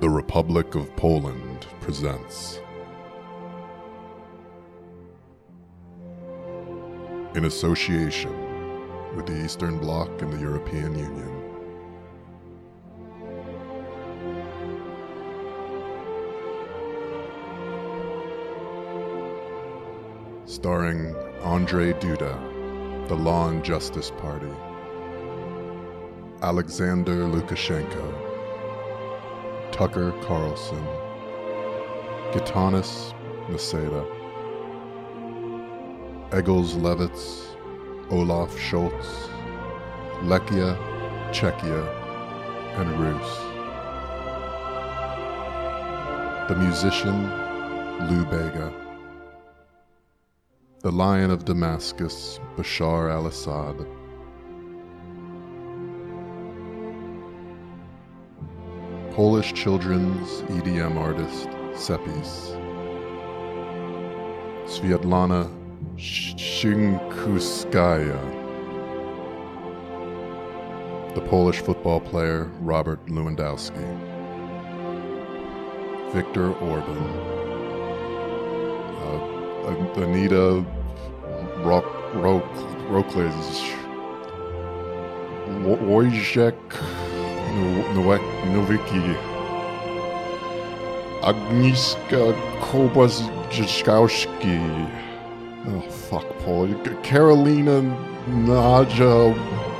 The 0.00 0.08
Republic 0.08 0.76
of 0.76 0.96
Poland 0.96 1.66
presents. 1.82 2.62
In 7.34 7.44
association 7.44 8.34
with 9.14 9.26
the 9.26 9.44
Eastern 9.44 9.76
Bloc 9.76 10.08
and 10.22 10.32
the 10.32 10.38
European 10.38 10.98
Union. 10.98 11.42
Starring 20.46 21.14
Andrzej 21.42 22.00
Duda, 22.00 23.08
the 23.08 23.14
Law 23.14 23.50
and 23.50 23.62
Justice 23.62 24.10
Party, 24.12 24.54
Alexander 26.40 27.26
Lukashenko, 27.26 28.29
Tucker 29.80 30.12
Carlson, 30.26 30.86
Gitanas 32.32 33.14
Nausėda, 33.48 34.02
Egils 36.38 36.74
Levits, 36.86 37.56
Olaf 38.10 38.54
Scholz, 38.58 39.30
Lechia, 40.32 40.76
Czechia, 41.32 41.80
and 42.76 42.90
Rus. 43.00 43.30
The 46.50 46.56
musician 46.56 47.22
Lou 48.10 48.26
Bega. 48.26 48.70
The 50.80 50.92
Lion 50.92 51.30
of 51.30 51.46
Damascus, 51.46 52.38
Bashar 52.54 53.10
al 53.10 53.28
Assad. 53.28 53.86
Polish 59.20 59.52
children's 59.52 60.40
EDM 60.48 60.96
artist 60.96 61.52
Sepis. 61.78 62.56
Sviatlana 64.64 65.44
Tsikhanouskaya. 65.98 68.18
The 71.14 71.20
Polish 71.28 71.60
football 71.60 72.00
player 72.00 72.44
Robert 72.60 73.04
Lewandowski. 73.08 73.84
Viktor 76.14 76.54
Orban. 76.54 77.04
Uh, 79.04 79.20
Anita 80.00 80.64
Rock, 81.58 81.84
Rock. 82.14 82.48
Wojciech 85.60 86.99
Nowicki. 88.54 89.00
Agnieszka 91.22 92.16
Kobaczkowski. 92.72 94.58
Oh, 95.66 95.82
fuck, 96.10 96.26
Paul. 96.44 96.68
Carolina 97.02 97.82
Naja 98.28 99.34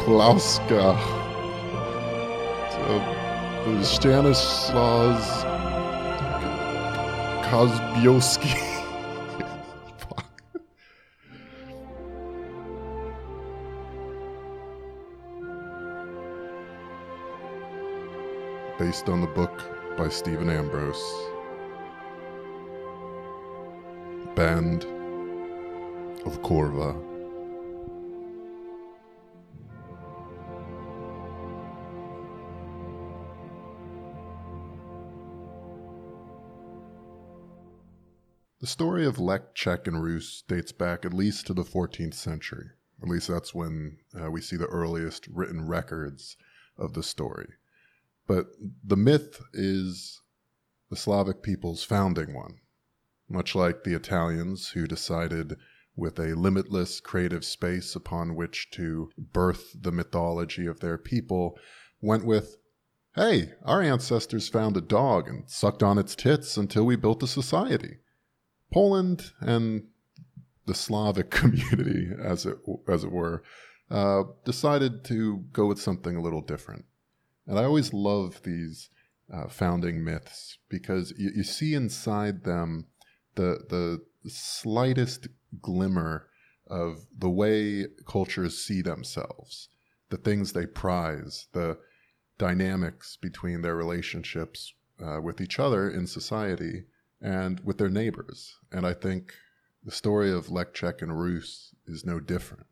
Plauska. 0.04 0.94
Stanislaus 3.82 5.44
Kozbiowski. 7.50 8.69
Based 18.90 19.08
on 19.08 19.20
the 19.20 19.28
book 19.28 19.96
by 19.96 20.08
Stephen 20.08 20.50
Ambrose. 20.50 21.00
Band 24.34 24.82
of 26.26 26.42
Korva. 26.42 27.00
The 38.58 38.66
story 38.66 39.06
of 39.06 39.20
Lech, 39.20 39.54
Czech, 39.54 39.86
and 39.86 40.02
Rus 40.02 40.42
dates 40.48 40.72
back 40.72 41.04
at 41.04 41.14
least 41.14 41.46
to 41.46 41.54
the 41.54 41.62
14th 41.62 42.14
century. 42.14 42.70
At 43.00 43.08
least 43.08 43.28
that's 43.28 43.54
when 43.54 43.98
uh, 44.20 44.32
we 44.32 44.40
see 44.40 44.56
the 44.56 44.66
earliest 44.66 45.28
written 45.28 45.68
records 45.68 46.36
of 46.76 46.94
the 46.94 47.04
story. 47.04 47.50
But 48.30 48.46
the 48.84 48.96
myth 48.96 49.42
is 49.52 50.20
the 50.88 50.94
Slavic 50.94 51.42
people's 51.42 51.82
founding 51.82 52.32
one, 52.32 52.60
much 53.28 53.56
like 53.56 53.82
the 53.82 53.96
Italians 53.96 54.68
who 54.68 54.86
decided 54.86 55.56
with 55.96 56.16
a 56.20 56.36
limitless 56.36 57.00
creative 57.00 57.44
space 57.44 57.96
upon 57.96 58.36
which 58.36 58.70
to 58.74 59.10
birth 59.18 59.74
the 59.74 59.90
mythology 59.90 60.66
of 60.66 60.78
their 60.78 60.96
people, 60.96 61.58
went 62.00 62.24
with, 62.24 62.58
hey, 63.16 63.54
our 63.64 63.82
ancestors 63.82 64.48
found 64.48 64.76
a 64.76 64.80
dog 64.80 65.26
and 65.26 65.50
sucked 65.50 65.82
on 65.82 65.98
its 65.98 66.14
tits 66.14 66.56
until 66.56 66.86
we 66.86 66.94
built 66.94 67.24
a 67.24 67.26
society. 67.26 67.98
Poland 68.72 69.32
and 69.40 69.88
the 70.66 70.74
Slavic 70.76 71.30
community, 71.40 72.12
as 72.16 72.46
it, 72.46 72.58
as 72.86 73.02
it 73.02 73.10
were, 73.10 73.42
uh, 73.90 74.22
decided 74.44 75.02
to 75.06 75.38
go 75.52 75.66
with 75.66 75.80
something 75.80 76.14
a 76.14 76.22
little 76.22 76.42
different. 76.42 76.84
And 77.46 77.58
I 77.58 77.64
always 77.64 77.92
love 77.92 78.42
these 78.42 78.90
uh, 79.32 79.48
founding 79.48 80.04
myths 80.04 80.58
because 80.68 81.12
you, 81.16 81.30
you 81.36 81.42
see 81.44 81.74
inside 81.74 82.44
them 82.44 82.86
the, 83.34 83.60
the 83.68 84.28
slightest 84.28 85.28
glimmer 85.60 86.26
of 86.66 87.06
the 87.16 87.30
way 87.30 87.86
cultures 88.06 88.64
see 88.64 88.82
themselves, 88.82 89.68
the 90.10 90.16
things 90.16 90.52
they 90.52 90.66
prize, 90.66 91.48
the 91.52 91.78
dynamics 92.38 93.16
between 93.20 93.62
their 93.62 93.76
relationships 93.76 94.72
uh, 95.04 95.20
with 95.20 95.40
each 95.40 95.58
other 95.58 95.90
in 95.90 96.06
society 96.06 96.84
and 97.20 97.60
with 97.60 97.78
their 97.78 97.90
neighbors. 97.90 98.56
And 98.72 98.86
I 98.86 98.94
think 98.94 99.34
the 99.84 99.90
story 99.90 100.30
of 100.30 100.50
Czech, 100.72 101.02
and 101.02 101.18
Rus 101.18 101.74
is 101.86 102.04
no 102.04 102.20
different. 102.20 102.66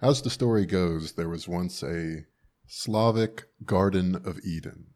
As 0.00 0.22
the 0.22 0.30
story 0.30 0.66
goes, 0.66 1.12
there 1.12 1.28
was 1.28 1.48
once 1.48 1.82
a 1.82 2.26
Slavic 2.68 3.44
Garden 3.64 4.16
of 4.16 4.40
Eden. 4.40 4.86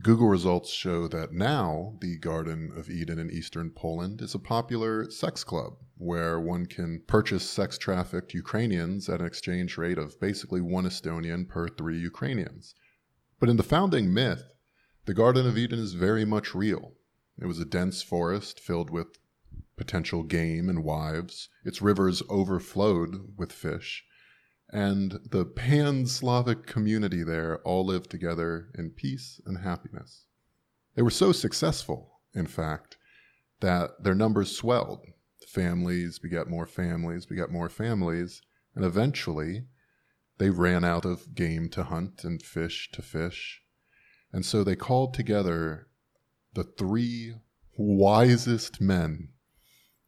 Google 0.00 0.28
results 0.28 0.70
show 0.70 1.08
that 1.08 1.32
now 1.32 1.98
the 2.00 2.16
Garden 2.16 2.70
of 2.76 2.88
Eden 2.88 3.18
in 3.18 3.32
eastern 3.32 3.72
Poland 3.72 4.22
is 4.22 4.32
a 4.32 4.38
popular 4.38 5.10
sex 5.10 5.42
club 5.42 5.78
where 5.96 6.38
one 6.38 6.66
can 6.66 7.02
purchase 7.08 7.50
sex 7.50 7.76
trafficked 7.78 8.32
Ukrainians 8.32 9.08
at 9.08 9.18
an 9.18 9.26
exchange 9.26 9.76
rate 9.76 9.98
of 9.98 10.20
basically 10.20 10.60
one 10.60 10.84
Estonian 10.84 11.48
per 11.48 11.66
three 11.66 11.98
Ukrainians. 11.98 12.76
But 13.40 13.48
in 13.48 13.56
the 13.56 13.64
founding 13.64 14.14
myth, 14.14 14.44
the 15.06 15.14
Garden 15.14 15.48
of 15.48 15.58
Eden 15.58 15.80
is 15.80 15.94
very 15.94 16.24
much 16.24 16.54
real. 16.54 16.92
It 17.40 17.46
was 17.46 17.58
a 17.58 17.64
dense 17.64 18.02
forest 18.02 18.60
filled 18.60 18.88
with 18.88 19.18
potential 19.76 20.22
game 20.22 20.68
and 20.68 20.84
wives. 20.84 21.48
Its 21.64 21.82
rivers 21.82 22.22
overflowed 22.30 23.36
with 23.36 23.50
fish. 23.50 24.04
And 24.72 25.18
the 25.30 25.44
pan 25.44 26.06
Slavic 26.06 26.66
community 26.66 27.22
there 27.24 27.58
all 27.58 27.84
lived 27.84 28.10
together 28.10 28.70
in 28.78 28.90
peace 28.90 29.40
and 29.44 29.58
happiness. 29.58 30.24
They 30.94 31.02
were 31.02 31.10
so 31.10 31.32
successful 31.32 32.10
in 32.34 32.46
fact, 32.46 32.96
that 33.60 34.02
their 34.02 34.14
numbers 34.14 34.56
swelled. 34.56 35.06
Families 35.48 36.18
beget 36.18 36.48
more 36.48 36.66
families, 36.66 37.26
beget 37.26 37.50
more 37.50 37.68
families, 37.68 38.42
and 38.74 38.84
eventually 38.84 39.64
they 40.38 40.50
ran 40.50 40.84
out 40.84 41.04
of 41.04 41.34
game 41.34 41.68
to 41.70 41.84
hunt 41.84 42.24
and 42.24 42.42
fish 42.42 42.90
to 42.92 43.02
fish. 43.02 43.62
And 44.32 44.44
so 44.46 44.62
they 44.62 44.76
called 44.76 45.12
together 45.12 45.88
the 46.54 46.64
three 46.64 47.34
wisest 47.76 48.80
men 48.80 49.30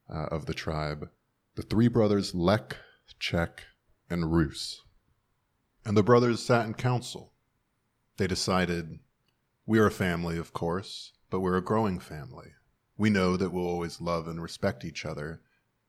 uh, 0.08 0.26
of 0.26 0.46
the 0.46 0.54
tribe, 0.54 1.08
the 1.56 1.62
three 1.62 1.88
brothers 1.88 2.34
Lech, 2.34 2.76
Czech, 3.18 3.64
and 4.12 4.32
Rus. 4.32 4.82
And 5.84 5.96
the 5.96 6.02
brothers 6.02 6.40
sat 6.40 6.66
in 6.66 6.74
council. 6.74 7.32
They 8.18 8.26
decided, 8.26 8.98
we're 9.66 9.86
a 9.86 9.90
family, 9.90 10.38
of 10.38 10.52
course, 10.52 11.12
but 11.30 11.40
we're 11.40 11.56
a 11.56 11.62
growing 11.62 11.98
family. 11.98 12.52
We 12.96 13.10
know 13.10 13.36
that 13.36 13.50
we'll 13.52 13.66
always 13.66 14.00
love 14.00 14.28
and 14.28 14.40
respect 14.40 14.84
each 14.84 15.06
other, 15.06 15.40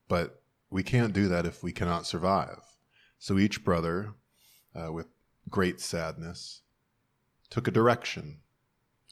but 0.08 0.42
we 0.70 0.82
can't 0.82 1.12
do 1.12 1.28
that 1.28 1.46
if 1.46 1.62
we 1.62 1.70
cannot 1.70 2.06
survive. 2.06 2.62
So 3.18 3.38
each 3.38 3.62
brother, 3.62 4.14
uh, 4.74 4.90
with 4.90 5.06
great 5.48 5.80
sadness, 5.80 6.62
took 7.50 7.68
a 7.68 7.70
direction 7.70 8.40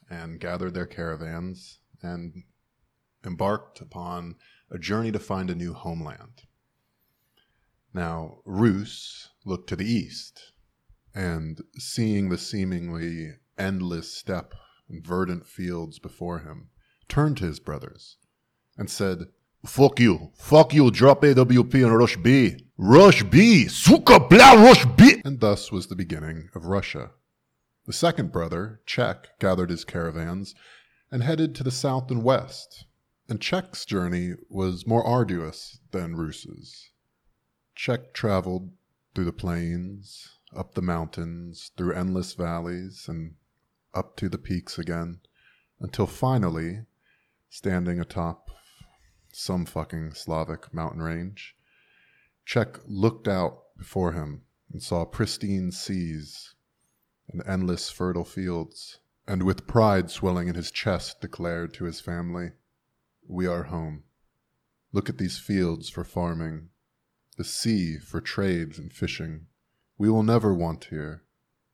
and 0.09 0.39
gathered 0.39 0.73
their 0.73 0.87
caravans 0.87 1.79
and 2.01 2.43
embarked 3.25 3.79
upon 3.79 4.35
a 4.69 4.77
journey 4.77 5.11
to 5.11 5.19
find 5.19 5.49
a 5.49 5.55
new 5.55 5.73
homeland. 5.73 6.43
Now, 7.93 8.39
Rus 8.45 9.29
looked 9.45 9.69
to 9.69 9.75
the 9.75 9.85
east, 9.85 10.51
and 11.13 11.61
seeing 11.77 12.29
the 12.29 12.37
seemingly 12.37 13.33
endless 13.57 14.11
steppe 14.13 14.55
and 14.89 15.05
verdant 15.05 15.45
fields 15.45 15.99
before 15.99 16.39
him, 16.39 16.69
turned 17.07 17.37
to 17.37 17.45
his 17.45 17.59
brothers 17.59 18.17
and 18.77 18.89
said, 18.89 19.27
Fuck 19.65 19.99
you. 19.99 20.31
Fuck 20.35 20.73
you. 20.73 20.91
Drop 20.91 21.21
AWP 21.21 21.73
and 21.85 21.97
rush 21.97 22.17
B. 22.17 22.57
Rush 22.77 23.23
B. 23.23 23.67
Suka 23.67 24.19
bla 24.19 24.55
rush 24.55 24.85
B. 24.97 25.21
And 25.23 25.39
thus 25.39 25.71
was 25.71 25.87
the 25.87 25.95
beginning 25.95 26.49
of 26.53 26.65
Russia. 26.65 27.11
The 27.85 27.93
second 27.93 28.31
brother, 28.31 28.81
Czech, 28.85 29.39
gathered 29.39 29.69
his 29.69 29.85
caravans 29.85 30.53
and 31.11 31.23
headed 31.23 31.55
to 31.55 31.63
the 31.63 31.71
south 31.71 32.11
and 32.11 32.23
west. 32.23 32.85
And 33.29 33.39
Czech's 33.39 33.85
journey 33.85 34.33
was 34.49 34.87
more 34.87 35.05
arduous 35.05 35.79
than 35.91 36.15
Rus's. 36.15 36.89
Czech 37.75 38.13
traveled 38.13 38.71
through 39.13 39.25
the 39.25 39.33
plains, 39.33 40.39
up 40.55 40.73
the 40.73 40.81
mountains, 40.81 41.71
through 41.75 41.93
endless 41.93 42.33
valleys, 42.33 43.07
and 43.07 43.35
up 43.93 44.15
to 44.17 44.29
the 44.29 44.37
peaks 44.37 44.77
again, 44.77 45.19
until 45.79 46.07
finally, 46.07 46.85
standing 47.49 47.99
atop 47.99 48.49
some 49.31 49.65
fucking 49.65 50.13
Slavic 50.13 50.73
mountain 50.73 51.01
range, 51.01 51.55
Czech 52.45 52.79
looked 52.85 53.27
out 53.27 53.75
before 53.77 54.13
him 54.13 54.43
and 54.71 54.81
saw 54.81 55.05
pristine 55.05 55.71
seas 55.71 56.55
and 57.29 57.41
endless 57.47 57.89
fertile 57.89 58.25
fields, 58.25 58.99
and 59.27 59.43
with 59.43 59.67
pride 59.67 60.11
swelling 60.11 60.47
in 60.47 60.55
his 60.55 60.71
chest 60.71 61.21
declared 61.21 61.73
to 61.73 61.85
his 61.85 61.99
family, 61.99 62.51
We 63.27 63.47
are 63.47 63.63
home. 63.63 64.03
Look 64.91 65.09
at 65.09 65.17
these 65.17 65.39
fields 65.39 65.89
for 65.89 66.03
farming, 66.03 66.69
the 67.33 67.43
sea 67.43 67.97
for 67.97 68.21
trades 68.21 68.77
and 68.77 68.93
fishing. 68.93 69.47
We 69.97 70.09
will 70.09 70.23
never 70.23 70.53
want 70.53 70.85
here. 70.85 71.23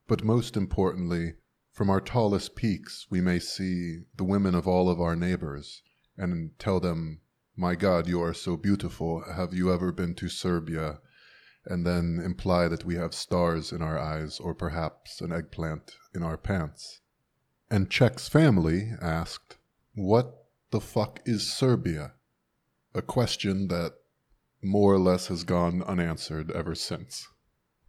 But 0.06 0.24
most 0.24 0.56
importantly, 0.56 1.34
from 1.72 1.88
our 1.88 2.00
tallest 2.00 2.56
peaks 2.56 3.06
we 3.10 3.20
may 3.20 3.38
see 3.38 4.00
the 4.16 4.24
women 4.24 4.54
of 4.54 4.66
all 4.66 4.90
of 4.90 5.00
our 5.00 5.16
neighbors 5.16 5.82
and 6.16 6.58
tell 6.58 6.80
them 6.80 7.20
my 7.56 7.74
God, 7.74 8.08
you 8.08 8.22
are 8.22 8.32
so 8.32 8.56
beautiful. 8.56 9.22
Have 9.22 9.52
you 9.52 9.70
ever 9.70 9.92
been 9.92 10.14
to 10.14 10.28
Serbia? 10.30 11.00
And 11.66 11.84
then 11.86 12.18
imply 12.24 12.68
that 12.68 12.86
we 12.86 12.94
have 12.94 13.12
stars 13.12 13.70
in 13.70 13.82
our 13.82 13.98
eyes 13.98 14.40
or 14.40 14.54
perhaps 14.54 15.20
an 15.20 15.30
eggplant 15.30 15.96
in 16.14 16.22
our 16.22 16.38
pants. 16.38 17.00
And 17.70 17.90
Czech's 17.90 18.28
family 18.28 18.92
asked, 19.02 19.58
What 19.94 20.46
the 20.70 20.80
fuck 20.80 21.20
is 21.26 21.52
Serbia? 21.52 22.14
A 22.94 23.02
question 23.02 23.68
that 23.68 23.94
more 24.62 24.94
or 24.94 24.98
less 24.98 25.28
has 25.28 25.44
gone 25.44 25.82
unanswered 25.82 26.50
ever 26.50 26.74
since. 26.74 27.28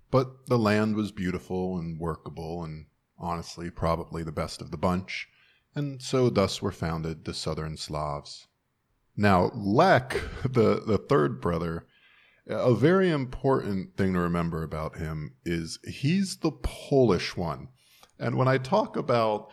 But 0.09 0.47
the 0.47 0.59
land 0.59 0.95
was 0.95 1.11
beautiful 1.11 1.77
and 1.77 1.99
workable, 1.99 2.63
and 2.63 2.87
honestly, 3.17 3.69
probably 3.69 4.23
the 4.23 4.31
best 4.31 4.61
of 4.61 4.71
the 4.71 4.77
bunch, 4.77 5.27
and 5.73 6.01
so 6.01 6.29
thus 6.29 6.61
were 6.61 6.71
founded 6.71 7.23
the 7.23 7.33
Southern 7.33 7.77
Slavs. 7.77 8.47
Now, 9.15 9.51
Lech, 9.53 10.19
the, 10.43 10.81
the 10.85 10.97
third 10.97 11.41
brother, 11.41 11.87
a 12.47 12.73
very 12.73 13.09
important 13.09 13.95
thing 13.95 14.13
to 14.13 14.19
remember 14.19 14.63
about 14.63 14.97
him 14.97 15.35
is 15.45 15.79
he's 15.85 16.37
the 16.37 16.51
Polish 16.51 17.37
one. 17.37 17.69
And 18.19 18.35
when 18.35 18.47
I 18.47 18.57
talk 18.57 18.97
about 18.97 19.51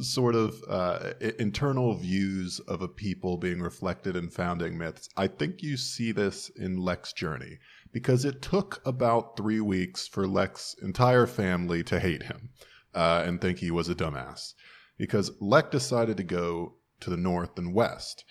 sort 0.00 0.34
of 0.34 0.62
uh, 0.68 1.12
internal 1.38 1.94
views 1.94 2.60
of 2.60 2.82
a 2.82 2.88
people 2.88 3.36
being 3.36 3.60
reflected 3.60 4.16
in 4.16 4.30
founding 4.30 4.78
myths, 4.78 5.08
I 5.16 5.26
think 5.26 5.62
you 5.62 5.76
see 5.76 6.12
this 6.12 6.48
in 6.50 6.76
Lech's 6.76 7.12
journey 7.12 7.58
because 7.92 8.24
it 8.24 8.42
took 8.42 8.80
about 8.86 9.36
three 9.36 9.60
weeks 9.60 10.06
for 10.06 10.26
Lech's 10.26 10.76
entire 10.82 11.26
family 11.26 11.82
to 11.84 12.00
hate 12.00 12.24
him 12.24 12.50
uh, 12.94 13.22
and 13.26 13.40
think 13.40 13.58
he 13.58 13.70
was 13.70 13.88
a 13.88 13.94
dumbass. 13.94 14.54
Because 14.98 15.32
Lech 15.40 15.70
decided 15.70 16.16
to 16.16 16.24
go 16.24 16.74
to 17.00 17.10
the 17.10 17.16
north 17.16 17.58
and 17.58 17.74
west 17.74 18.24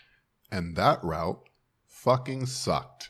and 0.52 0.76
that 0.76 1.04
route 1.04 1.50
fucking 1.86 2.46
sucked. 2.46 3.10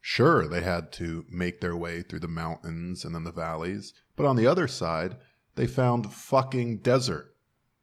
Sure, 0.00 0.48
they 0.48 0.62
had 0.62 0.90
to 0.92 1.24
make 1.30 1.60
their 1.60 1.76
way 1.76 2.02
through 2.02 2.20
the 2.20 2.28
mountains 2.28 3.04
and 3.04 3.14
then 3.14 3.24
the 3.24 3.32
valleys, 3.32 3.92
but 4.16 4.26
on 4.26 4.36
the 4.36 4.46
other 4.46 4.66
side, 4.66 5.16
they 5.56 5.66
found 5.66 6.12
fucking 6.12 6.78
desert. 6.78 7.29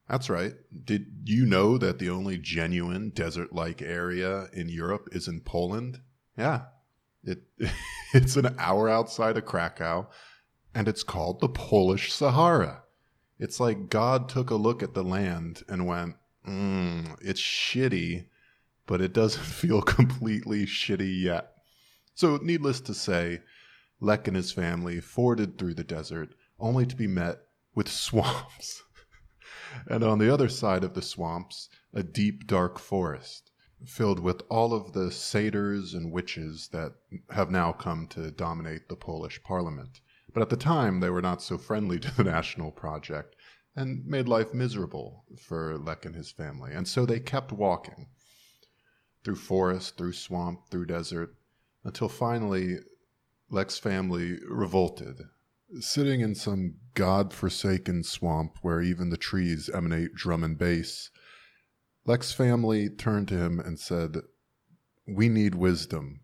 That's 0.09 0.29
right. 0.29 0.53
Did 0.85 1.07
you 1.25 1.45
know 1.45 1.77
that 1.77 1.99
the 1.99 2.09
only 2.09 2.37
genuine 2.37 3.09
desert 3.09 3.53
like 3.53 3.81
area 3.81 4.47
in 4.53 4.69
Europe 4.69 5.09
is 5.11 5.27
in 5.27 5.41
Poland? 5.41 5.99
Yeah. 6.37 6.65
It, 7.23 7.43
it's 8.13 8.37
an 8.37 8.55
hour 8.57 8.87
outside 8.87 9.37
of 9.37 9.45
Krakow, 9.45 10.07
and 10.73 10.87
it's 10.87 11.03
called 11.03 11.41
the 11.41 11.49
Polish 11.49 12.13
Sahara. 12.13 12.83
It's 13.39 13.59
like 13.59 13.89
God 13.89 14.29
took 14.29 14.49
a 14.49 14.55
look 14.55 14.81
at 14.81 14.93
the 14.93 15.03
land 15.03 15.63
and 15.67 15.85
went, 15.85 16.15
mm, 16.47 17.15
it's 17.21 17.41
shitty, 17.41 18.27
but 18.85 19.01
it 19.01 19.13
doesn't 19.13 19.43
feel 19.43 19.81
completely 19.81 20.65
shitty 20.65 21.21
yet. 21.21 21.51
So, 22.15 22.39
needless 22.41 22.79
to 22.81 22.93
say, 22.93 23.41
Lech 23.99 24.27
and 24.27 24.37
his 24.37 24.51
family 24.51 24.99
forded 24.99 25.57
through 25.57 25.73
the 25.73 25.83
desert 25.83 26.33
only 26.59 26.85
to 26.85 26.95
be 26.95 27.07
met 27.07 27.39
with 27.75 27.87
swamps. 27.91 28.83
And 29.89 30.03
on 30.03 30.19
the 30.19 30.33
other 30.33 30.49
side 30.49 30.83
of 30.83 30.93
the 30.93 31.01
swamps, 31.01 31.69
a 31.93 32.03
deep, 32.03 32.47
dark 32.47 32.79
forest 32.79 33.51
filled 33.85 34.19
with 34.19 34.41
all 34.49 34.73
of 34.73 34.93
the 34.93 35.11
satyrs 35.11 35.93
and 35.93 36.11
witches 36.11 36.69
that 36.69 36.93
have 37.29 37.51
now 37.51 37.71
come 37.71 38.07
to 38.07 38.31
dominate 38.31 38.89
the 38.89 38.95
Polish 38.95 39.41
parliament. 39.43 40.01
But 40.33 40.41
at 40.41 40.49
the 40.49 40.57
time, 40.57 40.99
they 40.99 41.09
were 41.09 41.21
not 41.21 41.41
so 41.41 41.57
friendly 41.57 41.99
to 42.01 42.15
the 42.15 42.23
national 42.23 42.71
project 42.71 43.35
and 43.75 44.05
made 44.05 44.27
life 44.27 44.53
miserable 44.53 45.23
for 45.39 45.77
Lech 45.77 46.05
and 46.05 46.15
his 46.15 46.31
family. 46.31 46.73
And 46.73 46.87
so 46.87 47.05
they 47.05 47.19
kept 47.19 47.51
walking 47.51 48.07
through 49.23 49.35
forest, 49.35 49.97
through 49.97 50.13
swamp, 50.13 50.69
through 50.69 50.87
desert, 50.87 51.35
until 51.83 52.09
finally 52.09 52.77
Lech's 53.49 53.77
family 53.77 54.39
revolted. 54.47 55.21
Sitting 55.79 56.21
in 56.21 56.33
some 56.33 56.75
god 56.93 57.33
forsaken 57.33 58.03
swamp 58.03 58.57
where 58.61 58.81
even 58.81 59.09
the 59.09 59.17
trees 59.17 59.69
emanate 59.69 60.15
drum 60.15 60.43
and 60.43 60.57
bass, 60.57 61.09
Lech's 62.05 62.31
family 62.31 62.89
turned 62.89 63.27
to 63.27 63.37
him 63.37 63.59
and 63.59 63.77
said, 63.77 64.21
We 65.05 65.27
need 65.27 65.55
wisdom. 65.55 66.21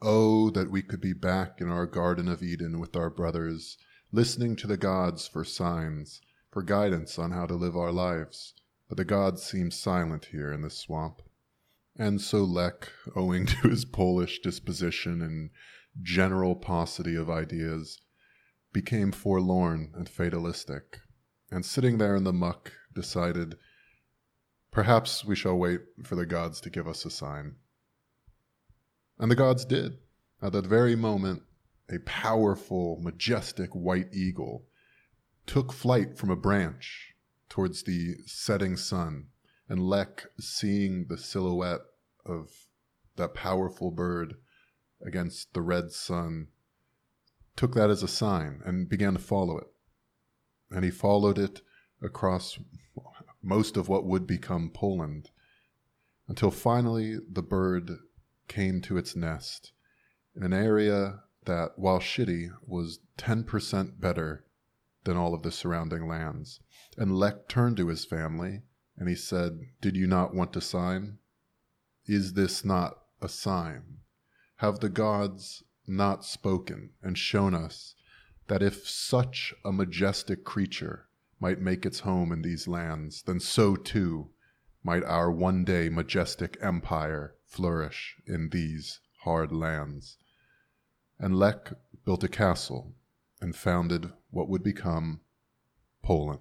Oh, 0.00 0.48
that 0.50 0.70
we 0.70 0.80
could 0.80 1.02
be 1.02 1.12
back 1.12 1.60
in 1.60 1.68
our 1.68 1.86
Garden 1.86 2.28
of 2.28 2.42
Eden 2.42 2.80
with 2.80 2.96
our 2.96 3.10
brothers, 3.10 3.76
listening 4.10 4.56
to 4.56 4.66
the 4.66 4.78
gods 4.78 5.28
for 5.28 5.44
signs, 5.44 6.22
for 6.50 6.62
guidance 6.62 7.18
on 7.18 7.30
how 7.30 7.44
to 7.44 7.54
live 7.54 7.76
our 7.76 7.92
lives. 7.92 8.54
But 8.88 8.96
the 8.96 9.04
gods 9.04 9.42
seem 9.42 9.70
silent 9.70 10.26
here 10.32 10.50
in 10.50 10.62
this 10.62 10.78
swamp. 10.78 11.20
And 11.94 12.22
so 12.22 12.42
Lech, 12.42 12.90
owing 13.14 13.44
to 13.46 13.68
his 13.68 13.84
Polish 13.84 14.40
disposition 14.40 15.20
and 15.20 15.50
general 16.00 16.56
paucity 16.56 17.14
of 17.14 17.28
ideas, 17.28 18.00
became 18.72 19.12
forlorn 19.12 19.92
and 19.94 20.08
fatalistic, 20.08 21.00
and 21.50 21.64
sitting 21.64 21.98
there 21.98 22.16
in 22.16 22.24
the 22.24 22.32
muck, 22.32 22.72
decided, 22.94 23.56
Perhaps 24.70 25.24
we 25.24 25.36
shall 25.36 25.58
wait 25.58 25.80
for 26.02 26.14
the 26.14 26.24
gods 26.24 26.60
to 26.62 26.70
give 26.70 26.88
us 26.88 27.04
a 27.04 27.10
sign. 27.10 27.56
And 29.18 29.30
the 29.30 29.36
gods 29.36 29.64
did. 29.66 29.98
At 30.40 30.52
that 30.52 30.66
very 30.66 30.96
moment, 30.96 31.42
a 31.90 31.98
powerful, 32.00 32.98
majestic 33.00 33.70
white 33.74 34.08
eagle 34.14 34.64
took 35.46 35.72
flight 35.72 36.16
from 36.16 36.30
a 36.30 36.36
branch 36.36 37.14
towards 37.48 37.82
the 37.82 38.16
setting 38.24 38.76
sun 38.76 39.26
And 39.68 39.88
Lech, 39.88 40.26
seeing 40.40 41.06
the 41.08 41.18
silhouette 41.18 41.82
of 42.24 42.50
that 43.16 43.34
powerful 43.34 43.90
bird 43.90 44.34
against 45.04 45.52
the 45.52 45.60
red 45.60 45.92
sun, 45.92 46.48
took 47.56 47.74
that 47.74 47.90
as 47.90 48.02
a 48.02 48.08
sign 48.08 48.60
and 48.64 48.88
began 48.88 49.14
to 49.14 49.18
follow 49.18 49.58
it. 49.58 49.66
And 50.70 50.84
he 50.84 50.90
followed 50.90 51.38
it 51.38 51.60
across 52.02 52.58
most 53.42 53.76
of 53.76 53.88
what 53.88 54.04
would 54.04 54.26
become 54.26 54.70
Poland 54.70 55.30
until 56.28 56.50
finally 56.50 57.18
the 57.30 57.42
bird 57.42 57.90
came 58.48 58.80
to 58.82 58.96
its 58.96 59.16
nest 59.16 59.72
in 60.34 60.42
an 60.42 60.52
area 60.52 61.20
that, 61.44 61.72
while 61.76 61.98
shitty, 61.98 62.50
was 62.66 63.00
10% 63.18 64.00
better 64.00 64.44
than 65.04 65.16
all 65.16 65.34
of 65.34 65.42
the 65.42 65.50
surrounding 65.50 66.06
lands. 66.06 66.60
And 66.96 67.16
Lech 67.16 67.48
turned 67.48 67.76
to 67.78 67.88
his 67.88 68.04
family 68.04 68.62
and 68.96 69.08
he 69.08 69.14
said, 69.14 69.60
Did 69.80 69.96
you 69.96 70.06
not 70.06 70.34
want 70.34 70.52
to 70.52 70.60
sign? 70.60 71.18
Is 72.06 72.34
this 72.34 72.64
not 72.64 72.98
a 73.20 73.28
sign? 73.28 73.98
Have 74.56 74.80
the 74.80 74.88
gods 74.88 75.64
not 75.86 76.24
spoken 76.24 76.90
and 77.02 77.16
shown 77.18 77.54
us 77.54 77.94
that 78.48 78.62
if 78.62 78.88
such 78.88 79.54
a 79.64 79.72
majestic 79.72 80.44
creature 80.44 81.06
might 81.40 81.60
make 81.60 81.84
its 81.84 82.00
home 82.00 82.32
in 82.32 82.42
these 82.42 82.68
lands, 82.68 83.22
then 83.22 83.40
so 83.40 83.76
too 83.76 84.30
might 84.84 85.04
our 85.04 85.30
one 85.30 85.64
day 85.64 85.88
majestic 85.88 86.56
empire 86.60 87.34
flourish 87.46 88.16
in 88.26 88.48
these 88.50 89.00
hard 89.22 89.52
lands. 89.52 90.18
And 91.18 91.36
Lech 91.36 91.72
built 92.04 92.24
a 92.24 92.28
castle 92.28 92.94
and 93.40 93.54
founded 93.54 94.12
what 94.30 94.48
would 94.48 94.62
become 94.62 95.20
Poland. 96.02 96.40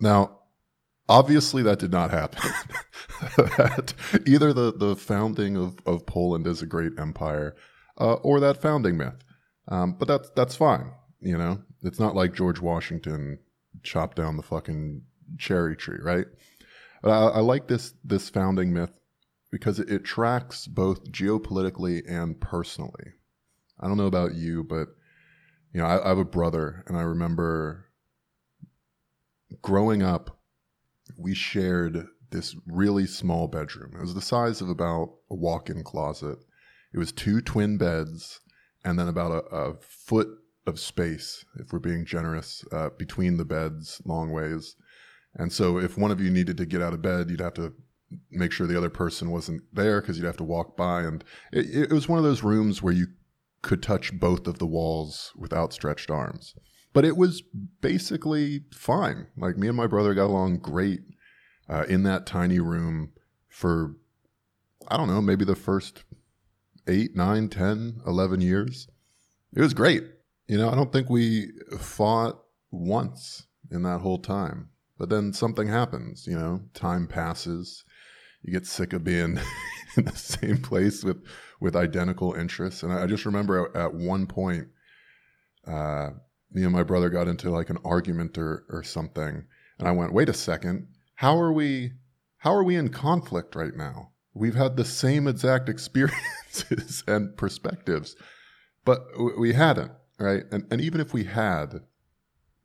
Now, 0.00 0.40
obviously, 1.08 1.62
that 1.62 1.78
did 1.78 1.92
not 1.92 2.10
happen. 2.10 2.50
that 3.36 3.94
either 4.26 4.52
the, 4.52 4.72
the 4.72 4.96
founding 4.96 5.56
of, 5.56 5.76
of 5.86 6.06
Poland 6.06 6.46
as 6.46 6.62
a 6.62 6.66
great 6.66 6.98
empire 6.98 7.56
uh, 8.00 8.14
or 8.14 8.40
that 8.40 8.60
founding 8.60 8.96
myth. 8.96 9.24
Um, 9.68 9.96
but 9.98 10.08
that's, 10.08 10.30
that's 10.30 10.56
fine. 10.56 10.92
You 11.20 11.38
know, 11.38 11.62
it's 11.82 12.00
not 12.00 12.16
like 12.16 12.34
George 12.34 12.60
Washington 12.60 13.38
chopped 13.82 14.16
down 14.16 14.36
the 14.36 14.42
fucking 14.42 15.02
cherry 15.38 15.76
tree, 15.76 15.98
right? 16.02 16.26
But 17.02 17.10
I, 17.10 17.38
I 17.38 17.40
like 17.40 17.68
this 17.68 17.94
this 18.04 18.28
founding 18.28 18.72
myth 18.72 18.92
because 19.50 19.78
it, 19.78 19.90
it 19.90 20.04
tracks 20.04 20.66
both 20.66 21.10
geopolitically 21.10 22.02
and 22.08 22.40
personally. 22.40 23.12
I 23.80 23.88
don't 23.88 23.96
know 23.96 24.06
about 24.06 24.34
you, 24.34 24.64
but 24.64 24.88
you 25.72 25.80
know, 25.80 25.86
I, 25.86 26.04
I 26.04 26.08
have 26.08 26.18
a 26.18 26.24
brother, 26.24 26.84
and 26.86 26.96
I 26.96 27.02
remember 27.02 27.86
growing 29.62 30.02
up, 30.02 30.38
we 31.18 31.34
shared 31.34 32.06
this 32.30 32.56
really 32.66 33.06
small 33.06 33.46
bedroom. 33.46 33.92
It 33.94 34.00
was 34.00 34.14
the 34.14 34.20
size 34.20 34.60
of 34.60 34.68
about 34.68 35.10
a 35.30 35.34
walk-in 35.34 35.84
closet. 35.84 36.38
It 36.94 36.98
was 36.98 37.12
two 37.12 37.40
twin 37.40 37.78
beds, 37.78 38.40
and 38.84 38.98
then 38.98 39.08
about 39.08 39.32
a, 39.32 39.54
a 39.54 39.74
foot 39.80 40.28
of 40.66 40.78
space, 40.78 41.44
if 41.58 41.72
we're 41.72 41.78
being 41.78 42.04
generous, 42.04 42.64
uh, 42.72 42.90
between 42.98 43.36
the 43.36 43.44
beds, 43.44 44.00
long 44.04 44.30
ways. 44.30 44.76
And 45.34 45.52
so 45.52 45.78
if 45.78 45.96
one 45.96 46.10
of 46.10 46.20
you 46.20 46.30
needed 46.30 46.56
to 46.58 46.66
get 46.66 46.82
out 46.82 46.92
of 46.92 47.02
bed, 47.02 47.30
you'd 47.30 47.40
have 47.40 47.54
to 47.54 47.72
make 48.30 48.52
sure 48.52 48.66
the 48.66 48.76
other 48.76 48.90
person 48.90 49.30
wasn't 49.30 49.62
there 49.72 50.00
because 50.00 50.18
you'd 50.18 50.26
have 50.26 50.36
to 50.36 50.44
walk 50.44 50.76
by. 50.76 51.02
And 51.02 51.24
it, 51.52 51.90
it, 51.90 51.92
was 51.92 52.08
one 52.08 52.18
of 52.18 52.24
those 52.24 52.42
rooms 52.42 52.82
where 52.82 52.92
you 52.92 53.06
could 53.62 53.82
touch 53.82 54.18
both 54.18 54.46
of 54.46 54.58
the 54.58 54.66
walls 54.66 55.32
with 55.36 55.52
outstretched 55.52 56.10
arms. 56.10 56.54
But 56.92 57.04
it 57.04 57.16
was 57.16 57.42
basically 57.80 58.64
fine. 58.72 59.26
Like 59.36 59.56
me 59.56 59.68
and 59.68 59.76
my 59.76 59.86
brother 59.86 60.14
got 60.14 60.26
along 60.26 60.58
great 60.58 61.00
uh, 61.68 61.84
in 61.88 62.02
that 62.02 62.26
tiny 62.26 62.60
room 62.60 63.12
for, 63.48 63.96
I 64.88 64.96
don't 64.96 65.08
know, 65.08 65.22
maybe 65.22 65.44
the 65.44 65.56
first 65.56 66.04
eight, 66.86 67.16
nine, 67.16 67.48
ten, 67.48 68.00
eleven 68.06 68.40
years. 68.40 68.88
It 69.54 69.60
was 69.60 69.74
great. 69.74 70.04
You 70.48 70.58
know, 70.58 70.70
I 70.70 70.74
don't 70.74 70.92
think 70.92 71.08
we 71.08 71.50
fought 71.78 72.42
once 72.70 73.46
in 73.70 73.82
that 73.82 74.00
whole 74.00 74.18
time. 74.18 74.68
But 74.98 75.08
then 75.08 75.32
something 75.32 75.68
happens, 75.68 76.26
you 76.26 76.38
know, 76.38 76.62
time 76.74 77.06
passes. 77.06 77.84
You 78.42 78.52
get 78.52 78.66
sick 78.66 78.92
of 78.92 79.04
being 79.04 79.38
in 79.96 80.04
the 80.04 80.16
same 80.16 80.58
place 80.58 81.04
with 81.04 81.24
with 81.60 81.76
identical 81.76 82.34
interests. 82.34 82.82
And 82.82 82.92
I 82.92 83.06
just 83.06 83.24
remember 83.24 83.76
at 83.76 83.94
one 83.94 84.26
point, 84.26 84.68
uh, 85.66 86.10
me 86.52 86.64
and 86.64 86.72
my 86.72 86.82
brother 86.82 87.08
got 87.08 87.28
into 87.28 87.50
like 87.50 87.70
an 87.70 87.78
argument 87.84 88.38
or, 88.38 88.64
or 88.68 88.82
something. 88.82 89.46
And 89.78 89.88
I 89.88 89.92
went, 89.92 90.12
wait 90.12 90.28
a 90.28 90.34
second, 90.34 90.88
how 91.16 91.38
are 91.38 91.52
we 91.52 91.92
how 92.38 92.52
are 92.52 92.64
we 92.64 92.76
in 92.76 92.88
conflict 92.88 93.54
right 93.54 93.76
now? 93.76 94.10
We've 94.34 94.54
had 94.54 94.76
the 94.76 94.84
same 94.84 95.28
exact 95.28 95.68
experiences 95.68 97.04
and 97.06 97.36
perspectives, 97.36 98.16
but 98.84 99.00
we 99.38 99.52
hadn't 99.52 99.92
right? 100.22 100.44
And, 100.50 100.64
and 100.70 100.80
even 100.80 101.00
if 101.00 101.12
we 101.12 101.24
had, 101.24 101.80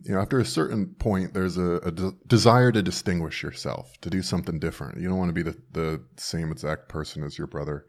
you 0.02 0.14
know, 0.14 0.22
after 0.22 0.40
a 0.40 0.46
certain 0.46 0.96
point, 1.00 1.34
there's 1.34 1.58
a, 1.58 1.78
a 1.78 1.92
de- 1.92 2.14
desire 2.28 2.72
to 2.72 2.82
distinguish 2.84 3.44
yourself, 3.44 4.00
to 4.02 4.10
do 4.10 4.22
something 4.22 4.60
different. 4.60 5.02
You 5.02 5.10
don't 5.10 5.18
want 5.18 5.30
to 5.30 5.34
be 5.34 5.44
the, 5.44 5.58
the 5.72 6.04
same 6.18 6.52
exact 6.52 6.88
person 6.88 7.24
as 7.24 7.38
your 7.38 7.48
brother. 7.48 7.86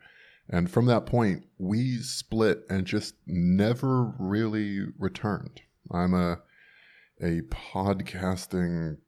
And 0.49 0.71
from 0.71 0.87
that 0.87 1.07
point, 1.07 1.45
we 1.59 1.99
split 1.99 2.65
and 2.71 2.87
just 2.87 3.15
never 3.27 4.15
really 4.19 4.87
returned. 4.99 5.61
I'm 5.91 6.15
a 6.15 6.41
a 7.21 7.41
podcasting, 7.51 8.99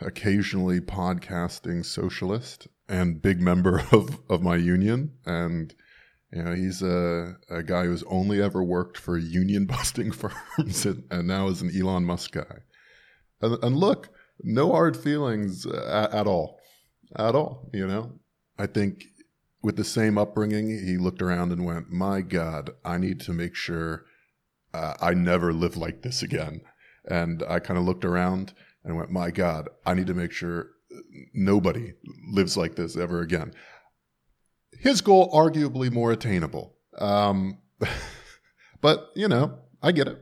occasionally 0.00 0.80
podcasting 0.80 1.84
socialist 1.84 2.66
and 2.88 3.22
big 3.22 3.40
member 3.40 3.84
of, 3.92 4.18
of 4.28 4.42
my 4.42 4.56
union. 4.56 5.12
And 5.24 5.74
you 6.32 6.42
know, 6.42 6.54
he's 6.54 6.82
a, 6.82 7.36
a 7.50 7.62
guy 7.62 7.84
who's 7.84 8.02
only 8.04 8.40
ever 8.42 8.62
worked 8.62 8.96
for 8.96 9.18
union 9.18 9.66
busting 9.66 10.12
firms 10.12 10.86
and, 10.86 11.04
and, 11.10 11.28
now 11.28 11.48
is 11.48 11.62
an 11.62 11.70
Elon 11.78 12.04
Musk 12.04 12.32
guy. 12.32 12.60
And, 13.40 13.62
and 13.62 13.76
look, 13.76 14.08
no 14.40 14.72
hard 14.72 14.96
feelings 14.96 15.66
uh, 15.66 16.08
at, 16.10 16.20
at, 16.20 16.26
all. 16.26 16.58
At 17.16 17.34
all, 17.34 17.70
you 17.72 17.86
know? 17.86 18.12
I 18.58 18.66
think 18.66 19.04
with 19.62 19.76
the 19.76 19.84
same 19.84 20.16
upbringing, 20.16 20.70
he 20.70 20.96
looked 20.96 21.22
around 21.22 21.52
and 21.52 21.64
went, 21.64 21.90
My 21.90 22.22
God, 22.22 22.70
I 22.84 22.98
need 22.98 23.20
to 23.20 23.32
make 23.32 23.54
sure 23.54 24.06
uh, 24.74 24.94
I 25.00 25.14
never 25.14 25.52
live 25.52 25.76
like 25.76 26.02
this 26.02 26.22
again. 26.22 26.62
And 27.04 27.42
I 27.48 27.58
kind 27.58 27.78
of 27.78 27.84
looked 27.84 28.04
around 28.04 28.54
and 28.84 28.96
went, 28.96 29.10
My 29.10 29.30
God, 29.30 29.68
I 29.84 29.94
need 29.94 30.06
to 30.06 30.14
make 30.14 30.32
sure 30.32 30.70
nobody 31.32 31.94
lives 32.30 32.56
like 32.56 32.74
this 32.74 32.96
ever 32.96 33.20
again 33.20 33.52
his 34.82 35.00
goal 35.00 35.30
arguably 35.32 35.90
more 35.90 36.12
attainable. 36.12 36.74
Um, 36.98 37.58
but 38.80 39.10
you 39.14 39.28
know, 39.28 39.58
I 39.80 39.92
get 39.92 40.08
it. 40.08 40.20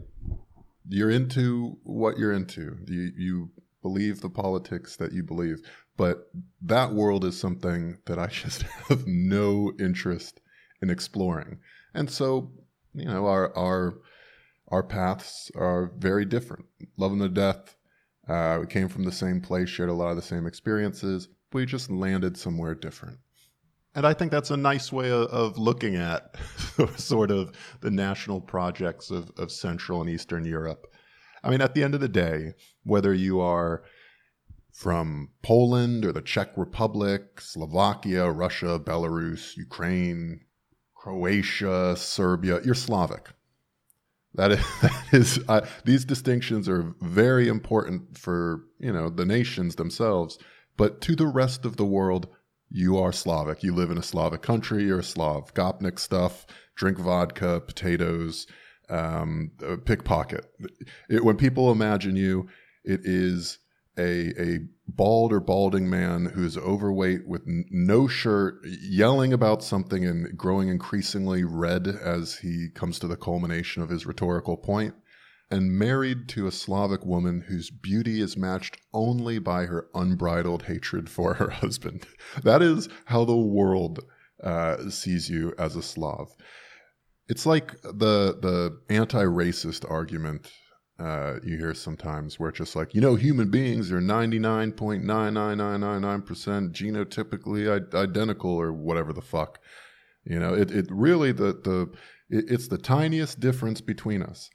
You're 0.88 1.10
into 1.10 1.78
what 1.82 2.18
you're 2.18 2.32
into. 2.32 2.76
You 2.86 3.10
you 3.16 3.50
believe 3.82 4.20
the 4.20 4.28
politics 4.28 4.96
that 4.96 5.12
you 5.12 5.22
believe, 5.22 5.58
but 5.96 6.30
that 6.62 6.92
world 6.92 7.24
is 7.24 7.40
something 7.40 7.98
that 8.04 8.18
I 8.18 8.26
just 8.44 8.62
have 8.62 9.06
no 9.06 9.72
interest 9.78 10.40
in 10.82 10.90
exploring. 10.90 11.58
And 11.94 12.10
so, 12.10 12.52
you 12.94 13.06
know, 13.06 13.26
our 13.26 13.56
our 13.56 13.94
our 14.70 14.82
paths 14.82 15.50
are 15.54 15.92
very 15.98 16.24
different. 16.24 16.66
Love 16.96 17.12
him 17.12 17.20
to 17.20 17.28
death. 17.28 17.76
Uh, 18.28 18.58
we 18.60 18.66
came 18.66 18.88
from 18.88 19.04
the 19.04 19.12
same 19.12 19.40
place, 19.40 19.68
shared 19.68 19.88
a 19.88 19.94
lot 19.94 20.10
of 20.10 20.16
the 20.16 20.22
same 20.22 20.46
experiences. 20.46 21.28
We 21.52 21.66
just 21.66 21.90
landed 21.90 22.36
somewhere 22.36 22.74
different. 22.74 23.18
And 23.94 24.06
I 24.06 24.14
think 24.14 24.30
that's 24.30 24.52
a 24.52 24.56
nice 24.56 24.92
way 24.92 25.10
of, 25.10 25.26
of 25.28 25.58
looking 25.58 25.96
at 25.96 26.36
sort 26.96 27.32
of 27.32 27.52
the 27.80 27.90
national 27.90 28.40
projects 28.40 29.10
of, 29.10 29.32
of 29.36 29.50
Central 29.50 30.00
and 30.00 30.08
Eastern 30.08 30.44
Europe. 30.44 30.86
I 31.42 31.50
mean, 31.50 31.60
at 31.60 31.74
the 31.74 31.82
end 31.82 31.94
of 31.94 32.00
the 32.00 32.08
day, 32.08 32.52
whether 32.84 33.12
you 33.12 33.40
are 33.40 33.82
from 34.72 35.30
Poland 35.42 36.04
or 36.04 36.12
the 36.12 36.22
Czech 36.22 36.56
Republic, 36.56 37.40
Slovakia, 37.40 38.30
Russia, 38.30 38.78
Belarus, 38.78 39.56
Ukraine, 39.56 40.42
Croatia, 40.94 41.96
Serbia, 41.96 42.60
you're 42.64 42.74
Slavic. 42.74 43.30
That 44.34 44.52
is, 44.52 44.64
that 44.82 45.04
is 45.12 45.40
uh, 45.48 45.66
these 45.84 46.04
distinctions 46.04 46.68
are 46.68 46.94
very 47.00 47.48
important 47.48 48.18
for 48.18 48.64
you 48.78 48.92
know 48.92 49.08
the 49.08 49.24
nations 49.26 49.76
themselves, 49.76 50.38
but 50.76 51.00
to 51.02 51.16
the 51.16 51.26
rest 51.26 51.64
of 51.64 51.76
the 51.76 51.84
world, 51.84 52.28
you 52.70 52.98
are 52.98 53.12
Slavic. 53.12 53.62
You 53.62 53.74
live 53.74 53.90
in 53.90 53.98
a 53.98 54.02
Slavic 54.02 54.42
country. 54.42 54.84
You're 54.84 55.00
a 55.00 55.04
Slav. 55.04 55.54
Gopnik 55.54 55.98
stuff, 55.98 56.46
drink 56.76 56.98
vodka, 56.98 57.60
potatoes, 57.60 58.46
um, 58.88 59.52
pickpocket. 59.84 60.46
It, 61.08 61.24
when 61.24 61.36
people 61.36 61.72
imagine 61.72 62.16
you, 62.16 62.48
it 62.84 63.00
is 63.04 63.58
a, 63.98 64.40
a 64.40 64.58
bald 64.86 65.32
or 65.32 65.40
balding 65.40 65.88
man 65.88 66.26
who's 66.26 66.56
overweight 66.56 67.26
with 67.26 67.42
no 67.46 68.06
shirt, 68.08 68.60
yelling 68.64 69.32
about 69.32 69.62
something 69.62 70.04
and 70.04 70.36
growing 70.36 70.68
increasingly 70.68 71.44
red 71.44 71.86
as 71.86 72.36
he 72.38 72.68
comes 72.74 72.98
to 72.98 73.06
the 73.06 73.16
culmination 73.16 73.82
of 73.82 73.88
his 73.88 74.06
rhetorical 74.06 74.56
and 75.50 75.72
married 75.72 76.28
to 76.28 76.46
a 76.46 76.52
Slavic 76.52 77.04
woman 77.04 77.42
whose 77.42 77.70
beauty 77.70 78.20
is 78.20 78.36
matched 78.36 78.78
only 78.92 79.38
by 79.38 79.66
her 79.66 79.88
unbridled 79.94 80.64
hatred 80.64 81.08
for 81.08 81.34
her 81.34 81.50
husband. 81.62 82.06
That 82.42 82.62
is 82.62 82.88
how 83.06 83.24
the 83.24 83.36
world 83.36 84.00
uh, 84.42 84.88
sees 84.90 85.28
you 85.28 85.52
as 85.58 85.76
a 85.76 85.82
Slav. 85.82 86.28
It's 87.28 87.46
like 87.46 87.80
the 87.82 88.36
the 88.40 88.80
anti-racist 88.88 89.88
argument 89.88 90.50
uh, 91.00 91.38
you 91.42 91.56
hear 91.56 91.72
sometimes 91.72 92.38
where 92.38 92.50
it's 92.50 92.58
just 92.58 92.76
like, 92.76 92.94
you 92.94 93.00
know, 93.00 93.14
human 93.14 93.50
beings 93.50 93.90
are 93.90 94.00
99.99999% 94.00 96.72
genotypically 96.72 97.94
identical 97.94 98.50
or 98.50 98.70
whatever 98.72 99.14
the 99.14 99.22
fuck. 99.22 99.58
You 100.24 100.38
know, 100.38 100.52
it, 100.52 100.70
it 100.70 100.86
really, 100.90 101.32
the, 101.32 101.54
the, 101.54 101.90
it, 102.28 102.50
it's 102.50 102.68
the 102.68 102.76
tiniest 102.76 103.40
difference 103.40 103.80
between 103.80 104.22
us. 104.22 104.50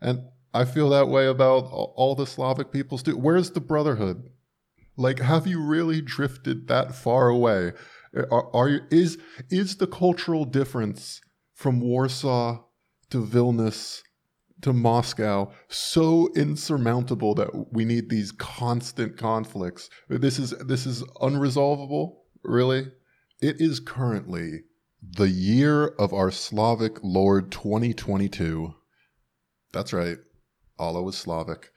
And 0.00 0.20
I 0.52 0.66
feel 0.66 0.90
that 0.90 1.08
way 1.08 1.26
about 1.26 1.70
all 1.72 2.14
the 2.14 2.26
Slavic 2.26 2.70
peoples 2.70 3.02
too. 3.02 3.16
Where's 3.16 3.52
the 3.52 3.60
brotherhood? 3.60 4.28
Like, 4.98 5.20
have 5.20 5.46
you 5.46 5.62
really 5.62 6.02
drifted 6.02 6.68
that 6.68 6.94
far 6.94 7.28
away? 7.28 7.72
Are, 8.14 8.54
are 8.54 8.68
you, 8.68 8.80
is, 8.90 9.16
is 9.50 9.76
the 9.76 9.86
cultural 9.86 10.44
difference 10.44 11.22
from 11.54 11.80
Warsaw 11.80 12.62
to 13.10 13.24
Vilnius 13.24 14.02
to 14.62 14.72
Moscow 14.72 15.52
so 15.68 16.30
insurmountable 16.34 17.34
that 17.34 17.72
we 17.72 17.84
need 17.84 18.08
these 18.08 18.32
constant 18.32 19.16
conflicts. 19.16 19.90
This 20.08 20.38
is 20.38 20.50
this 20.50 20.86
is 20.86 21.02
unresolvable, 21.20 22.16
really. 22.42 22.90
It 23.40 23.60
is 23.60 23.80
currently 23.80 24.62
the 25.02 25.28
year 25.28 25.86
of 25.86 26.12
our 26.12 26.30
Slavic 26.30 26.98
Lord 27.02 27.52
2022. 27.52 28.74
That's 29.72 29.92
right. 29.92 30.18
Allah 30.78 31.02
was 31.02 31.16
Slavic. 31.16 31.70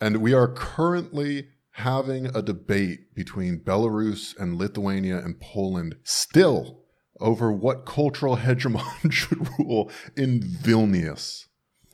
And 0.00 0.18
we 0.18 0.34
are 0.34 0.52
currently 0.52 1.48
having 1.72 2.26
a 2.34 2.42
debate 2.42 3.14
between 3.14 3.60
Belarus 3.60 4.36
and 4.38 4.56
Lithuania 4.56 5.18
and 5.18 5.40
Poland 5.40 5.96
still 6.04 6.82
over 7.18 7.50
what 7.50 7.86
cultural 7.86 8.36
hegemon 8.38 9.10
should 9.10 9.48
rule 9.58 9.90
in 10.16 10.40
Vilnius 10.40 11.46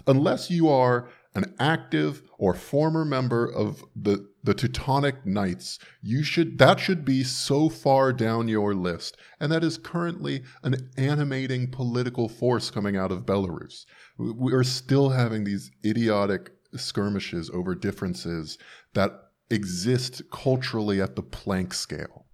unless 0.07 0.51
you 0.51 0.69
are 0.69 1.09
an 1.35 1.55
active 1.59 2.23
or 2.39 2.55
former 2.55 3.05
member 3.05 3.47
of 3.47 3.85
the, 3.97 4.29
the 4.45 4.55
Teutonic 4.55 5.25
Knights, 5.25 5.79
you 6.03 6.23
should 6.23 6.59
that 6.59 6.79
should 6.79 7.05
be 7.05 7.25
so 7.25 7.69
far 7.69 8.13
down 8.13 8.49
your 8.49 8.75
list. 8.75 9.17
And 9.41 9.51
that 9.51 9.65
is 9.65 9.79
currently 9.79 10.43
an 10.63 10.91
animating 10.97 11.71
political 11.71 12.29
force 12.29 12.71
coming 12.71 12.97
out 12.97 13.13
of 13.13 13.25
Belarus. 13.25 13.87
We 14.19 14.53
are 14.53 14.65
still 14.65 15.11
having 15.11 15.45
these 15.45 15.71
idiotic 15.85 16.51
skirmishes 16.77 17.51
over 17.51 17.75
differences 17.75 18.59
that 18.95 19.13
exist 19.51 20.23
culturally 20.31 21.01
at 21.01 21.17
the 21.17 21.23
Planck 21.23 21.73
scale. 21.73 22.27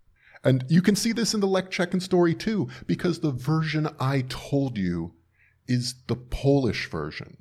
And 0.45 0.65
you 0.69 0.83
can 0.83 0.97
see 0.97 1.13
this 1.13 1.35
in 1.35 1.41
the 1.41 1.49
Lech 1.49 1.71
Checkin 1.71 2.01
story 2.01 2.35
too, 2.35 2.69
because 2.87 3.19
the 3.19 3.33
version 3.33 3.89
I 3.99 4.25
told 4.29 4.79
you 4.79 5.15
is 5.67 5.95
the 6.07 6.17
Polish 6.17 6.89
version 6.89 7.37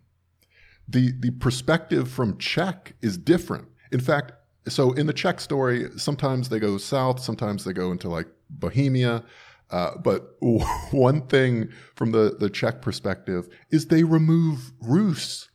the 0.87 1.13
the 1.19 1.31
perspective 1.31 2.09
from 2.09 2.37
Czech 2.37 2.93
is 3.01 3.17
different. 3.17 3.67
In 3.91 3.99
fact, 3.99 4.33
so 4.67 4.91
in 4.93 5.07
the 5.07 5.13
Czech 5.13 5.39
story, 5.39 5.89
sometimes 5.97 6.49
they 6.49 6.59
go 6.59 6.77
south, 6.77 7.19
sometimes 7.19 7.63
they 7.63 7.73
go 7.73 7.91
into 7.91 8.09
like 8.09 8.27
Bohemia. 8.49 9.23
Uh, 9.69 9.97
but 9.97 10.37
one 10.91 11.27
thing 11.27 11.69
from 11.95 12.11
the, 12.11 12.35
the 12.39 12.49
Czech 12.49 12.81
perspective 12.81 13.47
is 13.69 13.87
they 13.87 14.03
remove 14.03 14.71
Rus. 14.81 15.49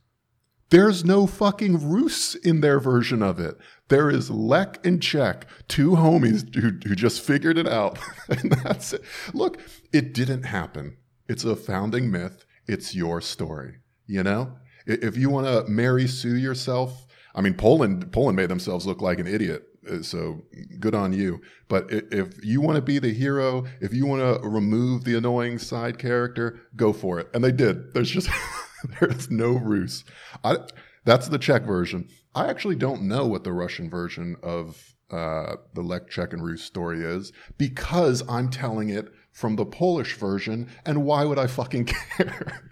There's 0.69 1.05
no 1.05 1.27
fucking 1.27 1.87
Rus 1.87 2.33
in 2.33 2.61
their 2.61 2.79
version 2.79 3.21
of 3.21 3.39
it. 3.39 3.57
There 3.89 4.09
is 4.09 4.31
Lech 4.31 4.83
and 4.85 5.01
Czech, 5.01 5.45
two 5.67 5.91
homies 5.91 6.53
who, 6.55 6.71
who 6.87 6.95
just 6.95 7.21
figured 7.21 7.59
it 7.59 7.67
out. 7.67 7.99
and 8.29 8.51
that's 8.51 8.93
it. 8.93 9.03
Look, 9.33 9.59
it 9.91 10.13
didn't 10.13 10.43
happen. 10.43 10.97
It's 11.27 11.43
a 11.43 11.55
founding 11.55 12.09
myth. 12.09 12.45
It's 12.67 12.95
your 12.95 13.21
story, 13.21 13.75
you 14.07 14.23
know? 14.23 14.53
If 14.85 15.17
you 15.17 15.29
want 15.29 15.47
to 15.47 15.69
Mary 15.69 16.07
Sue 16.07 16.35
yourself, 16.35 17.07
I 17.35 17.41
mean, 17.41 17.53
Poland 17.53 18.11
Poland 18.11 18.35
made 18.35 18.49
themselves 18.49 18.85
look 18.85 19.01
like 19.01 19.19
an 19.19 19.27
idiot. 19.27 19.63
Uh, 19.89 20.01
so 20.01 20.43
good 20.79 20.95
on 20.95 21.13
you. 21.13 21.41
But 21.67 21.87
if 21.91 22.43
you 22.43 22.61
want 22.61 22.77
to 22.77 22.81
be 22.81 22.99
the 22.99 23.13
hero, 23.13 23.65
if 23.81 23.93
you 23.93 24.05
want 24.05 24.21
to 24.21 24.47
remove 24.47 25.03
the 25.03 25.17
annoying 25.17 25.59
side 25.59 25.97
character, 25.97 26.61
go 26.75 26.93
for 26.93 27.19
it. 27.19 27.29
And 27.33 27.43
they 27.43 27.51
did. 27.51 27.93
There's 27.93 28.09
just 28.09 28.29
there's 28.99 29.29
no 29.29 29.51
Rus. 29.51 30.03
I, 30.43 30.57
that's 31.05 31.27
the 31.27 31.37
Czech 31.37 31.63
version. 31.63 32.07
I 32.35 32.47
actually 32.47 32.75
don't 32.75 33.03
know 33.03 33.27
what 33.27 33.43
the 33.43 33.51
Russian 33.51 33.89
version 33.89 34.37
of 34.41 34.95
uh, 35.11 35.57
the 35.73 35.81
Lech 35.81 36.09
Czech 36.09 36.33
and 36.33 36.43
Rus 36.43 36.63
story 36.63 37.03
is 37.03 37.31
because 37.57 38.23
I'm 38.27 38.49
telling 38.49 38.89
it 38.89 39.09
from 39.31 39.55
the 39.55 39.65
Polish 39.65 40.15
version. 40.15 40.69
And 40.85 41.03
why 41.03 41.25
would 41.25 41.39
I 41.39 41.47
fucking 41.47 41.85
care? 42.17 42.71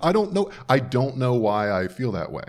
I 0.00 0.12
don't 0.12 0.32
know. 0.32 0.50
I 0.68 0.78
don't 0.78 1.16
know 1.16 1.34
why 1.34 1.70
I 1.70 1.88
feel 1.88 2.12
that 2.12 2.32
way. 2.32 2.44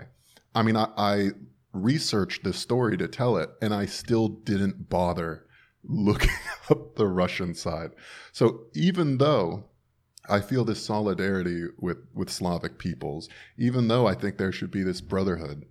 I 0.54 0.62
mean, 0.62 0.76
I, 0.76 0.88
I 0.96 1.30
researched 1.72 2.44
this 2.44 2.58
story 2.58 2.96
to 2.96 3.08
tell 3.08 3.36
it, 3.36 3.50
and 3.60 3.74
I 3.74 3.86
still 3.86 4.28
didn't 4.28 4.88
bother 4.88 5.46
looking 5.82 6.30
up 6.70 6.96
the 6.96 7.08
Russian 7.08 7.54
side. 7.54 7.90
So 8.32 8.66
even 8.74 9.18
though 9.18 9.64
I 10.28 10.40
feel 10.40 10.64
this 10.64 10.84
solidarity 10.84 11.64
with, 11.78 11.98
with 12.14 12.30
Slavic 12.30 12.78
peoples, 12.78 13.28
even 13.58 13.88
though 13.88 14.06
I 14.06 14.14
think 14.14 14.38
there 14.38 14.52
should 14.52 14.70
be 14.70 14.82
this 14.82 15.00
brotherhood, 15.00 15.66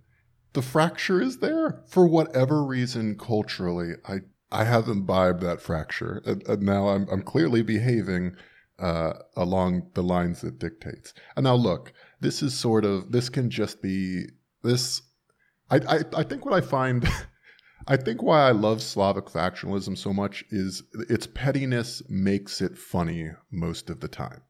the 0.52 0.62
fracture 0.62 1.20
is 1.20 1.38
there 1.38 1.82
for 1.88 2.06
whatever 2.06 2.62
reason 2.62 3.18
culturally. 3.18 3.94
I, 4.08 4.20
I 4.52 4.64
have 4.64 4.86
imbibed 4.86 5.40
that 5.42 5.60
fracture, 5.60 6.22
and, 6.24 6.46
and 6.46 6.62
now 6.62 6.88
I'm, 6.88 7.08
I'm 7.10 7.22
clearly 7.22 7.62
behaving 7.62 8.36
uh, 8.78 9.14
along 9.36 9.90
the 9.94 10.02
lines 10.02 10.44
it 10.44 10.58
dictates. 10.58 11.14
And 11.36 11.44
now, 11.44 11.54
look, 11.54 11.92
this 12.20 12.42
is 12.42 12.54
sort 12.54 12.84
of 12.84 13.12
this 13.12 13.28
can 13.28 13.50
just 13.50 13.82
be 13.82 14.26
this. 14.62 15.02
I 15.70 15.76
I, 15.76 16.00
I 16.16 16.22
think 16.22 16.44
what 16.44 16.54
I 16.54 16.60
find. 16.60 17.08
I 17.86 17.98
think 17.98 18.22
why 18.22 18.48
I 18.48 18.52
love 18.52 18.80
Slavic 18.80 19.26
factionalism 19.26 19.98
so 19.98 20.14
much 20.14 20.42
is 20.50 20.84
its 21.10 21.26
pettiness 21.26 22.02
makes 22.08 22.62
it 22.62 22.78
funny 22.78 23.32
most 23.50 23.90
of 23.90 24.00
the 24.00 24.08
time. 24.08 24.40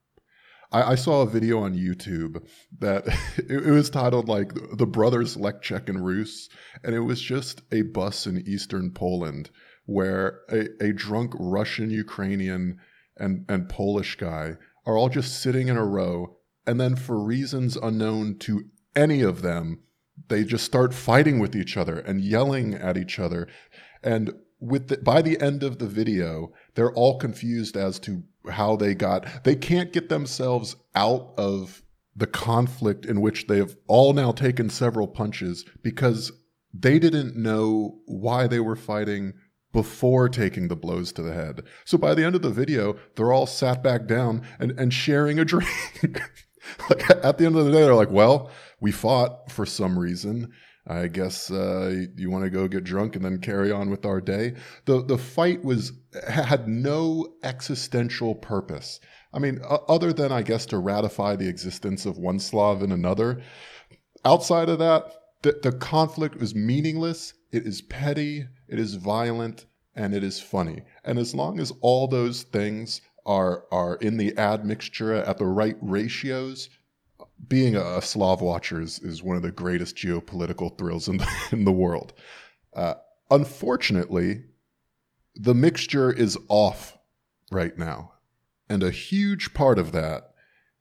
I, 0.70 0.92
I 0.92 0.94
saw 0.94 1.22
a 1.22 1.28
video 1.28 1.60
on 1.60 1.74
YouTube 1.74 2.46
that 2.78 3.06
it, 3.36 3.66
it, 3.66 3.70
was 3.70 3.90
titled 3.90 4.28
like 4.28 4.52
"The 4.76 4.86
Brothers 4.86 5.36
Lech 5.36 5.62
Czech 5.62 5.88
and 5.88 6.04
Rus," 6.04 6.48
and 6.82 6.94
it 6.94 7.00
was 7.00 7.20
just 7.20 7.62
a 7.72 7.82
bus 7.82 8.26
in 8.26 8.46
eastern 8.46 8.90
Poland 8.90 9.50
where 9.86 10.40
a, 10.50 10.68
a 10.80 10.92
drunk 10.92 11.34
Russian 11.38 11.90
Ukrainian 11.90 12.78
and, 13.16 13.44
and 13.48 13.68
Polish 13.68 14.16
guy 14.16 14.56
are 14.86 14.96
all 14.96 15.08
just 15.08 15.40
sitting 15.40 15.68
in 15.68 15.76
a 15.76 15.84
row. 15.84 16.36
And 16.66 16.80
then, 16.80 16.96
for 16.96 17.22
reasons 17.22 17.76
unknown 17.76 18.38
to 18.40 18.64
any 18.96 19.20
of 19.20 19.42
them, 19.42 19.80
they 20.28 20.44
just 20.44 20.64
start 20.64 20.94
fighting 20.94 21.38
with 21.38 21.54
each 21.54 21.76
other 21.76 21.98
and 21.98 22.20
yelling 22.20 22.74
at 22.74 22.96
each 22.96 23.18
other. 23.18 23.48
And 24.02 24.32
with 24.60 24.88
the, 24.88 24.98
by 24.98 25.20
the 25.22 25.40
end 25.40 25.62
of 25.62 25.78
the 25.78 25.86
video, 25.86 26.52
they're 26.74 26.92
all 26.92 27.18
confused 27.18 27.76
as 27.76 27.98
to 28.00 28.22
how 28.50 28.76
they 28.76 28.94
got. 28.94 29.44
They 29.44 29.56
can't 29.56 29.92
get 29.92 30.08
themselves 30.08 30.76
out 30.94 31.34
of 31.36 31.82
the 32.16 32.26
conflict 32.26 33.04
in 33.04 33.20
which 33.20 33.46
they 33.46 33.58
have 33.58 33.76
all 33.88 34.12
now 34.12 34.32
taken 34.32 34.70
several 34.70 35.08
punches 35.08 35.64
because 35.82 36.32
they 36.72 36.98
didn't 36.98 37.36
know 37.36 37.98
why 38.06 38.46
they 38.46 38.60
were 38.60 38.76
fighting 38.76 39.34
before 39.74 40.28
taking 40.28 40.68
the 40.68 40.76
blows 40.76 41.12
to 41.12 41.20
the 41.20 41.34
head. 41.34 41.64
So 41.84 41.98
by 41.98 42.14
the 42.14 42.24
end 42.24 42.36
of 42.36 42.42
the 42.42 42.50
video, 42.50 42.96
they're 43.16 43.32
all 43.32 43.46
sat 43.46 43.82
back 43.82 44.06
down 44.06 44.46
and, 44.60 44.70
and 44.78 44.94
sharing 44.94 45.40
a 45.40 45.44
drink. 45.44 46.22
like 46.88 47.10
at 47.10 47.36
the 47.36 47.44
end 47.44 47.56
of 47.56 47.66
the 47.66 47.72
day, 47.72 47.82
they're 47.82 47.94
like, 47.94 48.12
well, 48.12 48.50
we 48.80 48.92
fought 48.92 49.50
for 49.50 49.66
some 49.66 49.98
reason. 49.98 50.52
I 50.86 51.08
guess 51.08 51.50
uh, 51.50 52.04
you 52.14 52.30
want 52.30 52.44
to 52.44 52.50
go 52.50 52.68
get 52.68 52.84
drunk 52.84 53.16
and 53.16 53.24
then 53.24 53.38
carry 53.38 53.72
on 53.72 53.90
with 53.90 54.06
our 54.06 54.20
day. 54.20 54.54
The 54.84 55.02
the 55.02 55.16
fight 55.16 55.64
was 55.64 55.92
had 56.28 56.68
no 56.68 57.34
existential 57.42 58.34
purpose. 58.34 59.00
I 59.32 59.38
mean, 59.38 59.60
other 59.88 60.12
than 60.12 60.30
I 60.30 60.42
guess 60.42 60.66
to 60.66 60.78
ratify 60.78 61.36
the 61.36 61.48
existence 61.48 62.04
of 62.04 62.18
one 62.18 62.38
Slav 62.38 62.82
and 62.82 62.92
another. 62.92 63.42
Outside 64.26 64.68
of 64.68 64.78
that, 64.78 65.10
the, 65.42 65.58
the 65.62 65.72
conflict 65.72 66.36
was 66.36 66.54
meaningless. 66.54 67.34
It 67.52 67.66
is 67.66 67.82
petty. 67.82 68.46
It 68.68 68.78
is 68.78 68.94
violent 68.94 69.66
and 69.94 70.14
it 70.14 70.24
is 70.24 70.40
funny. 70.40 70.82
And 71.04 71.18
as 71.18 71.34
long 71.34 71.60
as 71.60 71.72
all 71.80 72.08
those 72.08 72.42
things 72.42 73.00
are 73.26 73.64
are 73.70 73.96
in 73.96 74.16
the 74.16 74.36
admixture 74.36 75.14
at 75.14 75.38
the 75.38 75.46
right 75.46 75.76
ratios, 75.80 76.68
being 77.48 77.76
a, 77.76 78.00
Slav 78.02 78.40
watcher 78.40 78.80
is, 78.80 78.98
is 79.00 79.22
one 79.22 79.36
of 79.36 79.42
the 79.42 79.50
greatest 79.50 79.96
geopolitical 79.96 80.76
thrills 80.76 81.08
in 81.08 81.18
the, 81.18 81.28
in 81.52 81.64
the 81.64 81.72
world. 81.72 82.12
Uh, 82.74 82.94
unfortunately, 83.30 84.44
the 85.34 85.54
mixture 85.54 86.12
is 86.12 86.38
off 86.48 86.96
right 87.50 87.76
now. 87.78 88.12
And 88.68 88.82
a 88.82 88.90
huge 88.90 89.52
part 89.52 89.78
of 89.78 89.92
that 89.92 90.32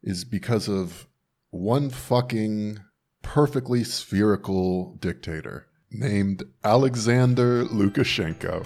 is 0.02 0.24
because 0.24 0.68
of 0.68 1.08
one 1.50 1.90
fucking 1.90 2.80
perfectly 3.22 3.84
spherical 3.84 4.96
dictator 5.00 5.68
named 5.94 6.44
Alexander 6.64 7.66
Lukashenko. 7.66 8.66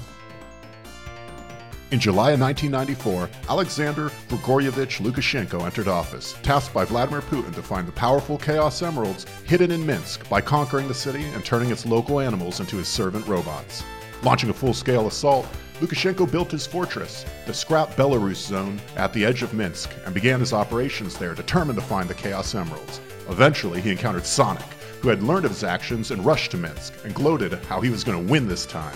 In 1.89 2.01
July 2.01 2.31
of 2.31 2.41
1994, 2.41 3.29
Alexander 3.49 4.09
Grigoryevich 4.27 4.99
Lukashenko 4.99 5.65
entered 5.65 5.87
office, 5.87 6.35
tasked 6.43 6.73
by 6.73 6.83
Vladimir 6.83 7.21
Putin 7.21 7.55
to 7.55 7.63
find 7.63 7.87
the 7.87 7.93
powerful 7.93 8.37
Chaos 8.37 8.81
Emeralds 8.81 9.25
hidden 9.45 9.71
in 9.71 9.85
Minsk 9.85 10.27
by 10.27 10.41
conquering 10.41 10.89
the 10.89 10.93
city 10.93 11.23
and 11.23 11.45
turning 11.45 11.71
its 11.71 11.85
local 11.85 12.19
animals 12.19 12.59
into 12.59 12.75
his 12.75 12.89
servant 12.89 13.25
robots. 13.25 13.83
Launching 14.21 14.49
a 14.49 14.53
full 14.53 14.73
scale 14.73 15.07
assault, 15.07 15.47
Lukashenko 15.79 16.29
built 16.29 16.51
his 16.51 16.67
fortress, 16.67 17.23
the 17.45 17.53
Scrap 17.53 17.89
Belarus 17.91 18.45
zone, 18.45 18.81
at 18.97 19.13
the 19.13 19.23
edge 19.23 19.41
of 19.41 19.53
Minsk 19.53 19.89
and 20.05 20.13
began 20.13 20.41
his 20.41 20.51
operations 20.51 21.17
there, 21.17 21.35
determined 21.35 21.79
to 21.79 21.85
find 21.85 22.09
the 22.09 22.15
Chaos 22.15 22.53
Emeralds. 22.53 22.99
Eventually, 23.29 23.79
he 23.79 23.91
encountered 23.91 24.25
Sonic, 24.25 24.65
who 25.01 25.09
had 25.09 25.23
learned 25.23 25.45
of 25.45 25.51
his 25.51 25.63
actions 25.63 26.11
and 26.11 26.25
rushed 26.25 26.51
to 26.51 26.57
Minsk 26.57 26.93
and 27.03 27.13
gloated 27.13 27.53
how 27.65 27.81
he 27.81 27.89
was 27.89 28.03
going 28.03 28.25
to 28.25 28.31
win 28.31 28.47
this 28.47 28.65
time. 28.65 28.95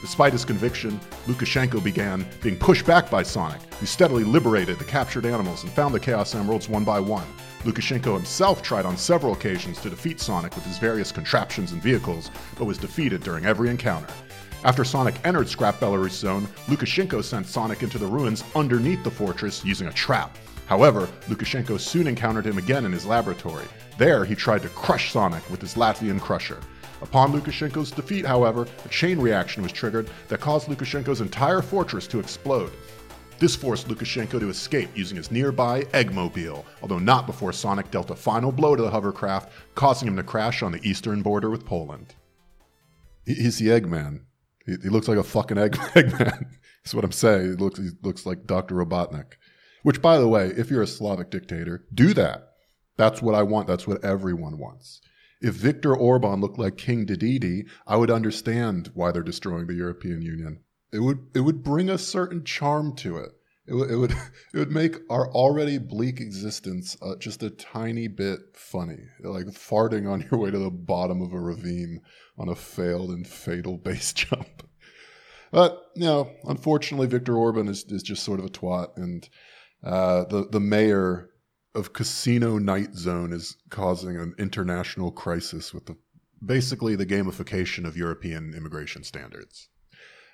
Despite 0.00 0.32
his 0.34 0.44
conviction, 0.44 1.00
Lukashenko 1.26 1.82
began 1.82 2.26
being 2.42 2.58
pushed 2.58 2.84
back 2.84 3.10
by 3.10 3.22
Sonic, 3.22 3.62
who 3.80 3.86
steadily 3.86 4.22
liberated 4.22 4.78
the 4.78 4.84
captured 4.84 5.24
animals 5.24 5.62
and 5.62 5.72
found 5.72 5.94
the 5.94 6.00
Chaos 6.00 6.34
Emeralds 6.34 6.68
one 6.68 6.84
by 6.84 7.00
one. 7.00 7.26
Lukashenko 7.62 8.14
himself 8.14 8.62
tried 8.62 8.84
on 8.84 8.98
several 8.98 9.32
occasions 9.32 9.80
to 9.80 9.88
defeat 9.88 10.20
Sonic 10.20 10.54
with 10.54 10.66
his 10.66 10.76
various 10.76 11.10
contraptions 11.10 11.72
and 11.72 11.82
vehicles, 11.82 12.30
but 12.58 12.66
was 12.66 12.76
defeated 12.76 13.22
during 13.22 13.46
every 13.46 13.70
encounter. 13.70 14.12
After 14.64 14.84
Sonic 14.84 15.14
entered 15.24 15.48
Scrap 15.48 15.80
Belarus 15.80 16.10
Zone, 16.10 16.46
Lukashenko 16.66 17.24
sent 17.24 17.46
Sonic 17.46 17.82
into 17.82 17.96
the 17.96 18.06
ruins 18.06 18.44
underneath 18.54 19.02
the 19.04 19.10
fortress 19.10 19.64
using 19.64 19.88
a 19.88 19.92
trap. 19.92 20.36
However, 20.66 21.08
Lukashenko 21.28 21.78
soon 21.78 22.06
encountered 22.06 22.46
him 22.46 22.58
again 22.58 22.84
in 22.84 22.92
his 22.92 23.06
laboratory. 23.06 23.66
There, 23.98 24.24
he 24.24 24.34
tried 24.34 24.62
to 24.62 24.68
crush 24.70 25.12
Sonic 25.12 25.48
with 25.50 25.60
his 25.60 25.74
Latvian 25.74 26.20
Crusher. 26.20 26.60
Upon 27.02 27.32
Lukashenko's 27.32 27.90
defeat, 27.90 28.24
however, 28.24 28.66
a 28.84 28.88
chain 28.88 29.18
reaction 29.18 29.62
was 29.62 29.72
triggered 29.72 30.08
that 30.28 30.40
caused 30.40 30.68
Lukashenko's 30.68 31.20
entire 31.20 31.60
fortress 31.60 32.06
to 32.08 32.18
explode. 32.18 32.72
This 33.38 33.56
forced 33.56 33.88
Lukashenko 33.88 34.40
to 34.40 34.48
escape 34.48 34.88
using 34.94 35.16
his 35.16 35.30
nearby 35.30 35.82
Eggmobile, 35.92 36.64
although 36.80 36.98
not 36.98 37.26
before 37.26 37.52
Sonic 37.52 37.90
dealt 37.90 38.10
a 38.10 38.16
final 38.16 38.52
blow 38.52 38.74
to 38.74 38.82
the 38.82 38.90
hovercraft, 38.90 39.52
causing 39.74 40.08
him 40.08 40.16
to 40.16 40.22
crash 40.22 40.62
on 40.62 40.72
the 40.72 40.80
eastern 40.88 41.20
border 41.20 41.50
with 41.50 41.66
Poland. 41.66 42.14
He's 43.26 43.58
the 43.58 43.68
Eggman. 43.68 44.20
He, 44.66 44.88
looks 44.88 45.08
like 45.08 45.18
a 45.18 45.22
fucking 45.22 45.58
egg, 45.58 45.72
Eggman. 45.94 46.46
That's 46.82 46.94
what 46.94 47.04
I'm 47.04 47.12
saying. 47.12 47.42
He 47.42 47.56
looks, 47.56 47.78
he 47.78 47.90
looks 48.02 48.24
like 48.24 48.46
Dr. 48.46 48.76
Robotnik. 48.76 49.32
Which, 49.84 50.00
by 50.00 50.18
the 50.18 50.28
way, 50.28 50.46
if 50.56 50.70
you're 50.70 50.80
a 50.80 50.86
Slavic 50.86 51.30
dictator, 51.30 51.84
do 51.92 52.14
that. 52.14 52.54
That's 52.96 53.20
what 53.20 53.34
I 53.34 53.42
want. 53.42 53.68
That's 53.68 53.86
what 53.86 54.02
everyone 54.02 54.58
wants. 54.58 55.02
If 55.42 55.56
Viktor 55.56 55.94
Orban 55.94 56.40
looked 56.40 56.58
like 56.58 56.78
King 56.78 57.04
Dedede, 57.04 57.68
I 57.86 57.98
would 57.98 58.10
understand 58.10 58.90
why 58.94 59.12
they're 59.12 59.22
destroying 59.22 59.66
the 59.66 59.74
European 59.74 60.22
Union. 60.22 60.60
It 60.90 61.00
would 61.00 61.26
it 61.34 61.40
would 61.40 61.62
bring 61.62 61.90
a 61.90 61.98
certain 61.98 62.44
charm 62.44 62.96
to 62.96 63.18
it. 63.18 63.32
It, 63.66 63.74
would 63.74 63.90
it 63.90 63.96
would 63.96 64.10
it 64.54 64.58
would 64.58 64.72
make 64.72 64.96
our 65.10 65.30
already 65.30 65.76
bleak 65.76 66.18
existence 66.18 66.96
uh, 67.02 67.16
just 67.16 67.42
a 67.42 67.50
tiny 67.50 68.08
bit 68.08 68.40
funny, 68.54 69.00
like 69.20 69.44
farting 69.48 70.10
on 70.10 70.22
your 70.30 70.40
way 70.40 70.50
to 70.50 70.58
the 70.58 70.70
bottom 70.70 71.20
of 71.20 71.34
a 71.34 71.38
ravine 71.38 72.00
on 72.38 72.48
a 72.48 72.54
failed 72.54 73.10
and 73.10 73.28
fatal 73.28 73.76
base 73.84 74.14
jump. 74.14 74.66
But 75.52 75.78
you 75.94 76.04
know, 76.04 76.30
unfortunately, 76.44 77.06
Viktor 77.06 77.36
Orban 77.36 77.68
is, 77.68 77.84
is 77.90 78.02
just 78.02 78.24
sort 78.24 78.40
of 78.40 78.46
a 78.46 78.50
twat, 78.50 78.96
and 78.96 79.28
uh, 79.84 80.24
the 80.24 80.48
the 80.50 80.60
mayor 80.60 81.30
of 81.74 81.92
Casino 81.92 82.58
Night 82.58 82.94
Zone 82.94 83.32
is 83.32 83.56
causing 83.68 84.16
an 84.16 84.34
international 84.38 85.10
crisis 85.10 85.74
with 85.74 85.86
the 85.86 85.96
basically 86.44 86.94
the 86.96 87.06
gamification 87.06 87.86
of 87.86 87.96
European 87.96 88.54
immigration 88.54 89.02
standards. 89.02 89.68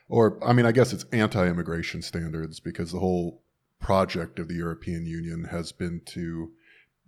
Or, 0.08 0.38
I 0.44 0.52
mean, 0.52 0.66
I 0.66 0.72
guess 0.72 0.92
it's 0.92 1.04
anti 1.12 1.46
immigration 1.46 2.02
standards 2.02 2.60
because 2.60 2.90
the 2.90 2.98
whole 2.98 3.44
project 3.80 4.38
of 4.38 4.48
the 4.48 4.56
European 4.56 5.06
Union 5.06 5.44
has 5.44 5.72
been 5.72 6.02
to 6.06 6.52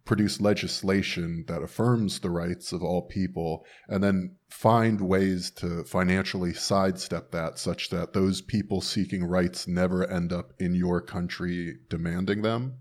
produce 0.04 0.40
legislation 0.40 1.44
that 1.46 1.62
affirms 1.62 2.18
the 2.20 2.30
rights 2.30 2.72
of 2.72 2.82
all 2.82 3.02
people 3.02 3.64
and 3.88 4.02
then 4.02 4.34
find 4.48 5.00
ways 5.00 5.50
to 5.50 5.84
financially 5.84 6.52
sidestep 6.52 7.30
that 7.30 7.58
such 7.58 7.88
that 7.90 8.12
those 8.12 8.42
people 8.42 8.80
seeking 8.80 9.24
rights 9.24 9.68
never 9.68 10.08
end 10.10 10.32
up 10.32 10.52
in 10.58 10.74
your 10.74 11.00
country 11.00 11.76
demanding 11.88 12.42
them 12.42 12.74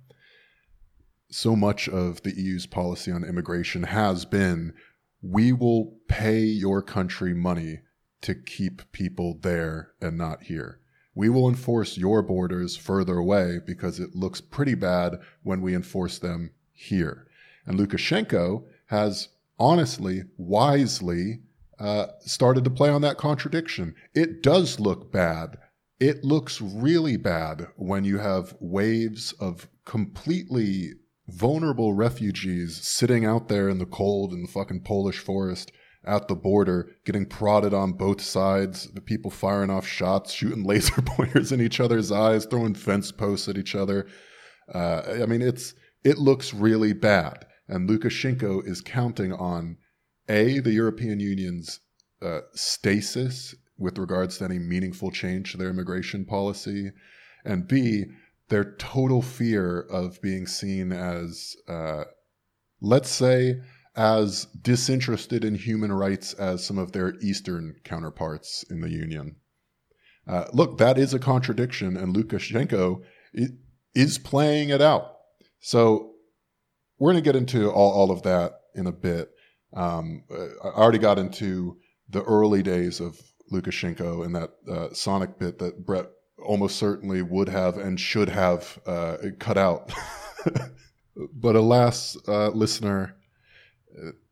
so 1.31 1.55
much 1.55 1.88
of 1.88 2.21
the 2.23 2.34
EU's 2.36 2.65
policy 2.65 3.12
on 3.12 3.23
immigration 3.23 3.84
has 3.84 4.25
been 4.25 4.73
we 5.21 5.53
will 5.53 5.97
pay 6.07 6.39
your 6.39 6.81
country 6.81 7.34
money 7.34 7.79
to 8.21 8.36
keep 8.36 8.91
people 8.91 9.39
there 9.41 9.91
and 10.01 10.17
not 10.17 10.43
here. 10.43 10.79
We 11.15 11.29
will 11.29 11.47
enforce 11.49 11.97
your 11.97 12.21
borders 12.21 12.75
further 12.75 13.17
away 13.17 13.60
because 13.65 13.99
it 13.99 14.15
looks 14.15 14.41
pretty 14.41 14.75
bad 14.75 15.19
when 15.43 15.62
we 15.62 15.75
enforce 15.75 16.19
them 16.19 16.51
here. 16.73 17.27
And 17.65 17.79
Lukashenko 17.79 18.63
has 18.88 19.29
honestly, 19.60 20.23
wisely 20.38 21.41
uh, 21.79 22.07
started 22.21 22.63
to 22.63 22.69
play 22.69 22.89
on 22.89 23.01
that 23.01 23.17
contradiction. 23.17 23.95
It 24.13 24.43
does 24.43 24.79
look 24.79 25.12
bad. 25.12 25.57
It 25.99 26.23
looks 26.23 26.60
really 26.62 27.17
bad 27.17 27.67
when 27.75 28.03
you 28.03 28.17
have 28.17 28.55
waves 28.60 29.34
of 29.34 29.67
completely 29.86 30.93
vulnerable 31.27 31.93
refugees 31.93 32.86
sitting 32.86 33.25
out 33.25 33.47
there 33.47 33.69
in 33.69 33.77
the 33.77 33.86
cold 33.86 34.34
in 34.34 34.41
the 34.41 34.47
fucking 34.47 34.81
Polish 34.81 35.19
forest 35.19 35.71
at 36.03 36.27
the 36.27 36.36
border, 36.36 36.89
getting 37.05 37.25
prodded 37.25 37.73
on 37.73 37.93
both 37.93 38.21
sides, 38.21 38.91
the 38.93 39.01
people 39.01 39.29
firing 39.29 39.69
off 39.69 39.86
shots, 39.86 40.34
shooting 40.34 40.63
laser 40.65 41.01
pointers 41.01 41.51
in 41.51 41.62
each 41.62 41.79
other's 41.79 42.12
eyes, 42.12 42.45
throwing 42.45 42.73
fence 42.73 43.12
posts 43.12 43.47
at 43.47 43.57
each 43.57 43.75
other. 43.75 44.07
Uh, 44.73 45.01
I 45.21 45.25
mean, 45.25 45.41
it's 45.41 45.73
it 46.03 46.17
looks 46.17 46.53
really 46.53 46.93
bad, 46.93 47.45
and 47.67 47.89
Lukashenko 47.89 48.65
is 48.67 48.81
counting 48.81 49.33
on 49.33 49.77
a 50.27 50.59
the 50.59 50.71
European 50.71 51.19
Union's 51.19 51.79
uh, 52.21 52.41
stasis 52.53 53.55
with 53.77 53.97
regards 53.97 54.37
to 54.37 54.45
any 54.45 54.59
meaningful 54.59 55.11
change 55.11 55.51
to 55.51 55.57
their 55.57 55.69
immigration 55.69 56.25
policy, 56.25 56.91
and 57.43 57.67
b 57.67 58.05
their 58.49 58.75
total 58.75 59.21
fear 59.21 59.79
of 59.79 60.21
being 60.21 60.45
seen 60.45 60.91
as, 60.91 61.55
uh, 61.69 62.03
let's 62.81 63.09
say, 63.09 63.61
as 63.95 64.45
disinterested 64.61 65.45
in 65.45 65.55
human 65.55 65.91
rights 65.91 66.33
as 66.33 66.65
some 66.65 66.77
of 66.77 66.91
their 66.91 67.15
Eastern 67.21 67.75
counterparts 67.85 68.65
in 68.69 68.81
the 68.81 68.89
Union. 68.89 69.37
Uh, 70.27 70.45
look, 70.53 70.77
that 70.77 70.97
is 70.97 71.13
a 71.13 71.19
contradiction, 71.19 71.97
and 71.97 72.15
Lukashenko 72.15 73.01
is 73.95 74.17
playing 74.17 74.69
it 74.69 74.81
out. 74.81 75.17
So 75.62 76.12
we're 77.00 77.13
going 77.13 77.24
to 77.24 77.28
get 77.28 77.36
into 77.36 77.69
all, 77.71 77.91
all 77.91 78.12
of 78.12 78.24
that 78.24 78.54
in 78.76 78.88
a 78.88 78.91
bit. 78.91 79.30
Um, 79.74 80.24
I 80.30 80.67
already 80.67 81.00
got 81.00 81.17
into 81.17 81.78
the 82.10 82.24
early 82.24 82.62
days 82.62 83.00
of 83.00 83.19
Lukashenko 83.52 84.26
and 84.26 84.36
that 84.36 84.52
uh, 84.69 84.93
Sonic 84.93 85.39
bit 85.39 85.60
that 85.60 85.86
Brett 85.86 86.08
almost 86.43 86.78
certainly 86.78 87.21
would 87.21 87.47
have 87.47 87.78
and 87.78 88.00
should 88.00 88.30
have 88.30 88.80
uh, 88.86 89.17
cut 89.39 89.58
out. 89.58 89.91
but 91.34 91.56
alas, 91.56 92.17
uh, 92.28 92.50
listener, 92.50 93.15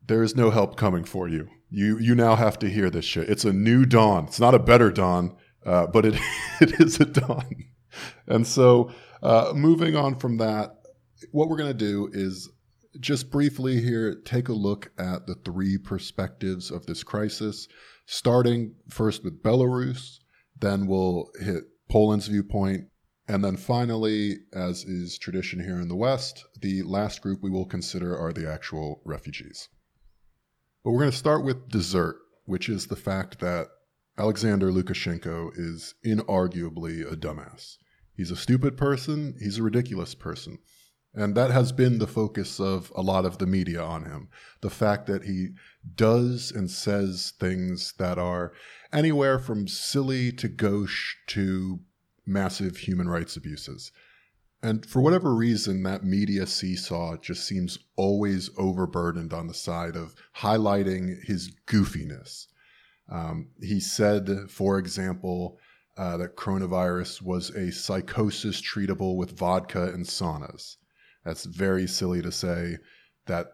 there 0.06 0.24
is 0.24 0.36
no 0.36 0.50
help 0.50 0.76
coming 0.76 1.04
for 1.04 1.28
you. 1.28 1.48
You 1.70 2.00
you 2.00 2.16
now 2.16 2.36
have 2.36 2.58
to 2.60 2.70
hear 2.70 2.90
this 2.90 3.06
shit. 3.06 3.30
It's 3.30 3.46
a 3.46 3.54
new 3.54 3.86
dawn. 3.86 4.26
It's 4.26 4.40
not 4.40 4.56
a 4.56 4.60
better 4.60 4.92
dawn, 4.92 5.36
uh, 5.66 5.88
but 5.88 6.06
it 6.06 6.16
it 6.62 6.80
is 6.80 7.00
a 7.00 7.06
dawn. 7.06 7.66
And 8.28 8.46
so, 8.46 8.92
uh, 9.22 9.54
moving 9.56 9.96
on 9.96 10.16
from 10.16 10.38
that, 10.38 10.79
what 11.32 11.50
we're 11.50 11.58
going 11.58 11.72
to 11.72 11.86
do 11.86 12.10
is 12.12 12.50
just 13.00 13.30
briefly 13.30 13.82
here 13.82 14.16
take 14.26 14.50
a 14.50 14.54
look 14.54 14.92
at 14.98 15.28
the 15.28 15.36
three 15.36 15.78
perspectives 15.78 16.72
of 16.72 16.86
this 16.86 17.04
crisis, 17.04 17.68
starting 18.06 18.76
first 18.90 19.24
with 19.24 19.44
Belarus. 19.44 20.20
Then 20.60 20.88
we'll 20.88 21.30
hit 21.40 21.64
Poland's 21.90 22.28
viewpoint. 22.28 22.86
And 23.28 23.44
then 23.44 23.58
finally, 23.58 24.38
as 24.54 24.84
is 24.86 25.20
tradition 25.20 25.64
here 25.64 25.80
in 25.80 25.88
the 25.88 25.96
West, 25.96 26.46
the 26.60 26.82
last 26.82 27.22
group 27.22 27.40
we 27.44 27.52
will 27.52 27.66
consider 27.66 28.18
are 28.18 28.34
the 28.34 28.52
actual 28.52 29.02
refugees. 29.06 29.70
But 30.84 30.92
we're 30.92 31.02
going 31.02 31.12
to 31.12 31.18
start 31.18 31.46
with 31.46 31.70
dessert, 31.70 32.18
which 32.46 32.70
is 32.70 32.88
the 32.88 32.96
fact 32.96 33.40
that 33.40 33.68
Alexander 34.18 34.72
Lukashenko 34.72 35.52
is 35.56 35.94
inarguably 36.04 37.10
a 37.10 37.16
dumbass. 37.16 37.78
He's 38.16 38.32
a 38.32 38.36
stupid 38.36 38.76
person, 38.76 39.36
he's 39.40 39.60
a 39.60 39.64
ridiculous 39.64 40.16
person. 40.16 40.58
And 41.14 41.36
that 41.36 41.50
has 41.52 41.72
been 41.72 41.98
the 41.98 42.08
focus 42.08 42.60
of 42.60 42.92
a 42.96 43.02
lot 43.02 43.26
of 43.26 43.40
the 43.40 43.48
media 43.48 43.82
on 43.82 44.06
him. 44.06 44.30
The 44.62 44.70
fact 44.70 45.08
that 45.08 45.24
he 45.24 45.50
does 45.96 46.52
and 46.52 46.70
says 46.70 47.34
things 47.40 47.94
that 47.98 48.20
are 48.20 48.54
anywhere 48.94 49.40
from 49.40 49.68
silly 49.68 50.32
to 50.34 50.48
gauche 50.48 51.16
to 51.28 51.80
massive 52.26 52.78
human 52.78 53.10
rights 53.10 53.36
abuses. 53.36 53.92
And 54.62 54.86
for 54.86 55.02
whatever 55.02 55.34
reason, 55.34 55.84
that 55.84 56.04
media 56.04 56.46
seesaw 56.46 57.18
just 57.18 57.48
seems 57.48 57.80
always 57.96 58.50
overburdened 58.58 59.34
on 59.34 59.48
the 59.48 59.54
side 59.54 59.96
of 59.96 60.14
highlighting 60.38 61.24
his 61.24 61.52
goofiness. 61.66 62.48
Um, 63.10 63.50
he 63.62 63.80
said, 63.80 64.50
for 64.50 64.78
example, 64.78 65.58
uh, 65.98 66.18
that 66.18 66.36
coronavirus 66.36 67.22
was 67.22 67.50
a 67.52 67.72
psychosis 67.72 68.62
treatable 68.62 69.16
with 69.16 69.38
vodka 69.38 69.92
and 69.92 70.06
saunas. 70.06 70.76
That's 71.26 71.46
very 71.46 71.88
silly 71.88 72.22
to 72.22 72.32
say. 72.32 72.78
That 73.28 73.48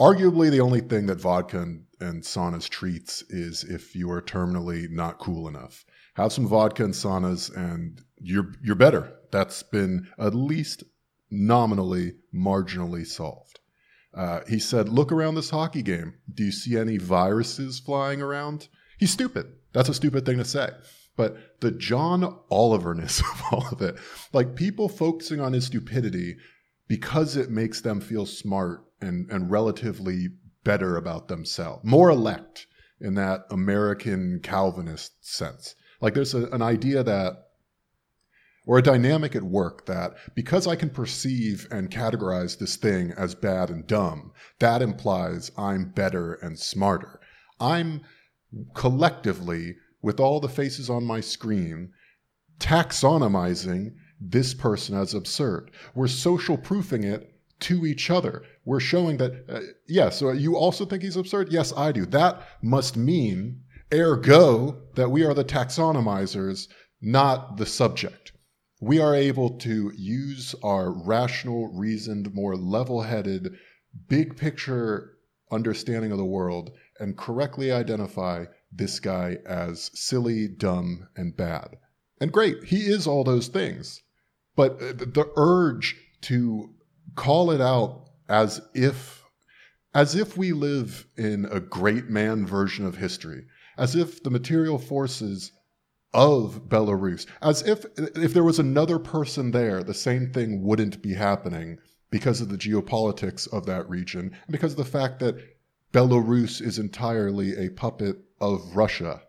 arguably 0.00 0.50
the 0.50 0.60
only 0.60 0.80
thing 0.80 1.06
that 1.06 1.20
vodka 1.20 1.60
and, 1.60 1.84
and 2.00 2.22
saunas 2.22 2.68
treats 2.68 3.22
is 3.28 3.64
if 3.64 3.94
you 3.94 4.10
are 4.10 4.22
terminally 4.22 4.88
not 4.90 5.18
cool 5.18 5.48
enough. 5.48 5.84
Have 6.14 6.32
some 6.32 6.46
vodka 6.46 6.84
and 6.84 6.94
saunas, 6.94 7.54
and 7.56 8.02
you're 8.18 8.52
you're 8.62 8.74
better. 8.74 9.12
That's 9.30 9.62
been 9.62 10.08
at 10.18 10.34
least 10.34 10.84
nominally, 11.30 12.12
marginally 12.34 13.06
solved. 13.06 13.60
Uh, 14.14 14.40
he 14.46 14.58
said, 14.58 14.88
"Look 14.88 15.10
around 15.10 15.36
this 15.36 15.50
hockey 15.50 15.82
game. 15.82 16.14
Do 16.32 16.44
you 16.44 16.52
see 16.52 16.76
any 16.76 16.98
viruses 16.98 17.80
flying 17.80 18.20
around?" 18.20 18.68
He's 18.98 19.10
stupid. 19.10 19.46
That's 19.72 19.88
a 19.88 19.94
stupid 19.94 20.26
thing 20.26 20.38
to 20.38 20.44
say. 20.44 20.70
But 21.16 21.60
the 21.60 21.70
John 21.70 22.38
Oliverness 22.50 23.20
of 23.32 23.42
all 23.50 23.68
of 23.70 23.82
it, 23.82 23.96
like 24.32 24.56
people 24.56 24.88
focusing 24.88 25.40
on 25.40 25.52
his 25.52 25.66
stupidity 25.66 26.36
because 26.88 27.36
it 27.36 27.50
makes 27.50 27.80
them 27.80 28.00
feel 28.00 28.26
smart 28.26 28.84
and, 29.00 29.30
and 29.30 29.50
relatively 29.50 30.28
better 30.64 30.96
about 30.96 31.28
themselves, 31.28 31.84
more 31.84 32.10
elect 32.10 32.66
in 33.00 33.14
that 33.14 33.46
American 33.50 34.40
Calvinist 34.42 35.12
sense. 35.20 35.74
Like 36.00 36.14
there's 36.14 36.34
a, 36.34 36.46
an 36.48 36.62
idea 36.62 37.02
that, 37.02 37.48
or 38.64 38.78
a 38.78 38.82
dynamic 38.82 39.34
at 39.34 39.42
work 39.42 39.86
that 39.86 40.14
because 40.36 40.66
I 40.68 40.76
can 40.76 40.90
perceive 40.90 41.66
and 41.70 41.90
categorize 41.90 42.58
this 42.58 42.76
thing 42.76 43.12
as 43.16 43.34
bad 43.34 43.70
and 43.70 43.86
dumb, 43.86 44.32
that 44.60 44.82
implies 44.82 45.50
I'm 45.58 45.90
better 45.90 46.34
and 46.34 46.58
smarter. 46.58 47.20
I'm 47.58 48.02
collectively 48.74 49.76
with 50.02 50.20
all 50.20 50.40
the 50.40 50.48
faces 50.48 50.90
on 50.90 51.04
my 51.04 51.20
screen, 51.20 51.92
taxonomizing 52.58 53.94
this 54.20 54.54
person 54.54 54.96
as 54.96 55.14
absurd. 55.14 55.70
We're 55.94 56.08
social 56.08 56.56
proofing 56.56 57.04
it 57.04 57.32
to 57.60 57.86
each 57.86 58.10
other. 58.10 58.42
We're 58.64 58.80
showing 58.80 59.16
that, 59.18 59.44
uh, 59.48 59.60
yes, 59.88 60.18
so 60.18 60.32
you 60.32 60.56
also 60.56 60.84
think 60.84 61.02
he's 61.02 61.16
absurd? 61.16 61.52
Yes, 61.52 61.72
I 61.76 61.92
do. 61.92 62.06
That 62.06 62.42
must 62.62 62.96
mean, 62.96 63.62
ergo, 63.92 64.82
that 64.94 65.10
we 65.10 65.24
are 65.24 65.34
the 65.34 65.44
taxonomizers, 65.44 66.68
not 67.00 67.56
the 67.56 67.66
subject. 67.66 68.32
We 68.80 68.98
are 69.00 69.14
able 69.14 69.58
to 69.58 69.92
use 69.96 70.56
our 70.62 70.90
rational, 70.90 71.68
reasoned, 71.72 72.34
more 72.34 72.56
level 72.56 73.02
headed, 73.02 73.54
big 74.08 74.36
picture 74.36 75.12
understanding 75.52 76.10
of 76.10 76.18
the 76.18 76.24
world 76.24 76.72
and 76.98 77.16
correctly 77.16 77.70
identify 77.70 78.46
this 78.72 79.00
guy 79.00 79.38
as 79.46 79.90
silly, 79.94 80.48
dumb, 80.48 81.08
and 81.16 81.36
bad. 81.36 81.76
And 82.20 82.32
great, 82.32 82.64
he 82.64 82.82
is 82.82 83.06
all 83.06 83.24
those 83.24 83.48
things. 83.48 84.02
But 84.54 84.72
uh, 84.82 84.92
the 84.92 85.30
urge 85.36 85.96
to 86.22 86.74
call 87.14 87.50
it 87.50 87.60
out 87.60 88.08
as 88.28 88.60
if 88.74 89.22
as 89.94 90.14
if 90.14 90.38
we 90.38 90.52
live 90.52 91.06
in 91.18 91.44
a 91.50 91.60
great 91.60 92.08
man 92.08 92.46
version 92.46 92.86
of 92.86 92.96
history, 92.96 93.44
as 93.76 93.94
if 93.94 94.22
the 94.22 94.30
material 94.30 94.78
forces 94.78 95.52
of 96.14 96.68
Belarus, 96.68 97.26
as 97.42 97.62
if 97.62 97.84
if 97.98 98.32
there 98.34 98.44
was 98.44 98.58
another 98.58 98.98
person 98.98 99.50
there, 99.50 99.82
the 99.82 99.94
same 99.94 100.32
thing 100.32 100.62
wouldn't 100.62 101.02
be 101.02 101.14
happening 101.14 101.78
because 102.10 102.40
of 102.40 102.48
the 102.48 102.58
geopolitics 102.58 103.52
of 103.52 103.66
that 103.66 103.88
region 103.88 104.30
and 104.46 104.52
because 104.52 104.72
of 104.72 104.78
the 104.78 104.84
fact 104.84 105.18
that 105.20 105.36
Belarus 105.92 106.62
is 106.62 106.78
entirely 106.78 107.54
a 107.54 107.70
puppet 107.70 108.16
of 108.40 108.74
Russia. 108.74 109.22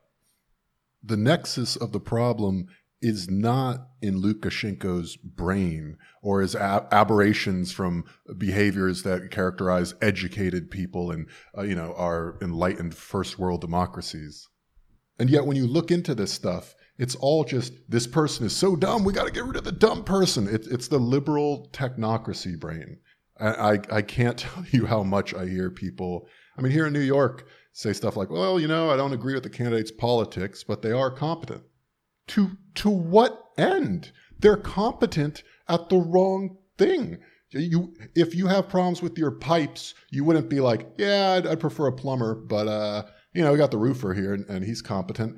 The 1.04 1.18
nexus 1.18 1.76
of 1.76 1.92
the 1.92 2.00
problem 2.00 2.68
is 3.02 3.30
not 3.30 3.90
in 4.02 4.22
Lukashenko's 4.22 5.18
brain 5.18 5.98
or 6.22 6.40
his 6.40 6.56
ab- 6.56 6.88
aberrations 6.94 7.74
from 7.74 8.06
behaviors 8.38 9.04
that 9.04 9.30
characterize 9.30 9.94
educated 10.02 10.72
people 10.72 11.12
and 11.12 11.28
uh, 11.58 11.64
you 11.64 11.76
know 11.76 11.94
our 11.98 12.38
enlightened 12.42 12.96
first 12.96 13.38
world 13.38 13.60
democracies. 13.60 14.48
And 15.20 15.30
yet 15.30 15.46
when 15.46 15.58
you 15.58 15.68
look 15.68 15.92
into 15.92 16.16
this 16.16 16.32
stuff, 16.32 16.76
it's 16.98 17.16
all 17.16 17.44
just 17.44 17.74
this 17.90 18.08
person 18.08 18.46
is 18.46 18.56
so 18.56 18.78
dumb, 18.78 19.04
we 19.04 19.12
got 19.12 19.26
to 19.26 19.34
get 19.34 19.44
rid 19.44 19.58
of 19.58 19.66
the 19.66 19.72
dumb 19.74 20.06
person. 20.06 20.48
It, 20.48 20.68
it's 20.68 20.88
the 20.88 20.98
liberal 20.98 21.70
technocracy 21.74 22.58
brain. 22.58 23.00
I, 23.38 23.48
I, 23.48 23.80
I 23.92 24.02
can't 24.02 24.38
tell 24.38 24.64
you 24.72 24.86
how 24.86 25.04
much 25.04 25.34
I 25.34 25.48
hear 25.48 25.70
people. 25.70 26.28
I 26.58 26.62
mean, 26.62 26.72
here 26.72 26.88
in 26.88 26.94
New 26.94 27.00
York, 27.00 27.48
say 27.72 27.94
stuff 27.94 28.16
like, 28.16 28.30
well, 28.30 28.60
you 28.60 28.68
know, 28.68 28.90
I 28.90 28.98
don't 28.98 29.14
agree 29.14 29.34
with 29.34 29.44
the 29.44 29.50
candidate's 29.50 29.92
politics, 29.92 30.64
but 30.64 30.82
they 30.82 30.92
are 30.92 31.12
competent. 31.12 31.64
To, 32.28 32.52
to 32.76 32.90
what 32.90 33.44
end? 33.58 34.12
They're 34.40 34.58
competent 34.58 35.44
at 35.68 35.90
the 35.90 35.98
wrong 35.98 36.58
thing. 36.78 37.18
You, 37.52 37.94
if 38.16 38.34
you 38.36 38.48
have 38.48 38.70
problems 38.70 39.02
with 39.02 39.18
your 39.18 39.32
pipes, 39.32 39.94
you 40.10 40.24
wouldn't 40.24 40.50
be 40.50 40.60
like, 40.60 40.88
yeah, 40.98 41.34
I'd, 41.38 41.48
I'd 41.48 41.60
prefer 41.60 41.88
a 41.88 41.92
plumber, 41.92 42.36
but, 42.36 42.68
uh, 42.68 43.04
you 43.34 43.44
know, 43.44 43.52
we 43.52 43.58
got 43.58 43.72
the 43.72 43.78
roofer 43.78 44.14
here 44.14 44.34
and, 44.34 44.46
and 44.48 44.66
he's 44.66 44.82
competent, 44.82 45.38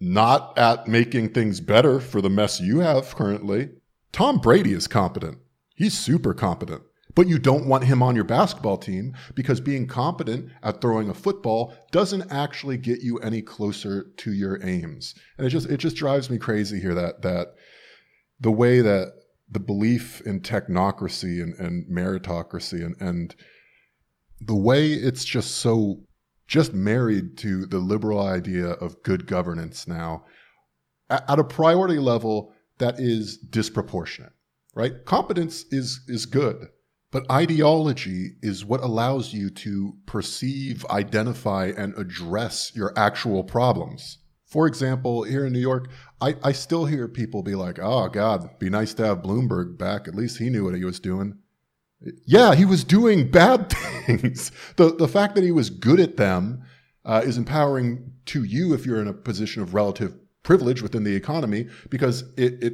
not 0.00 0.56
at 0.58 0.88
making 0.88 1.30
things 1.30 1.60
better 1.60 2.00
for 2.00 2.20
the 2.20 2.30
mess 2.30 2.60
you 2.60 2.80
have 2.80 3.14
currently. 3.14 3.70
Tom 4.12 4.38
Brady 4.38 4.72
is 4.72 4.86
competent. 4.86 5.38
He's 5.74 5.98
super 5.98 6.34
competent. 6.34 6.82
But 7.14 7.28
you 7.28 7.38
don't 7.38 7.66
want 7.66 7.84
him 7.84 8.02
on 8.02 8.16
your 8.16 8.24
basketball 8.24 8.76
team 8.76 9.14
because 9.34 9.60
being 9.60 9.86
competent 9.86 10.50
at 10.62 10.80
throwing 10.80 11.08
a 11.08 11.14
football 11.14 11.74
doesn't 11.92 12.32
actually 12.32 12.76
get 12.76 13.02
you 13.02 13.18
any 13.18 13.40
closer 13.40 14.06
to 14.16 14.32
your 14.32 14.58
aims. 14.64 15.14
And 15.38 15.46
it 15.46 15.50
just 15.50 15.68
it 15.68 15.76
just 15.76 15.96
drives 15.96 16.28
me 16.28 16.38
crazy 16.38 16.80
here 16.80 16.94
that 16.94 17.22
that 17.22 17.54
the 18.40 18.50
way 18.50 18.80
that 18.80 19.12
the 19.48 19.60
belief 19.60 20.20
in 20.22 20.40
technocracy 20.40 21.42
and, 21.42 21.54
and 21.54 21.86
meritocracy 21.86 22.84
and, 22.84 22.96
and 23.00 23.34
the 24.40 24.56
way 24.56 24.92
it's 24.92 25.24
just 25.24 25.56
so 25.56 26.02
just 26.46 26.74
married 26.74 27.38
to 27.38 27.66
the 27.66 27.78
liberal 27.78 28.20
idea 28.20 28.70
of 28.70 29.02
good 29.02 29.26
governance 29.26 29.86
now 29.86 30.24
at, 31.08 31.28
at 31.28 31.38
a 31.38 31.44
priority 31.44 31.98
level 31.98 32.52
that 32.78 32.98
is 32.98 33.38
disproportionate 33.38 34.32
right 34.74 35.04
competence 35.04 35.64
is 35.70 36.00
is 36.08 36.26
good 36.26 36.68
but 37.14 37.30
ideology 37.30 38.32
is 38.42 38.64
what 38.64 38.80
allows 38.80 39.32
you 39.32 39.48
to 39.48 39.94
perceive, 40.04 40.84
identify, 40.86 41.66
and 41.66 41.96
address 41.96 42.72
your 42.74 42.92
actual 42.96 43.44
problems. 43.44 44.18
For 44.46 44.66
example, 44.66 45.22
here 45.22 45.46
in 45.46 45.52
New 45.52 45.60
York, 45.60 45.90
I, 46.20 46.34
I 46.42 46.50
still 46.50 46.86
hear 46.86 47.06
people 47.06 47.44
be 47.44 47.54
like, 47.54 47.78
oh, 47.80 48.08
God, 48.08 48.58
be 48.58 48.68
nice 48.68 48.94
to 48.94 49.06
have 49.06 49.22
Bloomberg 49.22 49.78
back. 49.78 50.08
At 50.08 50.16
least 50.16 50.38
he 50.38 50.50
knew 50.50 50.64
what 50.64 50.74
he 50.74 50.84
was 50.84 50.98
doing. 50.98 51.38
Yeah, 52.26 52.56
he 52.56 52.64
was 52.64 52.82
doing 52.82 53.30
bad 53.30 53.70
things. 54.06 54.50
the, 54.74 54.92
the 54.96 55.06
fact 55.06 55.36
that 55.36 55.44
he 55.44 55.52
was 55.52 55.70
good 55.70 56.00
at 56.00 56.16
them 56.16 56.64
uh, 57.04 57.22
is 57.24 57.38
empowering 57.38 58.10
to 58.26 58.42
you 58.42 58.74
if 58.74 58.84
you're 58.84 59.00
in 59.00 59.06
a 59.06 59.12
position 59.12 59.62
of 59.62 59.72
relative 59.72 60.18
privilege 60.42 60.82
within 60.82 61.04
the 61.04 61.14
economy 61.14 61.68
because 61.90 62.22
it, 62.36 62.60
it 62.60 62.72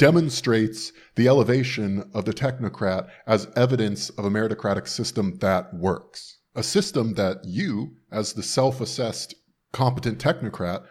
demonstrates 0.00 0.92
the 1.14 1.28
elevation 1.28 2.10
of 2.14 2.24
the 2.24 2.32
technocrat 2.32 3.06
as 3.26 3.46
evidence 3.54 4.08
of 4.08 4.24
a 4.24 4.30
meritocratic 4.30 4.88
system 4.88 5.36
that 5.40 5.74
works. 5.74 6.38
A 6.54 6.62
system 6.62 7.12
that 7.14 7.44
you, 7.44 7.96
as 8.10 8.32
the 8.32 8.42
self 8.42 8.80
assessed 8.80 9.34
competent 9.72 10.18
technocrat, 10.18 10.86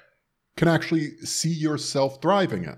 can 0.56 0.68
actually 0.68 1.18
see 1.24 1.50
yourself 1.50 2.22
thriving 2.22 2.66
in. 2.66 2.78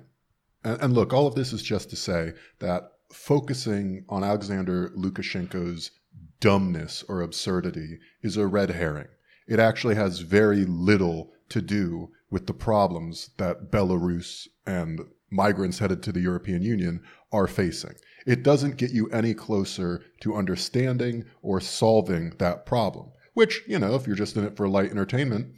And, 0.64 0.82
and, 0.82 0.94
look, 0.94 1.12
all 1.12 1.28
of 1.28 1.36
this 1.36 1.52
is 1.52 1.62
just 1.62 1.90
to 1.90 1.98
say 1.98 2.32
that 2.60 2.84
focusing 3.12 4.06
on 4.08 4.24
Alexander 4.24 4.94
Lukashenko's 4.98 5.92
dumbness 6.40 7.04
or 7.10 7.20
absurdity 7.20 8.00
is 8.24 8.38
a 8.38 8.48
red 8.48 8.70
herring. 8.70 9.10
It 9.50 9.60
actually 9.60 9.96
has 9.96 10.20
very 10.20 10.64
little 10.64 11.34
to 11.50 11.62
do 11.62 12.12
with 12.30 12.48
the 12.48 12.54
problems 12.54 13.32
that 13.38 13.70
Belarus 13.70 14.48
and 14.66 15.02
migrants 15.32 15.80
headed 15.80 16.04
to 16.04 16.12
the 16.12 16.20
European 16.20 16.62
Union 16.62 17.02
are 17.32 17.48
facing. 17.48 17.96
It 18.28 18.44
doesn't 18.44 18.78
get 18.78 18.92
you 18.92 19.08
any 19.10 19.34
closer 19.34 20.04
to 20.22 20.36
understanding 20.36 21.26
or 21.42 21.60
solving 21.60 22.32
that 22.38 22.66
problem. 22.66 23.12
Which, 23.34 23.64
you 23.68 23.80
know, 23.80 23.96
if 23.96 24.06
you're 24.06 24.16
just 24.16 24.36
in 24.36 24.44
it 24.44 24.58
for 24.58 24.68
light 24.68 24.92
entertainment, 24.92 25.54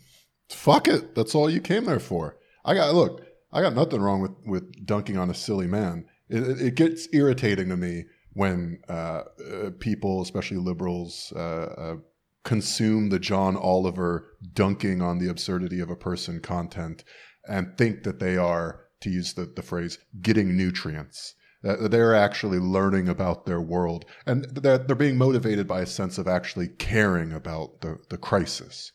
fuck 0.49 0.88
it. 0.88 1.15
That's 1.15 1.36
all 1.36 1.49
you 1.49 1.59
came 1.59 1.86
there 1.86 1.99
for. 1.99 2.38
I 2.63 2.75
got, 2.75 2.93
look, 2.93 3.25
I 3.51 3.62
got 3.62 3.75
nothing 3.75 4.01
wrong 4.01 4.21
with, 4.21 4.31
with 4.45 4.86
dunking 4.86 5.17
on 5.17 5.29
a 5.29 5.33
silly 5.33 5.67
man. 5.67 6.05
It, 6.29 6.62
it 6.62 6.75
gets 6.75 7.07
irritating 7.12 7.69
to 7.69 7.77
me 7.77 8.05
when 8.33 8.79
uh, 8.89 8.93
uh, 8.93 9.69
people, 9.79 10.21
especially 10.21 10.57
liberals, 10.57 11.33
uh, 11.36 11.39
uh, 11.39 11.95
consume 12.43 13.09
the 13.09 13.19
John 13.19 13.55
Oliver 13.55 14.36
dunking 14.53 15.01
on 15.01 15.19
the 15.19 15.29
absurdity 15.29 15.79
of 15.79 15.89
a 15.89 15.95
person 15.95 16.41
content 16.41 17.03
and 17.47 17.77
think 17.77 18.03
that 18.03 18.19
they 18.19 18.38
are 18.38 18.83
to 19.04 19.10
use 19.10 19.34
the, 19.34 19.46
the 19.46 19.62
phrase, 19.62 20.00
getting 20.22 20.58
nutrients. 20.58 21.36
That 21.62 21.92
they're 21.92 22.16
actually 22.16 22.60
learning 22.60 23.08
about 23.08 23.46
their 23.46 23.62
world, 23.62 24.04
and 24.26 24.44
that 24.56 24.88
they're 24.88 24.96
being 24.96 25.18
motivated 25.18 25.66
by 25.66 25.82
a 25.82 25.86
sense 25.86 26.18
of 26.18 26.28
actually 26.28 26.68
caring 26.68 27.32
about 27.32 27.80
the, 27.80 28.00
the 28.10 28.18
crisis. 28.18 28.92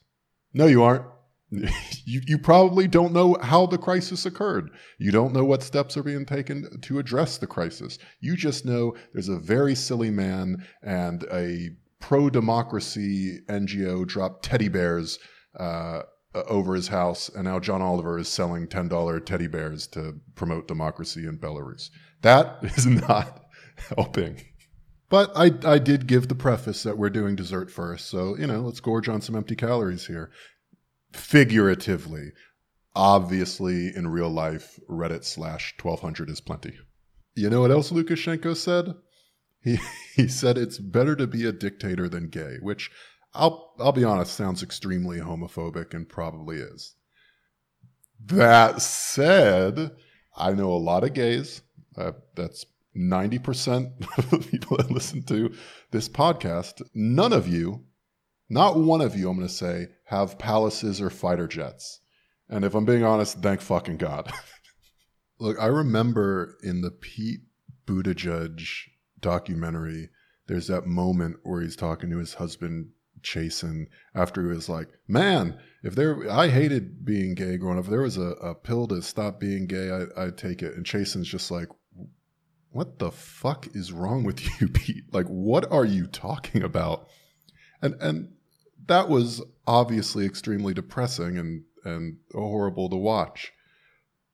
No, 0.53 0.67
you 0.67 0.83
aren't. 0.83 1.07
you, 1.51 2.21
you 2.27 2.39
probably 2.39 2.87
don't 2.87 3.15
know 3.15 3.37
how 3.41 3.65
the 3.65 3.79
crisis 3.79 4.27
occurred. 4.27 4.71
You 4.99 5.11
don't 5.11 5.33
know 5.33 5.45
what 5.45 5.63
steps 5.63 5.97
are 5.97 6.03
being 6.03 6.27
taken 6.27 6.81
to 6.83 6.99
address 6.99 7.39
the 7.39 7.47
crisis. 7.47 7.99
You 8.21 8.37
just 8.37 8.67
know 8.67 8.95
there's 9.15 9.31
a 9.31 9.39
very 9.39 9.75
silly 9.75 10.11
man 10.11 10.67
and 10.83 11.25
a 11.33 11.71
pro 12.01 12.29
democracy 12.29 13.39
NGO 13.49 14.07
dropped 14.07 14.45
teddy 14.45 14.69
bears 14.69 15.19
uh, 15.59 16.03
Uh, 16.35 16.43
over 16.47 16.75
his 16.75 16.89
house, 16.89 17.31
and 17.31 17.45
now 17.45 17.59
John 17.59 17.81
Oliver 17.81 18.19
is 18.19 18.29
selling 18.29 18.67
$10 18.67 19.25
teddy 19.25 19.47
bears 19.47 19.87
to 19.89 20.21
promote 20.35 20.69
democracy 20.69 21.27
in 21.27 21.39
Belarus. 21.39 21.89
That 22.21 22.59
is 22.63 22.85
not 22.85 23.47
helping. 23.97 24.43
But 25.09 25.33
I, 25.35 25.53
I 25.65 25.79
did 25.79 26.07
give 26.07 26.29
the 26.29 26.35
preface 26.35 26.83
that 26.83 26.99
we're 26.99 27.09
doing 27.09 27.35
dessert 27.35 27.71
first, 27.71 28.09
so, 28.11 28.37
you 28.37 28.47
know, 28.47 28.61
let's 28.61 28.81
gorge 28.81 29.09
on 29.09 29.23
some 29.23 29.37
empty 29.37 29.57
calories 29.57 30.07
here 30.07 30.31
figuratively. 31.15 32.33
Obviously, 32.95 33.95
in 33.97 34.09
real 34.09 34.29
life, 34.29 34.79
Reddit 34.87 35.25
slash 35.25 35.75
1200 35.81 36.29
is 36.29 36.43
plenty. 36.43 36.75
You 37.37 37.49
know 37.49 37.63
what 37.63 37.71
else 37.71 37.91
Lukashenko 37.91 38.55
said? 38.55 38.95
He, 39.63 39.79
he 40.15 40.29
said 40.29 40.59
it's 40.59 40.79
better 40.79 41.17
to 41.17 41.27
be 41.27 41.47
a 41.47 41.53
dictator 41.53 42.07
than 42.07 42.29
gay, 42.29 42.57
which 42.61 42.91
I'll, 43.39 43.75
I'll 43.79 43.93
be 43.93 44.05
honest, 44.05 44.35
sounds 44.35 44.63
extremely 44.63 45.19
homophobic 45.19 45.95
and 45.95 46.09
probably 46.09 46.59
is. 46.59 46.95
That 48.27 48.83
said, 48.83 49.93
I 50.37 50.53
know 50.53 50.73
a 50.73 50.75
lot 50.75 51.05
of 51.05 51.15
gays. 51.15 51.63
Uh, 51.97 52.13
that's 52.35 52.67
90% 52.97 54.19
of 54.19 54.31
the 54.31 54.39
people 54.39 54.77
that 54.77 54.91
listen 54.91 55.23
to 55.25 55.55
this 55.91 56.09
podcast. 56.09 56.83
None 56.95 57.33
of 57.33 57.49
you 57.49 57.85
not 58.49 58.79
one 58.79 59.01
of 59.01 59.15
you, 59.15 59.29
I'm 59.29 59.37
going 59.37 59.49
to 59.49 59.53
say, 59.53 59.89
have 60.05 60.39
palaces 60.39 61.01
or 61.01 61.11
fighter 61.11 61.47
jets. 61.47 62.01
And 62.49 62.65
if 62.65 62.75
I'm 62.75 62.87
being 62.87 63.05
honest, 63.05 63.43
thank 63.43 63.61
fucking 63.61 63.99
God. 63.99 64.33
Look, 65.39 65.59
I 65.61 65.67
remember 65.67 66.57
in 66.63 66.81
the 66.81 66.91
Pete 66.91 67.41
Buttigieg 67.87 68.67
documentary, 69.21 70.09
there's 70.47 70.69
that 70.69 70.87
moment 70.87 71.37
where 71.43 71.61
he's 71.61 71.77
talking 71.77 72.11
to 72.11 72.19
his 72.19 72.35
husband, 72.35 72.91
Chasten, 73.23 73.89
after 74.15 74.43
he 74.43 74.49
was 74.49 74.69
like, 74.69 74.89
Man, 75.07 75.59
if 75.83 75.95
there, 75.95 76.31
I 76.31 76.49
hated 76.49 77.05
being 77.05 77.35
gay 77.35 77.57
growing 77.57 77.79
up. 77.79 77.85
If 77.85 77.91
there 77.91 78.03
was 78.03 78.17
a, 78.17 78.33
a 78.43 78.55
pill 78.55 78.87
to 78.89 79.03
stop 79.03 79.41
being 79.41 79.67
gay, 79.67 79.91
I, 79.91 80.25
I'd 80.25 80.39
take 80.39 80.63
it. 80.63 80.75
And 80.75 80.85
Chasten's 80.85 81.29
just 81.29 81.51
like, 81.51 81.69
What 82.71 82.99
the 82.99 83.11
fuck 83.11 83.69
is 83.75 83.93
wrong 83.93 84.25
with 84.25 84.61
you, 84.61 84.69
Pete? 84.69 85.13
Like, 85.13 85.27
what 85.27 85.71
are 85.71 85.85
you 85.85 86.07
talking 86.07 86.63
about? 86.63 87.09
And, 87.81 87.95
and 88.01 88.33
that 88.87 89.09
was 89.09 89.43
obviously 89.67 90.25
extremely 90.25 90.75
depressing 90.75 91.39
and, 91.39 91.65
and 91.85 92.19
horrible 92.33 92.89
to 92.91 92.97
watch. 92.97 93.53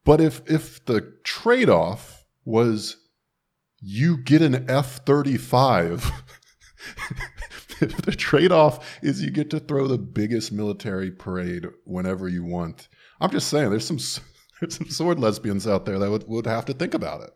But 0.05 0.21
if, 0.21 0.43
if 0.47 0.85
the 0.85 1.15
trade 1.25 1.71
off 1.71 2.25
was 2.45 2.97
you 3.81 4.17
get 4.17 4.43
an 4.43 4.69
F 4.69 5.05
35, 5.05 6.11
if 6.97 7.25
the 7.81 8.15
trade 8.17 8.53
off 8.53 8.99
is 9.03 9.23
you 9.23 9.31
get 9.31 9.51
to 9.51 9.61
throw 9.61 9.87
the 9.87 9.99
biggest 9.99 10.53
military 10.53 11.11
parade 11.11 11.67
whenever 11.85 12.29
you 12.29 12.45
want, 12.45 12.89
I'm 13.21 13.31
just 13.31 13.49
saying 13.49 13.71
there's 13.71 13.87
some, 13.87 13.99
there's 14.61 14.77
some 14.77 14.89
sword 14.89 15.19
lesbians 15.19 15.67
out 15.67 15.87
there 15.87 15.99
that 15.99 16.11
would, 16.11 16.29
would 16.29 16.47
have 16.47 16.65
to 16.67 16.75
think 16.75 16.95
about 16.95 17.23
it. 17.23 17.31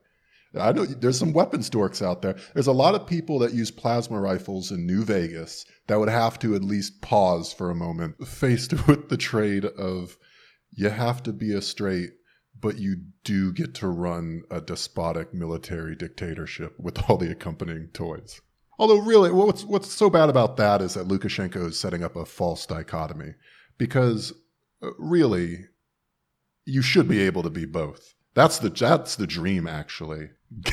I 0.59 0.72
know 0.72 0.87
there's 0.87 1.18
some 1.18 1.35
weapons 1.35 1.68
dorks 1.68 2.05
out 2.05 2.22
there. 2.22 2.37
There's 2.55 2.66
a 2.66 2.72
lot 2.72 2.94
of 2.94 3.07
people 3.07 3.38
that 3.40 3.53
use 3.53 3.70
plasma 3.70 4.18
rifles 4.18 4.70
in 4.70 4.87
New 4.87 5.05
Vegas 5.05 5.66
that 5.87 5.98
would 5.98 6.09
have 6.09 6.38
to 6.38 6.55
at 6.55 6.64
least 6.64 7.03
pause 7.03 7.53
for 7.53 7.70
a 7.70 7.74
moment, 7.74 8.27
faced 8.27 8.72
with 8.87 9.11
the 9.11 9.18
trade 9.18 9.66
of 9.66 10.16
you 10.70 10.88
have 10.88 11.22
to 11.24 11.33
be 11.33 11.53
a 11.53 11.61
straight, 11.61 12.12
but 12.59 12.79
you 12.79 12.96
do 13.24 13.53
get 13.53 13.74
to 13.74 13.88
run 13.88 14.42
a 14.51 14.61
despotic 14.61 15.35
military 15.35 15.94
dictatorship 15.94 16.79
with 16.79 16.98
all 17.09 17.18
the 17.18 17.31
accompanying 17.31 17.88
toys. 17.92 18.40
Although, 18.78 18.98
really, 18.98 19.32
what's 19.32 19.64
what's 19.64 19.92
so 19.92 20.08
bad 20.08 20.28
about 20.28 20.56
that 20.56 20.80
is 20.80 20.94
that 20.94 21.08
Lukashenko 21.08 21.68
is 21.68 21.78
setting 21.78 22.04
up 22.04 22.14
a 22.16 22.24
false 22.24 22.64
dichotomy, 22.66 23.34
because 23.76 24.32
uh, 24.82 24.90
really, 24.98 25.66
you 26.64 26.82
should 26.82 27.08
be 27.08 27.20
able 27.20 27.42
to 27.42 27.50
be 27.50 27.64
both. 27.64 28.14
That's 28.34 28.58
the 28.58 28.70
that's 28.70 29.16
the 29.16 29.26
dream, 29.26 29.66
actually. 29.66 30.30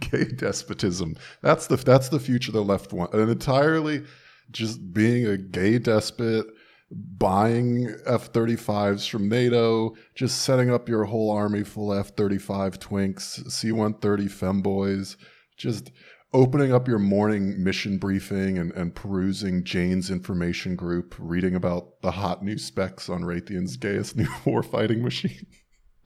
Gay 0.00 0.24
despotism. 0.24 1.16
That's 1.42 1.66
the 1.66 1.76
that's 1.76 2.08
the 2.08 2.20
future 2.20 2.52
the 2.52 2.64
left 2.64 2.94
want. 2.94 3.12
An 3.12 3.28
entirely 3.28 4.04
just 4.50 4.94
being 4.94 5.26
a 5.26 5.36
gay 5.36 5.78
despot, 5.78 6.46
buying 6.90 7.94
F 8.06 8.32
35s 8.32 9.08
from 9.08 9.28
NATO, 9.28 9.94
just 10.14 10.42
setting 10.42 10.70
up 10.70 10.88
your 10.88 11.04
whole 11.04 11.30
army 11.30 11.64
full 11.64 11.92
of 11.92 11.98
F 11.98 12.16
35 12.16 12.78
twinks, 12.78 13.50
C 13.50 13.72
130 13.72 14.26
femboys, 14.26 15.16
just 15.56 15.90
opening 16.32 16.72
up 16.72 16.88
your 16.88 16.98
morning 16.98 17.62
mission 17.62 17.98
briefing 17.98 18.58
and, 18.58 18.72
and 18.72 18.94
perusing 18.94 19.64
Jane's 19.64 20.10
information 20.10 20.76
group, 20.76 21.14
reading 21.18 21.54
about 21.54 22.00
the 22.02 22.10
hot 22.10 22.42
new 22.42 22.58
specs 22.58 23.08
on 23.08 23.22
Raytheon's 23.22 23.76
gayest 23.76 24.16
new 24.16 24.24
warfighting 24.44 25.00
machine. 25.00 25.46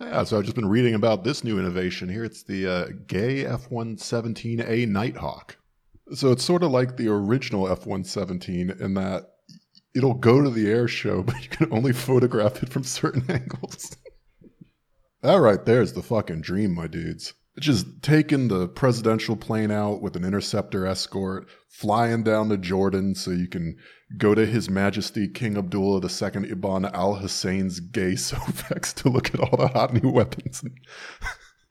yeah, 0.00 0.24
so 0.24 0.38
I've 0.38 0.44
just 0.44 0.56
been 0.56 0.68
reading 0.68 0.94
about 0.94 1.24
this 1.24 1.44
new 1.44 1.58
innovation 1.58 2.08
here. 2.08 2.24
It's 2.24 2.42
the 2.42 2.66
uh, 2.66 2.86
gay 3.06 3.44
F 3.46 3.68
117A 3.70 4.88
Nighthawk. 4.88 5.56
So 6.14 6.32
it's 6.32 6.44
sort 6.44 6.62
of 6.62 6.72
like 6.72 6.96
the 6.96 7.08
original 7.08 7.68
F 7.68 7.86
117 7.86 8.70
in 8.80 8.94
that 8.94 9.31
it'll 9.94 10.14
go 10.14 10.42
to 10.42 10.50
the 10.50 10.70
air 10.70 10.88
show, 10.88 11.22
but 11.22 11.42
you 11.42 11.48
can 11.48 11.72
only 11.72 11.92
photograph 11.92 12.62
it 12.62 12.68
from 12.68 12.84
certain 12.84 13.24
angles. 13.28 13.96
that 15.22 15.36
right 15.36 15.64
there 15.64 15.82
is 15.82 15.92
the 15.92 16.02
fucking 16.02 16.40
dream, 16.42 16.74
my 16.74 16.86
dudes 16.86 17.34
just 17.58 18.02
taking 18.02 18.48
the 18.48 18.66
presidential 18.68 19.36
plane 19.36 19.70
out 19.70 20.00
with 20.00 20.16
an 20.16 20.24
interceptor 20.24 20.86
escort, 20.86 21.46
flying 21.68 22.22
down 22.22 22.48
to 22.48 22.56
Jordan 22.56 23.14
so 23.14 23.30
you 23.30 23.46
can 23.46 23.76
go 24.16 24.34
to 24.34 24.46
His 24.46 24.70
Majesty 24.70 25.28
King 25.28 25.58
Abdullah 25.58 26.00
II 26.02 26.50
Ibn 26.50 26.86
al 26.86 27.16
Hussein's 27.16 27.80
gay 27.80 28.12
Sofex 28.16 28.94
to 28.94 29.10
look 29.10 29.34
at 29.34 29.40
all 29.40 29.56
the 29.56 29.68
hot 29.68 29.92
new 29.92 30.10
weapons. 30.10 30.64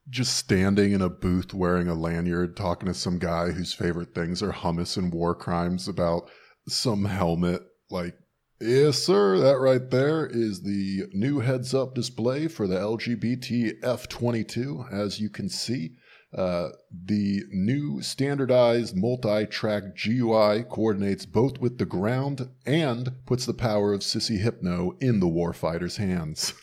just 0.10 0.38
standing 0.38 0.92
in 0.92 1.02
a 1.02 1.10
booth 1.10 1.54
wearing 1.54 1.88
a 1.88 1.96
lanyard, 1.96 2.56
talking 2.56 2.88
to 2.88 2.94
some 2.94 3.18
guy 3.18 3.50
whose 3.52 3.74
favorite 3.74 4.14
things 4.14 4.44
are 4.44 4.52
hummus 4.52 4.98
and 4.98 5.12
war 5.12 5.34
crimes 5.34 5.88
about 5.88 6.30
some 6.68 7.06
helmet. 7.06 7.64
Like, 7.92 8.16
Yes, 8.62 9.00
sir. 9.00 9.40
That 9.40 9.58
right 9.58 9.90
there 9.90 10.28
is 10.28 10.62
the 10.62 11.08
new 11.14 11.40
heads 11.40 11.74
up 11.74 11.96
display 11.96 12.48
for 12.48 12.68
the 12.68 12.76
LGBT 12.76 13.82
F22. 13.82 14.94
As 14.94 15.20
you 15.20 15.32
can 15.32 15.50
see, 15.50 15.96
uh, 16.38 16.70
the 16.92 17.42
new 17.50 18.04
standardized 18.04 18.96
multi 18.96 19.48
track 19.48 19.96
GUI 19.96 20.64
coordinates 20.70 21.26
both 21.26 21.58
with 21.58 21.80
the 21.80 21.88
ground 21.88 22.50
and 22.64 23.14
puts 23.26 23.48
the 23.48 23.56
power 23.56 23.94
of 23.94 24.02
Sissy 24.02 24.38
Hypno 24.38 24.96
in 25.02 25.20
the 25.20 25.26
warfighter's 25.26 25.98
hands. 25.98 26.54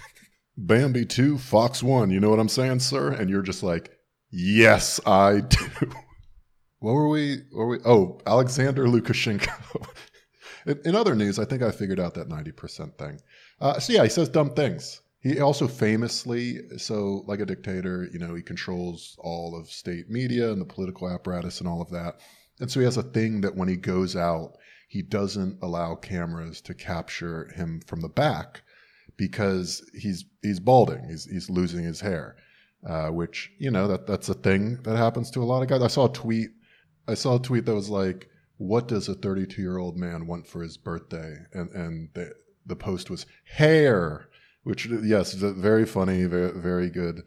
Bambi 0.58 1.06
2, 1.06 1.38
Fox 1.38 1.82
1, 1.82 2.10
you 2.10 2.20
know 2.20 2.28
what 2.28 2.40
I'm 2.40 2.48
saying, 2.50 2.80
sir? 2.80 3.10
And 3.10 3.30
you're 3.30 3.40
just 3.40 3.62
like, 3.62 3.90
yes, 4.30 5.00
I 5.06 5.40
do. 5.40 5.66
What 6.80 6.92
were 6.92 7.08
we? 7.08 7.38
What 7.50 7.64
were 7.64 7.68
we? 7.70 7.78
Oh, 7.84 8.20
Alexander 8.24 8.84
Lukashenko 8.84 9.84
in 10.84 10.94
other 10.94 11.14
news, 11.14 11.38
I 11.38 11.44
think 11.44 11.62
I 11.62 11.70
figured 11.70 12.00
out 12.00 12.14
that 12.14 12.28
90% 12.28 12.98
thing. 12.98 13.20
Uh, 13.60 13.78
so 13.78 13.92
yeah, 13.92 14.02
he 14.02 14.08
says 14.08 14.28
dumb 14.28 14.50
things. 14.50 15.00
He 15.20 15.40
also 15.40 15.66
famously, 15.66 16.60
so 16.78 17.24
like 17.26 17.40
a 17.40 17.46
dictator, 17.46 18.08
you 18.12 18.18
know, 18.18 18.34
he 18.34 18.42
controls 18.42 19.16
all 19.18 19.58
of 19.58 19.68
state 19.68 20.08
media 20.08 20.52
and 20.52 20.60
the 20.60 20.66
political 20.66 21.08
apparatus 21.10 21.58
and 21.60 21.68
all 21.68 21.82
of 21.82 21.90
that. 21.90 22.20
And 22.60 22.70
so 22.70 22.80
he 22.80 22.84
has 22.84 22.96
a 22.96 23.02
thing 23.02 23.40
that 23.40 23.56
when 23.56 23.68
he 23.68 23.76
goes 23.76 24.14
out, 24.14 24.56
he 24.88 25.02
doesn't 25.02 25.58
allow 25.62 25.94
cameras 25.94 26.60
to 26.62 26.74
capture 26.74 27.50
him 27.54 27.80
from 27.86 28.00
the 28.00 28.08
back 28.08 28.62
because 29.16 29.82
he's 29.92 30.24
he's 30.42 30.60
balding. 30.60 31.06
He's 31.08 31.24
he's 31.24 31.50
losing 31.50 31.84
his 31.84 32.00
hair, 32.00 32.36
uh, 32.86 33.08
which 33.08 33.52
you 33.58 33.70
know 33.70 33.86
that 33.88 34.06
that's 34.06 34.30
a 34.30 34.34
thing 34.34 34.80
that 34.84 34.96
happens 34.96 35.30
to 35.32 35.42
a 35.42 35.44
lot 35.44 35.62
of 35.62 35.68
guys. 35.68 35.82
I 35.82 35.88
saw 35.88 36.06
a 36.06 36.12
tweet. 36.12 36.50
I 37.06 37.14
saw 37.14 37.36
a 37.36 37.42
tweet 37.42 37.66
that 37.66 37.74
was 37.74 37.90
like, 37.90 38.28
what 38.58 38.88
does 38.88 39.08
a 39.08 39.14
32 39.14 39.60
year 39.62 39.78
old 39.78 39.96
man 39.96 40.26
want 40.26 40.46
for 40.46 40.62
his 40.62 40.76
birthday? 40.76 41.36
And, 41.52 41.70
and 41.70 42.08
the, 42.14 42.32
the 42.66 42.76
post 42.76 43.08
was 43.08 43.26
hair, 43.44 44.28
which, 44.64 44.86
yes, 44.86 45.32
very 45.32 45.86
funny, 45.86 46.24
very, 46.24 46.52
very 46.52 46.90
good. 46.90 47.22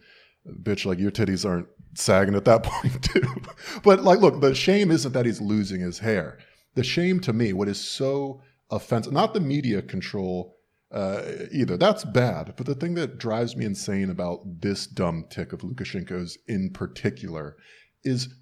Bitch, 0.61 0.85
like 0.85 0.99
your 0.99 1.11
titties 1.11 1.47
aren't 1.47 1.67
sagging 1.95 2.35
at 2.35 2.45
that 2.45 2.63
point, 2.63 3.03
too. 3.03 3.41
but 3.83 4.03
like, 4.03 4.19
look, 4.19 4.41
the 4.41 4.53
shame 4.53 4.91
isn't 4.91 5.13
that 5.13 5.25
he's 5.25 5.41
losing 5.41 5.81
his 5.81 5.99
hair. 5.99 6.37
The 6.75 6.83
shame 6.83 7.19
to 7.21 7.33
me, 7.33 7.53
what 7.53 7.67
is 7.67 7.79
so 7.79 8.41
offensive, 8.69 9.13
not 9.13 9.33
the 9.33 9.39
media 9.39 9.81
control, 9.81 10.57
uh, 10.91 11.21
either. 11.51 11.77
That's 11.77 12.03
bad. 12.03 12.53
But 12.57 12.65
the 12.65 12.75
thing 12.75 12.95
that 12.95 13.17
drives 13.17 13.55
me 13.55 13.65
insane 13.65 14.09
about 14.09 14.61
this 14.61 14.85
dumb 14.87 15.25
tic 15.29 15.53
of 15.53 15.61
Lukashenko's 15.61 16.37
in 16.47 16.71
particular 16.71 17.55
is 18.03 18.33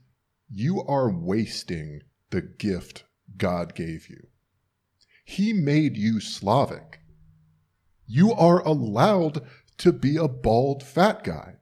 you 0.52 0.84
are 0.84 1.12
wasting 1.12 2.02
the 2.32 2.42
gift 2.42 3.04
God 3.38 3.76
gave 3.76 4.10
you. 4.10 4.28
He 5.26 5.54
made 5.54 5.98
you 5.98 6.20
Slavic. 6.20 7.00
You 8.08 8.34
are 8.34 8.66
allowed 8.66 9.42
to 9.78 9.92
be 9.92 10.18
a 10.18 10.28
bald 10.28 10.84
fat 10.84 11.24
guy. 11.24 11.56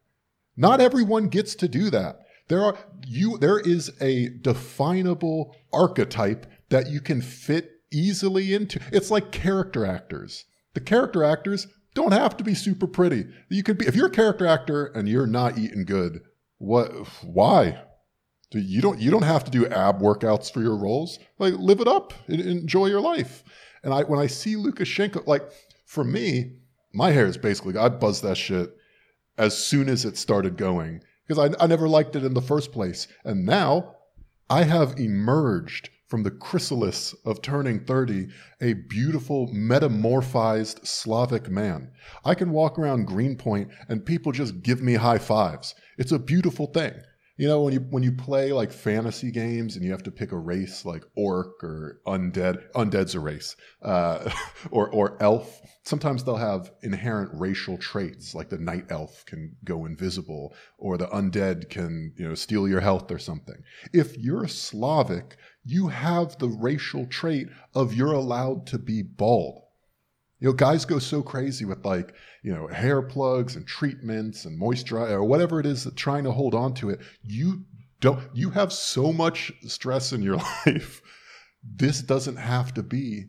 Not 0.55 0.81
everyone 0.81 1.27
gets 1.27 1.53
to 1.55 1.67
do 1.67 1.89
that. 1.89 2.21
There 2.47 2.63
are 2.63 2.77
you 3.05 3.37
there 3.37 3.59
is 3.59 3.91
a 4.01 4.29
definable 4.29 5.55
archetype 5.73 6.45
that 6.69 6.89
you 6.89 7.01
can 7.01 7.21
fit 7.21 7.71
easily 7.91 8.53
into. 8.53 8.79
It's 8.91 9.11
like 9.11 9.31
character 9.31 9.85
actors. 9.85 10.45
The 10.73 10.79
character 10.79 11.23
actors 11.23 11.67
don't 11.93 12.13
have 12.13 12.37
to 12.37 12.43
be 12.43 12.53
super 12.53 12.87
pretty. 12.87 13.25
You 13.49 13.63
could 13.63 13.77
be 13.77 13.85
if 13.85 13.95
you're 13.95 14.07
a 14.07 14.11
character 14.11 14.45
actor 14.45 14.85
and 14.85 15.07
you're 15.07 15.27
not 15.27 15.57
eating 15.57 15.85
good, 15.85 16.21
what 16.57 16.91
why? 17.23 17.81
You 18.51 18.81
don't 18.81 18.99
you 18.99 19.11
don't 19.11 19.23
have 19.23 19.43
to 19.43 19.51
do 19.51 19.67
ab 19.67 19.99
workouts 19.99 20.51
for 20.51 20.61
your 20.61 20.77
roles. 20.77 21.19
Like 21.37 21.53
live 21.55 21.81
it 21.81 21.87
up, 21.87 22.13
enjoy 22.27 22.87
your 22.87 23.01
life. 23.01 23.43
And 23.83 23.93
I 23.93 24.03
when 24.03 24.19
I 24.19 24.27
see 24.27 24.55
Lukashenko, 24.55 25.27
like 25.27 25.43
for 25.85 26.03
me, 26.03 26.53
my 26.93 27.11
hair 27.11 27.25
is 27.25 27.37
basically 27.37 27.77
I 27.77 27.89
buzzed 27.89 28.23
that 28.23 28.37
shit 28.37 28.73
as 29.37 29.57
soon 29.57 29.89
as 29.89 30.05
it 30.05 30.17
started 30.17 30.57
going 30.57 31.01
because 31.27 31.53
I, 31.53 31.63
I 31.63 31.67
never 31.67 31.89
liked 31.89 32.15
it 32.15 32.23
in 32.23 32.33
the 32.33 32.41
first 32.41 32.71
place. 32.71 33.07
And 33.25 33.45
now 33.45 33.95
I 34.49 34.63
have 34.63 34.97
emerged 34.97 35.89
from 36.07 36.23
the 36.23 36.31
chrysalis 36.31 37.13
of 37.25 37.41
turning 37.41 37.81
30 37.81 38.29
a 38.61 38.73
beautiful 38.73 39.47
metamorphized 39.49 40.87
Slavic 40.87 41.49
man. 41.49 41.91
I 42.23 42.33
can 42.33 42.51
walk 42.51 42.79
around 42.79 43.07
Greenpoint 43.07 43.69
and 43.89 44.05
people 44.05 44.31
just 44.31 44.63
give 44.63 44.81
me 44.81 44.93
high 44.93 45.17
fives. 45.17 45.75
It's 45.97 46.13
a 46.13 46.19
beautiful 46.19 46.67
thing. 46.67 46.93
You 47.37 47.47
know, 47.47 47.61
when 47.61 47.71
you 47.71 47.81
when 47.91 48.01
you 48.01 48.11
play 48.11 48.51
like 48.51 48.71
fantasy 48.71 49.29
games 49.29 49.75
and 49.75 49.85
you 49.85 49.91
have 49.91 50.01
to 50.03 50.11
pick 50.11 50.31
a 50.31 50.37
race 50.37 50.85
like 50.85 51.03
orc 51.15 51.63
or 51.63 52.01
undead, 52.07 52.63
undead's 52.71 53.13
a 53.13 53.19
race, 53.19 53.55
uh, 53.83 54.31
or 54.71 54.89
or 54.89 55.21
elf. 55.21 55.61
Sometimes 55.83 56.23
they'll 56.23 56.35
have 56.35 56.71
inherent 56.81 57.29
racial 57.33 57.77
traits, 57.77 58.33
like 58.33 58.49
the 58.49 58.57
night 58.57 58.85
elf 58.89 59.23
can 59.27 59.55
go 59.63 59.85
invisible, 59.85 60.55
or 60.79 60.97
the 60.97 61.07
undead 61.07 61.69
can 61.69 62.11
you 62.17 62.27
know 62.27 62.33
steal 62.33 62.67
your 62.67 62.81
health 62.81 63.11
or 63.11 63.19
something. 63.19 63.61
If 63.93 64.17
you're 64.17 64.47
Slavic, 64.47 65.37
you 65.63 65.89
have 65.89 66.39
the 66.39 66.49
racial 66.49 67.05
trait 67.05 67.49
of 67.75 67.93
you're 67.93 68.13
allowed 68.13 68.65
to 68.67 68.79
be 68.79 69.03
bald. 69.03 69.66
You 70.39 70.49
know, 70.49 70.53
guys 70.53 70.85
go 70.85 70.99
so 70.99 71.23
crazy 71.23 71.65
with 71.65 71.83
like, 71.83 72.13
you 72.43 72.53
know, 72.53 72.67
hair 72.67 73.01
plugs 73.01 73.55
and 73.55 73.65
treatments 73.65 74.45
and 74.45 74.59
moisturizer 74.59 75.11
or 75.11 75.23
whatever 75.23 75.59
it 75.59 75.65
is 75.65 75.83
that 75.83 75.95
trying 75.95 76.23
to 76.25 76.31
hold 76.31 76.53
on 76.53 76.73
to 76.75 76.91
it. 76.91 76.99
You 77.23 77.65
don't, 77.99 78.23
you 78.33 78.51
have 78.51 78.71
so 78.71 79.11
much 79.11 79.51
stress 79.67 80.13
in 80.13 80.21
your 80.21 80.35
life. 80.65 81.01
This 81.63 82.01
doesn't 82.01 82.35
have 82.37 82.73
to 82.75 82.83
be 82.83 83.25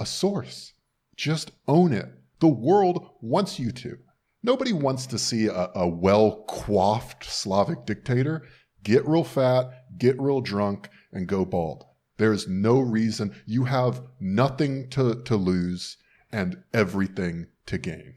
a 0.00 0.06
source. 0.06 0.72
Just 1.16 1.52
own 1.68 1.92
it. 1.92 2.08
The 2.40 2.48
world 2.48 3.10
wants 3.20 3.58
you 3.58 3.70
to. 3.72 3.98
Nobody 4.42 4.72
wants 4.72 5.06
to 5.06 5.18
see 5.18 5.46
a, 5.46 5.70
a 5.74 5.86
well 5.86 6.44
coiffed 6.48 7.24
Slavic 7.24 7.84
dictator 7.86 8.42
get 8.82 9.06
real 9.06 9.22
fat, 9.22 9.70
get 9.98 10.20
real 10.20 10.40
drunk, 10.40 10.88
and 11.12 11.28
go 11.28 11.44
bald. 11.44 11.84
There's 12.16 12.48
no 12.48 12.80
reason. 12.80 13.34
You 13.46 13.64
have 13.64 14.02
nothing 14.18 14.88
to, 14.90 15.22
to 15.22 15.36
lose 15.36 15.98
and 16.32 16.62
everything 16.72 17.46
to 17.66 17.78
gain. 17.78 18.14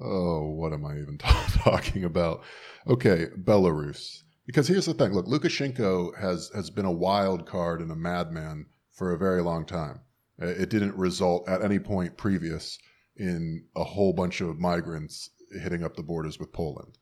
Oh, 0.00 0.48
what 0.48 0.72
am 0.72 0.86
I 0.86 0.98
even 0.98 1.18
talking 1.18 2.04
about? 2.04 2.42
Okay, 2.86 3.26
Belarus. 3.38 4.22
Because 4.46 4.66
here's 4.66 4.86
the 4.86 4.94
thing 4.94 5.12
look, 5.12 5.26
Lukashenko 5.26 6.18
has, 6.18 6.50
has 6.54 6.70
been 6.70 6.84
a 6.84 6.90
wild 6.90 7.46
card 7.46 7.80
and 7.80 7.90
a 7.90 7.96
madman 7.96 8.66
for 8.90 9.12
a 9.12 9.18
very 9.18 9.42
long 9.42 9.66
time. 9.66 10.00
It 10.38 10.70
didn't 10.70 10.96
result 10.96 11.48
at 11.48 11.62
any 11.62 11.78
point 11.78 12.16
previous 12.16 12.78
in 13.16 13.64
a 13.76 13.84
whole 13.84 14.12
bunch 14.12 14.40
of 14.40 14.58
migrants 14.58 15.30
hitting 15.60 15.84
up 15.84 15.94
the 15.94 16.02
borders 16.02 16.38
with 16.38 16.52
Poland. 16.52 16.98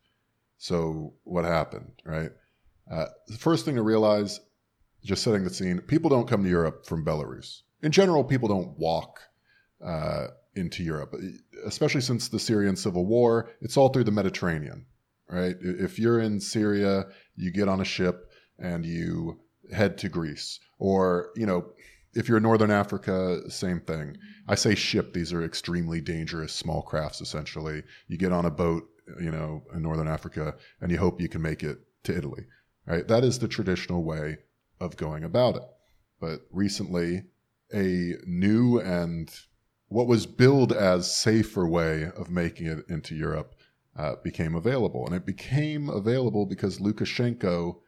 So, 0.59 1.15
what 1.25 1.45
happened, 1.45 1.93
right? 2.05 2.33
Uh, 2.91 3.07
the 3.29 3.39
first 3.39 3.65
thing 3.65 3.77
to 3.77 3.83
realize, 3.83 4.41
just 5.03 5.23
setting 5.23 5.45
the 5.45 5.51
scene, 5.51 5.81
people 5.81 6.11
don't 6.11 6.29
come 6.29 6.43
to 6.43 6.51
Europe 6.51 6.85
from 6.85 7.05
Belarus. 7.05 7.63
In 7.83 7.93
general, 7.93 8.25
people 8.25 8.49
don't 8.49 8.79
walk 8.79 9.21
uh, 9.85 10.29
into 10.55 10.83
Europe, 10.83 11.15
especially 11.65 12.01
since 12.01 12.29
the 12.29 12.39
Syrian 12.39 12.77
civil 12.77 13.07
war. 13.07 13.51
It's 13.61 13.77
all 13.77 13.89
through 13.89 14.05
the 14.05 14.11
Mediterranean, 14.11 14.87
right? 15.29 15.57
If 15.61 15.99
you're 15.99 16.21
in 16.21 16.41
Syria, 16.41 17.07
you 17.37 17.51
get 17.51 17.69
on 17.69 17.81
a 17.81 17.85
ship 17.85 18.31
and 18.59 18.85
you 18.85 19.41
head 19.73 19.99
to 19.99 20.09
Greece, 20.09 20.59
or 20.79 21.31
you 21.37 21.47
know, 21.47 21.67
if 22.13 22.29
you're 22.29 22.39
in 22.39 22.43
Northern 22.43 22.71
Africa, 22.71 23.41
same 23.49 23.81
thing. 23.81 24.17
I 24.49 24.55
say 24.55 24.75
ship; 24.75 25.13
these 25.13 25.33
are 25.33 25.45
extremely 25.45 26.01
dangerous 26.01 26.53
small 26.53 26.83
crafts. 26.83 27.21
Essentially, 27.21 27.83
you 28.09 28.19
get 28.19 28.33
on 28.33 28.45
a 28.45 28.51
boat, 28.51 28.89
you 29.21 29.31
know, 29.31 29.63
in 29.75 29.83
Northern 29.83 30.09
Africa, 30.09 30.57
and 30.81 30.91
you 30.91 30.99
hope 30.99 31.21
you 31.21 31.29
can 31.29 31.43
make 31.43 31.63
it 31.63 31.79
to 32.05 32.17
Italy. 32.17 32.47
Right? 32.87 33.07
That 33.07 33.25
is 33.25 33.39
the 33.39 33.49
traditional 33.49 34.03
way 34.03 34.39
of 34.81 34.97
going 34.97 35.23
about 35.23 35.57
it. 35.57 35.63
But 36.21 36.41
recently, 36.51 37.23
a 37.73 38.15
new 38.27 38.81
and 38.81 39.31
what 39.91 40.07
was 40.07 40.25
billed 40.25 40.73
as 40.73 41.13
safer 41.13 41.67
way 41.67 42.05
of 42.17 42.31
making 42.31 42.69
it 42.69 42.85
into 42.89 43.17
Europe 43.17 43.57
uh, 43.97 44.15
became 44.23 44.55
available. 44.55 45.05
And 45.05 45.15
it 45.15 45.27
became 45.27 45.89
available 45.91 46.47
because 46.47 46.79
Lukashenko 46.79 47.81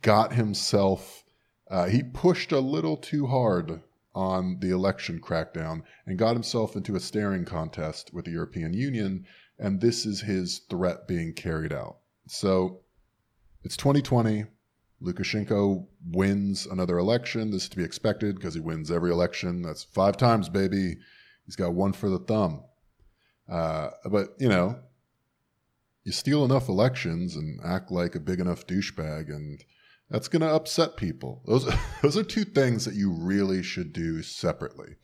got 0.00 0.32
himself, 0.32 1.24
uh, 1.68 1.86
he 1.86 2.04
pushed 2.04 2.52
a 2.52 2.60
little 2.60 2.96
too 2.96 3.26
hard 3.26 3.82
on 4.14 4.58
the 4.60 4.70
election 4.70 5.20
crackdown 5.20 5.82
and 6.06 6.16
got 6.16 6.34
himself 6.34 6.76
into 6.76 6.94
a 6.94 7.00
staring 7.00 7.44
contest 7.44 8.14
with 8.14 8.26
the 8.26 8.30
European 8.30 8.72
Union. 8.72 9.26
And 9.58 9.80
this 9.80 10.06
is 10.06 10.20
his 10.20 10.60
threat 10.70 11.08
being 11.08 11.34
carried 11.34 11.72
out. 11.72 11.98
So 12.28 12.82
it's 13.64 13.76
2020. 13.76 14.44
Lukashenko 15.02 15.88
wins 16.12 16.66
another 16.66 16.98
election. 16.98 17.50
This 17.50 17.64
is 17.64 17.68
to 17.70 17.76
be 17.76 17.84
expected 17.84 18.36
because 18.36 18.54
he 18.54 18.60
wins 18.60 18.92
every 18.92 19.10
election. 19.10 19.62
That's 19.62 19.82
five 19.82 20.16
times, 20.16 20.48
baby. 20.48 20.98
He's 21.50 21.56
got 21.56 21.74
one 21.74 21.92
for 21.92 22.08
the 22.08 22.20
thumb. 22.20 22.62
Uh, 23.48 23.90
but, 24.08 24.36
you 24.38 24.48
know, 24.48 24.78
you 26.04 26.12
steal 26.12 26.44
enough 26.44 26.68
elections 26.68 27.34
and 27.34 27.58
act 27.64 27.90
like 27.90 28.14
a 28.14 28.20
big 28.20 28.38
enough 28.38 28.68
douchebag, 28.68 29.34
and 29.34 29.64
that's 30.08 30.28
going 30.28 30.42
to 30.42 30.54
upset 30.54 30.96
people. 30.96 31.42
Those, 31.46 31.68
those 32.02 32.16
are 32.16 32.22
two 32.22 32.44
things 32.44 32.84
that 32.84 32.94
you 32.94 33.10
really 33.10 33.64
should 33.64 33.92
do 33.92 34.22
separately. 34.22 34.94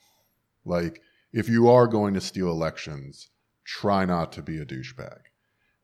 Like, 0.65 1.03
if 1.33 1.49
you 1.49 1.69
are 1.69 1.89
going 1.89 2.15
to 2.15 2.21
steal 2.21 2.49
elections, 2.49 3.29
try 3.65 4.05
not 4.05 4.31
to 4.35 4.43
be 4.43 4.59
a 4.59 4.65
douchebag. 4.65 5.19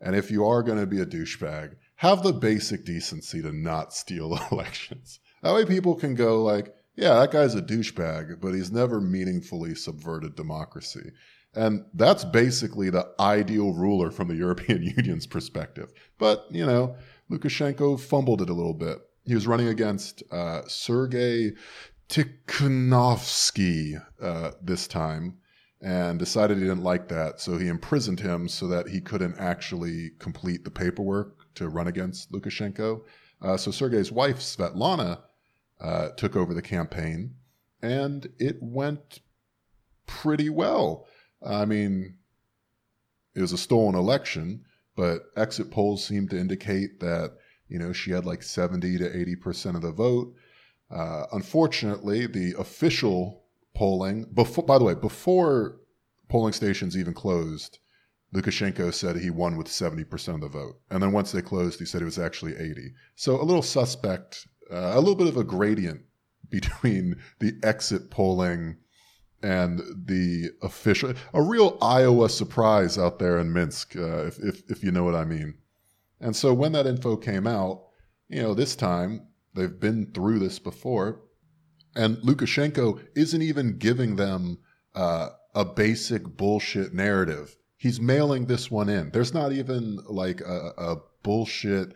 And 0.00 0.14
if 0.14 0.30
you 0.30 0.46
are 0.46 0.62
going 0.62 0.78
to 0.78 0.86
be 0.86 1.00
a 1.00 1.06
douchebag, 1.06 1.74
have 1.96 2.22
the 2.22 2.32
basic 2.32 2.84
decency 2.84 3.42
to 3.42 3.50
not 3.50 3.92
steal 3.92 4.38
elections. 4.52 5.18
That 5.42 5.54
way 5.54 5.64
people 5.64 5.96
can 5.96 6.14
go 6.14 6.44
like, 6.44 6.72
yeah, 6.96 7.14
that 7.20 7.30
guy's 7.30 7.54
a 7.54 7.62
douchebag, 7.62 8.40
but 8.40 8.54
he's 8.54 8.70
never 8.70 9.00
meaningfully 9.00 9.74
subverted 9.74 10.34
democracy. 10.34 11.12
And 11.54 11.84
that's 11.94 12.24
basically 12.24 12.90
the 12.90 13.10
ideal 13.20 13.72
ruler 13.72 14.10
from 14.10 14.28
the 14.28 14.34
European 14.46 14.82
Union's 14.82 15.26
perspective. 15.26 15.92
But, 16.18 16.46
you 16.50 16.66
know, 16.66 16.96
Lukashenko 17.30 18.00
fumbled 18.00 18.42
it 18.42 18.50
a 18.50 18.54
little 18.54 18.74
bit. 18.74 18.98
He 19.24 19.34
was 19.34 19.46
running 19.46 19.68
against 19.68 20.22
uh, 20.30 20.62
Sergei 20.66 21.52
Tikhanovsky 22.08 24.02
uh, 24.20 24.50
this 24.60 24.86
time 24.86 25.38
and 25.80 26.18
decided 26.18 26.58
he 26.58 26.64
didn't 26.64 26.82
like 26.82 27.08
that. 27.08 27.40
So 27.40 27.56
he 27.56 27.68
imprisoned 27.68 28.20
him 28.20 28.48
so 28.48 28.66
that 28.68 28.88
he 28.88 29.00
couldn't 29.00 29.36
actually 29.38 30.10
complete 30.18 30.64
the 30.64 30.70
paperwork 30.70 31.54
to 31.54 31.68
run 31.68 31.88
against 31.88 32.32
Lukashenko. 32.32 33.02
Uh, 33.40 33.56
so 33.56 33.70
Sergei's 33.70 34.12
wife, 34.12 34.38
Svetlana, 34.38 35.20
uh, 35.82 36.10
took 36.16 36.36
over 36.36 36.54
the 36.54 36.62
campaign, 36.62 37.34
and 37.82 38.28
it 38.38 38.56
went 38.62 39.20
pretty 40.06 40.48
well. 40.48 41.06
I 41.44 41.64
mean, 41.64 42.18
it 43.34 43.40
was 43.40 43.52
a 43.52 43.58
stolen 43.58 43.96
election, 43.96 44.64
but 44.96 45.22
exit 45.36 45.70
polls 45.70 46.04
seemed 46.06 46.30
to 46.30 46.38
indicate 46.38 47.00
that 47.00 47.32
you 47.68 47.78
know 47.78 47.92
she 47.92 48.12
had 48.12 48.24
like 48.24 48.42
70 48.42 48.98
to 48.98 49.16
80 49.16 49.36
percent 49.36 49.76
of 49.76 49.82
the 49.82 49.92
vote. 49.92 50.34
Uh, 50.90 51.24
unfortunately, 51.32 52.26
the 52.26 52.54
official 52.58 53.44
polling, 53.74 54.26
before, 54.34 54.64
by 54.64 54.78
the 54.78 54.84
way, 54.84 54.94
before 54.94 55.80
polling 56.28 56.52
stations 56.52 56.96
even 56.96 57.14
closed, 57.14 57.78
Lukashenko 58.34 58.92
said 58.92 59.16
he 59.16 59.30
won 59.30 59.56
with 59.56 59.66
70% 59.66 60.34
of 60.34 60.40
the 60.42 60.48
vote. 60.48 60.80
And 60.90 61.02
then 61.02 61.12
once 61.12 61.32
they 61.32 61.42
closed, 61.42 61.78
he 61.78 61.86
said 61.86 62.02
it 62.02 62.06
was 62.06 62.18
actually 62.18 62.56
80. 62.56 62.92
So 63.14 63.40
a 63.40 63.44
little 63.44 63.62
suspect 63.62 64.46
uh, 64.72 64.92
a 64.94 64.98
little 64.98 65.14
bit 65.14 65.26
of 65.26 65.36
a 65.36 65.44
gradient 65.44 66.00
between 66.48 67.16
the 67.40 67.54
exit 67.62 68.10
polling 68.10 68.76
and 69.42 69.80
the 70.06 70.50
official, 70.62 71.14
a 71.34 71.42
real 71.42 71.76
Iowa 71.82 72.28
surprise 72.28 72.96
out 72.96 73.18
there 73.18 73.38
in 73.38 73.52
Minsk, 73.52 73.96
uh, 73.96 74.26
if, 74.26 74.38
if, 74.38 74.70
if 74.70 74.84
you 74.84 74.92
know 74.92 75.04
what 75.04 75.16
I 75.16 75.24
mean. 75.24 75.54
And 76.20 76.36
so 76.36 76.54
when 76.54 76.72
that 76.72 76.86
info 76.86 77.16
came 77.16 77.46
out, 77.46 77.82
you 78.28 78.42
know, 78.42 78.54
this 78.54 78.76
time 78.76 79.26
they've 79.54 79.80
been 79.80 80.12
through 80.12 80.38
this 80.38 80.58
before, 80.58 81.22
and 81.96 82.16
Lukashenko 82.18 83.02
isn't 83.16 83.42
even 83.42 83.78
giving 83.78 84.16
them 84.16 84.58
uh, 84.94 85.30
a 85.54 85.64
basic 85.64 86.24
bullshit 86.36 86.94
narrative. 86.94 87.56
He's 87.76 88.00
mailing 88.00 88.46
this 88.46 88.70
one 88.70 88.88
in. 88.88 89.10
There's 89.10 89.34
not 89.34 89.52
even 89.52 89.98
like 90.08 90.40
a, 90.40 90.70
a 90.78 90.96
bullshit 91.22 91.92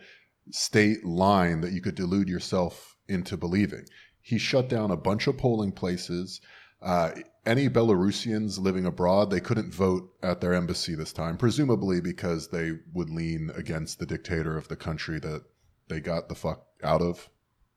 state 0.51 1.05
line 1.05 1.61
that 1.61 1.73
you 1.73 1.81
could 1.81 1.95
delude 1.95 2.29
yourself 2.29 2.95
into 3.07 3.37
believing. 3.37 3.85
He 4.21 4.37
shut 4.37 4.69
down 4.69 4.91
a 4.91 4.97
bunch 4.97 5.27
of 5.27 5.37
polling 5.37 5.71
places. 5.71 6.41
Uh, 6.81 7.11
any 7.45 7.69
Belarusians 7.69 8.59
living 8.59 8.85
abroad, 8.85 9.29
they 9.29 9.39
couldn't 9.39 9.73
vote 9.73 10.09
at 10.21 10.41
their 10.41 10.53
embassy 10.53 10.95
this 10.95 11.13
time, 11.13 11.37
presumably 11.37 12.01
because 12.01 12.49
they 12.49 12.73
would 12.93 13.09
lean 13.09 13.51
against 13.55 13.99
the 13.99 14.05
dictator 14.05 14.57
of 14.57 14.67
the 14.67 14.75
country 14.75 15.19
that 15.19 15.43
they 15.87 15.99
got 15.99 16.27
the 16.27 16.35
fuck 16.35 16.65
out 16.83 17.01
of. 17.01 17.29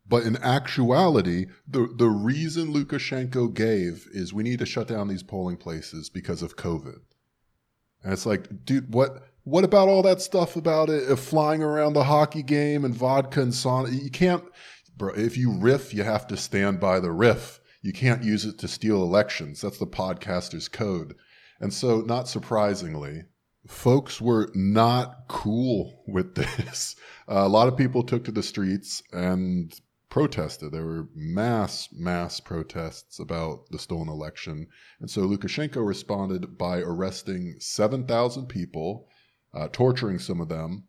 But 0.07 0.25
in 0.25 0.37
actuality, 0.39 1.47
the, 1.69 1.89
the 1.97 2.09
reason 2.09 2.75
Lukashenko 2.75 3.55
gave 3.55 4.09
is 4.13 4.33
we 4.33 4.43
need 4.43 4.59
to 4.59 4.67
shut 4.67 4.89
down 4.89 5.07
these 5.07 5.23
polling 5.23 5.57
places 5.57 6.11
because 6.11 6.43
of 6.43 6.57
COVID. 6.57 6.99
And 8.03 8.13
it's 8.13 8.27
like, 8.27 8.65
dude, 8.65 8.93
what 8.93 9.30
what 9.45 9.65
about 9.65 9.89
all 9.89 10.03
that 10.03 10.21
stuff 10.21 10.57
about 10.57 10.91
it 10.91 11.17
flying 11.17 11.63
around 11.63 11.95
the 11.95 12.05
hockey 12.05 12.43
game 12.43 12.85
and 12.85 12.95
vodka 12.95 13.41
and 13.41 13.53
sauna? 13.53 14.03
You 14.03 14.11
can't, 14.11 14.45
bro. 14.97 15.15
If 15.15 15.37
you 15.37 15.53
riff, 15.53 15.95
you 15.95 16.03
have 16.03 16.27
to 16.29 16.37
stand 16.37 16.81
by 16.81 17.01
the 17.01 17.13
riff. 17.13 17.61
You 17.83 17.93
can't 17.93 18.23
use 18.23 18.45
it 18.45 18.59
to 18.59 18.69
steal 18.69 19.03
elections. 19.03 19.61
That's 19.61 19.79
the 19.79 19.87
podcaster's 19.87 20.69
code. 20.69 21.15
And 21.61 21.73
so, 21.73 22.01
not 22.01 22.29
surprisingly, 22.29 23.25
folks 23.67 24.21
were 24.21 24.51
not 24.55 25.25
cool 25.29 26.03
with 26.07 26.35
this. 26.35 26.97
Uh, 27.29 27.45
a 27.45 27.49
lot 27.49 27.69
of 27.69 27.77
people 27.77 28.03
took 28.03 28.25
to 28.25 28.33
the 28.33 28.43
streets 28.43 29.03
and 29.13 29.73
protested. 30.11 30.73
There 30.73 30.85
were 30.85 31.09
mass, 31.15 31.89
mass 31.93 32.41
protests 32.41 33.19
about 33.19 33.71
the 33.71 33.79
stolen 33.79 34.09
election. 34.09 34.67
And 35.01 35.09
so 35.09 35.23
Lukashenko 35.23 35.87
responded 35.87 36.59
by 36.59 36.81
arresting 36.81 37.55
7,000 37.61 38.47
people, 38.47 39.09
uh, 39.55 39.69
torturing 39.73 40.19
some 40.19 40.41
of 40.41 40.49
them. 40.49 40.85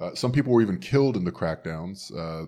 Uh, 0.00 0.14
some 0.14 0.32
people 0.32 0.52
were 0.52 0.62
even 0.62 0.78
killed 0.78 1.16
in 1.16 1.24
the 1.24 1.32
crackdowns. 1.32 2.12
Uh, 2.16 2.46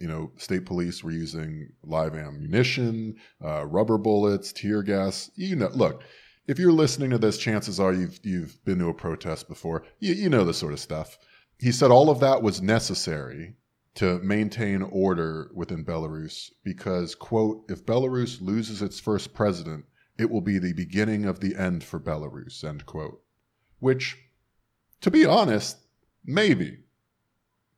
you 0.00 0.08
know, 0.08 0.32
state 0.36 0.64
police 0.64 1.04
were 1.04 1.10
using 1.10 1.68
live 1.82 2.14
ammunition, 2.14 3.14
uh, 3.44 3.66
rubber 3.66 3.98
bullets, 3.98 4.52
tear 4.52 4.82
gas. 4.82 5.30
You 5.36 5.56
know, 5.56 5.68
look, 5.72 6.02
if 6.46 6.58
you're 6.58 6.72
listening 6.72 7.10
to 7.10 7.18
this, 7.18 7.38
chances 7.38 7.78
are 7.78 7.92
you've 7.92 8.18
you've 8.22 8.64
been 8.64 8.78
to 8.78 8.88
a 8.88 8.94
protest 8.94 9.48
before. 9.48 9.84
You, 10.00 10.14
you 10.14 10.28
know 10.28 10.44
this 10.44 10.58
sort 10.58 10.72
of 10.72 10.80
stuff. 10.80 11.18
He 11.58 11.70
said 11.70 11.90
all 11.90 12.08
of 12.08 12.20
that 12.20 12.42
was 12.42 12.62
necessary 12.62 13.56
to 13.94 14.18
maintain 14.20 14.82
order 14.82 15.50
within 15.54 15.84
Belarus 15.84 16.50
because, 16.64 17.14
quote, 17.14 17.64
if 17.68 17.84
Belarus 17.84 18.40
loses 18.40 18.80
its 18.80 18.98
first 18.98 19.34
president, 19.34 19.84
it 20.18 20.30
will 20.30 20.40
be 20.40 20.58
the 20.58 20.72
beginning 20.72 21.26
of 21.26 21.40
the 21.40 21.56
end 21.56 21.84
for 21.84 22.00
Belarus, 22.00 22.64
end 22.64 22.86
quote. 22.86 23.22
Which, 23.78 24.16
to 25.00 25.10
be 25.10 25.26
honest, 25.26 25.78
maybe. 26.24 26.78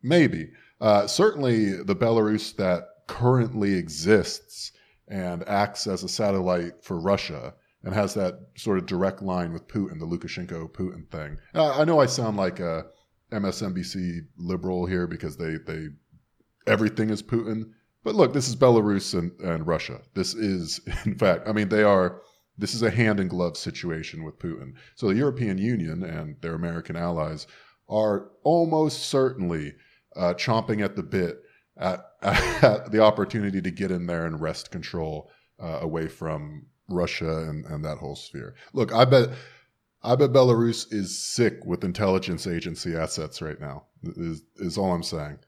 Maybe. 0.02 0.50
Uh, 0.80 1.06
certainly, 1.06 1.72
the 1.82 1.96
Belarus 1.96 2.56
that 2.56 2.88
currently 3.06 3.74
exists 3.74 4.72
and 5.08 5.46
acts 5.48 5.86
as 5.86 6.02
a 6.02 6.08
satellite 6.08 6.82
for 6.82 6.98
Russia 6.98 7.54
and 7.84 7.94
has 7.94 8.14
that 8.14 8.38
sort 8.56 8.78
of 8.78 8.86
direct 8.86 9.22
line 9.22 9.52
with 9.52 9.68
Putin, 9.68 9.98
the 9.98 10.06
Lukashenko 10.06 10.70
Putin 10.70 11.08
thing. 11.10 11.36
Uh, 11.54 11.78
I 11.78 11.84
know 11.84 12.00
I 12.00 12.06
sound 12.06 12.36
like 12.36 12.60
a 12.60 12.86
MSNBC 13.32 14.20
liberal 14.36 14.86
here 14.86 15.06
because 15.06 15.36
they, 15.36 15.56
they 15.66 15.88
everything 16.66 17.10
is 17.10 17.22
Putin. 17.22 17.70
But 18.04 18.14
look, 18.14 18.32
this 18.32 18.48
is 18.48 18.56
Belarus 18.56 19.18
and, 19.18 19.32
and 19.40 19.66
Russia. 19.66 20.00
This 20.14 20.34
is, 20.34 20.80
in 21.04 21.16
fact, 21.16 21.48
I 21.48 21.52
mean, 21.52 21.68
they 21.68 21.82
are, 21.82 22.22
this 22.58 22.74
is 22.74 22.82
a 22.82 22.90
hand 22.90 23.20
in 23.20 23.28
glove 23.28 23.56
situation 23.56 24.24
with 24.24 24.38
Putin. 24.38 24.74
So 24.94 25.08
the 25.08 25.14
European 25.14 25.58
Union 25.58 26.02
and 26.02 26.36
their 26.40 26.54
American 26.54 26.96
allies 26.96 27.46
are 27.88 28.30
almost 28.42 29.06
certainly 29.06 29.74
uh, 30.16 30.34
chomping 30.34 30.84
at 30.84 30.96
the 30.96 31.02
bit 31.02 31.42
at, 31.76 32.04
at, 32.22 32.92
the 32.92 33.00
opportunity 33.00 33.60
to 33.62 33.70
get 33.70 33.90
in 33.90 34.06
there 34.06 34.26
and 34.26 34.40
wrest 34.40 34.70
control 34.70 35.30
uh, 35.62 35.78
away 35.80 36.08
from 36.08 36.66
Russia 36.88 37.48
and, 37.48 37.64
and 37.66 37.84
that 37.84 37.98
whole 37.98 38.16
sphere. 38.16 38.54
Look, 38.72 38.92
I 38.92 39.04
bet. 39.04 39.30
I 40.04 40.16
bet 40.16 40.32
Belarus 40.32 40.92
is 40.92 41.16
sick 41.16 41.64
with 41.64 41.84
intelligence 41.84 42.48
agency 42.48 42.96
assets 42.96 43.40
right 43.40 43.60
now. 43.60 43.84
Is 44.02 44.42
is 44.56 44.76
all 44.76 44.92
I'm 44.92 45.04
saying. 45.04 45.38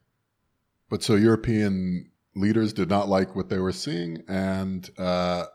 But 0.88 1.02
so 1.02 1.16
European 1.16 2.12
leaders 2.36 2.72
did 2.72 2.88
not 2.88 3.08
like 3.08 3.34
what 3.34 3.48
they 3.48 3.58
were 3.58 3.72
seeing, 3.72 4.22
and 4.28 4.88
uh, 4.96 5.46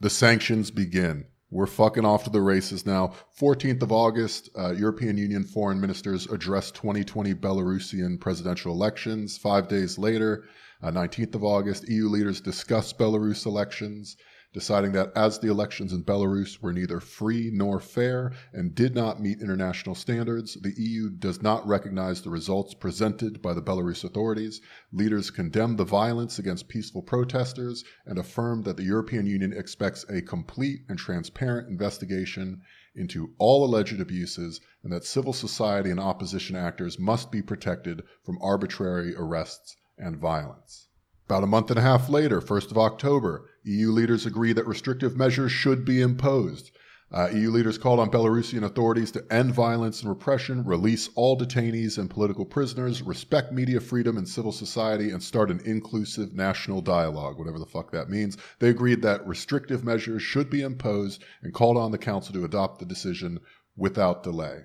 the 0.00 0.10
sanctions 0.10 0.70
begin. 0.70 1.26
We're 1.50 1.66
fucking 1.66 2.04
off 2.04 2.24
to 2.24 2.30
the 2.30 2.42
races 2.42 2.84
now. 2.84 3.14
14th 3.40 3.82
of 3.82 3.90
August, 3.90 4.50
uh, 4.56 4.72
European 4.72 5.16
Union 5.16 5.44
foreign 5.44 5.80
ministers 5.80 6.26
address 6.26 6.70
2020 6.70 7.34
Belarusian 7.34 8.20
presidential 8.20 8.72
elections. 8.72 9.38
Five 9.38 9.66
days 9.66 9.98
later, 9.98 10.44
uh, 10.82 10.90
19th 10.90 11.34
of 11.34 11.44
August, 11.44 11.88
EU 11.88 12.08
leaders 12.08 12.40
discuss 12.40 12.92
Belarus 12.92 13.46
elections 13.46 14.16
deciding 14.52 14.92
that 14.92 15.12
as 15.14 15.38
the 15.38 15.50
elections 15.50 15.92
in 15.92 16.02
Belarus 16.02 16.60
were 16.62 16.72
neither 16.72 17.00
free 17.00 17.50
nor 17.52 17.78
fair 17.78 18.32
and 18.52 18.74
did 18.74 18.94
not 18.94 19.20
meet 19.20 19.42
international 19.42 19.94
standards, 19.94 20.54
the 20.62 20.72
EU 20.76 21.10
does 21.10 21.42
not 21.42 21.66
recognize 21.66 22.22
the 22.22 22.30
results 22.30 22.72
presented 22.74 23.42
by 23.42 23.52
the 23.52 23.62
Belarus 23.62 24.04
authorities. 24.04 24.60
Leaders 24.92 25.30
condemned 25.30 25.78
the 25.78 25.84
violence 25.84 26.38
against 26.38 26.68
peaceful 26.68 27.02
protesters 27.02 27.84
and 28.06 28.18
affirmed 28.18 28.64
that 28.64 28.76
the 28.76 28.84
European 28.84 29.26
Union 29.26 29.52
expects 29.52 30.04
a 30.08 30.22
complete 30.22 30.80
and 30.88 30.98
transparent 30.98 31.68
investigation 31.68 32.62
into 32.94 33.34
all 33.38 33.64
alleged 33.64 34.00
abuses 34.00 34.60
and 34.82 34.92
that 34.92 35.04
civil 35.04 35.32
society 35.32 35.90
and 35.90 36.00
opposition 36.00 36.56
actors 36.56 36.98
must 36.98 37.30
be 37.30 37.42
protected 37.42 38.02
from 38.24 38.38
arbitrary 38.40 39.14
arrests 39.16 39.76
and 39.98 40.16
violence. 40.16 40.88
About 41.28 41.44
a 41.44 41.46
month 41.46 41.68
and 41.68 41.78
a 41.78 41.82
half 41.82 42.08
later, 42.08 42.40
1st 42.40 42.70
of 42.70 42.78
October, 42.78 43.50
EU 43.68 43.92
leaders 43.92 44.24
agree 44.24 44.54
that 44.54 44.66
restrictive 44.66 45.14
measures 45.14 45.52
should 45.52 45.84
be 45.84 46.00
imposed. 46.00 46.70
Uh, 47.12 47.28
EU 47.34 47.50
leaders 47.50 47.76
called 47.76 48.00
on 48.00 48.10
Belarusian 48.10 48.64
authorities 48.64 49.10
to 49.10 49.22
end 49.30 49.52
violence 49.52 50.00
and 50.00 50.08
repression, 50.08 50.64
release 50.64 51.10
all 51.14 51.38
detainees 51.38 51.98
and 51.98 52.08
political 52.08 52.46
prisoners, 52.46 53.02
respect 53.02 53.52
media 53.52 53.78
freedom 53.78 54.16
and 54.16 54.26
civil 54.26 54.52
society, 54.52 55.10
and 55.10 55.22
start 55.22 55.50
an 55.50 55.60
inclusive 55.66 56.32
national 56.32 56.80
dialogue, 56.80 57.38
whatever 57.38 57.58
the 57.58 57.66
fuck 57.66 57.90
that 57.92 58.08
means. 58.08 58.38
They 58.58 58.70
agreed 58.70 59.02
that 59.02 59.26
restrictive 59.26 59.84
measures 59.84 60.22
should 60.22 60.48
be 60.48 60.62
imposed 60.62 61.22
and 61.42 61.52
called 61.52 61.76
on 61.76 61.92
the 61.92 61.98
Council 61.98 62.32
to 62.32 62.46
adopt 62.46 62.78
the 62.78 62.86
decision 62.86 63.38
without 63.76 64.22
delay. 64.22 64.64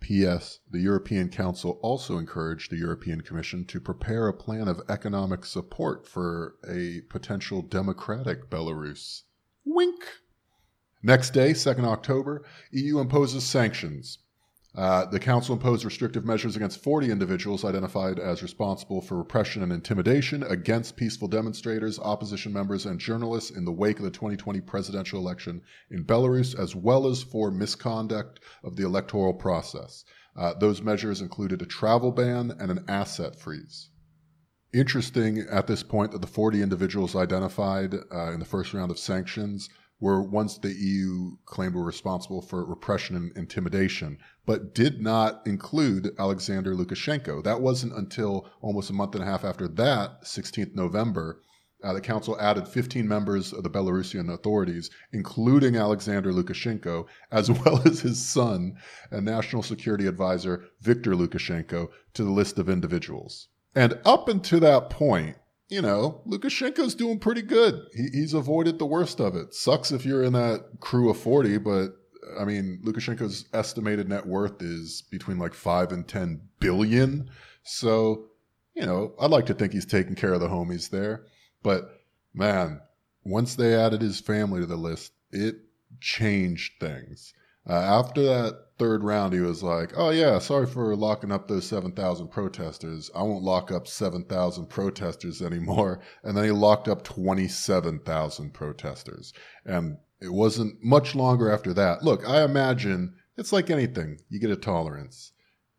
P.S. 0.00 0.60
The 0.70 0.80
European 0.80 1.28
Council 1.28 1.78
also 1.82 2.18
encouraged 2.18 2.70
the 2.70 2.78
European 2.78 3.20
Commission 3.20 3.64
to 3.66 3.80
prepare 3.80 4.28
a 4.28 4.34
plan 4.34 4.66
of 4.66 4.80
economic 4.88 5.44
support 5.44 6.08
for 6.08 6.56
a 6.68 7.02
potential 7.10 7.62
democratic 7.62 8.50
Belarus. 8.50 9.22
Wink! 9.64 10.02
Next 11.02 11.30
day, 11.30 11.52
2nd 11.52 11.84
October, 11.84 12.44
EU 12.72 12.98
imposes 12.98 13.44
sanctions. 13.44 14.18
Uh, 14.76 15.04
the 15.06 15.18
Council 15.18 15.52
imposed 15.52 15.84
restrictive 15.84 16.24
measures 16.24 16.54
against 16.54 16.82
40 16.82 17.10
individuals 17.10 17.64
identified 17.64 18.20
as 18.20 18.42
responsible 18.42 19.00
for 19.00 19.18
repression 19.18 19.64
and 19.64 19.72
intimidation 19.72 20.44
against 20.44 20.96
peaceful 20.96 21.26
demonstrators, 21.26 21.98
opposition 21.98 22.52
members, 22.52 22.86
and 22.86 23.00
journalists 23.00 23.50
in 23.50 23.64
the 23.64 23.72
wake 23.72 23.98
of 23.98 24.04
the 24.04 24.10
2020 24.10 24.60
presidential 24.60 25.18
election 25.18 25.60
in 25.90 26.04
Belarus, 26.04 26.56
as 26.56 26.76
well 26.76 27.08
as 27.08 27.22
for 27.22 27.50
misconduct 27.50 28.38
of 28.62 28.76
the 28.76 28.84
electoral 28.84 29.34
process. 29.34 30.04
Uh, 30.36 30.54
those 30.54 30.80
measures 30.80 31.20
included 31.20 31.60
a 31.60 31.66
travel 31.66 32.12
ban 32.12 32.52
and 32.60 32.70
an 32.70 32.84
asset 32.86 33.34
freeze. 33.34 33.88
Interesting 34.72 35.44
at 35.50 35.66
this 35.66 35.82
point 35.82 36.12
that 36.12 36.20
the 36.20 36.28
40 36.28 36.62
individuals 36.62 37.16
identified 37.16 37.92
uh, 38.12 38.30
in 38.30 38.38
the 38.38 38.46
first 38.46 38.72
round 38.72 38.92
of 38.92 39.00
sanctions 39.00 39.68
were 40.00 40.22
once 40.22 40.58
the 40.58 40.72
EU 40.72 41.36
claimed 41.44 41.74
were 41.74 41.84
responsible 41.84 42.42
for 42.42 42.64
repression 42.64 43.14
and 43.14 43.36
intimidation, 43.36 44.18
but 44.46 44.74
did 44.74 45.00
not 45.00 45.46
include 45.46 46.14
Alexander 46.18 46.74
Lukashenko. 46.74 47.44
That 47.44 47.60
wasn't 47.60 47.92
until 47.92 48.48
almost 48.60 48.90
a 48.90 48.94
month 48.94 49.14
and 49.14 49.22
a 49.22 49.26
half 49.26 49.44
after 49.44 49.68
that, 49.68 50.22
16th 50.24 50.74
November, 50.74 51.42
uh, 51.82 51.94
the 51.94 52.00
council 52.00 52.38
added 52.38 52.68
15 52.68 53.08
members 53.08 53.52
of 53.52 53.62
the 53.62 53.70
Belarusian 53.70 54.32
authorities, 54.32 54.90
including 55.12 55.76
Alexander 55.76 56.32
Lukashenko, 56.32 57.06
as 57.30 57.50
well 57.64 57.80
as 57.86 58.00
his 58.00 58.22
son 58.26 58.76
and 59.10 59.24
national 59.24 59.62
security 59.62 60.06
advisor 60.06 60.64
Viktor 60.80 61.12
Lukashenko, 61.14 61.88
to 62.14 62.24
the 62.24 62.30
list 62.30 62.58
of 62.58 62.68
individuals. 62.68 63.48
And 63.74 63.98
up 64.04 64.28
until 64.28 64.60
that 64.60 64.90
point, 64.90 65.36
you 65.70 65.80
know, 65.80 66.20
Lukashenko's 66.26 66.94
doing 66.94 67.18
pretty 67.18 67.42
good. 67.42 67.86
He, 67.94 68.08
he's 68.12 68.34
avoided 68.34 68.78
the 68.78 68.86
worst 68.86 69.20
of 69.20 69.36
it. 69.36 69.54
Sucks 69.54 69.92
if 69.92 70.04
you're 70.04 70.24
in 70.24 70.32
that 70.34 70.64
crew 70.80 71.08
of 71.08 71.16
40, 71.16 71.58
but 71.58 71.92
I 72.38 72.44
mean, 72.44 72.80
Lukashenko's 72.84 73.46
estimated 73.54 74.08
net 74.08 74.26
worth 74.26 74.60
is 74.60 75.02
between 75.10 75.38
like 75.38 75.54
5 75.54 75.92
and 75.92 76.06
10 76.06 76.40
billion. 76.58 77.30
So, 77.62 78.26
you 78.74 78.84
know, 78.84 79.14
I'd 79.20 79.30
like 79.30 79.46
to 79.46 79.54
think 79.54 79.72
he's 79.72 79.86
taking 79.86 80.16
care 80.16 80.32
of 80.32 80.40
the 80.40 80.48
homies 80.48 80.90
there. 80.90 81.24
But 81.62 82.00
man, 82.34 82.80
once 83.24 83.54
they 83.54 83.74
added 83.74 84.02
his 84.02 84.20
family 84.20 84.60
to 84.60 84.66
the 84.66 84.76
list, 84.76 85.12
it 85.30 85.56
changed 86.00 86.72
things. 86.80 87.32
Uh, 87.68 87.74
after 87.74 88.22
that 88.22 88.70
third 88.78 89.04
round, 89.04 89.34
he 89.34 89.40
was 89.40 89.62
like, 89.62 89.92
"Oh 89.94 90.08
yeah, 90.08 90.38
sorry 90.38 90.66
for 90.66 90.96
locking 90.96 91.30
up 91.30 91.46
those 91.46 91.66
seven 91.66 91.92
thousand 91.92 92.28
protesters. 92.28 93.10
I 93.14 93.22
won't 93.22 93.44
lock 93.44 93.70
up 93.70 93.86
seven 93.86 94.24
thousand 94.24 94.70
protesters 94.70 95.42
anymore." 95.42 96.00
And 96.24 96.36
then 96.36 96.44
he 96.44 96.50
locked 96.50 96.88
up 96.88 97.04
twenty-seven 97.04 98.00
thousand 98.00 98.54
protesters, 98.54 99.34
and 99.66 99.98
it 100.22 100.32
wasn't 100.32 100.82
much 100.82 101.14
longer 101.14 101.52
after 101.52 101.74
that. 101.74 102.02
Look, 102.02 102.26
I 102.26 102.42
imagine 102.42 103.14
it's 103.36 103.52
like 103.52 103.68
anything; 103.68 104.18
you 104.30 104.40
get 104.40 104.50
a 104.50 104.56
tolerance. 104.56 105.32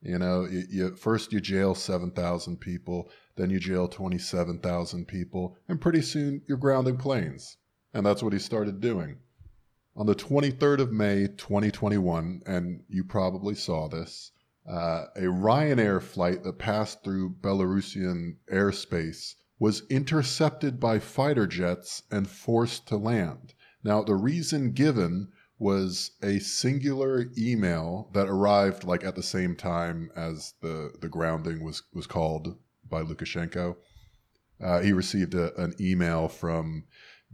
You 0.03 0.19
know, 0.19 0.45
you, 0.45 0.63
you 0.69 0.95
first 0.95 1.33
you 1.33 1.41
jail 1.41 1.73
seven 1.73 2.11
thousand 2.11 2.57
people, 2.59 3.09
then 3.37 3.49
you 3.49 3.59
jail 3.59 3.87
twenty-seven 3.87 4.59
thousand 4.59 5.07
people, 5.07 5.57
and 5.67 5.81
pretty 5.81 6.03
soon 6.03 6.43
you're 6.47 6.57
grounding 6.57 6.97
planes. 6.97 7.57
And 7.91 8.05
that's 8.05 8.21
what 8.21 8.33
he 8.33 8.39
started 8.39 8.79
doing. 8.79 9.17
On 9.93 10.05
the 10.05 10.15
23rd 10.15 10.79
of 10.79 10.93
May, 10.93 11.27
2021, 11.27 12.43
and 12.45 12.83
you 12.87 13.03
probably 13.03 13.55
saw 13.55 13.89
this, 13.89 14.31
uh, 14.65 15.07
a 15.15 15.23
Ryanair 15.23 16.01
flight 16.01 16.43
that 16.43 16.59
passed 16.59 17.03
through 17.03 17.35
Belarusian 17.41 18.37
airspace 18.49 19.35
was 19.59 19.83
intercepted 19.89 20.79
by 20.79 20.97
fighter 20.99 21.45
jets 21.45 22.03
and 22.09 22.29
forced 22.29 22.87
to 22.87 22.95
land. 22.95 23.53
Now, 23.83 24.01
the 24.01 24.15
reason 24.15 24.71
given 24.71 25.27
was 25.59 26.11
a 26.23 26.39
singular 26.39 27.27
email 27.37 28.09
that 28.13 28.29
arrived 28.29 28.83
like 28.83 29.03
at 29.03 29.15
the 29.15 29.21
same 29.21 29.55
time 29.55 30.09
as 30.15 30.53
the, 30.61 30.93
the 31.01 31.09
grounding 31.09 31.63
was, 31.63 31.83
was 31.93 32.07
called 32.07 32.57
by 32.89 33.03
Lukashenko. 33.03 33.75
Uh, 34.59 34.79
he 34.79 34.93
received 34.93 35.33
a, 35.33 35.53
an 35.61 35.75
email 35.79 36.27
from 36.27 36.85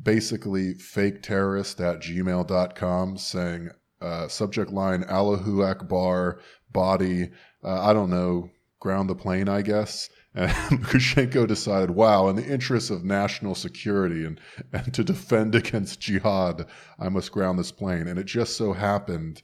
basically 0.02 0.74
fake 0.76 1.22
terrorist 1.22 1.80
at 1.80 2.00
gmail.com 2.00 3.18
saying 3.18 3.70
uh, 4.02 4.28
subject 4.28 4.72
line 4.72 5.04
Allahu 5.06 5.64
Akbar 5.64 6.40
body 6.72 7.30
uh, 7.64 7.82
I 7.82 7.94
don't 7.94 8.10
know 8.10 8.50
ground 8.80 9.10
the 9.10 9.16
plane 9.16 9.50
I 9.50 9.62
guess 9.62 10.10
and 10.36 10.52
Lukashenko 10.52 11.48
decided 11.48 11.92
wow 11.92 12.28
in 12.28 12.36
the 12.36 12.46
interest 12.46 12.92
of 12.92 13.04
national 13.04 13.56
security 13.56 14.24
and, 14.24 14.40
and 14.72 14.94
to 14.94 15.04
defend 15.04 15.56
against 15.56 16.00
jihad 16.00 16.68
I 17.00 17.10
must 17.10 17.32
ground 17.32 17.58
this 17.58 17.72
plane 17.72 18.08
and 18.08 18.20
it 18.20 18.26
just 18.26 18.56
so 18.56 18.74
happened 18.74 19.42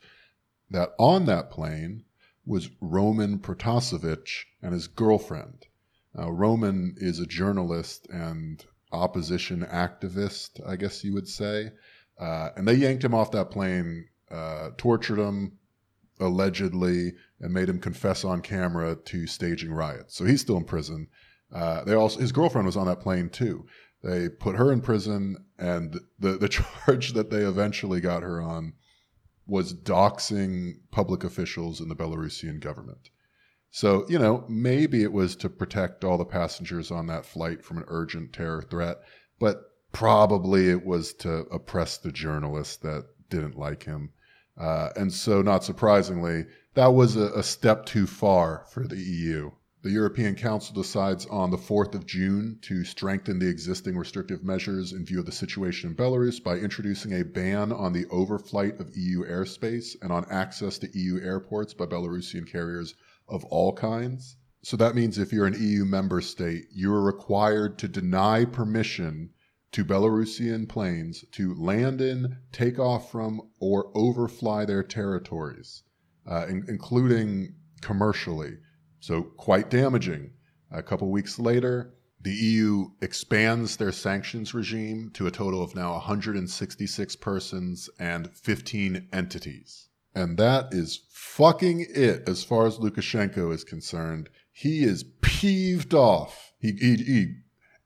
that 0.69 0.93
on 0.99 1.25
that 1.25 1.49
plane 1.49 2.03
was 2.45 2.69
Roman 2.81 3.39
Protasevich 3.39 4.45
and 4.61 4.73
his 4.73 4.87
girlfriend. 4.87 5.67
Now, 6.13 6.29
Roman 6.29 6.95
is 6.97 7.19
a 7.19 7.25
journalist 7.25 8.07
and 8.09 8.63
opposition 8.93 9.65
activist, 9.65 10.65
I 10.65 10.75
guess 10.75 11.03
you 11.03 11.13
would 11.13 11.27
say. 11.27 11.71
Uh, 12.19 12.49
and 12.55 12.67
they 12.67 12.75
yanked 12.75 13.03
him 13.03 13.13
off 13.13 13.31
that 13.31 13.51
plane, 13.51 14.07
uh, 14.31 14.69
tortured 14.77 15.19
him 15.19 15.57
allegedly, 16.19 17.13
and 17.39 17.53
made 17.53 17.67
him 17.67 17.79
confess 17.79 18.23
on 18.23 18.41
camera 18.41 18.95
to 18.95 19.27
staging 19.27 19.73
riots. 19.73 20.15
So 20.15 20.25
he's 20.25 20.41
still 20.41 20.57
in 20.57 20.63
prison. 20.63 21.07
Uh, 21.51 21.83
they 21.83 21.93
also 21.93 22.19
his 22.19 22.31
girlfriend 22.31 22.65
was 22.65 22.77
on 22.77 22.87
that 22.87 23.01
plane 23.01 23.29
too. 23.29 23.65
They 24.03 24.29
put 24.29 24.55
her 24.55 24.71
in 24.71 24.81
prison, 24.81 25.37
and 25.57 25.99
the 26.19 26.37
the 26.37 26.49
charge 26.85 27.13
that 27.13 27.29
they 27.29 27.43
eventually 27.43 27.99
got 27.99 28.23
her 28.23 28.41
on 28.41 28.73
was 29.45 29.73
doxing 29.73 30.75
public 30.91 31.23
officials 31.23 31.81
in 31.81 31.89
the 31.89 31.95
Belarusian 31.95 32.59
government. 32.59 33.09
So, 33.75 34.05
you 34.07 34.19
know, 34.19 34.45
maybe 34.47 35.01
it 35.01 35.11
was 35.11 35.35
to 35.37 35.49
protect 35.49 36.03
all 36.03 36.19
the 36.19 36.25
passengers 36.25 36.91
on 36.91 37.07
that 37.07 37.25
flight 37.25 37.65
from 37.65 37.79
an 37.79 37.85
urgent 37.87 38.31
terror 38.31 38.61
threat, 38.61 38.99
but 39.39 39.63
probably 39.91 40.69
it 40.69 40.85
was 40.85 41.11
to 41.15 41.39
oppress 41.51 41.97
the 41.97 42.11
journalists 42.11 42.77
that 42.77 43.07
didn't 43.31 43.57
like 43.57 43.81
him. 43.81 44.11
Uh, 44.55 44.89
and 44.95 45.11
so, 45.11 45.41
not 45.41 45.63
surprisingly, 45.63 46.45
that 46.75 46.93
was 46.93 47.15
a, 47.15 47.31
a 47.31 47.41
step 47.41 47.87
too 47.87 48.05
far 48.05 48.63
for 48.69 48.87
the 48.87 48.95
EU. 48.95 49.49
The 49.81 49.89
European 49.89 50.35
Council 50.35 50.75
decides 50.75 51.25
on 51.25 51.49
the 51.49 51.57
4th 51.57 51.95
of 51.95 52.05
June 52.05 52.59
to 52.61 52.83
strengthen 52.83 53.39
the 53.39 53.49
existing 53.49 53.97
restrictive 53.97 54.43
measures 54.43 54.93
in 54.93 55.03
view 55.03 55.19
of 55.19 55.25
the 55.25 55.31
situation 55.31 55.89
in 55.89 55.95
Belarus 55.95 56.41
by 56.41 56.57
introducing 56.57 57.13
a 57.13 57.25
ban 57.25 57.71
on 57.71 57.91
the 57.91 58.05
overflight 58.05 58.79
of 58.79 58.95
EU 58.95 59.25
airspace 59.25 59.95
and 60.03 60.11
on 60.11 60.25
access 60.29 60.77
to 60.77 60.95
EU 60.95 61.19
airports 61.23 61.73
by 61.73 61.87
Belarusian 61.87 62.45
carriers 62.45 62.93
of 63.33 63.43
all 63.45 63.73
kinds. 63.73 64.37
So 64.63 64.77
that 64.77 64.95
means 64.95 65.17
if 65.17 65.33
you're 65.33 65.47
an 65.47 65.57
EU 65.59 65.83
member 65.83 66.21
state, 66.21 66.65
you 66.71 66.93
are 66.93 67.03
required 67.03 67.77
to 67.79 67.87
deny 67.87 68.45
permission 68.45 69.31
to 69.73 69.83
Belarusian 69.83 70.69
planes 70.69 71.25
to 71.31 71.55
land 71.55 71.99
in, 71.99 72.37
take 72.51 72.77
off 72.77 73.11
from, 73.11 73.41
or 73.59 73.91
overfly 73.97 74.65
their 74.65 74.83
territories, 74.83 75.81
uh, 76.29 76.45
in- 76.47 76.63
including 76.67 77.55
commercially. 77.81 78.59
So, 78.99 79.23
quite 79.23 79.69
damaging. 79.69 80.31
A 80.71 80.83
couple 80.83 81.09
weeks 81.09 81.39
later, 81.39 81.95
the 82.21 82.31
EU 82.33 82.91
expands 83.01 83.75
their 83.75 83.91
sanctions 83.91 84.53
regime 84.53 85.09
to 85.15 85.27
a 85.27 85.31
total 85.31 85.61
of 85.61 85.75
now 85.75 85.93
166 85.93 87.15
persons 87.17 87.89
and 87.99 88.31
15 88.31 89.09
entities. 89.11 89.89
And 90.15 90.37
that 90.37 90.73
is 90.73 91.01
fucking 91.09 91.87
it 91.89 92.27
as 92.27 92.43
far 92.43 92.67
as 92.67 92.77
Lukashenko 92.77 93.53
is 93.53 93.63
concerned. 93.63 94.29
He 94.51 94.83
is 94.83 95.05
peeved 95.21 95.93
off. 95.93 96.53
He, 96.59 96.73
he, 96.73 96.95
he 96.95 97.35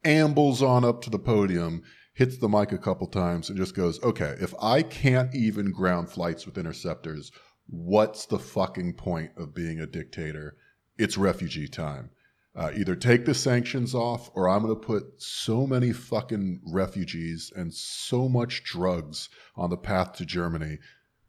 ambles 0.04 0.62
on 0.62 0.84
up 0.84 1.02
to 1.04 1.10
the 1.10 1.20
podium, 1.20 1.84
hits 2.14 2.38
the 2.38 2.50
mic 2.50 2.72
a 2.72 2.78
couple 2.78 3.08
times, 3.08 3.50
and 3.50 3.58
just 3.58 3.76
goes, 3.76 4.02
okay, 4.04 4.36
if 4.42 4.54
I 4.62 4.82
can't 4.82 5.34
even 5.34 5.72
ground 5.72 6.10
flights 6.10 6.46
with 6.46 6.58
interceptors, 6.58 7.32
what's 7.68 8.26
the 8.26 8.40
fucking 8.40 8.94
point 8.94 9.32
of 9.38 9.54
being 9.54 9.80
a 9.80 9.88
dictator? 9.88 10.58
It's 10.98 11.18
refugee 11.18 11.68
time. 11.68 12.10
Uh, 12.56 12.72
either 12.76 12.96
take 12.96 13.24
the 13.24 13.36
sanctions 13.36 13.94
off 13.94 14.32
or 14.34 14.50
I'm 14.50 14.64
going 14.64 14.74
to 14.74 14.88
put 14.88 15.22
so 15.22 15.68
many 15.68 15.94
fucking 15.94 16.62
refugees 16.66 17.54
and 17.56 17.72
so 17.72 18.28
much 18.28 18.64
drugs 18.64 19.30
on 19.56 19.70
the 19.70 19.78
path 19.78 20.14
to 20.14 20.26
Germany 20.26 20.80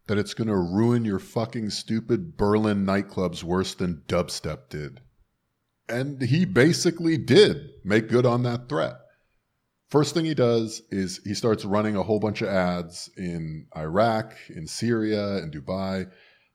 that 0.08 0.18
it's 0.18 0.34
going 0.34 0.48
to 0.48 0.56
ruin 0.56 1.04
your 1.04 1.18
fucking 1.18 1.70
stupid 1.70 2.36
Berlin 2.36 2.84
nightclubs 2.84 3.44
worse 3.44 3.74
than 3.74 4.02
dubstep 4.08 4.70
did. 4.70 5.00
And 5.88 6.20
he 6.20 6.44
basically 6.44 7.16
did 7.16 7.68
make 7.84 8.08
good 8.08 8.26
on 8.26 8.42
that 8.42 8.68
threat. 8.68 8.94
First 9.90 10.14
thing 10.14 10.24
he 10.24 10.34
does 10.34 10.82
is 10.90 11.20
he 11.24 11.34
starts 11.34 11.64
running 11.64 11.96
a 11.96 12.02
whole 12.02 12.20
bunch 12.20 12.42
of 12.42 12.48
ads 12.48 13.08
in 13.16 13.66
Iraq, 13.76 14.34
in 14.48 14.66
Syria, 14.66 15.38
in 15.38 15.50
Dubai 15.50 16.10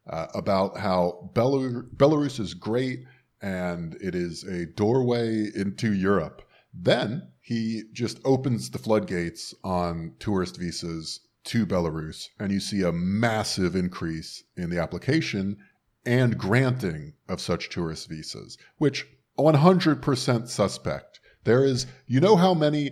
uh, 0.10 0.28
about 0.36 0.78
how 0.78 1.32
Belarus, 1.34 1.84
Belarus 1.96 2.40
is 2.40 2.54
great 2.54 3.00
and 3.42 3.96
it 4.02 4.16
is 4.16 4.44
a 4.44 4.66
doorway 4.66 5.50
into 5.56 5.94
Europe. 5.94 6.42
Then 6.74 7.32
he 7.42 7.84
just 7.92 8.20
opens 8.26 8.70
the 8.70 8.80
floodgates 8.80 9.54
on 9.64 10.14
tourist 10.20 10.58
visas 10.58 11.20
to 11.46 11.66
Belarus, 11.66 12.30
and 12.40 12.52
you 12.52 12.60
see 12.60 12.82
a 12.82 12.92
massive 12.92 13.76
increase 13.76 14.44
in 14.56 14.70
the 14.70 14.80
application 14.80 15.58
and 16.06 16.38
granting 16.38 17.14
of 17.28 17.42
such 17.42 17.70
tourist 17.70 18.10
visas, 18.10 18.58
which 18.78 19.08
100% 19.38 20.48
suspect. 20.48 21.20
There 21.44 21.64
is, 21.64 21.88
you 22.08 22.20
know, 22.20 22.36
how 22.36 22.54
many 22.54 22.92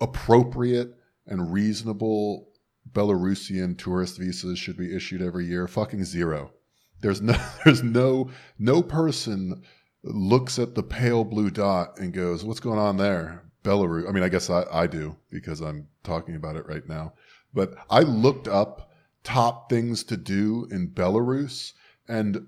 appropriate 0.00 0.94
and 1.26 1.52
reasonable 1.52 2.48
Belarusian 2.92 3.76
tourist 3.78 4.18
visas 4.18 4.58
should 4.58 4.76
be 4.76 4.94
issued 4.94 5.22
every 5.22 5.46
year? 5.46 5.68
Fucking 5.68 6.04
zero. 6.04 6.52
There's 7.00 7.20
no, 7.20 7.36
there's 7.64 7.82
no, 7.82 8.30
no 8.58 8.82
person 8.82 9.62
looks 10.02 10.58
at 10.58 10.74
the 10.74 10.82
pale 10.82 11.24
blue 11.24 11.50
dot 11.50 11.98
and 11.98 12.12
goes, 12.12 12.44
"What's 12.44 12.60
going 12.60 12.78
on 12.78 12.96
there?" 12.96 13.44
Belarus. 13.62 14.08
I 14.08 14.12
mean, 14.12 14.22
I 14.22 14.30
guess 14.30 14.48
I, 14.48 14.64
I 14.72 14.86
do 14.86 15.16
because 15.30 15.60
I'm 15.60 15.88
talking 16.02 16.34
about 16.34 16.56
it 16.56 16.66
right 16.66 16.86
now. 16.88 17.12
But 17.52 17.74
I 17.88 18.00
looked 18.00 18.48
up 18.48 18.90
top 19.22 19.68
things 19.68 20.04
to 20.04 20.16
do 20.16 20.66
in 20.70 20.88
Belarus 20.88 21.72
and 22.08 22.46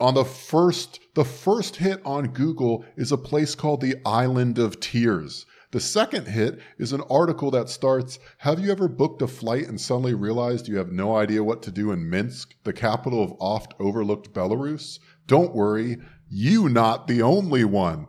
on 0.00 0.14
the 0.14 0.24
first 0.24 1.00
the 1.14 1.24
first 1.24 1.76
hit 1.76 2.00
on 2.04 2.28
Google 2.28 2.84
is 2.96 3.12
a 3.12 3.18
place 3.18 3.54
called 3.54 3.80
the 3.80 3.96
Island 4.06 4.58
of 4.58 4.80
Tears. 4.80 5.44
The 5.72 5.80
second 5.80 6.26
hit 6.26 6.58
is 6.78 6.92
an 6.92 7.02
article 7.10 7.50
that 7.52 7.68
starts 7.68 8.18
Have 8.38 8.58
you 8.58 8.72
ever 8.72 8.88
booked 8.88 9.22
a 9.22 9.26
flight 9.26 9.68
and 9.68 9.80
suddenly 9.80 10.14
realized 10.14 10.66
you 10.66 10.78
have 10.78 10.90
no 10.90 11.16
idea 11.16 11.44
what 11.44 11.62
to 11.64 11.70
do 11.70 11.92
in 11.92 12.08
Minsk, 12.08 12.54
the 12.64 12.72
capital 12.72 13.22
of 13.22 13.34
oft 13.38 13.74
overlooked 13.78 14.32
Belarus? 14.32 14.98
Don't 15.26 15.54
worry, 15.54 15.98
you 16.28 16.68
not 16.68 17.06
the 17.06 17.22
only 17.22 17.64
one. 17.64 18.06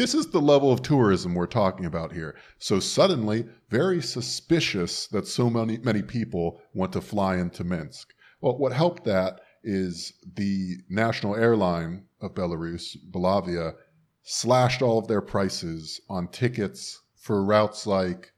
This 0.00 0.14
is 0.14 0.28
the 0.28 0.40
level 0.40 0.72
of 0.72 0.80
tourism 0.80 1.34
we're 1.34 1.44
talking 1.44 1.84
about 1.84 2.10
here. 2.10 2.34
So 2.58 2.80
suddenly, 2.80 3.44
very 3.68 4.00
suspicious 4.00 5.06
that 5.08 5.26
so 5.26 5.50
many 5.50 5.76
many 5.76 6.00
people 6.00 6.62
want 6.72 6.94
to 6.94 7.02
fly 7.02 7.36
into 7.36 7.64
Minsk. 7.64 8.14
Well, 8.40 8.56
what 8.56 8.72
helped 8.72 9.04
that 9.04 9.42
is 9.62 10.14
the 10.36 10.78
national 10.88 11.36
airline 11.36 12.06
of 12.22 12.32
Belarus, 12.32 12.96
Belavia, 13.10 13.74
slashed 14.22 14.80
all 14.80 14.98
of 14.98 15.06
their 15.06 15.20
prices 15.20 16.00
on 16.08 16.28
tickets 16.28 17.02
for 17.14 17.44
routes 17.44 17.86
like 17.86 18.32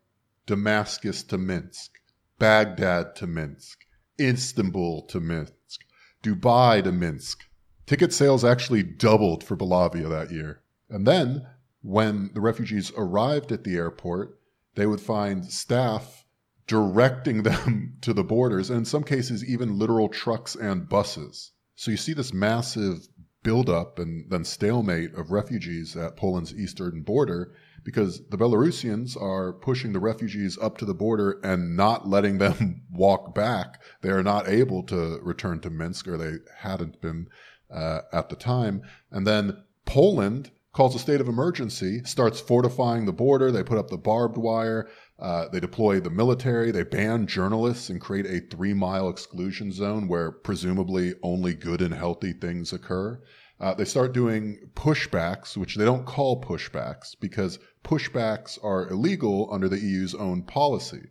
Damascus 0.46 1.22
to 1.22 1.38
Minsk, 1.38 1.92
Baghdad 2.40 3.14
to 3.14 3.28
Minsk, 3.28 3.78
Istanbul 4.20 5.02
to 5.02 5.20
Minsk, 5.20 5.84
Dubai 6.24 6.82
to 6.82 6.90
Minsk. 6.90 7.44
Ticket 7.86 8.12
sales 8.12 8.44
actually 8.44 8.82
doubled 8.82 9.44
for 9.44 9.56
Belavia 9.56 10.08
that 10.08 10.32
year. 10.32 10.58
And 10.90 11.06
then, 11.06 11.46
when 11.82 12.30
the 12.34 12.40
refugees 12.40 12.92
arrived 12.96 13.52
at 13.52 13.64
the 13.64 13.76
airport, 13.76 14.38
they 14.74 14.86
would 14.86 15.00
find 15.00 15.44
staff 15.44 16.24
directing 16.66 17.42
them 17.42 17.96
to 18.00 18.12
the 18.12 18.24
borders, 18.24 18.70
and 18.70 18.78
in 18.78 18.84
some 18.84 19.04
cases, 19.04 19.44
even 19.44 19.78
literal 19.78 20.08
trucks 20.08 20.54
and 20.54 20.88
buses. 20.88 21.52
So 21.74 21.90
you 21.90 21.96
see 21.96 22.12
this 22.12 22.32
massive 22.32 23.08
buildup 23.42 23.98
and 23.98 24.30
then 24.30 24.44
stalemate 24.44 25.14
of 25.14 25.32
refugees 25.32 25.96
at 25.96 26.16
Poland's 26.16 26.54
eastern 26.54 27.02
border 27.02 27.52
because 27.84 28.24
the 28.28 28.38
Belarusians 28.38 29.20
are 29.20 29.52
pushing 29.52 29.92
the 29.92 29.98
refugees 29.98 30.56
up 30.58 30.78
to 30.78 30.84
the 30.84 30.94
border 30.94 31.40
and 31.42 31.76
not 31.76 32.08
letting 32.08 32.38
them 32.38 32.82
walk 32.92 33.34
back. 33.34 33.82
They 34.02 34.10
are 34.10 34.22
not 34.22 34.48
able 34.48 34.84
to 34.84 35.18
return 35.22 35.60
to 35.60 35.70
Minsk, 35.70 36.06
or 36.06 36.16
they 36.16 36.34
hadn't 36.58 37.00
been 37.00 37.26
uh, 37.68 38.02
at 38.12 38.28
the 38.28 38.36
time. 38.36 38.82
And 39.10 39.26
then 39.26 39.64
Poland 39.84 40.52
calls 40.72 40.94
a 40.94 40.98
state 40.98 41.20
of 41.20 41.28
emergency, 41.28 42.02
starts 42.04 42.40
fortifying 42.40 43.04
the 43.04 43.12
border. 43.12 43.52
They 43.52 43.62
put 43.62 43.78
up 43.78 43.88
the 43.88 43.98
barbed 43.98 44.38
wire. 44.38 44.88
Uh, 45.18 45.48
they 45.48 45.60
deploy 45.60 46.00
the 46.00 46.10
military. 46.10 46.70
They 46.70 46.82
ban 46.82 47.26
journalists 47.26 47.90
and 47.90 48.00
create 48.00 48.26
a 48.26 48.46
three 48.48 48.74
mile 48.74 49.08
exclusion 49.08 49.70
zone 49.72 50.08
where 50.08 50.32
presumably 50.32 51.14
only 51.22 51.54
good 51.54 51.82
and 51.82 51.94
healthy 51.94 52.32
things 52.32 52.72
occur. 52.72 53.20
Uh, 53.60 53.74
they 53.74 53.84
start 53.84 54.12
doing 54.12 54.58
pushbacks, 54.74 55.56
which 55.56 55.76
they 55.76 55.84
don't 55.84 56.06
call 56.06 56.42
pushbacks 56.42 57.14
because 57.20 57.60
pushbacks 57.84 58.58
are 58.64 58.88
illegal 58.88 59.48
under 59.52 59.68
the 59.68 59.78
EU's 59.78 60.16
own 60.16 60.42
policy. 60.42 61.02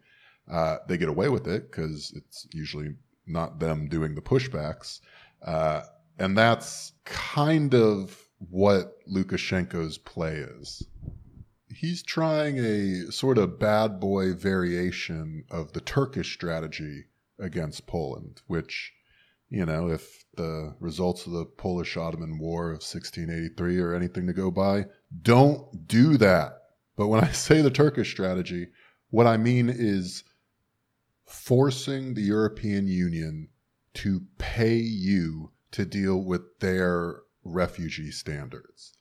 Uh, 0.51 0.77
they 0.89 0.97
get 0.97 1.07
away 1.07 1.29
with 1.29 1.47
it 1.47 1.71
because 1.71 2.11
it's 2.13 2.47
usually 2.51 2.89
not 3.25 3.59
them 3.59 3.87
doing 3.87 4.15
the 4.15 4.21
pushbacks. 4.21 4.99
Uh, 5.45 5.81
and 6.19 6.37
that's 6.37 6.91
kind 7.05 7.73
of 7.73 8.20
what 8.49 8.97
Lukashenko's 9.07 9.97
play 9.97 10.37
is. 10.37 10.83
He's 11.69 12.03
trying 12.03 12.57
a 12.57 13.11
sort 13.11 13.37
of 13.37 13.59
bad 13.59 13.99
boy 13.99 14.33
variation 14.33 15.45
of 15.49 15.73
the 15.73 15.81
Turkish 15.81 16.33
strategy 16.33 17.05
against 17.39 17.87
Poland, 17.87 18.41
which, 18.47 18.93
you 19.49 19.65
know, 19.65 19.89
if 19.89 20.25
the 20.35 20.75
results 20.79 21.25
of 21.25 21.33
the 21.33 21.45
Polish 21.45 21.97
Ottoman 21.97 22.37
War 22.39 22.67
of 22.67 22.81
1683 22.81 23.79
are 23.79 23.93
anything 23.93 24.27
to 24.27 24.33
go 24.33 24.51
by, 24.51 24.85
don't 25.21 25.87
do 25.87 26.17
that. 26.17 26.57
But 26.95 27.07
when 27.07 27.23
I 27.23 27.31
say 27.31 27.61
the 27.61 27.71
Turkish 27.71 28.11
strategy, 28.11 28.67
what 29.09 29.27
I 29.27 29.37
mean 29.37 29.69
is 29.69 30.23
forcing 31.25 32.13
the 32.13 32.21
European 32.21 32.87
Union 32.87 33.49
to 33.93 34.21
pay 34.37 34.75
you 34.75 35.51
to 35.71 35.85
deal 35.85 36.23
with 36.23 36.59
their 36.59 37.21
refugee 37.43 38.11
standards. 38.11 38.93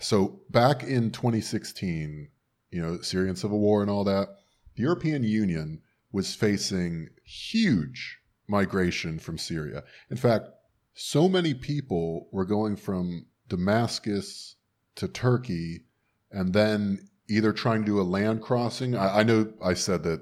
So 0.00 0.40
back 0.50 0.82
in 0.82 1.10
2016, 1.10 2.28
you 2.70 2.82
know, 2.82 3.00
Syrian 3.00 3.36
civil 3.36 3.60
war 3.60 3.82
and 3.82 3.90
all 3.90 4.04
that, 4.04 4.28
the 4.74 4.82
European 4.82 5.22
Union 5.22 5.82
was 6.12 6.34
facing 6.34 7.08
huge 7.24 8.18
migration 8.48 9.18
from 9.18 9.38
Syria. 9.38 9.84
In 10.10 10.16
fact, 10.16 10.48
so 10.94 11.28
many 11.28 11.54
people 11.54 12.28
were 12.32 12.44
going 12.44 12.76
from 12.76 13.26
Damascus 13.48 14.56
to 14.96 15.08
Turkey 15.08 15.84
and 16.30 16.52
then 16.52 17.08
either 17.28 17.52
trying 17.52 17.80
to 17.80 17.86
do 17.86 18.00
a 18.00 18.02
land 18.02 18.42
crossing. 18.42 18.96
I, 18.96 19.20
I 19.20 19.22
know 19.22 19.52
I 19.62 19.74
said 19.74 20.02
that 20.04 20.20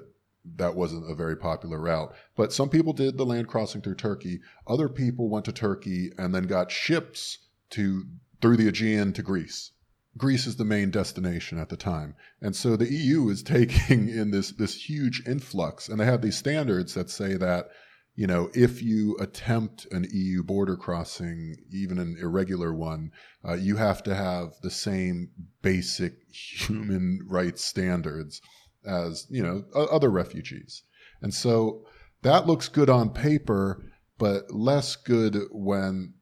that 0.57 0.75
wasn't 0.75 1.09
a 1.09 1.15
very 1.15 1.35
popular 1.35 1.79
route. 1.79 2.13
But 2.35 2.51
some 2.53 2.69
people 2.69 2.93
did 2.93 3.17
the 3.17 3.25
land 3.25 3.47
crossing 3.47 3.81
through 3.81 3.95
Turkey. 3.95 4.41
Other 4.67 4.89
people 4.89 5.29
went 5.29 5.45
to 5.45 5.51
Turkey 5.51 6.11
and 6.17 6.33
then 6.33 6.43
got 6.43 6.71
ships 6.71 7.39
to 7.73 8.05
through 8.41 8.57
the 8.57 8.67
Aegean 8.67 9.13
to 9.13 9.21
Greece. 9.21 9.71
Greece 10.17 10.45
is 10.45 10.57
the 10.57 10.65
main 10.65 10.91
destination 10.91 11.57
at 11.57 11.69
the 11.69 11.77
time. 11.77 12.15
And 12.41 12.55
so 12.55 12.75
the 12.75 12.91
EU 12.91 13.29
is 13.29 13.41
taking 13.57 14.09
in 14.09 14.31
this 14.31 14.51
this 14.51 14.89
huge 14.89 15.23
influx 15.27 15.89
and 15.89 15.99
they 15.99 16.05
have 16.05 16.21
these 16.21 16.37
standards 16.37 16.93
that 16.93 17.09
say 17.09 17.35
that 17.35 17.69
you 18.15 18.27
know, 18.27 18.51
if 18.53 18.83
you 18.83 19.17
attempt 19.19 19.87
an 19.91 20.05
EU 20.11 20.43
border 20.43 20.77
crossing, 20.77 21.55
even 21.71 21.97
an 21.97 22.15
irregular 22.21 22.71
one, 22.71 23.11
uh, 23.47 23.53
you 23.53 23.77
have 23.77 24.03
to 24.03 24.13
have 24.13 24.53
the 24.61 24.69
same 24.69 25.29
basic 25.63 26.13
human 26.31 27.21
rights 27.27 27.63
standards 27.63 28.39
as 28.85 29.25
you 29.29 29.41
know 29.41 29.63
other 29.75 30.11
refugees, 30.11 30.83
and 31.21 31.33
so 31.33 31.85
that 32.21 32.45
looks 32.45 32.69
good 32.69 32.89
on 32.89 33.09
paper, 33.09 33.81
but 34.19 34.51
less 34.51 34.95
good 34.95 35.37
when 35.51 36.13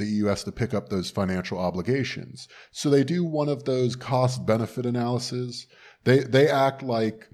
the 0.00 0.06
EU 0.06 0.24
has 0.24 0.42
to 0.44 0.50
pick 0.50 0.74
up 0.74 0.88
those 0.88 1.10
financial 1.10 1.58
obligations. 1.58 2.48
So 2.72 2.90
they 2.90 3.04
do 3.04 3.22
one 3.22 3.48
of 3.48 3.64
those 3.64 3.94
cost 3.94 4.46
benefit 4.46 4.86
analyses. 4.86 5.66
They 6.04 6.20
they 6.20 6.48
act 6.48 6.82
like 6.82 7.28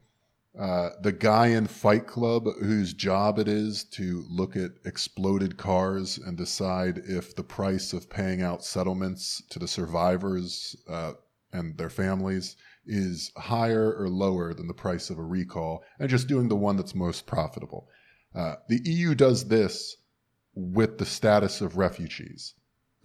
uh, 0.59 0.91
the 1.03 1.13
guy 1.13 1.49
in 1.49 1.67
Fight 1.67 2.07
Club 2.07 2.47
whose 2.61 2.93
job 2.93 3.39
it 3.39 3.47
is 3.47 3.85
to 3.85 4.25
look 4.29 4.57
at 4.57 4.73
exploded 4.85 5.57
cars 5.57 6.19
and 6.19 6.37
decide 6.37 7.03
if 7.07 7.37
the 7.37 7.45
price 7.45 7.93
of 7.93 8.11
paying 8.11 8.43
out 8.43 8.65
settlements 8.65 9.43
to 9.51 9.59
the 9.59 9.69
survivors 9.69 10.75
uh, 10.89 11.13
and 11.53 11.77
their 11.79 11.91
families 11.91 12.57
is 12.87 13.33
higher 13.37 13.95
or 13.99 14.09
lower 14.09 14.55
than 14.55 14.67
the 14.67 14.75
price 14.75 15.11
of 15.11 15.19
a 15.19 15.23
recall 15.23 15.85
and 16.01 16.09
just 16.09 16.27
doing 16.27 16.49
the 16.49 16.57
one 16.57 16.77
that's 16.77 16.95
most 16.95 17.27
profitable. 17.27 17.89
Uh, 18.35 18.55
the 18.69 18.81
EU 18.85 19.15
does 19.15 19.49
this 19.49 19.97
with 20.57 20.99
the 20.99 21.07
status 21.07 21.61
of 21.61 21.77
refugees. 21.77 22.55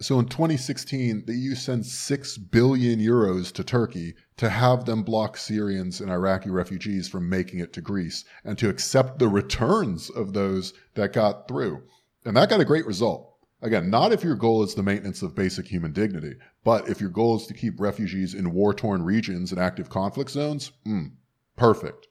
So 0.00 0.18
in 0.18 0.26
2016, 0.26 1.26
the 1.26 1.34
EU 1.34 1.54
sends 1.54 1.96
6 1.96 2.38
billion 2.38 2.98
euros 2.98 3.52
to 3.52 3.62
Turkey 3.62 4.14
to 4.38 4.50
have 4.50 4.84
them 4.84 5.04
block 5.04 5.36
Syrians 5.36 6.00
and 6.00 6.10
Iraqi 6.10 6.50
refugees 6.50 7.08
from 7.08 7.28
making 7.28 7.60
it 7.60 7.72
to 7.74 7.80
Greece 7.80 8.24
and 8.42 8.58
to 8.58 8.68
accept 8.68 9.20
the 9.20 9.28
returns 9.28 10.10
of 10.10 10.32
those 10.32 10.72
that 10.94 11.12
got 11.12 11.46
through. 11.46 11.84
And 12.24 12.36
that 12.36 12.48
got 12.48 12.60
a 12.60 12.64
great 12.64 12.86
result. 12.86 13.32
Again, 13.60 13.90
not 13.90 14.12
if 14.12 14.24
your 14.24 14.34
goal 14.34 14.64
is 14.64 14.74
the 14.74 14.82
maintenance 14.82 15.22
of 15.22 15.36
basic 15.36 15.68
human 15.68 15.92
dignity, 15.92 16.34
but 16.64 16.88
if 16.88 17.00
your 17.00 17.10
goal 17.10 17.36
is 17.36 17.46
to 17.46 17.54
keep 17.54 17.78
refugees 17.78 18.34
in 18.34 18.52
war 18.52 18.74
torn 18.74 19.04
regions 19.04 19.52
and 19.52 19.60
active 19.60 19.88
conflict 19.88 20.30
zones, 20.30 20.72
mm, 20.84 21.12
perfect. 21.56 22.08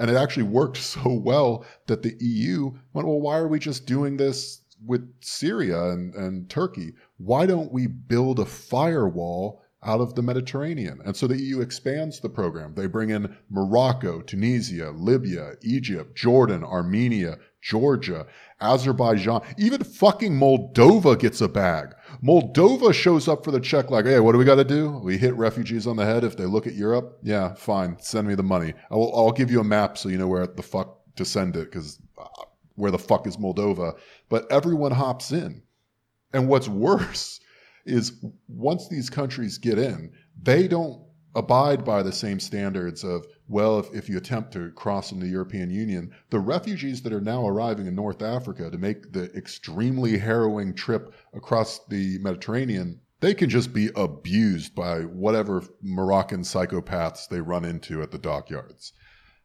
And 0.00 0.10
it 0.10 0.16
actually 0.16 0.44
worked 0.44 0.76
so 0.94 1.12
well 1.12 1.64
that 1.86 2.02
the 2.02 2.16
EU 2.18 2.72
went, 2.92 3.06
well, 3.06 3.20
why 3.20 3.38
are 3.38 3.48
we 3.48 3.60
just 3.60 3.86
doing 3.86 4.16
this 4.16 4.62
with 4.84 5.08
Syria 5.20 5.90
and, 5.90 6.14
and 6.14 6.50
Turkey? 6.50 6.94
Why 7.18 7.46
don't 7.46 7.70
we 7.70 7.86
build 7.86 8.40
a 8.40 8.46
firewall 8.46 9.62
out 9.82 10.00
of 10.00 10.14
the 10.14 10.22
Mediterranean. 10.22 11.00
And 11.04 11.16
so 11.16 11.26
the 11.26 11.40
EU 11.40 11.60
expands 11.60 12.20
the 12.20 12.28
program. 12.28 12.74
They 12.74 12.86
bring 12.86 13.10
in 13.10 13.34
Morocco, 13.48 14.20
Tunisia, 14.20 14.90
Libya, 14.90 15.52
Egypt, 15.62 16.14
Jordan, 16.14 16.62
Armenia, 16.62 17.38
Georgia, 17.62 18.26
Azerbaijan, 18.60 19.42
even 19.58 19.82
fucking 19.82 20.38
Moldova 20.38 21.18
gets 21.18 21.40
a 21.40 21.48
bag. 21.48 21.94
Moldova 22.22 22.92
shows 22.92 23.28
up 23.28 23.44
for 23.44 23.50
the 23.50 23.60
check 23.60 23.90
like, 23.90 24.04
hey, 24.04 24.20
what 24.20 24.32
do 24.32 24.38
we 24.38 24.44
got 24.44 24.56
to 24.56 24.64
do? 24.64 24.90
We 25.02 25.18
hit 25.18 25.34
refugees 25.34 25.86
on 25.86 25.96
the 25.96 26.04
head 26.04 26.24
if 26.24 26.36
they 26.36 26.44
look 26.44 26.66
at 26.66 26.74
Europe? 26.74 27.18
Yeah, 27.22 27.54
fine. 27.54 27.96
Send 28.00 28.28
me 28.28 28.34
the 28.34 28.42
money. 28.42 28.74
I 28.90 28.94
will, 28.94 29.16
I'll 29.16 29.32
give 29.32 29.50
you 29.50 29.60
a 29.60 29.64
map 29.64 29.96
so 29.96 30.08
you 30.08 30.18
know 30.18 30.28
where 30.28 30.46
the 30.46 30.62
fuck 30.62 30.98
to 31.16 31.24
send 31.24 31.56
it 31.56 31.70
because 31.70 31.98
uh, 32.18 32.24
where 32.74 32.90
the 32.90 32.98
fuck 32.98 33.26
is 33.26 33.36
Moldova? 33.36 33.98
But 34.28 34.50
everyone 34.50 34.92
hops 34.92 35.32
in. 35.32 35.62
And 36.32 36.48
what's 36.48 36.68
worse 36.68 37.40
is 37.84 38.24
once 38.48 38.88
these 38.88 39.10
countries 39.10 39.58
get 39.58 39.78
in, 39.78 40.12
they 40.42 40.68
don't 40.68 41.02
abide 41.34 41.84
by 41.84 42.02
the 42.02 42.12
same 42.12 42.40
standards 42.40 43.04
of, 43.04 43.26
well, 43.48 43.78
if, 43.78 43.92
if 43.94 44.08
you 44.08 44.16
attempt 44.16 44.52
to 44.52 44.70
cross 44.72 45.12
into 45.12 45.24
the 45.24 45.30
European 45.32 45.70
Union, 45.70 46.12
the 46.30 46.40
refugees 46.40 47.02
that 47.02 47.12
are 47.12 47.20
now 47.20 47.46
arriving 47.46 47.86
in 47.86 47.94
North 47.94 48.22
Africa 48.22 48.70
to 48.70 48.78
make 48.78 49.12
the 49.12 49.32
extremely 49.36 50.18
harrowing 50.18 50.74
trip 50.74 51.14
across 51.34 51.84
the 51.86 52.18
Mediterranean, 52.18 53.00
they 53.20 53.34
can 53.34 53.50
just 53.50 53.72
be 53.72 53.90
abused 53.94 54.74
by 54.74 55.00
whatever 55.00 55.62
Moroccan 55.82 56.40
psychopaths 56.40 57.28
they 57.28 57.40
run 57.40 57.64
into 57.64 58.02
at 58.02 58.10
the 58.10 58.18
dockyards. 58.18 58.92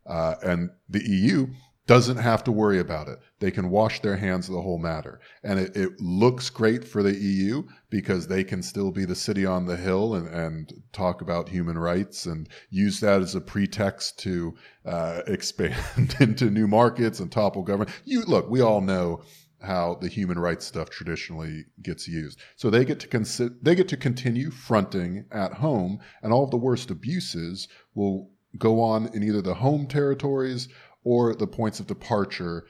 Uh, 0.06 0.36
and 0.44 0.70
the 0.88 1.04
EU 1.08 1.48
doesn't 1.88 2.18
have 2.18 2.44
to 2.44 2.52
worry 2.52 2.80
about 2.80 3.08
it. 3.08 3.20
They 3.40 3.52
can 3.52 3.70
wash 3.70 4.02
their 4.02 4.18
hands 4.18 4.48
of 4.48 4.56
the 4.56 4.62
whole 4.62 4.80
matter. 4.80 5.20
And 5.44 5.60
it, 5.60 5.76
it, 5.76 6.02
looks 6.02 6.50
great 6.50 6.84
for 6.84 7.04
the 7.04 7.16
EU 7.16 7.64
because 7.90 8.28
they 8.28 8.44
can 8.44 8.64
still 8.64 8.92
be 8.92 9.06
the 9.06 9.16
city 9.16 9.46
on 9.46 9.66
the 9.66 9.78
hill 9.78 10.16
and, 10.16 10.28
and 10.28 10.74
talk 10.94 11.22
about 11.22 11.50
human 11.50 11.78
rights 11.78 12.26
and 12.26 12.50
use 12.72 13.00
that 13.02 13.22
as 13.22 13.36
a 13.36 13.42
pretext 13.42 14.18
to 14.20 14.56
uh, 14.86 15.22
expand 15.28 16.16
into 16.20 16.50
new 16.50 16.68
markets 16.68 17.20
and 17.20 17.32
topple 17.32 17.62
government. 17.62 17.92
You 18.04 18.24
look, 18.24 18.50
we 18.50 18.62
all 18.62 18.82
know 18.82 19.22
how 19.62 19.98
the 20.02 20.08
human 20.08 20.40
rights 20.40 20.66
stuff 20.66 20.90
traditionally 20.90 21.66
gets 21.82 22.08
used. 22.08 22.40
So 22.56 22.70
they 22.70 22.86
get 22.86 23.00
to 23.02 23.08
consi- 23.08 23.56
they 23.62 23.76
get 23.76 23.88
to 23.90 23.98
continue 23.98 24.52
fronting 24.52 25.26
at 25.32 25.54
home, 25.54 26.00
and 26.22 26.32
all 26.32 26.44
of 26.44 26.52
the 26.52 26.58
worst 26.58 26.92
abuses 26.92 27.68
will 27.96 28.30
go 28.58 28.82
on 28.82 29.08
in 29.14 29.24
either 29.24 29.42
the 29.42 29.56
home 29.56 29.88
territories 29.88 30.70
or 31.06 31.34
the 31.36 31.48
points 31.48 31.80
of 31.80 31.88
departure 31.88 32.66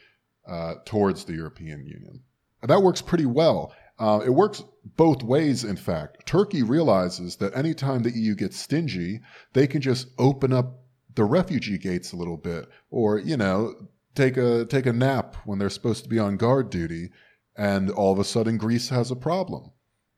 uh, 0.47 0.75
towards 0.85 1.25
the 1.25 1.33
European 1.33 1.83
Union. 1.85 2.21
And 2.61 2.69
that 2.69 2.83
works 2.83 3.01
pretty 3.01 3.25
well. 3.25 3.73
Uh, 3.97 4.21
it 4.23 4.29
works 4.29 4.63
both 4.97 5.23
ways, 5.23 5.63
in 5.63 5.77
fact. 5.77 6.27
Turkey 6.27 6.61
realizes 6.61 7.37
that 7.37 7.55
anytime 7.55 8.03
the 8.03 8.11
EU 8.11 8.35
gets 8.35 8.59
stingy, 8.59 9.21
they 9.53 9.65
can 9.65 9.81
just 9.81 10.09
open 10.19 10.53
up 10.53 10.81
the 11.15 11.23
refugee 11.23 11.77
gates 11.77 12.11
a 12.11 12.17
little 12.17 12.37
bit, 12.37 12.67
or, 12.91 13.17
you 13.17 13.37
know, 13.37 13.73
take 14.15 14.35
a, 14.35 14.65
take 14.65 14.85
a 14.85 14.93
nap 14.93 15.37
when 15.45 15.57
they're 15.57 15.69
supposed 15.69 16.03
to 16.03 16.09
be 16.09 16.19
on 16.19 16.35
guard 16.35 16.69
duty, 16.69 17.09
and 17.55 17.89
all 17.89 18.11
of 18.11 18.19
a 18.19 18.25
sudden 18.25 18.57
Greece 18.57 18.89
has 18.89 19.11
a 19.11 19.15
problem. 19.15 19.71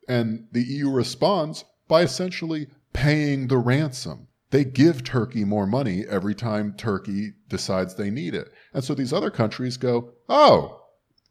And 0.07 0.47
the 0.51 0.63
EU 0.63 0.89
responds 0.89 1.65
by 1.87 2.01
essentially 2.01 2.67
paying 2.93 3.47
the 3.47 3.57
ransom 3.57 4.26
they 4.49 4.63
give 4.63 5.03
Turkey 5.03 5.43
more 5.43 5.67
money 5.67 6.05
every 6.07 6.33
time 6.33 6.73
Turkey 6.73 7.33
decides 7.49 7.95
they 7.95 8.09
need 8.09 8.33
it. 8.33 8.51
And 8.73 8.83
so 8.83 8.93
these 8.93 9.11
other 9.13 9.29
countries 9.29 9.77
go, 9.77 10.11
oh, 10.29 10.83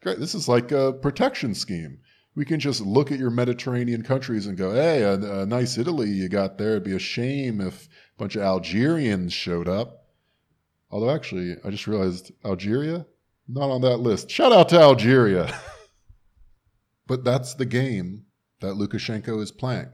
great, 0.02 0.18
this 0.18 0.34
is 0.34 0.48
like 0.48 0.70
a 0.70 0.92
protection 0.92 1.54
scheme. 1.54 1.98
We 2.34 2.44
can 2.44 2.60
just 2.60 2.82
look 2.82 3.10
at 3.10 3.18
your 3.18 3.30
Mediterranean 3.30 4.02
countries 4.02 4.46
and 4.46 4.58
go, 4.58 4.74
hey, 4.74 5.02
a, 5.02 5.14
a 5.14 5.46
nice 5.46 5.78
Italy 5.78 6.10
you 6.10 6.28
got 6.28 6.58
there. 6.58 6.72
It'd 6.72 6.84
be 6.84 6.94
a 6.94 6.98
shame 6.98 7.62
if 7.62 7.86
a 7.86 8.18
bunch 8.18 8.36
of 8.36 8.42
Algerians 8.42 9.32
showed 9.32 9.68
up. 9.68 10.04
Although, 10.90 11.10
actually, 11.10 11.56
I 11.64 11.70
just 11.70 11.86
realized 11.86 12.32
Algeria, 12.44 13.06
not 13.48 13.70
on 13.70 13.80
that 13.80 13.98
list. 13.98 14.30
Shout 14.30 14.52
out 14.52 14.68
to 14.68 14.78
Algeria. 14.78 15.58
but 17.06 17.24
that's 17.24 17.54
the 17.54 17.66
game 17.66 18.26
that 18.60 18.74
Lukashenko 18.74 19.40
is 19.40 19.50
playing 19.50 19.88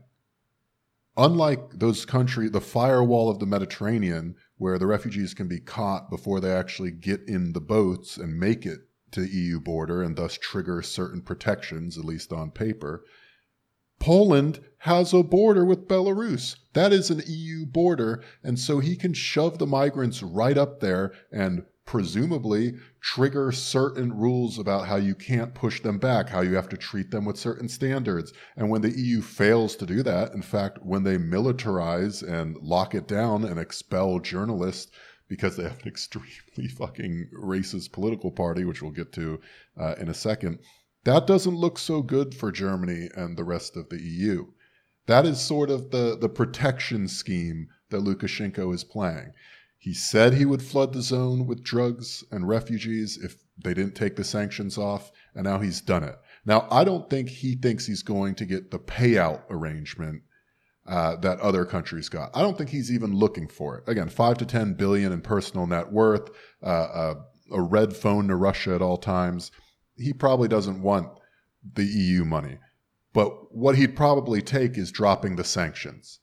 unlike 1.16 1.78
those 1.78 2.04
countries, 2.04 2.50
the 2.50 2.60
firewall 2.60 3.30
of 3.30 3.38
the 3.38 3.46
Mediterranean, 3.46 4.36
where 4.56 4.78
the 4.78 4.86
refugees 4.86 5.34
can 5.34 5.48
be 5.48 5.60
caught 5.60 6.10
before 6.10 6.40
they 6.40 6.52
actually 6.52 6.90
get 6.90 7.20
in 7.26 7.52
the 7.52 7.60
boats 7.60 8.16
and 8.16 8.38
make 8.38 8.64
it 8.64 8.80
to 9.10 9.20
the 9.20 9.28
EU 9.28 9.60
border 9.60 10.02
and 10.02 10.16
thus 10.16 10.38
trigger 10.38 10.82
certain 10.82 11.20
protections, 11.20 11.98
at 11.98 12.04
least 12.04 12.32
on 12.32 12.50
paper. 12.50 13.04
Poland 13.98 14.60
has 14.78 15.12
a 15.12 15.22
border 15.22 15.64
with 15.64 15.86
Belarus. 15.86 16.56
That 16.72 16.92
is 16.92 17.10
an 17.10 17.22
EU 17.26 17.66
border. 17.66 18.22
And 18.42 18.58
so 18.58 18.80
he 18.80 18.96
can 18.96 19.12
shove 19.12 19.58
the 19.58 19.66
migrants 19.66 20.22
right 20.22 20.58
up 20.58 20.80
there 20.80 21.12
and 21.30 21.64
presumably 21.84 22.74
trigger 23.00 23.50
certain 23.52 24.16
rules 24.16 24.58
about 24.58 24.86
how 24.86 24.96
you 24.96 25.14
can't 25.14 25.54
push 25.54 25.80
them 25.82 25.98
back, 25.98 26.28
how 26.28 26.40
you 26.40 26.54
have 26.54 26.68
to 26.68 26.76
treat 26.76 27.10
them 27.10 27.24
with 27.24 27.36
certain 27.36 27.68
standards. 27.68 28.32
And 28.56 28.70
when 28.70 28.82
the 28.82 28.96
EU 28.96 29.20
fails 29.20 29.76
to 29.76 29.86
do 29.86 30.02
that, 30.04 30.32
in 30.32 30.42
fact, 30.42 30.78
when 30.82 31.02
they 31.02 31.18
militarize 31.18 32.22
and 32.22 32.56
lock 32.58 32.94
it 32.94 33.08
down 33.08 33.44
and 33.44 33.58
expel 33.58 34.20
journalists 34.20 34.92
because 35.28 35.56
they 35.56 35.64
have 35.64 35.80
an 35.82 35.86
extremely 35.88 36.68
fucking 36.68 37.28
racist 37.34 37.92
political 37.92 38.30
party, 38.30 38.64
which 38.64 38.82
we'll 38.82 38.92
get 38.92 39.12
to 39.12 39.40
uh, 39.78 39.94
in 39.98 40.08
a 40.08 40.14
second, 40.14 40.58
that 41.04 41.26
doesn't 41.26 41.56
look 41.56 41.78
so 41.78 42.00
good 42.00 42.34
for 42.34 42.52
Germany 42.52 43.08
and 43.16 43.36
the 43.36 43.44
rest 43.44 43.76
of 43.76 43.88
the 43.88 44.00
EU. 44.00 44.46
That 45.06 45.26
is 45.26 45.40
sort 45.40 45.68
of 45.68 45.90
the, 45.90 46.16
the 46.16 46.28
protection 46.28 47.08
scheme 47.08 47.68
that 47.90 48.02
Lukashenko 48.02 48.72
is 48.72 48.84
playing. 48.84 49.32
He 49.82 49.94
said 49.94 50.34
he 50.34 50.44
would 50.44 50.62
flood 50.62 50.92
the 50.92 51.02
zone 51.02 51.44
with 51.44 51.64
drugs 51.64 52.22
and 52.30 52.46
refugees 52.46 53.18
if 53.20 53.42
they 53.64 53.74
didn't 53.74 53.96
take 53.96 54.14
the 54.14 54.22
sanctions 54.22 54.78
off, 54.78 55.10
and 55.34 55.42
now 55.42 55.58
he's 55.58 55.80
done 55.80 56.04
it. 56.04 56.14
Now, 56.46 56.68
I 56.70 56.84
don't 56.84 57.10
think 57.10 57.28
he 57.28 57.56
thinks 57.56 57.84
he's 57.84 58.04
going 58.04 58.36
to 58.36 58.44
get 58.44 58.70
the 58.70 58.78
payout 58.78 59.42
arrangement 59.50 60.22
uh, 60.86 61.16
that 61.16 61.40
other 61.40 61.64
countries 61.64 62.08
got. 62.08 62.30
I 62.32 62.42
don't 62.42 62.56
think 62.56 62.70
he's 62.70 62.92
even 62.92 63.12
looking 63.12 63.48
for 63.48 63.76
it. 63.76 63.88
Again, 63.88 64.08
five 64.08 64.38
to 64.38 64.46
ten 64.46 64.74
billion 64.74 65.10
in 65.10 65.20
personal 65.20 65.66
net 65.66 65.90
worth, 65.90 66.30
uh, 66.64 67.14
a, 67.50 67.56
a 67.56 67.60
red 67.60 67.96
phone 67.96 68.28
to 68.28 68.36
Russia 68.36 68.76
at 68.76 68.82
all 68.82 68.98
times. 68.98 69.50
He 69.96 70.12
probably 70.12 70.46
doesn't 70.46 70.80
want 70.80 71.08
the 71.74 71.84
EU 71.84 72.24
money, 72.24 72.58
but 73.12 73.52
what 73.52 73.74
he'd 73.74 73.96
probably 73.96 74.42
take 74.42 74.78
is 74.78 74.92
dropping 74.92 75.34
the 75.34 75.42
sanctions. 75.42 76.20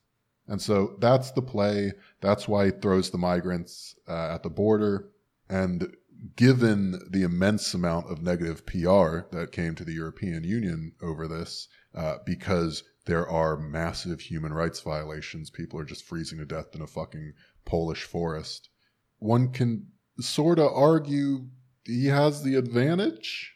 And 0.50 0.60
so 0.60 0.96
that's 0.98 1.30
the 1.30 1.42
play. 1.42 1.92
That's 2.20 2.48
why 2.48 2.66
he 2.66 2.70
throws 2.72 3.10
the 3.10 3.18
migrants 3.18 3.94
uh, 4.08 4.34
at 4.34 4.42
the 4.42 4.50
border. 4.50 5.08
And 5.48 5.96
given 6.34 7.00
the 7.08 7.22
immense 7.22 7.72
amount 7.72 8.10
of 8.10 8.20
negative 8.20 8.66
PR 8.66 9.28
that 9.30 9.52
came 9.52 9.76
to 9.76 9.84
the 9.84 9.94
European 9.94 10.42
Union 10.42 10.92
over 11.00 11.28
this, 11.28 11.68
uh, 11.94 12.16
because 12.26 12.82
there 13.06 13.28
are 13.28 13.56
massive 13.56 14.20
human 14.20 14.52
rights 14.52 14.80
violations, 14.80 15.50
people 15.50 15.78
are 15.78 15.84
just 15.84 16.04
freezing 16.04 16.38
to 16.38 16.44
death 16.44 16.74
in 16.74 16.82
a 16.82 16.86
fucking 16.86 17.32
Polish 17.64 18.02
forest. 18.02 18.70
One 19.20 19.52
can 19.52 19.86
sort 20.18 20.58
of 20.58 20.72
argue 20.72 21.46
he 21.84 22.06
has 22.06 22.42
the 22.42 22.56
advantage 22.56 23.54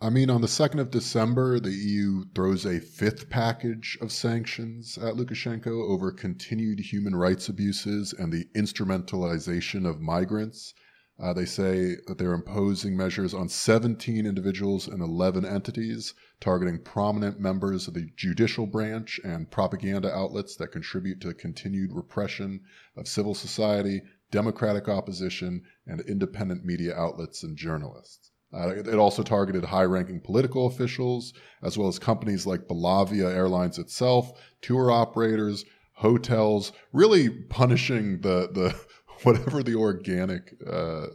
I 0.00 0.10
mean, 0.10 0.30
on 0.30 0.42
the 0.42 0.46
2nd 0.46 0.78
of 0.78 0.92
December, 0.92 1.58
the 1.58 1.72
EU 1.72 2.26
throws 2.32 2.64
a 2.64 2.78
fifth 2.78 3.28
package 3.28 3.98
of 4.00 4.12
sanctions 4.12 4.96
at 4.96 5.14
Lukashenko 5.14 5.66
over 5.66 6.12
continued 6.12 6.78
human 6.78 7.16
rights 7.16 7.48
abuses 7.48 8.12
and 8.12 8.32
the 8.32 8.44
instrumentalization 8.54 9.84
of 9.84 10.00
migrants. 10.00 10.72
Uh, 11.18 11.32
they 11.32 11.44
say 11.44 11.96
that 12.06 12.16
they're 12.16 12.32
imposing 12.32 12.96
measures 12.96 13.34
on 13.34 13.48
17 13.48 14.24
individuals 14.24 14.86
and 14.86 15.02
11 15.02 15.44
entities, 15.44 16.14
targeting 16.38 16.80
prominent 16.80 17.40
members 17.40 17.88
of 17.88 17.94
the 17.94 18.08
judicial 18.14 18.68
branch 18.68 19.18
and 19.24 19.50
propaganda 19.50 20.14
outlets 20.14 20.54
that 20.54 20.70
contribute 20.70 21.20
to 21.20 21.34
continued 21.34 21.90
repression 21.92 22.60
of 22.96 23.08
civil 23.08 23.34
society, 23.34 24.02
democratic 24.30 24.88
opposition, 24.88 25.64
and 25.88 26.00
independent 26.02 26.64
media 26.64 26.94
outlets 26.94 27.42
and 27.42 27.56
journalists. 27.56 28.30
Uh, 28.52 28.70
it 28.76 28.94
also 28.94 29.22
targeted 29.22 29.64
high 29.64 29.84
ranking 29.84 30.20
political 30.20 30.66
officials, 30.66 31.34
as 31.62 31.76
well 31.76 31.88
as 31.88 31.98
companies 31.98 32.46
like 32.46 32.66
Belavia 32.66 33.30
Airlines 33.30 33.78
itself, 33.78 34.32
tour 34.62 34.90
operators, 34.90 35.66
hotels, 35.92 36.72
really 36.92 37.28
punishing 37.28 38.20
the, 38.20 38.48
the 38.52 38.74
whatever 39.22 39.62
the 39.62 39.74
organic 39.74 40.54
uh, 40.66 41.08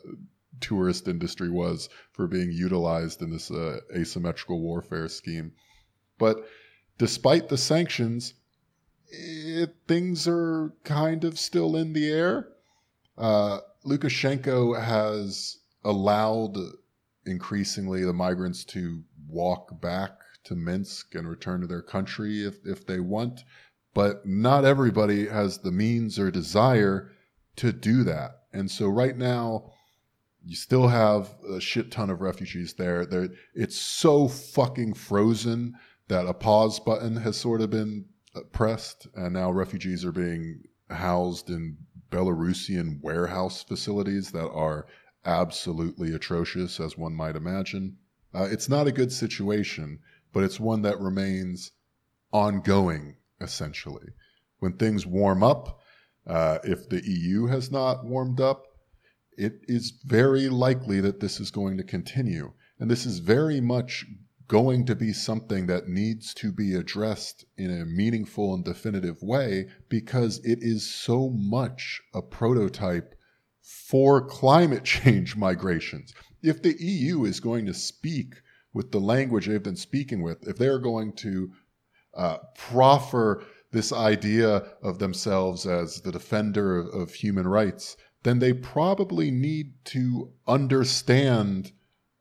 tourist 0.59 1.07
industry 1.07 1.49
was 1.49 1.89
for 2.11 2.27
being 2.27 2.51
utilized 2.51 3.21
in 3.21 3.31
this 3.31 3.49
uh, 3.49 3.79
asymmetrical 3.95 4.61
warfare 4.61 5.09
scheme. 5.09 5.53
But 6.19 6.45
despite 6.99 7.49
the 7.49 7.57
sanctions, 7.57 8.35
it, 9.07 9.75
things 9.87 10.27
are 10.27 10.73
kind 10.83 11.23
of 11.23 11.39
still 11.39 11.75
in 11.75 11.93
the 11.93 12.09
air. 12.09 12.49
Uh, 13.17 13.59
Lukashenko 13.85 14.81
has 14.81 15.57
allowed 15.83 16.57
increasingly 17.25 18.03
the 18.03 18.13
migrants 18.13 18.63
to 18.65 19.03
walk 19.27 19.81
back 19.81 20.11
to 20.45 20.55
Minsk 20.55 21.15
and 21.15 21.27
return 21.27 21.61
to 21.61 21.67
their 21.67 21.81
country 21.81 22.45
if, 22.45 22.65
if 22.65 22.85
they 22.85 22.99
want. 22.99 23.43
But 23.93 24.25
not 24.25 24.65
everybody 24.65 25.27
has 25.27 25.59
the 25.59 25.71
means 25.71 26.17
or 26.17 26.31
desire 26.31 27.11
to 27.57 27.71
do 27.71 28.03
that. 28.03 28.39
And 28.51 28.69
so 28.69 28.87
right 28.87 29.17
now, 29.17 29.71
you 30.45 30.55
still 30.55 30.87
have 30.87 31.29
a 31.49 31.61
shit 31.61 31.91
ton 31.91 32.09
of 32.09 32.21
refugees 32.21 32.73
there. 32.73 33.05
There, 33.05 33.29
it's 33.53 33.77
so 33.77 34.27
fucking 34.27 34.95
frozen 34.95 35.75
that 36.09 36.27
a 36.27 36.33
pause 36.33 36.79
button 36.79 37.15
has 37.17 37.37
sort 37.37 37.61
of 37.61 37.69
been 37.69 38.05
uh, 38.35 38.41
pressed, 38.51 39.07
and 39.15 39.33
now 39.33 39.51
refugees 39.51 40.03
are 40.03 40.11
being 40.11 40.63
housed 40.89 41.49
in 41.49 41.77
Belarusian 42.11 43.01
warehouse 43.01 43.63
facilities 43.63 44.31
that 44.31 44.49
are 44.49 44.85
absolutely 45.25 46.13
atrocious, 46.13 46.79
as 46.79 46.97
one 46.97 47.13
might 47.15 47.35
imagine. 47.35 47.97
Uh, 48.33 48.47
it's 48.51 48.69
not 48.69 48.87
a 48.87 48.91
good 48.91 49.11
situation, 49.11 49.99
but 50.31 50.43
it's 50.43 50.59
one 50.59 50.81
that 50.81 50.99
remains 50.99 51.71
ongoing, 52.31 53.17
essentially. 53.39 54.07
When 54.59 54.73
things 54.73 55.05
warm 55.05 55.43
up, 55.43 55.79
uh, 56.25 56.59
if 56.63 56.89
the 56.89 57.01
EU 57.05 57.47
has 57.47 57.71
not 57.71 58.05
warmed 58.05 58.41
up, 58.41 58.63
it 59.37 59.61
is 59.63 59.91
very 60.05 60.49
likely 60.49 61.01
that 61.01 61.19
this 61.19 61.39
is 61.39 61.51
going 61.51 61.77
to 61.77 61.83
continue. 61.83 62.53
And 62.79 62.89
this 62.89 63.05
is 63.05 63.19
very 63.19 63.61
much 63.61 64.05
going 64.47 64.85
to 64.85 64.95
be 64.95 65.13
something 65.13 65.67
that 65.67 65.87
needs 65.87 66.33
to 66.33 66.51
be 66.51 66.75
addressed 66.75 67.45
in 67.57 67.71
a 67.71 67.85
meaningful 67.85 68.53
and 68.53 68.63
definitive 68.63 69.21
way 69.21 69.67
because 69.89 70.39
it 70.43 70.59
is 70.61 70.85
so 70.85 71.29
much 71.29 72.01
a 72.13 72.21
prototype 72.21 73.15
for 73.63 74.21
climate 74.21 74.83
change 74.95 75.35
migrations. 75.35 76.13
If 76.43 76.61
the 76.61 76.75
EU 76.79 77.23
is 77.23 77.39
going 77.39 77.65
to 77.65 77.73
speak 77.73 78.35
with 78.73 78.91
the 78.91 78.99
language 78.99 79.47
they've 79.47 79.63
been 79.63 79.75
speaking 79.75 80.21
with, 80.21 80.47
if 80.47 80.57
they're 80.57 80.79
going 80.79 81.13
to 81.13 81.51
uh, 82.15 82.37
proffer 82.55 83.43
this 83.71 83.91
idea 83.91 84.63
of 84.83 84.99
themselves 84.99 85.65
as 85.65 86.01
the 86.01 86.11
defender 86.11 86.77
of, 86.77 86.87
of 86.93 87.13
human 87.13 87.47
rights, 87.47 87.97
then 88.23 88.39
they 88.39 88.53
probably 88.53 89.31
need 89.31 89.73
to 89.85 90.31
understand 90.47 91.71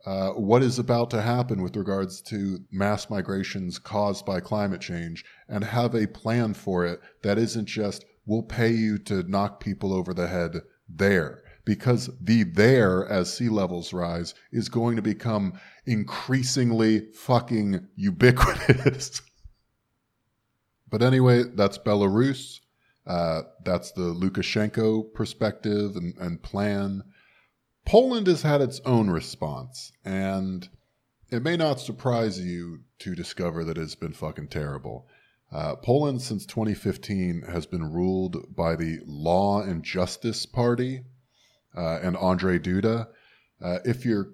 uh, 0.05 0.31
what 0.31 0.63
is 0.63 0.79
about 0.79 1.11
to 1.11 1.23
happen 1.23 1.63
with 1.63 1.77
regards 1.77 2.21
to 2.21 2.59
mass 2.73 3.09
migrations 3.09 3.79
caused 3.79 4.27
by 4.27 4.41
climate 4.41 4.81
change 4.81 5.25
and 5.49 5.63
have 5.63 5.95
a 5.95 6.09
plan 6.09 6.55
for 6.55 6.85
it 6.85 7.01
that 7.23 7.39
isn't 7.39 7.67
just, 7.67 8.05
we'll 8.27 8.43
pay 8.43 8.71
you 8.71 8.99
to 8.99 9.23
knock 9.25 9.61
people 9.61 9.93
over 9.93 10.13
the 10.13 10.27
head 10.27 10.61
there. 10.95 11.43
Because 11.65 12.11
the 12.21 12.43
there, 12.43 13.07
as 13.09 13.33
sea 13.33 13.49
levels 13.49 13.93
rise, 13.93 14.35
is 14.51 14.69
going 14.69 14.97
to 14.97 15.03
become 15.03 15.61
increasingly 15.87 17.13
fucking 17.13 17.87
ubiquitous. 17.95 19.23
but 20.91 21.03
anyway, 21.03 21.45
that's 21.55 21.79
Belarus. 21.79 22.59
Uh, 23.07 23.43
that's 23.65 23.93
the 23.93 24.13
Lukashenko 24.15 25.15
perspective 25.15 25.97
and, 25.97 26.15
and 26.19 26.43
plan. 26.43 27.03
Poland 27.85 28.27
has 28.29 28.43
had 28.43 28.61
its 28.61 28.81
own 28.85 29.11
response, 29.11 29.93
and 30.05 30.69
it 31.31 31.43
may 31.43 31.57
not 31.57 31.81
surprise 31.81 32.41
you 32.41 32.81
to 33.01 33.15
discover 33.15 33.65
that 33.65 33.79
it's 33.79 33.97
been 33.97 34.13
fucking 34.13 34.49
terrible. 34.49 35.09
Uh, 35.53 35.77
Poland, 35.77 36.23
since 36.23 36.47
2015, 36.47 37.43
has 37.43 37.67
been 37.67 37.93
ruled 37.93 38.57
by 38.57 38.75
the 38.75 39.01
Law 39.07 39.61
and 39.61 39.83
Justice 39.83 40.47
Party 40.47 41.05
uh, 41.77 41.99
and 42.03 42.17
Andrzej 42.17 42.61
Duda. 42.61 43.09
Uh, 43.63 43.79
if 43.85 44.05
you're 44.07 44.31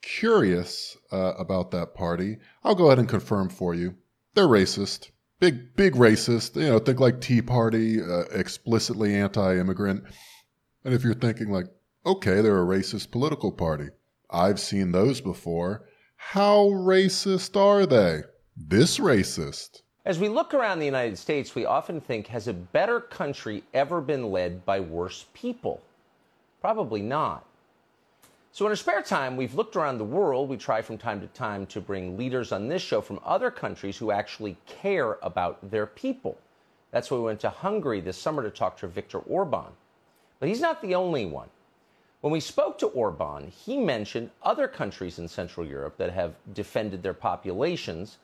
curious 0.00 0.96
uh, 1.10 1.34
about 1.38 1.72
that 1.72 1.94
party, 1.94 2.38
I'll 2.62 2.76
go 2.76 2.86
ahead 2.86 3.00
and 3.00 3.08
confirm 3.08 3.48
for 3.48 3.74
you. 3.74 3.96
They're 4.34 4.46
racist. 4.46 5.10
Big, 5.40 5.74
big 5.74 5.94
racist. 5.94 6.54
You 6.54 6.68
know, 6.68 6.78
think 6.78 7.00
like 7.00 7.20
Tea 7.20 7.42
Party, 7.42 8.00
uh, 8.00 8.24
explicitly 8.32 9.14
anti 9.14 9.58
immigrant. 9.58 10.04
And 10.84 10.94
if 10.94 11.02
you're 11.02 11.14
thinking 11.14 11.50
like, 11.50 11.66
okay, 12.06 12.40
they're 12.40 12.62
a 12.62 12.66
racist 12.66 13.10
political 13.10 13.50
party, 13.50 13.88
I've 14.30 14.60
seen 14.60 14.92
those 14.92 15.20
before. 15.20 15.86
How 16.16 16.66
racist 16.66 17.56
are 17.56 17.86
they? 17.86 18.22
This 18.56 18.98
racist. 18.98 19.82
As 20.02 20.18
we 20.18 20.28
look 20.28 20.54
around 20.54 20.78
the 20.78 20.86
United 20.86 21.18
States, 21.18 21.54
we 21.54 21.66
often 21.66 22.00
think, 22.00 22.28
has 22.28 22.48
a 22.48 22.54
better 22.54 23.00
country 23.00 23.64
ever 23.74 24.00
been 24.00 24.30
led 24.30 24.64
by 24.64 24.80
worse 24.80 25.26
people? 25.34 25.82
Probably 26.62 27.02
not. 27.02 27.44
So, 28.50 28.64
in 28.64 28.72
our 28.72 28.76
spare 28.76 29.02
time, 29.02 29.36
we've 29.36 29.54
looked 29.54 29.76
around 29.76 29.98
the 29.98 30.04
world. 30.04 30.48
We 30.48 30.56
try 30.56 30.80
from 30.80 30.96
time 30.96 31.20
to 31.20 31.26
time 31.28 31.66
to 31.66 31.82
bring 31.82 32.16
leaders 32.16 32.50
on 32.50 32.66
this 32.66 32.80
show 32.80 33.02
from 33.02 33.20
other 33.24 33.50
countries 33.50 33.98
who 33.98 34.10
actually 34.10 34.56
care 34.66 35.18
about 35.22 35.70
their 35.70 35.86
people. 35.86 36.38
That's 36.92 37.10
why 37.10 37.18
we 37.18 37.24
went 37.24 37.40
to 37.40 37.50
Hungary 37.50 38.00
this 38.00 38.16
summer 38.16 38.42
to 38.42 38.50
talk 38.50 38.78
to 38.78 38.88
Viktor 38.88 39.18
Orban. 39.18 39.70
But 40.40 40.48
he's 40.48 40.62
not 40.62 40.80
the 40.80 40.94
only 40.94 41.26
one. 41.26 41.50
When 42.22 42.32
we 42.32 42.40
spoke 42.40 42.78
to 42.78 42.86
Orban, 42.86 43.48
he 43.48 43.76
mentioned 43.76 44.30
other 44.42 44.66
countries 44.66 45.18
in 45.18 45.28
Central 45.28 45.66
Europe 45.66 45.98
that 45.98 46.12
have 46.12 46.34
defended 46.54 47.02
their 47.02 47.14
populations 47.14 48.16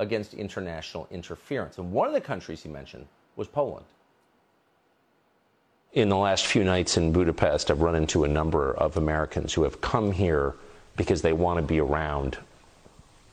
against 0.00 0.34
international 0.34 1.06
interference. 1.10 1.78
And 1.78 1.92
one 1.92 2.08
of 2.08 2.14
the 2.14 2.20
countries 2.20 2.62
he 2.62 2.68
mentioned 2.68 3.06
was 3.36 3.46
Poland. 3.46 3.84
In 5.92 6.08
the 6.08 6.16
last 6.16 6.46
few 6.46 6.64
nights 6.64 6.96
in 6.96 7.12
Budapest, 7.12 7.70
I've 7.70 7.82
run 7.82 7.94
into 7.94 8.24
a 8.24 8.28
number 8.28 8.72
of 8.72 8.96
Americans 8.96 9.52
who 9.52 9.62
have 9.64 9.80
come 9.80 10.10
here 10.10 10.54
because 10.96 11.20
they 11.20 11.32
want 11.32 11.58
to 11.58 11.62
be 11.62 11.80
around 11.80 12.38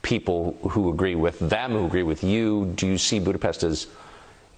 people 0.02 0.58
who 0.70 0.90
agree 0.90 1.14
with 1.14 1.38
them, 1.38 1.72
who 1.72 1.86
agree 1.86 2.02
with 2.02 2.22
you. 2.22 2.72
Do 2.76 2.86
you 2.86 2.98
see 2.98 3.18
Budapest 3.18 3.62
as, 3.62 3.86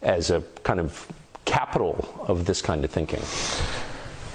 as 0.02 0.30
a 0.30 0.42
kind 0.64 0.80
of 0.80 1.06
capital 1.44 2.24
of 2.26 2.44
this 2.44 2.61
kind 2.61 2.84
of 2.84 2.90
thinking? 2.90 3.22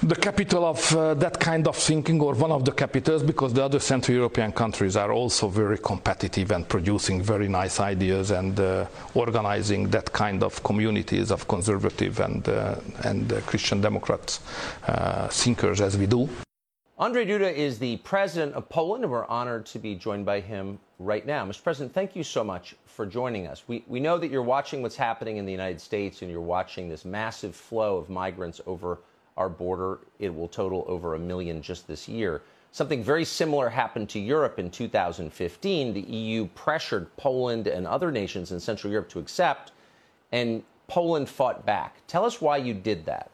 The 0.08 0.16
capital 0.16 0.66
of 0.66 0.96
uh, 0.96 1.16
that 1.16 1.40
kind 1.40 1.68
of 1.68 1.76
thinking, 1.76 2.22
or 2.22 2.36
one 2.36 2.52
of 2.52 2.64
the 2.64 2.72
capitals, 2.72 3.24
because 3.24 3.54
the 3.54 3.64
other 3.64 3.80
Central 3.80 4.16
European 4.16 4.52
countries 4.52 4.96
are 4.96 5.12
also 5.12 5.48
very 5.48 5.80
competitive 5.80 6.52
and 6.52 6.70
producing 6.70 7.24
very 7.24 7.48
nice 7.48 7.80
ideas 7.80 8.30
and 8.30 8.60
uh, 8.60 8.86
organizing 9.16 9.90
that 9.90 10.14
kind 10.14 10.44
of 10.44 10.62
communities 10.64 11.32
of 11.32 11.48
conservative 11.48 12.20
and, 12.20 12.48
uh, 12.48 12.76
and 13.04 13.34
uh, 13.34 13.42
Christian 13.42 13.82
Democrats 13.82 14.42
uh, 14.88 15.28
thinkers 15.30 15.82
as 15.82 15.98
we 15.98 16.06
do. 16.06 16.30
Andrzej 17.00 17.28
Duda 17.28 17.52
is 17.52 17.80
the 17.80 17.98
president 17.98 18.54
of 18.54 18.70
Poland, 18.70 19.04
and 19.04 19.12
we're 19.12 19.26
honored 19.26 19.66
to 19.66 19.80
be 19.80 19.96
joined 19.96 20.26
by 20.26 20.40
him 20.40 20.78
right 21.00 21.26
now. 21.26 21.44
Mr. 21.46 21.64
President, 21.64 21.94
thank 21.94 22.16
you 22.16 22.24
so 22.24 22.44
much 22.44 22.76
for 22.86 23.08
joining 23.08 23.48
us. 23.48 23.64
We, 23.68 23.84
we 23.88 24.00
know 24.00 24.20
that 24.20 24.30
you're 24.30 24.44
watching 24.44 24.84
what's 24.84 24.96
happening 24.96 25.38
in 25.38 25.46
the 25.46 25.52
United 25.52 25.82
States 25.82 26.22
and 26.22 26.30
you're 26.30 26.42
watching 26.42 26.88
this 26.88 27.06
massive 27.06 27.56
flow 27.56 27.98
of 27.98 28.10
migrants 28.10 28.62
over 28.68 29.00
our 29.38 29.50
border. 29.50 30.00
It 30.20 30.34
will 30.36 30.48
total 30.48 30.86
over 30.88 31.16
a 31.16 31.20
million 31.20 31.62
just 31.62 31.88
this 31.88 32.08
year. 32.08 32.42
Something 32.72 33.04
very 33.04 33.26
similar 33.26 33.70
happened 33.70 34.10
to 34.10 34.20
Europe 34.20 34.60
in 34.60 34.70
2015. 34.70 35.94
The 35.94 36.02
EU 36.02 36.48
pressured 36.56 37.08
Poland 37.16 37.68
and 37.68 37.88
other 37.88 38.12
nations 38.12 38.52
in 38.52 38.60
Central 38.60 38.92
Europe 38.92 39.10
to 39.10 39.20
accept, 39.20 39.72
and 40.32 40.62
Poland 40.88 41.30
fought 41.30 41.66
back. 41.66 41.96
Tell 42.08 42.26
us 42.26 42.42
why 42.42 42.58
you 42.58 42.74
did 42.74 43.06
that. 43.06 43.30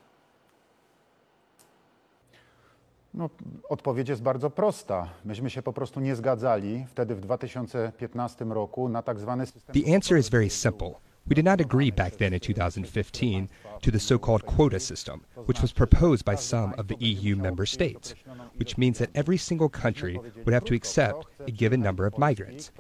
No, 3.14 3.30
odpowiedź 3.70 4.10
jest 4.10 4.22
bardzo 4.22 4.50
prosta. 4.50 5.10
Myśmy 5.26 5.50
się 5.50 5.62
po 5.62 5.74
prostu 5.74 6.00
nie 6.00 6.16
zgadzali 6.16 6.86
wtedy 6.90 7.16
w 7.16 7.22
2015 7.22 8.46
roku 8.46 8.90
na 8.90 9.02
tak 9.02 9.20
zwany 9.20 9.46
system. 9.46 9.76
The 9.84 9.96
answer 9.96 10.18
is 10.18 10.30
very 10.30 10.50
simple. 10.50 10.92
We 11.32 11.36
did 11.36 11.46
not 11.46 11.62
agree 11.62 11.92
back 11.92 12.18
then 12.18 12.34
in 12.34 12.42
2015 12.42 13.50
to 13.84 13.90
the 13.90 14.02
so 14.02 14.20
called 14.20 14.46
quota 14.46 14.82
system, 14.82 15.24
which 15.46 15.62
was 15.62 15.72
proposed 15.72 16.26
by 16.26 16.36
some 16.36 16.74
of 16.74 16.90
the 16.90 16.98
EU 17.00 17.38
member 17.38 17.66
states, 17.66 18.14
which 18.58 18.78
means 18.78 18.98
that 18.98 19.12
every 19.16 19.38
single 19.38 19.70
country 19.70 20.20
would 20.44 20.54
have 20.54 20.66
to 20.66 20.74
accept 20.74 21.26
a 21.48 21.52
given 21.52 21.82
number 21.82 22.06
of 22.06 22.18
migrants. 22.18 22.72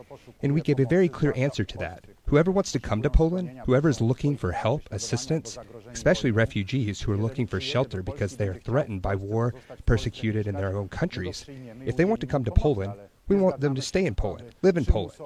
And 0.41 0.53
we 0.53 0.59
gave 0.59 0.81
a 0.81 0.85
very 0.85 1.07
clear 1.07 1.31
answer 1.37 1.63
to 1.63 1.77
that. 1.77 2.03
Whoever 2.27 2.51
wants 2.51 2.73
to 2.73 2.79
come 2.81 3.01
to 3.03 3.09
Poland, 3.09 3.61
whoever 3.65 3.87
is 3.87 4.01
looking 4.01 4.35
for 4.35 4.51
help, 4.51 4.81
assistance, 4.91 5.57
especially 5.89 6.31
refugees 6.31 6.99
who 6.99 7.13
are 7.13 7.17
looking 7.17 7.47
for 7.47 7.61
shelter 7.61 8.03
because 8.03 8.35
they 8.35 8.49
are 8.49 8.59
threatened 8.65 9.01
by 9.01 9.15
war, 9.15 9.53
persecuted 9.85 10.45
in 10.45 10.55
their 10.55 10.75
own 10.75 10.89
countries, 10.89 11.45
if 11.85 11.95
they 11.95 12.03
want 12.03 12.19
to 12.19 12.27
come 12.27 12.43
to 12.43 12.51
Poland, 12.51 12.95
we 13.29 13.37
want 13.37 13.61
them 13.61 13.75
to 13.75 13.81
stay 13.81 14.05
in 14.05 14.13
Poland, 14.13 14.53
live 14.61 14.75
in 14.75 14.83
Poland. 14.83 15.17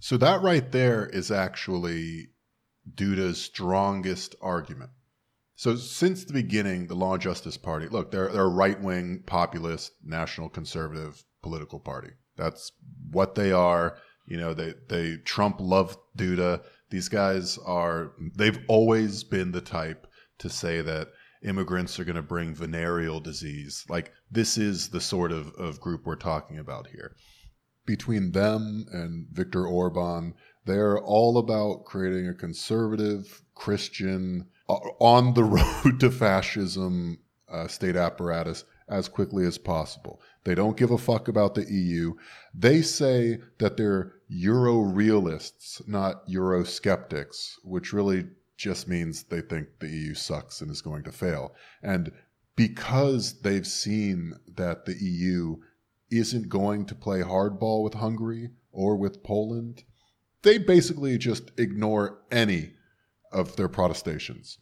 So 0.00 0.16
that 0.16 0.40
right 0.40 0.72
there 0.72 1.06
is 1.06 1.30
actually 1.30 2.30
Duda's 2.94 3.40
strongest 3.40 4.34
argument. 4.40 4.90
So 5.56 5.76
since 5.76 6.24
the 6.24 6.32
beginning, 6.32 6.86
the 6.86 6.94
Law 6.94 7.12
and 7.12 7.22
Justice 7.22 7.58
Party, 7.58 7.86
look, 7.86 8.10
they're, 8.10 8.28
they're 8.28 8.44
a 8.44 8.48
right 8.48 8.80
wing, 8.80 9.22
populist, 9.26 9.92
national 10.02 10.48
conservative 10.48 11.22
political 11.42 11.78
party. 11.78 12.12
That's 12.36 12.72
what 13.10 13.34
they 13.34 13.52
are. 13.52 13.98
You 14.26 14.38
know, 14.38 14.54
they, 14.54 14.72
they 14.88 15.18
Trump 15.18 15.56
loved 15.60 15.98
Duda. 16.16 16.62
These 16.88 17.10
guys 17.10 17.58
are, 17.58 18.12
they've 18.36 18.58
always 18.68 19.22
been 19.22 19.52
the 19.52 19.60
type 19.60 20.06
to 20.38 20.48
say 20.48 20.80
that 20.80 21.08
immigrants 21.42 22.00
are 22.00 22.04
going 22.04 22.16
to 22.16 22.22
bring 22.22 22.54
venereal 22.54 23.20
disease. 23.20 23.84
Like 23.90 24.12
this 24.30 24.56
is 24.56 24.88
the 24.88 25.00
sort 25.00 25.30
of, 25.30 25.48
of 25.56 25.78
group 25.78 26.06
we're 26.06 26.16
talking 26.16 26.58
about 26.58 26.86
here 26.86 27.14
between 27.86 28.32
them 28.32 28.86
and 28.92 29.26
Viktor 29.32 29.66
Orban, 29.66 30.34
they're 30.64 30.98
all 30.98 31.38
about 31.38 31.84
creating 31.84 32.28
a 32.28 32.34
conservative 32.34 33.42
Christian 33.54 34.46
uh, 34.68 34.74
on 34.98 35.34
the 35.34 35.44
road 35.84 36.00
to 36.00 36.10
fascism 36.10 37.18
uh, 37.50 37.66
state 37.66 37.96
apparatus 37.96 38.64
as 38.88 39.08
quickly 39.08 39.46
as 39.46 39.58
possible. 39.58 40.20
They 40.44 40.54
don't 40.54 40.76
give 40.76 40.90
a 40.90 40.98
fuck 40.98 41.28
about 41.28 41.54
the 41.54 41.70
EU. 41.70 42.14
They 42.54 42.82
say 42.82 43.38
that 43.58 43.76
they're 43.76 44.12
Euro 44.28 44.80
realists, 44.80 45.82
not 45.86 46.22
Euro 46.26 46.64
skeptics, 46.64 47.58
which 47.62 47.92
really 47.92 48.26
just 48.56 48.88
means 48.88 49.22
they 49.22 49.40
think 49.40 49.68
the 49.78 49.88
EU 49.88 50.14
sucks 50.14 50.60
and 50.60 50.70
is 50.70 50.82
going 50.82 51.02
to 51.04 51.12
fail. 51.12 51.54
And 51.82 52.12
because 52.56 53.40
they've 53.40 53.66
seen 53.66 54.34
that 54.56 54.84
the 54.84 54.94
EU 54.94 55.56
isn't 56.10 56.48
going 56.48 56.86
to 56.86 56.94
play 56.94 57.20
hardball 57.20 57.82
with 57.82 57.94
Hungary 57.94 58.50
or 58.72 58.96
with 58.96 59.22
Poland, 59.22 59.84
they 60.42 60.58
basically 60.58 61.18
just 61.18 61.50
ignore 61.58 62.22
any 62.30 62.72
of 63.32 63.56
their 63.56 63.68
protestations. 63.68 64.58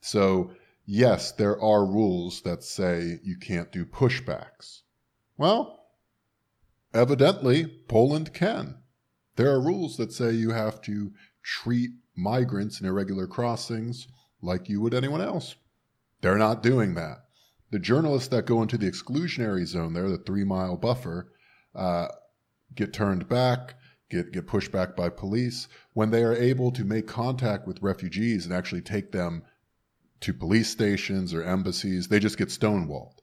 So, 0.00 0.52
yes, 0.86 1.32
there 1.32 1.60
are 1.60 1.86
rules 1.86 2.42
that 2.42 2.62
say 2.62 3.20
you 3.22 3.36
can't 3.38 3.72
do 3.72 3.84
pushbacks. 3.84 4.82
Well, 5.36 5.86
evidently, 6.92 7.66
Poland 7.88 8.34
can. 8.34 8.76
There 9.36 9.50
are 9.50 9.60
rules 9.60 9.96
that 9.96 10.12
say 10.12 10.32
you 10.32 10.50
have 10.50 10.80
to 10.82 11.12
treat 11.42 11.90
migrants 12.16 12.80
in 12.80 12.86
irregular 12.86 13.26
crossings 13.26 14.06
like 14.42 14.68
you 14.68 14.80
would 14.80 14.94
anyone 14.94 15.20
else. 15.20 15.54
They're 16.20 16.36
not 16.36 16.62
doing 16.62 16.94
that. 16.94 17.24
The 17.70 17.78
journalists 17.78 18.28
that 18.28 18.46
go 18.46 18.62
into 18.62 18.76
the 18.76 18.90
exclusionary 18.90 19.64
zone 19.64 19.92
there, 19.92 20.08
the 20.08 20.18
three 20.18 20.44
mile 20.44 20.76
buffer, 20.76 21.32
uh, 21.74 22.08
get 22.74 22.92
turned 22.92 23.28
back, 23.28 23.74
get, 24.10 24.32
get 24.32 24.46
pushed 24.46 24.72
back 24.72 24.96
by 24.96 25.08
police. 25.08 25.68
When 25.92 26.10
they 26.10 26.24
are 26.24 26.34
able 26.34 26.72
to 26.72 26.84
make 26.84 27.06
contact 27.06 27.66
with 27.66 27.82
refugees 27.82 28.44
and 28.44 28.54
actually 28.54 28.82
take 28.82 29.12
them 29.12 29.44
to 30.20 30.34
police 30.34 30.68
stations 30.68 31.32
or 31.32 31.44
embassies, 31.44 32.08
they 32.08 32.18
just 32.18 32.38
get 32.38 32.48
stonewalled. 32.48 33.20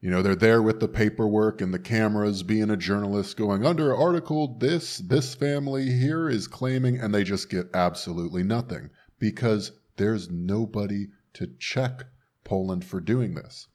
You 0.00 0.10
know, 0.10 0.22
they're 0.22 0.34
there 0.34 0.62
with 0.62 0.80
the 0.80 0.88
paperwork 0.88 1.60
and 1.60 1.74
the 1.74 1.78
cameras, 1.78 2.42
being 2.42 2.70
a 2.70 2.76
journalist, 2.78 3.36
going 3.36 3.66
under 3.66 3.94
article 3.94 4.56
this, 4.58 4.96
this 4.96 5.34
family 5.34 5.90
here 5.90 6.26
is 6.26 6.48
claiming, 6.48 6.98
and 6.98 7.14
they 7.14 7.22
just 7.22 7.50
get 7.50 7.68
absolutely 7.74 8.42
nothing 8.42 8.88
because 9.18 9.72
there's 9.96 10.30
nobody 10.30 11.08
to 11.34 11.48
check 11.58 12.04
Poland 12.44 12.82
for 12.82 12.98
doing 12.98 13.34
this. 13.34 13.68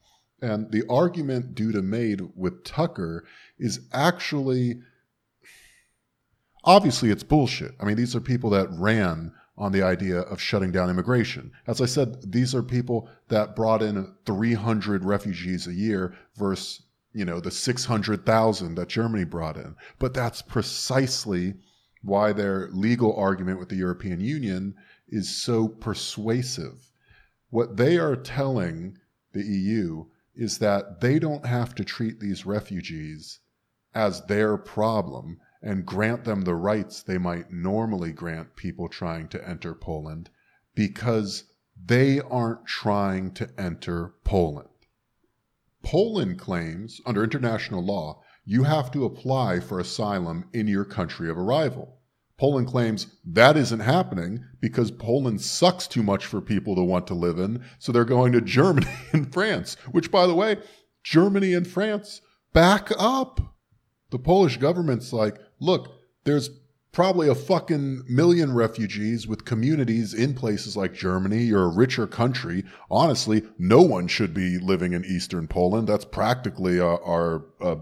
And 0.46 0.72
the 0.72 0.84
argument 0.88 1.56
Duda 1.56 1.84
made 1.84 2.22
with 2.36 2.64
Tucker 2.64 3.26
is 3.58 3.80
actually 3.92 4.80
obviously 6.64 7.10
it's 7.10 7.24
bullshit. 7.24 7.74
I 7.80 7.86
mean, 7.86 7.96
these 7.96 8.16
are 8.16 8.22
people 8.22 8.52
that 8.52 8.70
ran 8.72 9.32
on 9.58 9.72
the 9.72 9.82
idea 9.82 10.20
of 10.20 10.40
shutting 10.40 10.72
down 10.72 10.92
immigration. 10.92 11.52
As 11.66 11.82
I 11.82 11.88
said, 11.88 12.32
these 12.32 12.54
are 12.54 12.62
people 12.62 13.10
that 13.30 13.56
brought 13.56 13.82
in 13.82 14.14
300 14.28 15.04
refugees 15.04 15.66
a 15.66 15.74
year 15.74 16.14
versus, 16.36 16.84
you 17.12 17.26
know, 17.26 17.40
the 17.40 17.50
600,000 17.50 18.76
that 18.76 18.88
Germany 18.88 19.24
brought 19.24 19.58
in. 19.58 19.76
But 19.98 20.14
that's 20.14 20.44
precisely 20.44 21.56
why 22.04 22.34
their 22.34 22.70
legal 22.72 23.16
argument 23.16 23.58
with 23.58 23.70
the 23.70 23.78
European 23.78 24.20
Union 24.20 24.76
is 25.08 25.36
so 25.36 25.68
persuasive. 25.68 26.92
What 27.50 27.78
they 27.78 27.98
are 27.98 28.16
telling 28.16 29.00
the 29.34 29.44
EU 29.44 30.06
is 30.36 30.60
that 30.60 31.02
they 31.02 31.20
don't 31.20 31.46
have 31.46 31.74
to 31.76 31.86
treat 31.86 32.20
these 32.20 32.46
refugees 32.46 33.40
as 33.94 34.26
their 34.26 34.58
problem 34.58 35.40
and 35.62 35.86
grant 35.86 36.26
them 36.26 36.42
the 36.42 36.56
rights 36.56 37.02
they 37.02 37.18
might 37.18 37.52
normally 37.52 38.12
grant 38.12 38.56
people 38.56 38.88
trying 38.88 39.28
to 39.28 39.48
enter 39.48 39.74
Poland 39.74 40.30
because 40.76 41.46
they 41.84 42.20
aren't 42.20 42.66
trying 42.66 43.34
to 43.34 43.50
enter 43.60 44.14
Poland. 44.24 44.70
Poland 45.82 46.40
claims, 46.40 47.02
under 47.06 47.24
international 47.24 47.84
law, 47.84 48.22
you 48.44 48.64
have 48.64 48.92
to 48.92 49.06
apply 49.06 49.60
for 49.60 49.80
asylum 49.80 50.50
in 50.54 50.68
your 50.68 50.86
country 50.86 51.30
of 51.30 51.38
arrival. 51.38 51.95
Poland 52.38 52.68
claims 52.68 53.08
that 53.26 53.56
isn't 53.56 53.80
happening 53.80 54.44
because 54.60 54.92
Poland 54.92 55.42
sucks 55.42 55.88
too 55.88 56.04
much 56.04 56.26
for 56.26 56.42
people 56.42 56.76
to 56.76 56.84
want 56.84 57.08
to 57.08 57.14
live 57.14 57.40
in, 57.40 57.64
so 57.80 57.92
they're 57.92 58.04
going 58.04 58.34
to 58.34 58.42
Germany 58.42 58.88
and 59.14 59.32
France, 59.34 59.78
which, 59.92 60.12
by 60.12 60.28
the 60.28 60.36
way, 60.36 60.58
Germany 61.04 61.54
and 61.54 61.68
France 61.68 62.22
back 62.52 62.92
up. 62.98 63.40
The 64.12 64.20
Polish 64.20 64.58
government's 64.58 65.14
like, 65.14 65.38
look, 65.60 65.92
there's 66.26 66.50
probably 66.96 67.28
a 67.28 67.36
fucking 67.36 68.04
million 68.08 68.54
refugees 68.54 69.28
with 69.28 69.44
communities 69.44 70.14
in 70.14 70.34
places 70.34 70.78
like 70.78 70.94
Germany. 70.94 71.44
You're 71.44 71.66
a 71.66 71.76
richer 71.76 72.08
country. 72.08 72.64
Honestly, 72.90 73.44
no 73.58 73.82
one 73.82 74.08
should 74.08 74.34
be 74.34 74.58
living 74.58 74.94
in 74.94 75.04
Eastern 75.04 75.48
Poland. 75.48 75.90
That's 75.90 76.06
practically 76.06 76.80
our, 76.80 77.04
our 77.04 77.46
uh, 77.62 77.76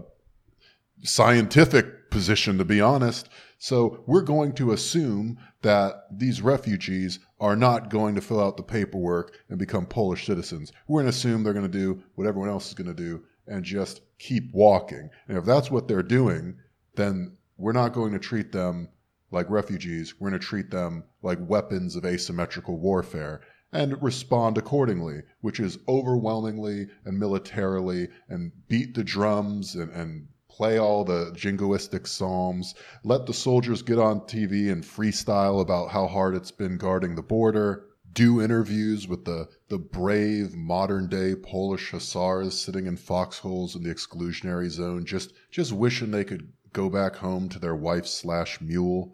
scientific 1.04 2.10
position, 2.10 2.58
to 2.58 2.64
be 2.64 2.80
honest. 2.80 3.28
So 3.64 4.04
we're 4.06 4.20
going 4.20 4.52
to 4.56 4.72
assume 4.72 5.38
that 5.62 6.04
these 6.12 6.42
refugees 6.42 7.18
are 7.40 7.56
not 7.56 7.88
going 7.88 8.14
to 8.14 8.20
fill 8.20 8.38
out 8.38 8.58
the 8.58 8.62
paperwork 8.62 9.38
and 9.48 9.58
become 9.58 9.86
Polish 9.86 10.26
citizens. 10.26 10.70
We're 10.86 11.00
going 11.00 11.10
to 11.10 11.16
assume 11.16 11.42
they're 11.42 11.54
going 11.54 11.72
to 11.72 11.78
do 11.78 12.02
what 12.14 12.26
everyone 12.26 12.50
else 12.50 12.68
is 12.68 12.74
going 12.74 12.94
to 12.94 13.02
do 13.02 13.24
and 13.46 13.64
just 13.64 14.02
keep 14.18 14.52
walking. 14.52 15.08
And 15.28 15.38
if 15.38 15.46
that's 15.46 15.70
what 15.70 15.88
they're 15.88 16.02
doing, 16.02 16.58
then 16.96 17.38
we're 17.56 17.72
not 17.72 17.94
going 17.94 18.12
to 18.12 18.18
treat 18.18 18.52
them 18.52 18.90
like 19.30 19.48
refugees. 19.48 20.20
We're 20.20 20.28
going 20.28 20.38
to 20.38 20.46
treat 20.46 20.70
them 20.70 21.04
like 21.22 21.38
weapons 21.40 21.96
of 21.96 22.04
asymmetrical 22.04 22.76
warfare 22.78 23.40
and 23.72 23.96
respond 24.02 24.58
accordingly, 24.58 25.22
which 25.40 25.58
is 25.58 25.78
overwhelmingly 25.88 26.88
and 27.06 27.18
militarily 27.18 28.08
and 28.28 28.52
beat 28.68 28.94
the 28.94 29.04
drums 29.04 29.74
and, 29.74 29.90
and 29.90 30.28
play 30.54 30.78
all 30.78 31.04
the 31.04 31.32
jingoistic 31.32 32.06
psalms, 32.06 32.76
let 33.02 33.26
the 33.26 33.34
soldiers 33.34 33.82
get 33.82 33.98
on 33.98 34.20
TV 34.20 34.70
and 34.70 34.84
freestyle 34.84 35.60
about 35.60 35.90
how 35.90 36.06
hard 36.06 36.36
it's 36.36 36.52
been 36.52 36.78
guarding 36.78 37.16
the 37.16 37.22
border, 37.22 37.86
do 38.12 38.40
interviews 38.40 39.08
with 39.08 39.24
the, 39.24 39.48
the 39.68 39.78
brave 39.78 40.54
modern 40.54 41.08
day 41.08 41.34
Polish 41.34 41.90
hussars 41.90 42.56
sitting 42.56 42.86
in 42.86 42.96
foxholes 42.96 43.74
in 43.74 43.82
the 43.82 43.92
exclusionary 43.92 44.70
zone, 44.70 45.04
just, 45.04 45.32
just 45.50 45.72
wishing 45.72 46.12
they 46.12 46.22
could 46.22 46.52
go 46.72 46.88
back 46.88 47.16
home 47.16 47.48
to 47.48 47.58
their 47.58 47.74
wife 47.74 48.06
slash 48.06 48.60
mule. 48.60 49.12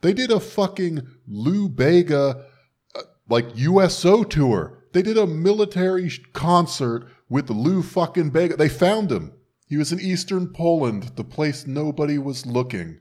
They 0.00 0.14
did 0.14 0.30
a 0.30 0.40
fucking 0.40 1.06
Lou 1.26 1.68
Bega, 1.68 2.46
uh, 2.94 3.02
like 3.28 3.56
USO 3.56 4.24
tour. 4.24 4.78
They 4.92 5.02
did 5.02 5.18
a 5.18 5.26
military 5.26 6.10
concert 6.32 7.08
with 7.28 7.50
Lou 7.50 7.82
fucking 7.82 8.30
Bega. 8.30 8.56
They 8.56 8.70
found 8.70 9.12
him. 9.12 9.32
He 9.72 9.78
was 9.78 9.90
in 9.90 10.00
eastern 10.00 10.48
Poland, 10.48 11.12
the 11.16 11.24
place 11.24 11.66
nobody 11.66 12.18
was 12.18 12.44
looking. 12.44 13.00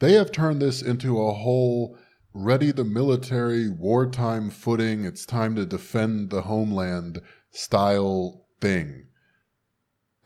They 0.00 0.14
have 0.14 0.32
turned 0.32 0.60
this 0.60 0.82
into 0.82 1.22
a 1.22 1.32
whole 1.32 1.96
ready 2.34 2.72
the 2.72 2.82
military, 2.82 3.68
wartime 3.68 4.50
footing, 4.50 5.04
it's 5.04 5.24
time 5.24 5.54
to 5.54 5.64
defend 5.64 6.30
the 6.30 6.42
homeland 6.42 7.22
style 7.52 8.48
thing. 8.60 9.06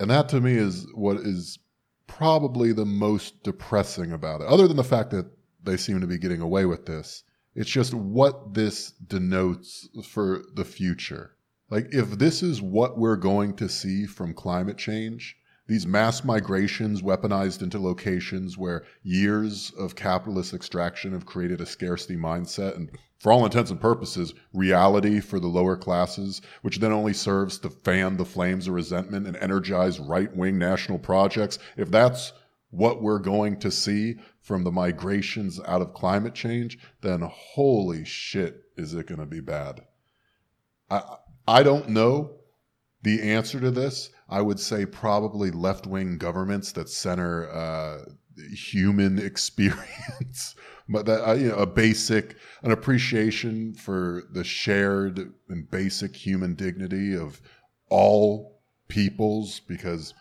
And 0.01 0.09
that 0.09 0.31
to 0.31 0.41
me 0.41 0.55
is 0.55 0.87
what 0.95 1.18
is 1.18 1.59
probably 2.07 2.72
the 2.72 2.87
most 2.87 3.43
depressing 3.43 4.12
about 4.12 4.41
it, 4.41 4.47
other 4.47 4.66
than 4.66 4.79
the 4.79 4.83
fact 4.83 5.11
that 5.11 5.31
they 5.62 5.77
seem 5.77 6.01
to 6.01 6.07
be 6.07 6.16
getting 6.16 6.41
away 6.41 6.64
with 6.64 6.87
this. 6.87 7.22
It's 7.55 7.68
just 7.68 7.93
what 7.93 8.55
this 8.55 8.93
denotes 8.93 9.91
for 10.07 10.43
the 10.55 10.64
future. 10.64 11.37
Like, 11.68 11.89
if 11.91 12.12
this 12.12 12.43
is 12.43 12.62
what 12.62 12.97
we're 12.99 13.16
going 13.16 13.57
to 13.57 13.68
see 13.68 14.07
from 14.07 14.33
climate 14.33 14.79
change, 14.79 15.37
these 15.67 15.87
mass 15.87 16.23
migrations 16.23 17.03
weaponized 17.03 17.62
into 17.62 17.79
locations 17.79 18.57
where 18.57 18.85
years 19.03 19.73
of 19.79 19.97
capitalist 19.97 20.55
extraction 20.55 21.12
have 21.12 21.27
created 21.27 21.61
a 21.61 21.67
scarcity 21.67 22.17
mindset 22.17 22.77
and 22.77 22.91
for 23.19 23.33
all 23.33 23.45
intents 23.45 23.71
and 23.71 23.81
purposes 23.81 24.35
reality 24.53 25.21
for 25.21 25.41
the 25.41 25.47
lower 25.49 25.77
classes 25.77 26.41
which 26.62 26.79
then 26.79 26.93
only 26.93 27.12
serves 27.12 27.59
to 27.59 27.71
fan 27.71 28.17
the 28.17 28.25
flames 28.25 28.69
of 28.69 28.75
resentment 28.75 29.27
and 29.27 29.37
energize 29.39 29.99
right-wing 29.99 30.59
national 30.59 30.99
projects. 30.99 31.59
If 31.77 31.91
that's 31.91 32.33
what 32.71 33.03
we're 33.03 33.19
going 33.19 33.59
to 33.61 33.71
see 33.71 34.17
from 34.41 34.62
the 34.62 34.73
migrations 34.73 35.61
out 35.67 35.83
of 35.83 35.95
climate 35.95 36.35
change 36.35 36.79
then 37.01 37.23
holy 37.23 38.05
shit 38.05 38.62
is 38.77 38.95
it 38.95 39.07
going 39.07 39.21
to 39.21 39.27
be 39.27 39.41
bad. 39.41 39.81
I 40.91 41.03
i 41.49 41.62
don't 41.62 41.89
know 41.89 42.37
the 43.03 43.23
answer 43.23 43.59
to 43.61 43.71
this 43.71 44.11
I 44.29 44.41
would 44.41 44.59
say 44.59 44.87
probably 44.87 45.51
left 45.51 45.87
wing 45.87 46.18
governments 46.18 46.73
that 46.73 46.89
center 46.89 47.48
uh, 47.51 48.05
human 48.53 49.19
experience, 49.31 50.55
but 50.89 51.07
that 51.07 51.28
uh, 51.28 51.35
you 51.35 51.48
know 51.48 51.57
a 51.57 51.66
basic 51.66 52.36
an 52.62 52.73
appreciation 52.73 53.74
for 53.74 54.24
the 54.32 54.44
shared 54.44 55.32
and 55.48 55.70
basic 55.70 56.15
human 56.15 56.55
dignity 56.55 57.15
of 57.16 57.40
all 57.89 58.61
peoples 58.89 59.61
because 59.61 60.15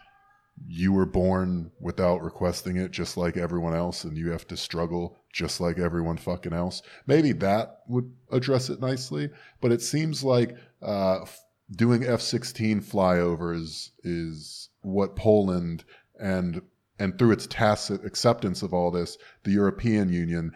you 0.68 0.94
were 0.94 1.06
born 1.06 1.70
without 1.80 2.24
requesting 2.24 2.78
it 2.78 2.92
just 2.92 3.18
like 3.18 3.36
everyone 3.36 3.76
else 3.76 4.06
and 4.06 4.18
you 4.18 4.32
have 4.32 4.48
to 4.48 4.56
struggle 4.56 5.18
just 5.34 5.60
like 5.60 5.78
everyone 5.78 6.18
fucking 6.18 6.54
else. 6.54 6.82
Maybe 7.08 7.34
that 7.34 7.82
would 7.88 8.10
address 8.32 8.70
it 8.70 8.80
nicely 8.80 9.30
but 9.62 9.72
it 9.72 9.82
seems 9.82 10.24
like 10.24 10.56
uh, 10.82 11.26
doing 11.72 12.04
F-16 12.04 12.84
flyovers 12.84 13.92
is 14.04 14.70
what 14.82 15.16
Poland 15.16 15.84
and 16.20 16.62
and 16.98 17.20
through 17.20 17.32
its 17.32 17.46
tacit 17.48 18.06
acceptance 18.06 18.62
of 18.62 18.74
all 18.74 18.90
this, 18.90 19.18
the 19.44 19.52
European 19.52 20.08
Union 20.08 20.54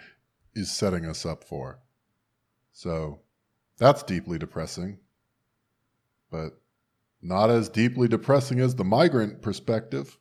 is 0.56 0.72
setting 0.72 1.06
us 1.06 1.26
up 1.26 1.44
for. 1.44 1.80
So 2.72 3.20
that's 3.78 4.04
deeply 4.04 4.38
depressing. 4.38 5.00
But 6.32 6.62
not 7.22 7.50
as 7.50 7.68
deeply 7.68 8.08
depressing 8.08 8.62
as 8.62 8.76
the 8.76 8.86
migrant 8.86 9.42
perspective. 9.42 10.18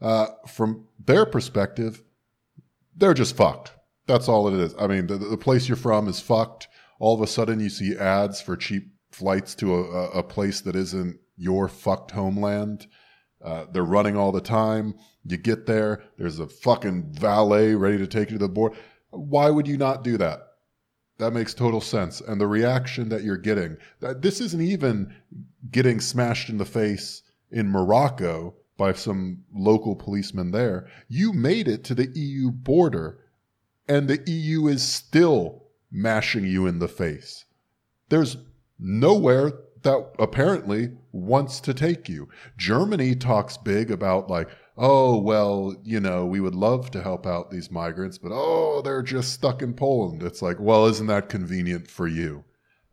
Uh, 0.00 0.28
from 0.46 0.86
their 1.04 1.26
perspective, 1.26 2.02
they're 2.96 3.12
just 3.12 3.36
fucked. 3.36 3.72
That's 4.06 4.28
all 4.28 4.48
it 4.48 4.54
is. 4.54 4.74
I 4.78 4.86
mean, 4.86 5.06
the, 5.06 5.18
the 5.18 5.36
place 5.36 5.68
you're 5.68 5.76
from 5.76 6.08
is 6.08 6.20
fucked. 6.20 6.68
All 6.98 7.14
of 7.14 7.20
a 7.20 7.26
sudden, 7.26 7.60
you 7.60 7.68
see 7.68 7.96
ads 7.96 8.40
for 8.40 8.56
cheap 8.56 8.90
flights 9.18 9.54
to 9.56 9.74
a, 9.74 10.10
a 10.10 10.22
place 10.22 10.60
that 10.60 10.76
isn't 10.76 11.18
your 11.36 11.68
fucked 11.68 12.12
homeland. 12.12 12.86
Uh, 13.42 13.66
they're 13.72 13.84
running 13.84 14.16
all 14.16 14.32
the 14.32 14.40
time. 14.40 14.94
You 15.24 15.36
get 15.36 15.66
there, 15.66 16.04
there's 16.16 16.38
a 16.38 16.46
fucking 16.46 17.12
valet 17.12 17.74
ready 17.74 17.98
to 17.98 18.06
take 18.06 18.30
you 18.30 18.38
to 18.38 18.46
the 18.46 18.48
board. 18.48 18.74
Why 19.10 19.50
would 19.50 19.66
you 19.66 19.76
not 19.76 20.04
do 20.04 20.16
that? 20.18 20.40
That 21.18 21.32
makes 21.32 21.52
total 21.52 21.80
sense. 21.80 22.20
And 22.20 22.40
the 22.40 22.46
reaction 22.46 23.08
that 23.08 23.24
you're 23.24 23.36
getting, 23.36 23.76
this 24.00 24.40
isn't 24.40 24.60
even 24.60 25.14
getting 25.70 26.00
smashed 26.00 26.48
in 26.48 26.58
the 26.58 26.64
face 26.64 27.22
in 27.50 27.68
Morocco 27.68 28.54
by 28.76 28.92
some 28.92 29.42
local 29.52 29.96
policeman 29.96 30.52
there. 30.52 30.86
You 31.08 31.32
made 31.32 31.66
it 31.66 31.82
to 31.84 31.94
the 31.94 32.08
EU 32.14 32.52
border, 32.52 33.18
and 33.88 34.06
the 34.06 34.22
EU 34.30 34.68
is 34.68 34.82
still 34.82 35.64
mashing 35.90 36.44
you 36.44 36.66
in 36.66 36.78
the 36.78 36.88
face. 36.88 37.44
There's 38.08 38.36
nowhere 38.78 39.52
that 39.82 40.10
apparently 40.18 40.90
wants 41.12 41.60
to 41.60 41.74
take 41.74 42.08
you. 42.08 42.28
Germany 42.56 43.14
talks 43.14 43.56
big 43.56 43.90
about, 43.90 44.28
like, 44.28 44.48
oh, 44.76 45.18
well, 45.18 45.74
you 45.82 46.00
know, 46.00 46.26
we 46.26 46.40
would 46.40 46.54
love 46.54 46.90
to 46.92 47.02
help 47.02 47.26
out 47.26 47.50
these 47.50 47.70
migrants, 47.70 48.18
but 48.18 48.32
oh, 48.32 48.80
they're 48.82 49.02
just 49.02 49.32
stuck 49.32 49.62
in 49.62 49.74
Poland. 49.74 50.22
It's 50.22 50.42
like, 50.42 50.58
well, 50.60 50.86
isn't 50.86 51.06
that 51.08 51.28
convenient 51.28 51.88
for 51.88 52.06
you? 52.06 52.44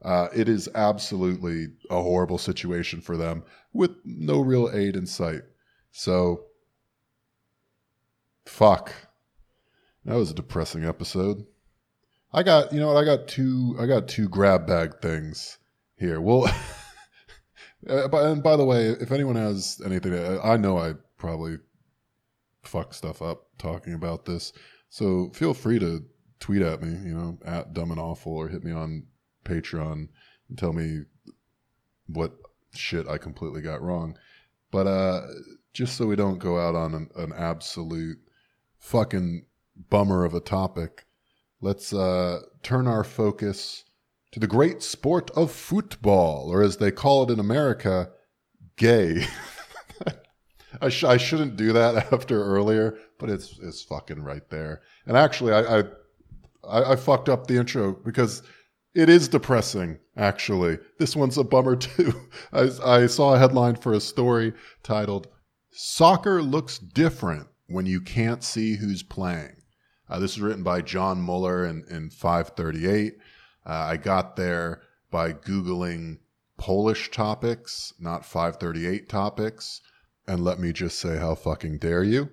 Uh, 0.02 0.28
it 0.36 0.48
is 0.48 0.70
absolutely 0.76 1.68
a 1.90 2.02
horrible 2.02 2.38
situation 2.38 3.02
for 3.02 3.18
them 3.18 3.44
with 3.74 3.92
no 4.04 4.40
real 4.40 4.70
aid 4.72 4.96
in 4.96 5.08
sight. 5.08 5.42
So, 5.92 6.46
fuck. 8.46 8.94
That 10.06 10.16
was 10.16 10.30
a 10.30 10.36
depressing 10.36 10.86
episode. 10.86 11.46
I 12.32 12.44
got, 12.44 12.72
you 12.72 12.80
know 12.80 12.94
what? 12.94 12.98
I 12.98 13.06
got 13.06 13.28
two. 13.28 13.76
I 13.80 13.88
got 13.88 14.08
two 14.08 14.30
grab 14.30 14.68
bag 14.68 15.02
things 15.02 15.58
here. 15.98 16.22
Well, 16.22 16.46
uh, 17.90 18.10
and 18.10 18.44
by 18.44 18.56
the 18.56 18.66
way, 18.66 18.88
if 18.88 19.12
anyone 19.12 19.36
has 19.36 19.82
anything, 19.86 20.14
I 20.44 20.58
know 20.58 20.78
I 20.78 20.94
probably 21.18 21.58
fuck 22.64 22.94
stuff 22.94 23.22
up 23.22 23.48
talking 23.58 23.94
about 23.94 24.26
this. 24.26 24.54
So 24.90 25.32
feel 25.34 25.54
free 25.54 25.80
to 25.80 26.04
tweet 26.40 26.62
at 26.62 26.82
me, 26.82 26.90
you 27.08 27.16
know, 27.16 27.40
at 27.46 27.74
dumb 27.74 27.92
and 27.92 28.00
awful, 28.00 28.34
or 28.34 28.48
hit 28.48 28.64
me 28.64 28.72
on 28.72 29.06
Patreon 29.44 30.10
and 30.50 30.58
tell 30.58 30.74
me 30.74 31.02
what 32.08 32.34
shit 32.74 33.08
I 33.08 33.18
completely 33.18 33.62
got 33.62 33.82
wrong. 33.82 34.18
But 34.72 34.88
uh, 34.88 35.22
just 35.74 35.98
so 35.98 36.06
we 36.06 36.16
don't 36.16 36.40
go 36.40 36.60
out 36.60 36.76
on 36.76 36.94
an, 36.94 37.10
an 37.16 37.34
absolute 37.34 38.18
fucking 38.80 39.46
bummer 39.90 40.26
of 40.26 40.34
a 40.34 40.40
topic, 40.40 41.06
let's 41.62 41.94
uh, 41.94 42.42
turn 42.62 42.88
our 42.88 43.04
focus 43.04 43.85
to 44.36 44.40
the 44.42 44.48
great 44.48 44.84
sport 44.84 45.32
of 45.32 45.50
football, 45.50 46.52
or 46.52 46.62
as 46.62 46.76
they 46.76 46.92
call 46.92 47.24
it 47.24 47.30
in 47.32 47.40
America, 47.40 48.10
gay. 48.76 49.26
I, 50.82 50.90
sh- 50.90 51.06
I 51.06 51.16
shouldn't 51.16 51.56
do 51.56 51.72
that 51.72 51.96
after 52.12 52.44
earlier, 52.44 52.98
but 53.18 53.30
it's 53.30 53.58
it's 53.64 53.84
fucking 53.84 54.22
right 54.22 54.42
there. 54.50 54.82
And 55.06 55.16
actually, 55.16 55.54
I, 55.54 55.80
I 55.80 55.84
I, 56.70 56.96
fucked 56.98 57.30
up 57.30 57.48
the 57.48 57.56
intro 57.56 57.94
because 57.94 58.44
it 58.94 59.08
is 59.08 59.30
depressing. 59.30 60.00
Actually, 60.18 60.80
this 61.00 61.16
one's 61.16 61.38
a 61.38 61.44
bummer 61.46 61.76
too. 61.78 62.14
I, 62.52 62.72
I 62.84 63.08
saw 63.08 63.36
a 63.36 63.40
headline 63.40 63.76
for 63.76 63.94
a 63.94 64.02
story 64.02 64.52
titled 64.84 65.30
"Soccer 65.72 66.42
looks 66.42 66.78
different 66.78 67.48
when 67.68 67.86
you 67.86 68.02
can't 68.02 68.44
see 68.44 68.76
who's 68.76 69.02
playing." 69.02 69.56
Uh, 70.10 70.20
this 70.20 70.32
is 70.32 70.42
written 70.42 70.64
by 70.64 70.82
John 70.82 71.22
Muller 71.22 71.66
in, 71.66 71.86
in 71.90 72.10
538. 72.10 73.14
Uh, 73.66 73.74
I 73.74 73.98
got 73.98 74.36
there 74.36 74.82
by 75.10 75.34
Googling 75.34 76.20
Polish 76.58 77.12
topics, 77.12 77.94
not 78.00 78.26
538 78.26 79.10
topics. 79.10 79.82
And 80.28 80.44
let 80.44 80.60
me 80.60 80.72
just 80.72 81.00
say, 81.00 81.18
how 81.18 81.36
fucking 81.36 81.80
dare 81.80 82.04
you? 82.04 82.30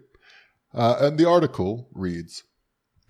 Uh, 0.75 0.97
and 1.01 1.19
the 1.19 1.29
article 1.29 1.89
reads 1.93 2.45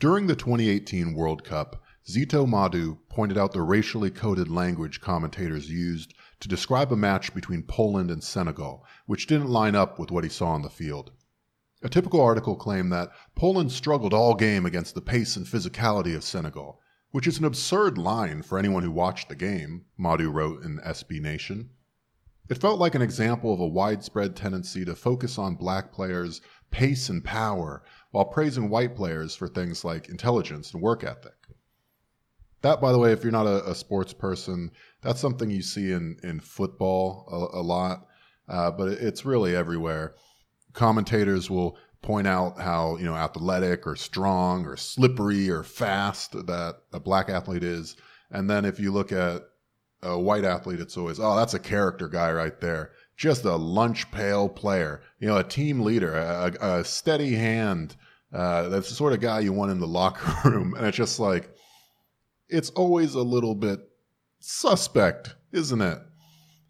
During 0.01 0.27
the 0.27 0.37
2018 0.37 1.15
World 1.15 1.45
Cup, 1.45 1.83
Zito 2.09 2.49
Madu 2.49 2.99
pointed 3.09 3.39
out 3.39 3.53
the 3.53 3.63
racially 3.63 4.11
coded 4.11 4.49
language 4.49 5.01
commentators 5.01 5.71
used 5.71 6.15
to 6.41 6.49
describe 6.49 6.93
a 6.93 6.97
match 6.97 7.33
between 7.33 7.63
Poland 7.63 8.11
and 8.11 8.23
Senegal, 8.25 8.85
which 9.07 9.29
didn't 9.29 9.49
line 9.49 9.77
up 9.77 10.01
with 10.01 10.11
what 10.11 10.25
he 10.25 10.31
saw 10.31 10.49
on 10.49 10.63
the 10.63 10.69
field. 10.69 11.13
A 11.85 11.89
typical 11.89 12.21
article 12.21 12.57
claimed 12.57 12.93
that 12.93 13.11
Poland 13.37 13.71
struggled 13.71 14.13
all 14.13 14.35
game 14.35 14.67
against 14.67 14.97
the 14.97 15.01
pace 15.01 15.37
and 15.37 15.47
physicality 15.47 16.17
of 16.17 16.25
Senegal, 16.25 16.81
which 17.13 17.27
is 17.27 17.39
an 17.39 17.45
absurd 17.45 17.97
line 17.97 18.43
for 18.43 18.59
anyone 18.59 18.83
who 18.83 18.91
watched 18.91 19.29
the 19.29 19.37
game, 19.37 19.85
Madu 19.97 20.31
wrote 20.31 20.65
in 20.65 20.79
SB 20.79 21.21
Nation. 21.21 21.71
It 22.49 22.61
felt 22.61 22.81
like 22.81 22.95
an 22.95 23.03
example 23.03 23.53
of 23.53 23.61
a 23.61 23.67
widespread 23.67 24.35
tendency 24.35 24.85
to 24.85 24.97
focus 24.97 25.39
on 25.39 25.55
black 25.55 25.93
players' 25.93 26.41
pace 26.71 27.09
and 27.09 27.23
power 27.23 27.83
while 28.11 28.25
praising 28.25 28.69
white 28.69 28.97
players 28.97 29.37
for 29.37 29.47
things 29.47 29.85
like 29.85 30.09
intelligence 30.09 30.73
and 30.73 30.83
work 30.83 31.05
ethic. 31.05 31.35
That, 32.63 32.81
by 32.81 32.93
the 32.93 32.99
way, 32.99 33.13
if 33.13 33.23
you're 33.23 33.33
not 33.33 33.47
a, 33.47 33.71
a 33.71 33.75
sports 33.75 34.13
person, 34.13 34.71
that's 35.03 35.21
something 35.21 35.51
you 35.51 35.63
see 35.63 35.93
in, 35.93 36.17
in 36.23 36.41
football 36.41 37.27
a, 37.31 37.61
a 37.61 37.63
lot, 37.63 38.07
uh, 38.49 38.71
but 38.71 38.89
it's 38.89 39.25
really 39.25 39.55
everywhere. 39.55 40.15
Commentators 40.73 41.51
will 41.51 41.77
point 42.03 42.27
out 42.27 42.61
how 42.61 42.97
you 42.99 43.05
know 43.05 43.15
athletic 43.15 43.87
or 43.87 43.97
strong 43.97 44.67
or 44.67 44.77
slippery 44.77 45.49
or 45.49 45.63
fast 45.63 46.33
that 46.33 46.77
a 46.93 47.01
black 47.01 47.29
athlete 47.29 47.65
is, 47.65 47.97
and 48.31 48.51
then 48.51 48.65
if 48.65 48.79
you 48.79 48.93
look 48.93 49.13
at 49.13 49.43
a 50.03 50.19
white 50.19 50.45
athlete, 50.45 50.81
it's 50.81 50.97
always, 50.97 51.21
oh, 51.21 51.37
that's 51.37 51.55
a 51.55 51.59
character 51.59 52.09
guy 52.09 52.33
right 52.33 52.61
there. 52.61 52.91
Just 53.17 53.45
a 53.45 53.55
lunch 53.55 54.11
pail 54.11 54.49
player, 54.49 55.03
you 55.21 55.29
know, 55.29 55.37
a 55.37 55.45
team 55.45 55.81
leader, 55.81 56.15
a, 56.15 56.53
a 56.61 56.85
steady 56.85 57.35
hand. 57.35 57.97
Uh, 58.33 58.69
that's 58.69 58.89
the 58.89 58.95
sort 58.95 59.13
of 59.13 59.21
guy 59.21 59.41
you 59.41 59.53
want 59.53 59.71
in 59.71 59.79
the 59.79 59.87
locker 59.87 60.33
room. 60.51 60.75
And 60.75 60.87
it's 60.87 60.97
just 60.97 61.21
like, 61.21 61.55
it's 62.49 62.71
always 62.71 63.15
a 63.15 63.23
little 63.23 63.55
bit 63.55 63.81
suspect, 64.41 65.37
isn't 65.53 65.81
it? 65.81 65.99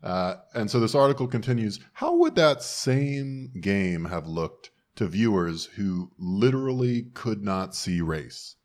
Uh, 0.02 0.34
and 0.54 0.70
so 0.70 0.80
this 0.80 0.96
article 0.96 1.28
continues 1.28 1.78
How 1.92 2.16
would 2.16 2.34
that 2.34 2.60
same 2.62 3.52
game 3.60 4.04
have 4.04 4.26
looked 4.26 4.70
to 4.96 5.06
viewers 5.06 5.66
who 5.76 6.10
literally 6.18 7.06
could 7.14 7.42
not 7.42 7.74
see 7.74 8.00
race? 8.00 8.56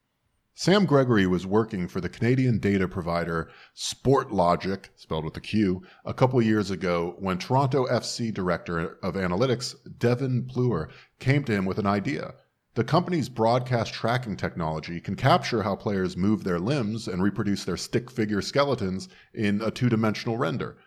Sam 0.60 0.88
Gregory 0.88 1.28
was 1.28 1.46
working 1.46 1.88
for 1.88 2.02
the 2.02 2.10
Canadian 2.10 2.58
data 2.58 2.88
provider 2.88 3.48
SportLogiq, 3.76 4.86
spelled 4.96 5.24
with 5.24 5.38
a 5.38 5.40
Q, 5.40 5.84
a 6.04 6.16
couple 6.16 6.42
years 6.42 6.72
ago 6.72 7.16
when 7.20 7.38
Toronto 7.38 7.86
FC 7.86 8.34
director 8.34 8.98
of 9.04 9.14
analytics 9.14 9.76
Devin 10.00 10.46
Pleuler 10.46 10.90
came 11.20 11.44
to 11.44 11.54
him 11.54 11.66
with 11.66 11.78
an 11.78 11.86
idea. 11.86 12.34
The 12.74 12.84
company's 12.84 13.30
broadcast 13.30 13.94
tracking 13.94 14.36
technology 14.36 15.00
can 15.00 15.16
capture 15.16 15.62
how 15.62 15.76
players 15.76 16.18
move 16.18 16.44
their 16.44 16.60
limbs 16.60 17.08
and 17.08 17.22
reproduce 17.22 17.64
their 17.64 17.78
stick 17.78 18.10
figure 18.10 18.42
skeletons 18.42 19.10
in 19.36 19.62
a 19.62 19.70
two 19.70 19.90
dimensional 19.90 20.38
render. 20.38 20.78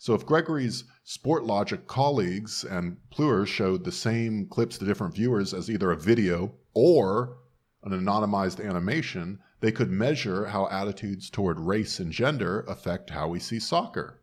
So 0.00 0.14
if 0.14 0.24
Gregory's 0.24 0.84
SportLogiq 1.04 1.88
colleagues 1.88 2.62
and 2.62 2.98
Pleuler 3.10 3.44
showed 3.44 3.82
the 3.82 3.90
same 3.90 4.46
clips 4.46 4.78
to 4.78 4.84
different 4.84 5.16
viewers 5.16 5.52
as 5.52 5.68
either 5.68 5.90
a 5.90 5.96
video 5.96 6.54
or 6.72 7.38
an 7.82 7.90
anonymized 7.90 8.64
animation, 8.64 9.40
they 9.58 9.72
could 9.72 9.90
measure 9.90 10.46
how 10.46 10.68
attitudes 10.68 11.28
toward 11.28 11.58
race 11.58 11.98
and 11.98 12.12
gender 12.12 12.60
affect 12.68 13.10
how 13.10 13.26
we 13.26 13.40
see 13.40 13.58
soccer. 13.58 14.22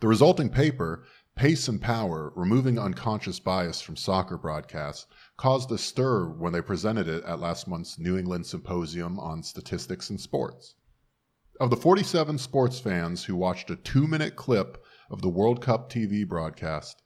The 0.00 0.08
resulting 0.08 0.48
paper, 0.48 1.04
Pace 1.36 1.68
and 1.68 1.80
Power 1.80 2.32
Removing 2.34 2.76
Unconscious 2.76 3.38
Bias 3.38 3.80
from 3.80 3.94
Soccer 3.94 4.36
Broadcasts, 4.36 5.06
caused 5.36 5.70
a 5.70 5.78
stir 5.78 6.26
when 6.26 6.52
they 6.52 6.60
presented 6.60 7.06
it 7.06 7.22
at 7.22 7.38
last 7.38 7.68
month's 7.68 7.96
New 7.96 8.18
England 8.18 8.46
Symposium 8.46 9.20
on 9.20 9.44
Statistics 9.44 10.10
and 10.10 10.20
Sports. 10.20 10.74
Of 11.60 11.70
the 11.70 11.76
47 11.76 12.38
sports 12.38 12.80
fans 12.80 13.24
who 13.24 13.36
watched 13.36 13.70
a 13.70 13.76
two 13.76 14.08
minute 14.08 14.34
clip 14.34 14.84
of 15.12 15.20
the 15.20 15.28
World 15.28 15.60
Cup 15.60 15.92
TV 15.92 16.26
broadcast, 16.26 17.02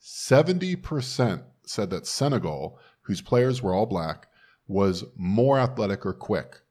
70% 0.00 1.44
said 1.62 1.90
that 1.90 2.06
Senegal, 2.06 2.78
whose 3.02 3.20
players 3.20 3.62
were 3.62 3.74
all 3.74 3.84
black, 3.84 4.28
was 4.66 5.04
more 5.14 5.58
athletic 5.58 6.06
or 6.06 6.14
quick. 6.14 6.62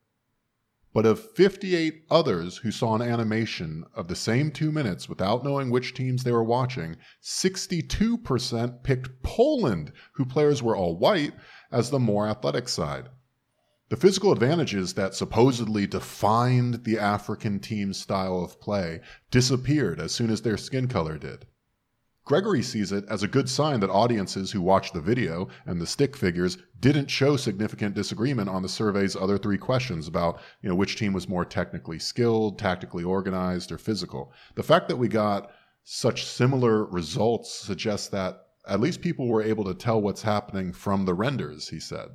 But 0.91 1.05
of 1.05 1.19
58 1.19 2.05
others 2.09 2.57
who 2.57 2.71
saw 2.71 2.95
an 2.95 3.03
animation 3.03 3.85
of 3.93 4.07
the 4.07 4.15
same 4.15 4.51
two 4.51 4.71
minutes 4.71 5.07
without 5.07 5.43
knowing 5.43 5.69
which 5.69 5.93
teams 5.93 6.23
they 6.23 6.31
were 6.31 6.43
watching, 6.43 6.97
62% 7.21 8.81
picked 8.81 9.21
Poland, 9.21 9.91
who 10.13 10.25
players 10.25 10.63
were 10.63 10.75
all 10.75 10.97
white, 10.97 11.33
as 11.71 11.91
the 11.91 11.99
more 11.99 12.27
athletic 12.27 12.67
side. 12.67 13.09
The 13.89 13.97
physical 13.97 14.31
advantages 14.31 14.93
that 14.93 15.15
supposedly 15.15 15.87
defined 15.87 16.83
the 16.83 16.99
African 16.99 17.59
team's 17.59 17.97
style 17.97 18.43
of 18.43 18.61
play 18.61 19.01
disappeared 19.31 19.99
as 19.99 20.11
soon 20.11 20.29
as 20.29 20.43
their 20.43 20.57
skin 20.57 20.87
color 20.87 21.17
did. 21.17 21.47
Gregory 22.23 22.61
sees 22.61 22.91
it 22.91 23.03
as 23.09 23.23
a 23.23 23.27
good 23.27 23.49
sign 23.49 23.79
that 23.79 23.89
audiences 23.89 24.51
who 24.51 24.61
watched 24.61 24.93
the 24.93 25.01
video 25.01 25.47
and 25.65 25.81
the 25.81 25.87
stick 25.87 26.15
figures 26.15 26.59
didn't 26.79 27.09
show 27.09 27.35
significant 27.35 27.95
disagreement 27.95 28.47
on 28.47 28.61
the 28.61 28.69
survey's 28.69 29.15
other 29.15 29.39
three 29.39 29.57
questions 29.57 30.07
about, 30.07 30.39
you 30.61 30.69
know, 30.69 30.75
which 30.75 30.95
team 30.95 31.11
was 31.11 31.27
more 31.27 31.43
technically 31.43 31.97
skilled, 31.97 32.59
tactically 32.59 33.03
organized, 33.03 33.71
or 33.71 33.79
physical. 33.79 34.31
The 34.53 34.61
fact 34.61 34.87
that 34.89 34.97
we 34.97 35.07
got 35.07 35.49
such 35.83 36.25
similar 36.25 36.85
results 36.85 37.51
suggests 37.51 38.09
that 38.09 38.39
at 38.67 38.79
least 38.79 39.01
people 39.01 39.27
were 39.27 39.41
able 39.41 39.63
to 39.63 39.73
tell 39.73 39.99
what's 39.99 40.21
happening 40.21 40.73
from 40.73 41.05
the 41.05 41.15
renders, 41.15 41.69
he 41.69 41.79
said. 41.79 42.09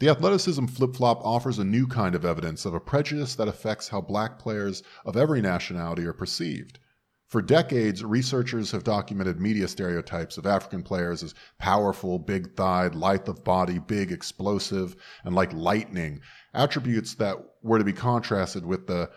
The 0.00 0.08
athleticism 0.08 0.64
flip 0.64 0.96
flop 0.96 1.20
offers 1.26 1.58
a 1.58 1.64
new 1.64 1.86
kind 1.86 2.14
of 2.14 2.24
evidence 2.24 2.64
of 2.64 2.72
a 2.72 2.80
prejudice 2.80 3.34
that 3.34 3.48
affects 3.48 3.88
how 3.88 4.00
black 4.00 4.38
players 4.38 4.82
of 5.04 5.14
every 5.14 5.42
nationality 5.42 6.06
are 6.06 6.14
perceived. 6.14 6.78
For 7.26 7.42
decades, 7.42 8.02
researchers 8.02 8.70
have 8.70 8.82
documented 8.82 9.38
media 9.38 9.68
stereotypes 9.68 10.38
of 10.38 10.46
African 10.46 10.82
players 10.82 11.22
as 11.22 11.34
powerful, 11.58 12.18
big 12.18 12.56
thighed, 12.56 12.94
lithe 12.94 13.28
of 13.28 13.44
body, 13.44 13.78
big, 13.78 14.10
explosive, 14.10 14.96
and 15.22 15.34
like 15.34 15.52
lightning, 15.52 16.22
attributes 16.54 17.14
that 17.16 17.36
were 17.62 17.78
to 17.78 17.84
be 17.84 17.92
contrasted 17.92 18.64
with 18.64 18.86
the, 18.86 19.10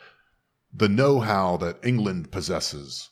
the 0.74 0.90
know 0.90 1.22
how 1.22 1.56
that 1.58 1.80
England 1.86 2.30
possesses. 2.30 3.10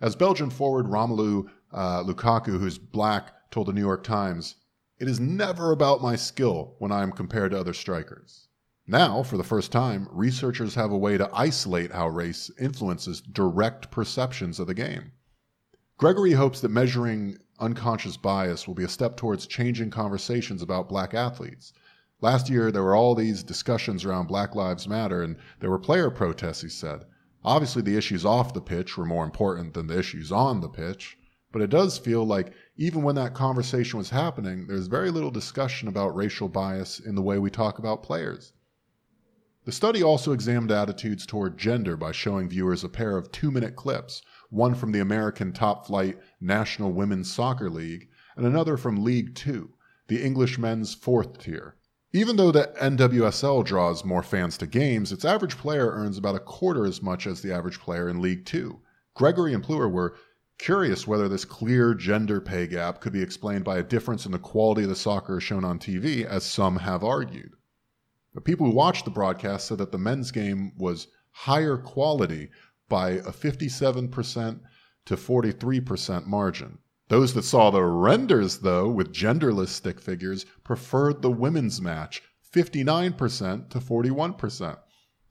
As 0.00 0.16
Belgian 0.16 0.50
forward 0.50 0.86
Romelu 0.86 1.48
uh, 1.72 2.02
Lukaku, 2.02 2.58
who's 2.58 2.76
black, 2.76 3.50
told 3.52 3.68
the 3.68 3.72
New 3.72 3.80
York 3.80 4.02
Times, 4.02 4.56
it 4.98 5.08
is 5.08 5.18
never 5.18 5.72
about 5.72 6.02
my 6.02 6.16
skill 6.16 6.74
when 6.78 6.92
I 6.92 7.02
am 7.02 7.12
compared 7.12 7.50
to 7.50 7.58
other 7.58 7.74
strikers. 7.74 8.48
Now, 8.86 9.22
for 9.22 9.36
the 9.36 9.42
first 9.42 9.72
time, 9.72 10.08
researchers 10.12 10.74
have 10.74 10.92
a 10.92 10.98
way 10.98 11.16
to 11.16 11.30
isolate 11.32 11.92
how 11.92 12.08
race 12.08 12.50
influences 12.60 13.20
direct 13.20 13.90
perceptions 13.90 14.60
of 14.60 14.66
the 14.66 14.74
game. 14.74 15.12
Gregory 15.96 16.32
hopes 16.32 16.60
that 16.60 16.70
measuring 16.70 17.38
unconscious 17.58 18.16
bias 18.16 18.66
will 18.66 18.74
be 18.74 18.84
a 18.84 18.88
step 18.88 19.16
towards 19.16 19.46
changing 19.46 19.90
conversations 19.90 20.60
about 20.60 20.88
black 20.88 21.14
athletes. 21.14 21.72
Last 22.20 22.48
year, 22.48 22.70
there 22.70 22.82
were 22.82 22.94
all 22.94 23.14
these 23.14 23.42
discussions 23.42 24.04
around 24.04 24.28
Black 24.28 24.54
Lives 24.54 24.86
Matter, 24.86 25.22
and 25.22 25.36
there 25.60 25.70
were 25.70 25.78
player 25.78 26.10
protests, 26.10 26.62
he 26.62 26.68
said. 26.68 27.04
Obviously, 27.44 27.82
the 27.82 27.96
issues 27.96 28.24
off 28.24 28.54
the 28.54 28.60
pitch 28.60 28.96
were 28.96 29.04
more 29.04 29.24
important 29.24 29.74
than 29.74 29.86
the 29.86 29.98
issues 29.98 30.30
on 30.30 30.60
the 30.60 30.68
pitch, 30.68 31.18
but 31.54 31.62
it 31.62 31.70
does 31.70 31.98
feel 31.98 32.26
like 32.26 32.52
even 32.76 33.04
when 33.04 33.14
that 33.14 33.32
conversation 33.32 33.96
was 33.96 34.10
happening, 34.10 34.66
there's 34.66 34.88
very 34.88 35.08
little 35.08 35.30
discussion 35.30 35.86
about 35.86 36.16
racial 36.16 36.48
bias 36.48 36.98
in 36.98 37.14
the 37.14 37.22
way 37.22 37.38
we 37.38 37.48
talk 37.48 37.78
about 37.78 38.02
players. 38.02 38.52
The 39.64 39.70
study 39.70 40.02
also 40.02 40.32
examined 40.32 40.72
attitudes 40.72 41.24
toward 41.24 41.56
gender 41.56 41.96
by 41.96 42.10
showing 42.10 42.48
viewers 42.48 42.82
a 42.82 42.88
pair 42.88 43.16
of 43.16 43.30
two 43.30 43.52
minute 43.52 43.76
clips, 43.76 44.20
one 44.50 44.74
from 44.74 44.90
the 44.90 44.98
American 44.98 45.52
top 45.52 45.86
flight 45.86 46.18
National 46.40 46.90
Women's 46.90 47.30
Soccer 47.30 47.70
League 47.70 48.08
and 48.34 48.44
another 48.44 48.76
from 48.76 49.04
League 49.04 49.36
Two, 49.36 49.74
the 50.08 50.24
English 50.24 50.58
men's 50.58 50.92
fourth 50.92 51.38
tier. 51.38 51.76
Even 52.12 52.34
though 52.34 52.50
the 52.50 52.74
NWSL 52.82 53.64
draws 53.64 54.04
more 54.04 54.24
fans 54.24 54.58
to 54.58 54.66
games, 54.66 55.12
its 55.12 55.24
average 55.24 55.56
player 55.56 55.92
earns 55.92 56.18
about 56.18 56.34
a 56.34 56.40
quarter 56.40 56.84
as 56.84 57.00
much 57.00 57.28
as 57.28 57.42
the 57.42 57.54
average 57.54 57.78
player 57.78 58.08
in 58.08 58.20
League 58.20 58.44
Two. 58.44 58.80
Gregory 59.14 59.54
and 59.54 59.62
Pleuler 59.62 59.88
were 59.88 60.16
Curious 60.58 61.06
whether 61.06 61.28
this 61.28 61.44
clear 61.44 61.94
gender 61.94 62.40
pay 62.40 62.66
gap 62.66 63.00
could 63.00 63.12
be 63.12 63.22
explained 63.22 63.64
by 63.64 63.78
a 63.78 63.82
difference 63.82 64.24
in 64.24 64.32
the 64.32 64.38
quality 64.38 64.84
of 64.84 64.88
the 64.88 64.96
soccer 64.96 65.40
shown 65.40 65.64
on 65.64 65.78
TV, 65.78 66.24
as 66.24 66.44
some 66.44 66.76
have 66.76 67.02
argued. 67.02 67.54
The 68.34 68.40
people 68.40 68.66
who 68.66 68.72
watched 68.72 69.04
the 69.04 69.10
broadcast 69.10 69.66
said 69.66 69.78
that 69.78 69.92
the 69.92 69.98
men's 69.98 70.30
game 70.30 70.72
was 70.76 71.08
higher 71.30 71.76
quality 71.76 72.50
by 72.88 73.10
a 73.10 73.32
57% 73.32 74.60
to 75.06 75.16
43% 75.16 76.26
margin. 76.26 76.78
Those 77.08 77.34
that 77.34 77.42
saw 77.42 77.70
the 77.70 77.82
renders, 77.82 78.58
though, 78.58 78.88
with 78.88 79.12
genderless 79.12 79.68
stick 79.68 80.00
figures, 80.00 80.46
preferred 80.62 81.20
the 81.20 81.30
women's 81.30 81.80
match 81.80 82.22
59% 82.52 83.68
to 83.70 83.78
41%. 83.78 84.78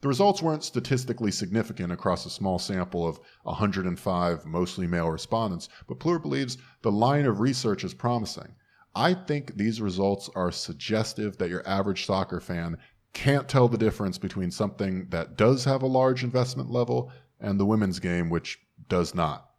The 0.04 0.08
results 0.08 0.42
weren't 0.42 0.62
statistically 0.62 1.30
significant 1.30 1.90
across 1.90 2.26
a 2.26 2.30
small 2.30 2.58
sample 2.58 3.08
of 3.08 3.18
105 3.44 4.44
mostly 4.44 4.86
male 4.86 5.08
respondents, 5.10 5.70
but 5.88 5.98
Pleuler 5.98 6.18
believes 6.18 6.58
the 6.82 6.92
line 6.92 7.24
of 7.24 7.40
research 7.40 7.84
is 7.84 7.94
promising. 7.94 8.54
I 8.94 9.14
think 9.14 9.56
these 9.56 9.80
results 9.80 10.28
are 10.36 10.52
suggestive 10.52 11.38
that 11.38 11.48
your 11.48 11.66
average 11.66 12.04
soccer 12.04 12.38
fan 12.38 12.76
can't 13.14 13.48
tell 13.48 13.66
the 13.66 13.78
difference 13.78 14.18
between 14.18 14.50
something 14.50 15.08
that 15.08 15.38
does 15.38 15.64
have 15.64 15.80
a 15.80 15.86
large 15.86 16.22
investment 16.22 16.70
level 16.70 17.10
and 17.40 17.58
the 17.58 17.64
women's 17.64 17.98
game, 17.98 18.28
which 18.28 18.58
does 18.90 19.14
not. 19.14 19.53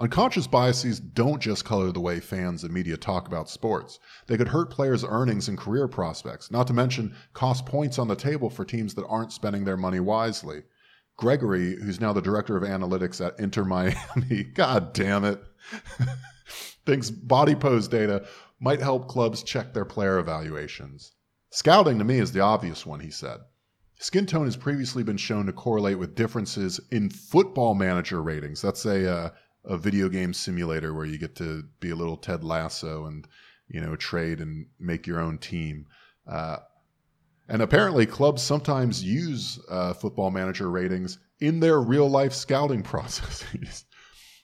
Unconscious 0.00 0.46
biases 0.46 0.98
don't 0.98 1.42
just 1.42 1.66
color 1.66 1.92
the 1.92 2.00
way 2.00 2.20
fans 2.20 2.64
and 2.64 2.72
media 2.72 2.96
talk 2.96 3.28
about 3.28 3.50
sports. 3.50 3.98
They 4.28 4.38
could 4.38 4.48
hurt 4.48 4.70
players' 4.70 5.04
earnings 5.04 5.46
and 5.46 5.58
career 5.58 5.88
prospects, 5.88 6.50
not 6.50 6.66
to 6.68 6.72
mention 6.72 7.14
cost 7.34 7.66
points 7.66 7.98
on 7.98 8.08
the 8.08 8.16
table 8.16 8.48
for 8.48 8.64
teams 8.64 8.94
that 8.94 9.06
aren't 9.08 9.30
spending 9.30 9.66
their 9.66 9.76
money 9.76 10.00
wisely. 10.00 10.62
Gregory, 11.18 11.76
who's 11.76 12.00
now 12.00 12.14
the 12.14 12.22
director 12.22 12.56
of 12.56 12.62
analytics 12.62 13.24
at 13.24 13.38
Inter 13.38 13.64
Miami, 13.64 14.44
god 14.54 14.94
damn 14.94 15.22
it, 15.22 15.44
thinks 16.86 17.10
body 17.10 17.54
pose 17.54 17.86
data 17.86 18.26
might 18.58 18.80
help 18.80 19.06
clubs 19.06 19.42
check 19.42 19.74
their 19.74 19.84
player 19.84 20.18
evaluations. 20.18 21.12
Scouting 21.50 21.98
to 21.98 22.04
me 22.04 22.18
is 22.18 22.32
the 22.32 22.40
obvious 22.40 22.86
one, 22.86 23.00
he 23.00 23.10
said. 23.10 23.40
Skin 23.98 24.24
tone 24.24 24.46
has 24.46 24.56
previously 24.56 25.02
been 25.02 25.18
shown 25.18 25.44
to 25.44 25.52
correlate 25.52 25.98
with 25.98 26.14
differences 26.14 26.80
in 26.90 27.10
football 27.10 27.74
manager 27.74 28.22
ratings. 28.22 28.62
That's 28.62 28.86
a 28.86 29.12
uh, 29.12 29.30
a 29.64 29.76
video 29.76 30.08
game 30.08 30.32
simulator 30.32 30.94
where 30.94 31.04
you 31.04 31.18
get 31.18 31.36
to 31.36 31.64
be 31.80 31.90
a 31.90 31.96
little 31.96 32.16
Ted 32.16 32.42
Lasso 32.42 33.06
and 33.06 33.26
you 33.68 33.80
know 33.80 33.96
trade 33.96 34.40
and 34.40 34.66
make 34.78 35.06
your 35.06 35.20
own 35.20 35.38
team. 35.38 35.86
Uh, 36.26 36.58
and 37.48 37.62
apparently, 37.62 38.06
clubs 38.06 38.42
sometimes 38.42 39.02
use 39.02 39.58
uh, 39.68 39.92
football 39.92 40.30
manager 40.30 40.70
ratings 40.70 41.18
in 41.40 41.60
their 41.60 41.80
real 41.80 42.08
life 42.08 42.32
scouting 42.32 42.82
processes. 42.92 43.84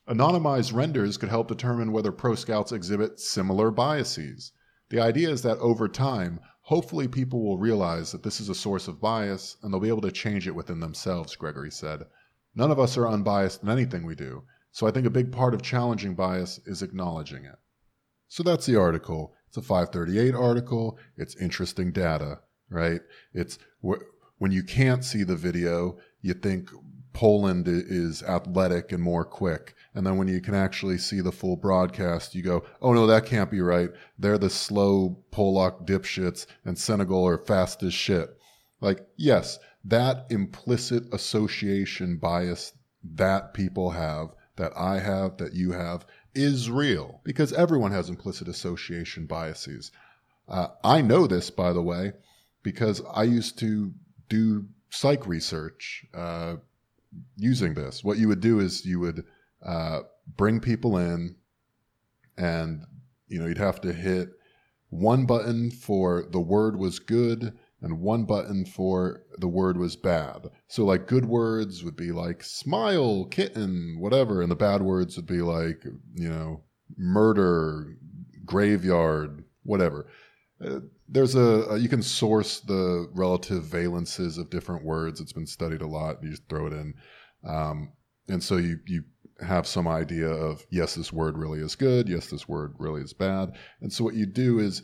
Anonymized 0.08 0.72
renders 0.72 1.16
could 1.16 1.28
help 1.28 1.48
determine 1.48 1.92
whether 1.92 2.12
pro 2.12 2.34
scouts 2.34 2.72
exhibit 2.72 3.18
similar 3.18 3.70
biases. 3.70 4.52
The 4.88 5.00
idea 5.00 5.30
is 5.30 5.42
that 5.42 5.58
over 5.58 5.88
time, 5.88 6.38
hopefully 6.62 7.08
people 7.08 7.42
will 7.44 7.58
realize 7.58 8.12
that 8.12 8.22
this 8.22 8.40
is 8.40 8.48
a 8.48 8.54
source 8.54 8.86
of 8.86 9.00
bias 9.00 9.56
and 9.62 9.72
they'll 9.72 9.80
be 9.80 9.88
able 9.88 10.02
to 10.02 10.12
change 10.12 10.46
it 10.46 10.54
within 10.54 10.78
themselves, 10.78 11.34
Gregory 11.34 11.70
said. 11.70 12.04
None 12.54 12.70
of 12.70 12.78
us 12.78 12.96
are 12.96 13.08
unbiased 13.08 13.62
in 13.62 13.68
anything 13.68 14.06
we 14.06 14.14
do. 14.14 14.44
So 14.76 14.86
I 14.86 14.90
think 14.90 15.06
a 15.06 15.10
big 15.10 15.32
part 15.32 15.54
of 15.54 15.62
challenging 15.62 16.14
bias 16.14 16.60
is 16.66 16.82
acknowledging 16.82 17.46
it. 17.46 17.56
So 18.28 18.42
that's 18.42 18.66
the 18.66 18.76
article. 18.76 19.32
It's 19.48 19.56
a 19.56 19.62
538 19.62 20.34
article. 20.34 20.98
It's 21.16 21.34
interesting 21.36 21.92
data, 21.92 22.40
right? 22.68 23.00
It's 23.32 23.58
when 23.80 24.52
you 24.52 24.62
can't 24.62 25.02
see 25.02 25.24
the 25.24 25.34
video, 25.34 25.96
you 26.20 26.34
think 26.34 26.68
Poland 27.14 27.64
is 27.68 28.22
athletic 28.22 28.92
and 28.92 29.02
more 29.02 29.24
quick. 29.24 29.74
And 29.94 30.06
then 30.06 30.18
when 30.18 30.28
you 30.28 30.42
can 30.42 30.54
actually 30.54 30.98
see 30.98 31.22
the 31.22 31.32
full 31.32 31.56
broadcast, 31.56 32.34
you 32.34 32.42
go, 32.42 32.62
oh 32.82 32.92
no, 32.92 33.06
that 33.06 33.24
can't 33.24 33.50
be 33.50 33.62
right. 33.62 33.88
They're 34.18 34.36
the 34.36 34.50
slow 34.50 35.24
Polak 35.32 35.86
dipshits 35.86 36.44
and 36.66 36.78
Senegal 36.78 37.26
are 37.26 37.38
fast 37.38 37.82
as 37.82 37.94
shit. 37.94 38.28
Like, 38.82 39.06
yes, 39.16 39.58
that 39.86 40.26
implicit 40.28 41.04
association 41.14 42.18
bias 42.18 42.74
that 43.02 43.54
people 43.54 43.92
have 43.92 44.34
that 44.56 44.72
I 44.76 44.98
have, 44.98 45.36
that 45.38 45.54
you 45.54 45.72
have, 45.72 46.06
is 46.34 46.70
real 46.70 47.20
because 47.24 47.52
everyone 47.52 47.92
has 47.92 48.08
implicit 48.08 48.48
association 48.48 49.26
biases. 49.26 49.92
Uh, 50.48 50.68
I 50.84 51.00
know 51.02 51.26
this, 51.26 51.50
by 51.50 51.72
the 51.72 51.82
way, 51.82 52.12
because 52.62 53.02
I 53.12 53.24
used 53.24 53.58
to 53.60 53.92
do 54.28 54.66
psych 54.90 55.26
research 55.26 56.04
uh, 56.14 56.56
using 57.36 57.74
this. 57.74 58.02
What 58.04 58.18
you 58.18 58.28
would 58.28 58.40
do 58.40 58.60
is 58.60 58.84
you 58.84 59.00
would 59.00 59.24
uh, 59.64 60.00
bring 60.36 60.60
people 60.60 60.98
in, 60.98 61.36
and 62.36 62.84
you 63.28 63.38
know 63.38 63.46
you'd 63.46 63.58
have 63.58 63.80
to 63.82 63.92
hit 63.92 64.30
one 64.90 65.26
button 65.26 65.70
for 65.70 66.24
the 66.30 66.40
word 66.40 66.78
was 66.78 66.98
good 66.98 67.58
and 67.82 68.00
one 68.00 68.24
button 68.24 68.64
for 68.64 69.22
the 69.38 69.48
word 69.48 69.76
was 69.76 69.96
bad. 69.96 70.48
So 70.68 70.84
like 70.84 71.06
good 71.06 71.26
words 71.26 71.84
would 71.84 71.96
be 71.96 72.12
like 72.12 72.42
smile, 72.42 73.26
kitten, 73.26 73.96
whatever, 74.00 74.42
and 74.42 74.50
the 74.50 74.56
bad 74.56 74.82
words 74.82 75.16
would 75.16 75.26
be 75.26 75.42
like, 75.42 75.84
you 76.14 76.28
know, 76.28 76.62
murder, 76.96 77.96
graveyard, 78.44 79.44
whatever. 79.62 80.06
Uh, 80.64 80.80
there's 81.08 81.34
a, 81.34 81.66
a, 81.70 81.78
you 81.78 81.88
can 81.88 82.02
source 82.02 82.60
the 82.60 83.08
relative 83.12 83.64
valences 83.64 84.38
of 84.38 84.50
different 84.50 84.84
words. 84.84 85.20
It's 85.20 85.32
been 85.32 85.46
studied 85.46 85.82
a 85.82 85.86
lot. 85.86 86.22
You 86.22 86.30
just 86.30 86.48
throw 86.48 86.66
it 86.66 86.72
in, 86.72 86.94
um, 87.46 87.92
and 88.28 88.42
so 88.42 88.56
you 88.56 88.78
you 88.86 89.04
have 89.46 89.66
some 89.66 89.86
idea 89.86 90.28
of 90.28 90.64
yes, 90.70 90.94
this 90.94 91.12
word 91.12 91.36
really 91.36 91.60
is 91.60 91.74
good. 91.74 92.08
Yes, 92.08 92.28
this 92.28 92.48
word 92.48 92.74
really 92.78 93.02
is 93.02 93.12
bad. 93.12 93.52
And 93.82 93.92
so 93.92 94.02
what 94.02 94.14
you 94.14 94.24
do 94.24 94.58
is 94.58 94.82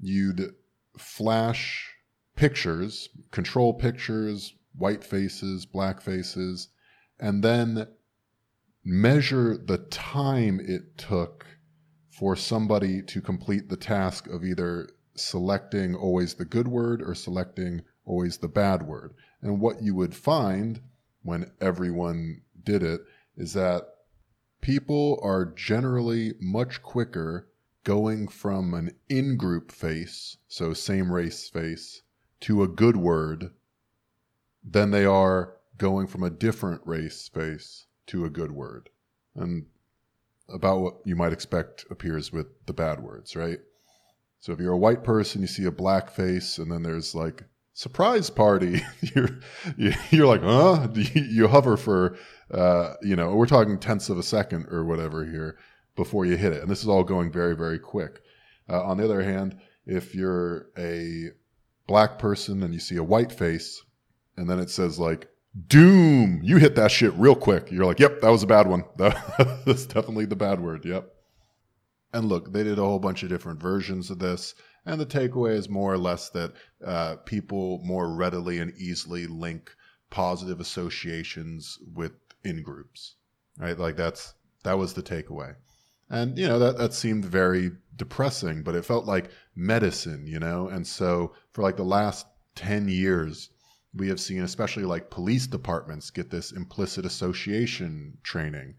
you'd 0.00 0.52
flash 0.98 1.91
pictures, 2.36 3.08
control 3.30 3.74
pictures, 3.74 4.54
white 4.76 5.04
faces, 5.04 5.66
black 5.66 6.00
faces, 6.00 6.68
and 7.20 7.42
then 7.42 7.86
measure 8.84 9.56
the 9.56 9.78
time 9.78 10.60
it 10.60 10.98
took 10.98 11.46
for 12.10 12.34
somebody 12.34 13.02
to 13.02 13.20
complete 13.20 13.68
the 13.68 13.76
task 13.76 14.26
of 14.28 14.44
either 14.44 14.88
selecting 15.14 15.94
always 15.94 16.34
the 16.34 16.44
good 16.44 16.68
word 16.68 17.02
or 17.02 17.14
selecting 17.14 17.82
always 18.04 18.38
the 18.38 18.48
bad 18.48 18.82
word. 18.82 19.14
And 19.40 19.60
what 19.60 19.82
you 19.82 19.94
would 19.94 20.14
find 20.14 20.80
when 21.22 21.50
everyone 21.60 22.42
did 22.64 22.82
it 22.82 23.02
is 23.36 23.52
that 23.54 23.82
people 24.60 25.20
are 25.22 25.44
generally 25.44 26.34
much 26.40 26.82
quicker 26.82 27.48
going 27.84 28.28
from 28.28 28.74
an 28.74 28.94
in 29.08 29.36
group 29.36 29.72
face, 29.72 30.36
so 30.48 30.72
same 30.72 31.12
race 31.12 31.48
face, 31.48 32.02
to 32.42 32.62
a 32.62 32.68
good 32.68 32.96
word 32.96 33.50
than 34.62 34.90
they 34.90 35.04
are 35.04 35.56
going 35.78 36.06
from 36.06 36.22
a 36.22 36.30
different 36.30 36.80
race 36.84 37.16
space 37.16 37.86
to 38.06 38.24
a 38.24 38.30
good 38.30 38.52
word. 38.52 38.90
And 39.34 39.66
about 40.48 40.80
what 40.80 40.94
you 41.04 41.16
might 41.16 41.32
expect 41.32 41.86
appears 41.90 42.32
with 42.32 42.46
the 42.66 42.72
bad 42.72 43.00
words, 43.00 43.34
right? 43.34 43.58
So 44.40 44.52
if 44.52 44.58
you're 44.58 44.72
a 44.72 44.78
white 44.78 45.04
person, 45.04 45.40
you 45.40 45.46
see 45.46 45.64
a 45.64 45.70
black 45.70 46.10
face, 46.10 46.58
and 46.58 46.70
then 46.70 46.82
there's 46.82 47.14
like 47.14 47.44
surprise 47.74 48.28
party. 48.28 48.82
you're 49.00 49.38
you're 50.10 50.26
like, 50.26 50.42
huh? 50.42 50.88
You 50.94 51.48
hover 51.48 51.76
for, 51.76 52.16
uh, 52.50 52.94
you 53.02 53.16
know, 53.16 53.34
we're 53.34 53.46
talking 53.46 53.78
tenths 53.78 54.08
of 54.08 54.18
a 54.18 54.22
second 54.22 54.66
or 54.70 54.84
whatever 54.84 55.24
here 55.24 55.58
before 55.94 56.26
you 56.26 56.36
hit 56.36 56.52
it, 56.52 56.62
and 56.62 56.70
this 56.70 56.82
is 56.82 56.88
all 56.88 57.04
going 57.04 57.30
very 57.30 57.56
very 57.56 57.78
quick. 57.78 58.20
Uh, 58.68 58.82
on 58.82 58.96
the 58.96 59.04
other 59.04 59.22
hand, 59.22 59.58
if 59.86 60.14
you're 60.14 60.66
a 60.76 61.30
black 61.86 62.18
person 62.18 62.62
and 62.62 62.72
you 62.72 62.80
see 62.80 62.96
a 62.96 63.04
white 63.04 63.32
face, 63.32 63.82
and 64.36 64.48
then 64.48 64.58
it 64.58 64.70
says 64.70 64.98
like 64.98 65.28
doom, 65.66 66.40
you 66.42 66.56
hit 66.56 66.74
that 66.76 66.90
shit 66.90 67.12
real 67.14 67.34
quick. 67.34 67.70
You're 67.70 67.84
like, 67.84 68.00
yep, 68.00 68.20
that 68.20 68.30
was 68.30 68.42
a 68.42 68.46
bad 68.46 68.66
one. 68.66 68.84
That's 68.96 69.86
definitely 69.86 70.26
the 70.26 70.36
bad 70.36 70.60
word. 70.60 70.84
Yep. 70.84 71.08
And 72.14 72.26
look, 72.26 72.52
they 72.52 72.62
did 72.62 72.78
a 72.78 72.82
whole 72.82 72.98
bunch 72.98 73.22
of 73.22 73.28
different 73.28 73.60
versions 73.60 74.10
of 74.10 74.18
this. 74.18 74.54
And 74.84 75.00
the 75.00 75.06
takeaway 75.06 75.54
is 75.54 75.68
more 75.68 75.92
or 75.92 75.98
less 75.98 76.30
that 76.30 76.52
uh, 76.84 77.16
people 77.24 77.80
more 77.84 78.12
readily 78.14 78.58
and 78.58 78.72
easily 78.76 79.26
link 79.26 79.70
positive 80.10 80.60
associations 80.60 81.78
with 81.94 82.12
in 82.44 82.62
groups, 82.62 83.14
right? 83.58 83.78
Like 83.78 83.96
that's 83.96 84.34
that 84.64 84.76
was 84.76 84.92
the 84.92 85.02
takeaway, 85.02 85.54
and 86.12 86.38
you 86.38 86.46
know 86.46 86.58
that 86.58 86.78
that 86.78 86.92
seemed 86.92 87.24
very 87.24 87.72
depressing, 87.96 88.62
but 88.62 88.74
it 88.74 88.84
felt 88.84 89.06
like 89.06 89.30
medicine, 89.56 90.26
you 90.26 90.38
know. 90.38 90.68
And 90.68 90.86
so 90.86 91.32
for 91.52 91.62
like 91.62 91.76
the 91.76 91.84
last 91.84 92.26
ten 92.54 92.88
years, 92.88 93.50
we 93.94 94.08
have 94.08 94.20
seen, 94.20 94.42
especially 94.42 94.84
like 94.84 95.10
police 95.10 95.46
departments, 95.46 96.10
get 96.10 96.30
this 96.30 96.52
implicit 96.52 97.06
association 97.06 98.18
training 98.22 98.74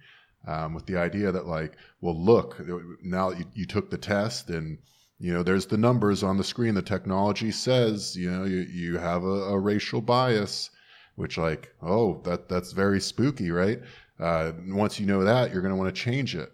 um, 0.47 0.73
with 0.73 0.85
the 0.85 0.97
idea 0.97 1.31
that 1.31 1.47
like, 1.47 1.75
well, 2.01 2.19
look, 2.19 2.61
now 3.03 3.31
you, 3.31 3.45
you 3.53 3.65
took 3.65 3.89
the 3.89 3.97
test 3.97 4.49
and 4.49 4.77
you 5.19 5.33
know 5.33 5.41
there's 5.41 5.65
the 5.65 5.77
numbers 5.77 6.21
on 6.21 6.37
the 6.37 6.43
screen. 6.43 6.75
The 6.75 6.81
technology 6.81 7.51
says 7.51 8.15
you 8.15 8.29
know 8.29 8.45
you, 8.45 8.59
you 8.59 8.97
have 8.99 9.23
a, 9.23 9.53
a 9.53 9.59
racial 9.59 10.01
bias, 10.01 10.69
which 11.15 11.37
like, 11.37 11.73
oh, 11.81 12.21
that 12.25 12.47
that's 12.47 12.73
very 12.73 13.01
spooky, 13.01 13.49
right? 13.49 13.81
Uh, 14.19 14.51
once 14.67 14.99
you 14.99 15.07
know 15.07 15.23
that, 15.23 15.51
you're 15.51 15.61
going 15.61 15.73
to 15.73 15.79
want 15.79 15.93
to 15.93 16.01
change 16.01 16.35
it. 16.35 16.51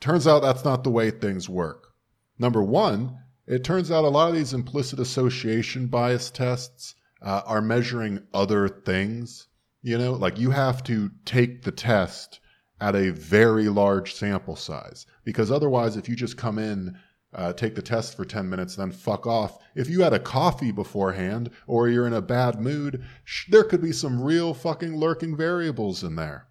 Turns 0.00 0.26
out 0.26 0.42
that's 0.42 0.64
not 0.64 0.84
the 0.84 0.90
way 0.90 1.10
things 1.10 1.48
work. 1.48 1.92
Number 2.38 2.62
one, 2.62 3.18
it 3.46 3.64
turns 3.64 3.90
out 3.90 4.04
a 4.04 4.08
lot 4.08 4.28
of 4.28 4.34
these 4.34 4.52
implicit 4.52 4.98
association 4.98 5.86
bias 5.86 6.30
tests 6.30 6.94
uh, 7.22 7.42
are 7.46 7.62
measuring 7.62 8.22
other 8.34 8.68
things. 8.68 9.48
You 9.82 9.98
know, 9.98 10.12
like 10.12 10.38
you 10.38 10.50
have 10.50 10.82
to 10.84 11.10
take 11.24 11.62
the 11.62 11.72
test 11.72 12.40
at 12.80 12.94
a 12.94 13.12
very 13.12 13.68
large 13.68 14.14
sample 14.14 14.56
size 14.56 15.06
because 15.24 15.50
otherwise, 15.50 15.96
if 15.96 16.08
you 16.08 16.16
just 16.16 16.36
come 16.36 16.58
in, 16.58 16.98
uh, 17.32 17.52
take 17.52 17.74
the 17.74 17.82
test 17.82 18.16
for 18.16 18.24
10 18.24 18.48
minutes, 18.48 18.76
then 18.76 18.90
fuck 18.90 19.26
off, 19.26 19.58
if 19.74 19.88
you 19.88 20.02
had 20.02 20.12
a 20.12 20.18
coffee 20.18 20.72
beforehand 20.72 21.50
or 21.66 21.88
you're 21.88 22.06
in 22.06 22.12
a 22.12 22.22
bad 22.22 22.60
mood, 22.60 23.04
sh- 23.24 23.48
there 23.50 23.64
could 23.64 23.82
be 23.82 23.92
some 23.92 24.20
real 24.22 24.54
fucking 24.54 24.96
lurking 24.96 25.36
variables 25.36 26.02
in 26.02 26.16
there. 26.16 26.48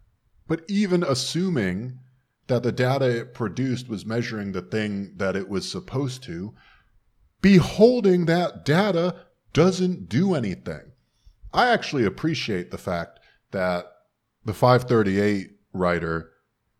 But 0.47 0.61
even 0.67 1.03
assuming 1.03 1.99
that 2.47 2.63
the 2.63 2.71
data 2.71 3.05
it 3.05 3.33
produced 3.33 3.89
was 3.89 4.05
measuring 4.05 4.51
the 4.51 4.61
thing 4.61 5.13
that 5.17 5.35
it 5.35 5.49
was 5.49 5.69
supposed 5.69 6.23
to, 6.23 6.53
beholding 7.41 8.25
that 8.25 8.65
data 8.65 9.15
doesn't 9.53 10.09
do 10.09 10.35
anything. 10.35 10.91
I 11.53 11.69
actually 11.69 12.05
appreciate 12.05 12.71
the 12.71 12.77
fact 12.77 13.19
that 13.51 13.85
the 14.43 14.53
538 14.53 15.51
writer 15.73 16.31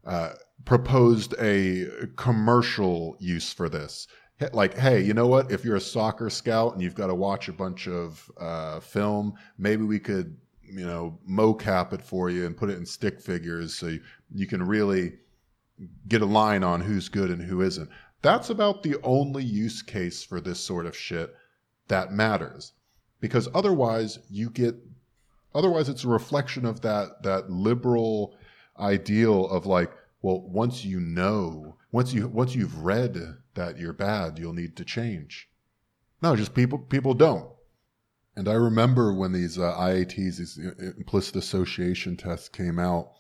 uh, 0.06 0.34
proposed 0.66 1.34
a 1.40 1.88
commercial 2.16 3.16
use 3.20 3.52
for 3.52 3.70
this. 3.70 4.08
Like, 4.52 4.78
hey, 4.78 5.02
you 5.02 5.14
know 5.14 5.28
what? 5.28 5.52
If 5.52 5.64
you're 5.64 5.78
a 5.78 5.82
soccer 5.82 6.30
scout 6.30 6.74
and 6.74 6.82
you've 6.82 6.96
got 6.96 7.08
to 7.08 7.16
watch 7.16 7.48
a 7.48 7.54
bunch 7.54 7.88
of 7.88 8.30
uh, 8.40 8.82
film, 8.82 9.34
maybe 9.58 9.84
we 9.84 10.00
could, 10.00 10.36
you 10.62 10.86
know, 10.86 11.18
mocap 11.30 11.94
it 11.94 12.02
for 12.02 12.30
you 12.30 12.46
and 12.46 12.58
put 12.58 12.70
it 12.70 12.78
in 12.78 12.86
stick 12.86 13.22
figures 13.22 13.76
so 13.76 13.88
you, 13.88 14.02
you 14.34 14.46
can 14.46 14.62
really 14.62 15.14
get 16.08 16.22
a 16.22 16.26
line 16.26 16.64
on 16.64 16.82
who's 16.82 17.10
good 17.10 17.30
and 17.30 17.42
who 17.42 17.62
isn't. 17.62 17.90
That's 18.22 18.50
about 18.50 18.84
the 18.84 18.98
only 19.04 19.44
use 19.44 19.82
case 19.82 20.24
for 20.24 20.42
this 20.42 20.60
sort 20.60 20.86
of 20.86 20.96
shit 20.96 21.36
that 21.88 22.12
matters. 22.12 22.74
Because 23.20 23.48
otherwise 23.54 24.20
you 24.30 24.50
get 24.50 24.76
otherwise 25.54 25.90
it's 25.90 26.04
a 26.04 26.10
reflection 26.10 26.66
of 26.66 26.82
that 26.82 27.24
that 27.24 27.50
liberal 27.50 28.36
ideal 28.80 29.48
of 29.48 29.66
like 29.66 29.92
well 30.22 30.42
once 30.42 30.84
you 30.84 31.00
know 31.00 31.78
once 31.92 32.14
you 32.14 32.28
once 32.28 32.56
you've 32.56 32.84
read 32.84 33.38
that 33.54 33.78
you're 33.78 33.94
bad 33.94 34.38
you'll 34.40 34.54
need 34.54 34.76
to 34.78 34.86
change. 34.86 35.50
No 36.22 36.36
just 36.36 36.54
people 36.54 36.80
people 36.80 37.14
don't. 37.14 37.50
And 38.36 38.48
i 38.50 38.54
remember 38.54 39.14
when 39.14 39.32
these 39.32 39.58
uh, 39.58 39.76
iats 39.78 40.38
these 40.38 40.58
implicit 40.98 41.36
association 41.36 42.18
tests 42.18 42.50
came 42.50 42.80
out 42.80 43.12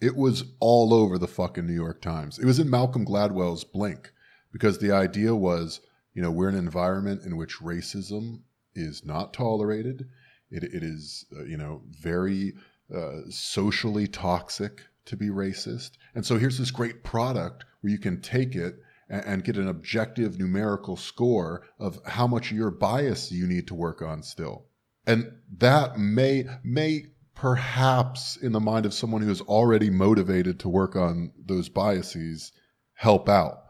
it 0.00 0.16
was 0.16 0.44
all 0.60 0.94
over 0.94 1.18
the 1.18 1.28
fucking 1.28 1.66
new 1.66 1.74
york 1.74 2.00
times 2.00 2.38
it 2.38 2.44
was 2.44 2.58
in 2.58 2.68
malcolm 2.68 3.04
gladwell's 3.04 3.64
blink 3.64 4.12
because 4.52 4.78
the 4.78 4.92
idea 4.92 5.34
was 5.34 5.80
you 6.14 6.22
know 6.22 6.30
we're 6.30 6.48
in 6.48 6.54
an 6.54 6.64
environment 6.64 7.22
in 7.24 7.36
which 7.36 7.58
racism 7.58 8.40
is 8.74 9.04
not 9.04 9.32
tolerated. 9.32 10.08
It, 10.50 10.64
it 10.64 10.82
is, 10.82 11.26
uh, 11.36 11.44
you 11.44 11.56
know, 11.56 11.82
very 11.88 12.54
uh, 12.94 13.20
socially 13.28 14.06
toxic 14.06 14.82
to 15.06 15.16
be 15.16 15.28
racist. 15.28 15.92
And 16.14 16.24
so 16.24 16.38
here's 16.38 16.58
this 16.58 16.70
great 16.70 17.04
product 17.04 17.64
where 17.80 17.92
you 17.92 17.98
can 17.98 18.20
take 18.20 18.54
it 18.54 18.76
and, 19.08 19.24
and 19.24 19.44
get 19.44 19.56
an 19.56 19.68
objective 19.68 20.38
numerical 20.38 20.96
score 20.96 21.66
of 21.78 22.00
how 22.06 22.26
much 22.26 22.52
your 22.52 22.70
bias 22.70 23.30
you 23.30 23.46
need 23.46 23.66
to 23.68 23.74
work 23.74 24.02
on 24.02 24.22
still. 24.22 24.66
And 25.06 25.32
that 25.58 25.98
may, 25.98 26.46
may 26.62 27.06
perhaps 27.40 28.36
in 28.36 28.52
the 28.52 28.60
mind 28.60 28.84
of 28.84 28.92
someone 28.92 29.22
who 29.22 29.30
is 29.30 29.40
already 29.40 29.88
motivated 29.88 30.60
to 30.60 30.68
work 30.68 30.94
on 30.94 31.32
those 31.46 31.70
biases 31.70 32.52
help 32.92 33.30
out. 33.30 33.62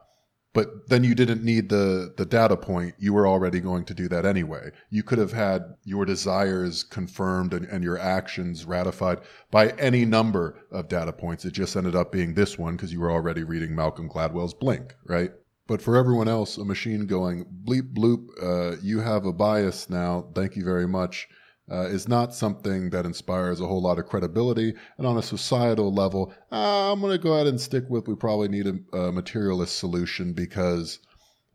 But 0.53 0.89
then 0.89 1.05
you 1.05 1.15
didn't 1.15 1.45
need 1.45 1.69
the 1.69 2.13
the 2.17 2.27
data 2.27 2.57
point. 2.57 2.97
You 2.99 3.13
were 3.13 3.29
already 3.29 3.61
going 3.61 3.85
to 3.85 3.95
do 3.95 4.09
that 4.09 4.27
anyway. 4.27 4.73
You 4.91 5.05
could 5.05 5.19
have 5.19 5.33
had 5.33 5.63
your 5.85 6.05
desires 6.05 6.83
confirmed 6.83 7.55
and, 7.55 7.65
and, 7.67 7.85
your 7.85 7.97
actions 7.97 8.65
ratified 8.65 9.21
by 9.53 9.69
any 9.79 10.05
number 10.05 10.59
of 10.73 10.89
data 10.89 11.13
points. 11.13 11.45
It 11.45 11.53
just 11.53 11.77
ended 11.77 11.95
up 11.95 12.11
being 12.11 12.35
this 12.35 12.59
one 12.59 12.75
because 12.75 12.93
you 12.93 12.99
were 12.99 13.13
already 13.13 13.45
reading 13.45 13.77
malcolm 13.77 14.09
gladwell's 14.09 14.55
blink 14.55 14.97
right? 15.07 15.31
But 15.69 15.81
for 15.81 15.97
everyone 15.97 16.27
else 16.27 16.59
a 16.59 16.65
machine 16.65 17.07
going 17.07 17.45
bleep 17.65 17.95
bloop 17.95 18.27
uh, 18.43 18.81
you 18.83 18.99
have 18.99 19.27
a 19.27 19.33
bias 19.33 19.89
now. 19.89 20.27
Thank 20.35 20.57
you 20.57 20.65
very 20.65 20.89
much 20.89 21.29
uh, 21.71 21.83
is 21.83 22.09
not 22.09 22.35
something 22.35 22.91
that 22.91 23.07
inspires 23.07 23.61
a 23.61 23.67
whole 23.67 23.83
lot 23.83 23.99
of 23.99 24.07
credibility. 24.07 24.75
And 24.99 25.07
on 25.07 25.17
a 25.17 25.23
societal 25.23 25.93
level, 25.93 26.33
uh, 26.51 26.93
I'm 26.93 27.01
going 27.01 27.13
to 27.13 27.23
go 27.23 27.35
ahead 27.35 27.47
and 27.47 27.61
stick 27.61 27.85
with 27.89 28.09
we 28.09 28.15
probably 28.17 28.49
need 28.49 28.67
a, 28.67 28.97
a 28.97 29.13
materialist 29.13 29.79
solution 29.79 30.33
because 30.33 30.99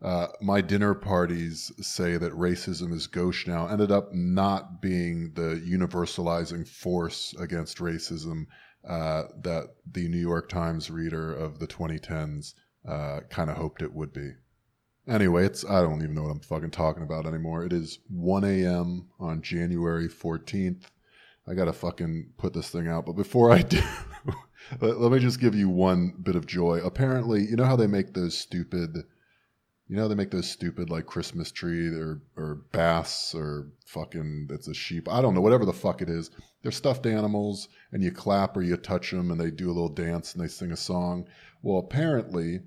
uh, 0.02 0.28
my 0.40 0.60
dinner 0.60 0.94
parties 0.94 1.72
say 1.80 2.16
that 2.16 2.32
racism 2.32 2.92
is 2.92 3.06
gauche 3.06 3.46
now 3.46 3.66
ended 3.66 3.90
up 3.90 4.12
not 4.12 4.82
being 4.82 5.32
the 5.34 5.62
universalizing 5.66 6.68
force 6.68 7.34
against 7.38 7.78
racism 7.78 8.44
uh, 8.86 9.24
that 9.42 9.64
the 9.90 10.06
New 10.08 10.20
York 10.20 10.48
Times 10.48 10.90
reader 10.90 11.34
of 11.34 11.58
the 11.58 11.66
2010s 11.66 12.54
uh, 12.86 13.20
kind 13.30 13.50
of 13.50 13.56
hoped 13.56 13.82
it 13.82 13.92
would 13.92 14.12
be. 14.12 14.30
Anyway, 15.08 15.46
it's 15.46 15.64
I 15.64 15.82
don't 15.82 16.02
even 16.02 16.14
know 16.14 16.24
what 16.24 16.32
I'm 16.32 16.40
fucking 16.40 16.72
talking 16.72 17.04
about 17.04 17.26
anymore. 17.26 17.64
It 17.64 17.72
is 17.72 18.00
1 18.08 18.42
a.m. 18.42 19.06
on 19.20 19.40
January 19.40 20.08
14th. 20.08 20.82
I 21.46 21.54
gotta 21.54 21.72
fucking 21.72 22.32
put 22.38 22.52
this 22.52 22.70
thing 22.70 22.88
out. 22.88 23.06
But 23.06 23.12
before 23.12 23.52
I 23.52 23.62
do, 23.62 23.80
let, 24.80 24.98
let, 24.98 25.12
me 25.12 25.20
just 25.20 25.40
give 25.40 25.54
you 25.54 25.68
one 25.68 26.14
bit 26.22 26.34
of 26.34 26.46
joy. 26.46 26.80
Apparently, 26.84 27.42
you 27.46 27.54
know 27.54 27.64
how 27.64 27.76
they 27.76 27.86
make 27.86 28.14
those 28.14 28.36
stupid, 28.36 28.96
you 29.86 29.94
know 29.94 30.02
how 30.02 30.08
they 30.08 30.16
make 30.16 30.32
those 30.32 30.50
stupid 30.50 30.90
like 30.90 31.06
Christmas 31.06 31.52
tree 31.52 31.86
or 31.86 32.22
or 32.36 32.62
bass 32.72 33.32
or 33.32 33.68
fucking 33.86 34.48
it's 34.50 34.66
a 34.66 34.74
sheep. 34.74 35.08
I 35.08 35.22
don't 35.22 35.34
know 35.34 35.40
whatever 35.40 35.64
the 35.64 35.72
fuck 35.72 36.02
it 36.02 36.10
is. 36.10 36.32
They're 36.62 36.72
stuffed 36.72 37.06
animals, 37.06 37.68
and 37.92 38.02
you 38.02 38.10
clap 38.10 38.56
or 38.56 38.62
you 38.62 38.76
touch 38.76 39.12
them, 39.12 39.30
and 39.30 39.40
they 39.40 39.52
do 39.52 39.68
a 39.68 39.76
little 39.76 39.88
dance 39.88 40.34
and 40.34 40.42
they 40.42 40.48
sing 40.48 40.72
a 40.72 40.76
song. 40.76 41.28
Well, 41.62 41.78
apparently 41.78 42.62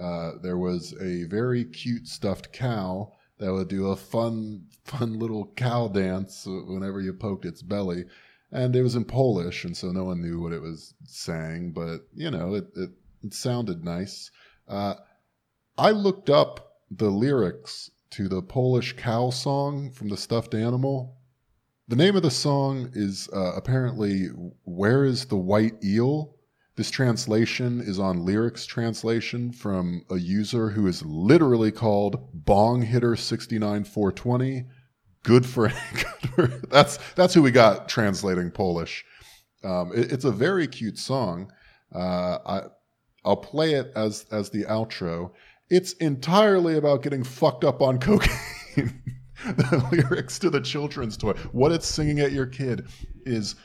uh, 0.00 0.32
there 0.42 0.58
was 0.58 0.94
a 1.00 1.24
very 1.24 1.64
cute 1.64 2.06
stuffed 2.06 2.52
cow 2.52 3.12
that 3.38 3.52
would 3.52 3.68
do 3.68 3.88
a 3.88 3.96
fun, 3.96 4.66
fun 4.84 5.18
little 5.18 5.52
cow 5.56 5.88
dance 5.88 6.46
whenever 6.46 7.00
you 7.00 7.12
poked 7.12 7.44
its 7.44 7.62
belly. 7.62 8.04
And 8.50 8.74
it 8.74 8.82
was 8.82 8.96
in 8.96 9.04
Polish, 9.04 9.64
and 9.64 9.76
so 9.76 9.92
no 9.92 10.04
one 10.04 10.22
knew 10.22 10.40
what 10.40 10.52
it 10.52 10.62
was 10.62 10.94
saying, 11.04 11.72
but 11.72 12.08
you 12.14 12.30
know, 12.30 12.54
it, 12.54 12.66
it, 12.76 12.90
it 13.22 13.34
sounded 13.34 13.84
nice. 13.84 14.30
Uh, 14.66 14.94
I 15.76 15.90
looked 15.90 16.30
up 16.30 16.80
the 16.90 17.10
lyrics 17.10 17.90
to 18.10 18.28
the 18.28 18.40
Polish 18.40 18.96
cow 18.96 19.30
song 19.30 19.90
from 19.90 20.08
the 20.08 20.16
stuffed 20.16 20.54
animal. 20.54 21.18
The 21.88 21.96
name 21.96 22.16
of 22.16 22.22
the 22.22 22.30
song 22.30 22.90
is 22.94 23.28
uh, 23.34 23.52
apparently 23.54 24.26
Where 24.64 25.04
is 25.04 25.26
the 25.26 25.36
White 25.36 25.84
Eel? 25.84 26.37
This 26.78 26.92
translation 26.92 27.80
is 27.80 27.98
on 27.98 28.24
lyrics 28.24 28.64
translation 28.64 29.50
from 29.50 30.04
a 30.12 30.16
user 30.16 30.70
who 30.70 30.86
is 30.86 31.04
literally 31.04 31.72
called 31.72 32.28
Bong 32.32 32.82
Hitter 32.82 33.16
69420. 33.16 34.64
Good 35.24 35.44
for, 35.44 35.72
that's 36.70 37.00
that's 37.16 37.34
who 37.34 37.42
we 37.42 37.50
got 37.50 37.88
translating 37.88 38.52
Polish. 38.52 39.04
Um, 39.64 39.90
it, 39.92 40.12
it's 40.12 40.24
a 40.24 40.30
very 40.30 40.68
cute 40.68 40.98
song. 40.98 41.50
Uh, 41.92 42.38
I 42.46 42.60
I'll 43.24 43.36
play 43.36 43.72
it 43.72 43.90
as 43.96 44.26
as 44.30 44.48
the 44.50 44.62
outro. 44.66 45.32
It's 45.70 45.94
entirely 45.94 46.76
about 46.76 47.02
getting 47.02 47.24
fucked 47.24 47.64
up 47.64 47.82
on 47.82 47.98
cocaine. 47.98 48.38
the 48.76 49.84
lyrics 49.90 50.38
to 50.38 50.48
the 50.48 50.60
children's 50.60 51.16
toy, 51.16 51.32
what 51.50 51.72
it's 51.72 51.88
singing 51.88 52.20
at 52.20 52.30
your 52.30 52.46
kid, 52.46 52.86
is. 53.26 53.56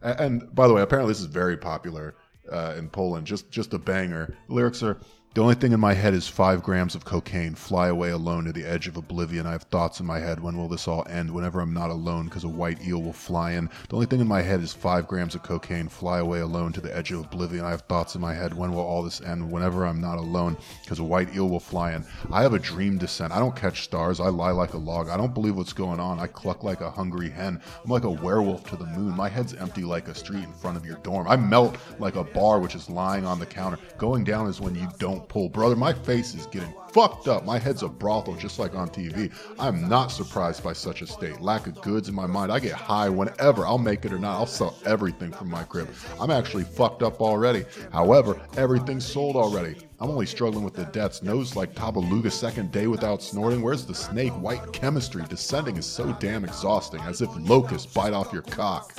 And 0.00 0.54
by 0.54 0.66
the 0.66 0.72
way, 0.72 0.80
apparently 0.80 1.10
this 1.10 1.20
is 1.20 1.26
very 1.26 1.58
popular 1.58 2.14
uh, 2.50 2.74
in 2.76 2.88
Poland. 2.88 3.26
Just 3.26 3.50
just 3.50 3.74
a 3.74 3.78
banger. 3.78 4.36
The 4.48 4.54
lyrics 4.54 4.82
are 4.82 4.98
the 5.34 5.42
only 5.42 5.56
thing 5.56 5.72
in 5.72 5.80
my 5.80 5.94
head 5.94 6.14
is 6.14 6.28
five 6.28 6.62
grams 6.62 6.94
of 6.94 7.04
cocaine. 7.04 7.56
Fly 7.56 7.88
away 7.88 8.10
alone 8.10 8.44
to 8.44 8.52
the 8.52 8.64
edge 8.64 8.86
of 8.86 8.96
oblivion. 8.96 9.46
I 9.46 9.50
have 9.50 9.64
thoughts 9.64 9.98
in 9.98 10.06
my 10.06 10.20
head. 10.20 10.38
When 10.38 10.56
will 10.56 10.68
this 10.68 10.86
all 10.86 11.04
end? 11.10 11.28
Whenever 11.28 11.60
I'm 11.60 11.74
not 11.74 11.90
alone, 11.90 12.26
because 12.26 12.44
a 12.44 12.48
white 12.48 12.80
eel 12.86 13.02
will 13.02 13.12
fly 13.12 13.50
in. 13.50 13.68
The 13.88 13.96
only 13.96 14.06
thing 14.06 14.20
in 14.20 14.28
my 14.28 14.42
head 14.42 14.60
is 14.60 14.72
five 14.72 15.08
grams 15.08 15.34
of 15.34 15.42
cocaine. 15.42 15.88
Fly 15.88 16.20
away 16.20 16.38
alone 16.38 16.72
to 16.74 16.80
the 16.80 16.96
edge 16.96 17.10
of 17.10 17.18
oblivion. 17.18 17.64
I 17.64 17.70
have 17.70 17.80
thoughts 17.80 18.14
in 18.14 18.20
my 18.20 18.32
head. 18.32 18.54
When 18.54 18.72
will 18.72 18.84
all 18.84 19.02
this 19.02 19.20
end? 19.22 19.50
Whenever 19.50 19.84
I'm 19.84 20.00
not 20.00 20.18
alone, 20.18 20.56
because 20.82 21.00
a 21.00 21.04
white 21.04 21.34
eel 21.34 21.48
will 21.48 21.58
fly 21.58 21.94
in. 21.94 22.06
I 22.30 22.42
have 22.42 22.54
a 22.54 22.60
dream 22.60 22.96
descent. 22.96 23.32
I 23.32 23.40
don't 23.40 23.56
catch 23.56 23.82
stars. 23.82 24.20
I 24.20 24.28
lie 24.28 24.52
like 24.52 24.74
a 24.74 24.78
log. 24.78 25.08
I 25.08 25.16
don't 25.16 25.34
believe 25.34 25.56
what's 25.56 25.72
going 25.72 25.98
on. 25.98 26.20
I 26.20 26.28
cluck 26.28 26.62
like 26.62 26.80
a 26.80 26.92
hungry 26.92 27.28
hen. 27.28 27.60
I'm 27.82 27.90
like 27.90 28.04
a 28.04 28.10
werewolf 28.10 28.70
to 28.70 28.76
the 28.76 28.86
moon. 28.86 29.16
My 29.16 29.28
head's 29.28 29.54
empty 29.54 29.82
like 29.82 30.06
a 30.06 30.14
street 30.14 30.44
in 30.44 30.52
front 30.52 30.76
of 30.76 30.86
your 30.86 30.98
dorm. 30.98 31.26
I 31.26 31.34
melt 31.34 31.76
like 31.98 32.14
a 32.14 32.22
bar 32.22 32.60
which 32.60 32.76
is 32.76 32.88
lying 32.88 33.26
on 33.26 33.40
the 33.40 33.46
counter. 33.46 33.80
Going 33.98 34.22
down 34.22 34.46
is 34.46 34.60
when 34.60 34.76
you 34.76 34.88
don't 35.00 35.23
pull. 35.28 35.48
Brother, 35.48 35.76
my 35.76 35.92
face 35.92 36.34
is 36.34 36.46
getting 36.46 36.72
fucked 36.94 37.26
up. 37.26 37.44
My 37.44 37.58
head's 37.58 37.82
a 37.82 37.88
brothel 37.88 38.36
just 38.36 38.60
like 38.60 38.74
on 38.76 38.88
TV. 38.88 39.32
I'm 39.58 39.88
not 39.88 40.12
surprised 40.12 40.62
by 40.62 40.72
such 40.72 41.02
a 41.02 41.06
state. 41.06 41.40
Lack 41.40 41.66
of 41.66 41.80
goods 41.82 42.08
in 42.08 42.14
my 42.14 42.26
mind. 42.26 42.52
I 42.52 42.60
get 42.60 42.72
high 42.72 43.08
whenever. 43.08 43.66
I'll 43.66 43.78
make 43.78 44.04
it 44.04 44.12
or 44.12 44.18
not. 44.18 44.36
I'll 44.36 44.46
sell 44.46 44.76
everything 44.86 45.32
from 45.32 45.50
my 45.50 45.64
crib. 45.64 45.88
I'm 46.20 46.30
actually 46.30 46.62
fucked 46.62 47.02
up 47.02 47.20
already. 47.20 47.64
However, 47.92 48.40
everything's 48.56 49.04
sold 49.04 49.34
already. 49.34 49.74
I'm 49.98 50.10
only 50.10 50.26
struggling 50.26 50.64
with 50.64 50.74
the 50.74 50.84
debts. 50.86 51.22
Nose 51.22 51.56
like 51.56 51.74
Tabaluga, 51.74 52.30
second 52.30 52.70
day 52.70 52.86
without 52.86 53.22
snorting. 53.22 53.62
Where's 53.62 53.86
the 53.86 53.94
snake? 53.94 54.32
White 54.34 54.72
chemistry. 54.72 55.24
Descending 55.28 55.76
is 55.76 55.86
so 55.86 56.12
damn 56.20 56.44
exhausting, 56.44 57.00
as 57.00 57.22
if 57.22 57.30
locusts 57.38 57.92
bite 57.92 58.12
off 58.12 58.32
your 58.32 58.42
cock. 58.42 58.94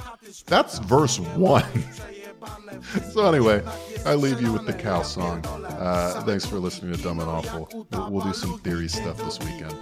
That's 0.47 0.79
verse 0.79 1.19
one. 1.19 1.65
so 3.13 3.27
anyway, 3.27 3.63
I 4.05 4.15
leave 4.15 4.41
you 4.41 4.53
with 4.53 4.65
the 4.65 4.73
cow 4.73 5.01
song. 5.01 5.45
Uh, 5.45 6.21
thanks 6.23 6.45
for 6.45 6.59
listening 6.59 6.95
to 6.95 7.01
Dumb 7.01 7.19
and 7.19 7.29
Awful. 7.29 7.69
We'll, 7.91 8.11
we'll 8.11 8.25
do 8.25 8.33
some 8.33 8.59
theory 8.59 8.87
stuff 8.87 9.17
this 9.17 9.39
weekend. 9.39 9.75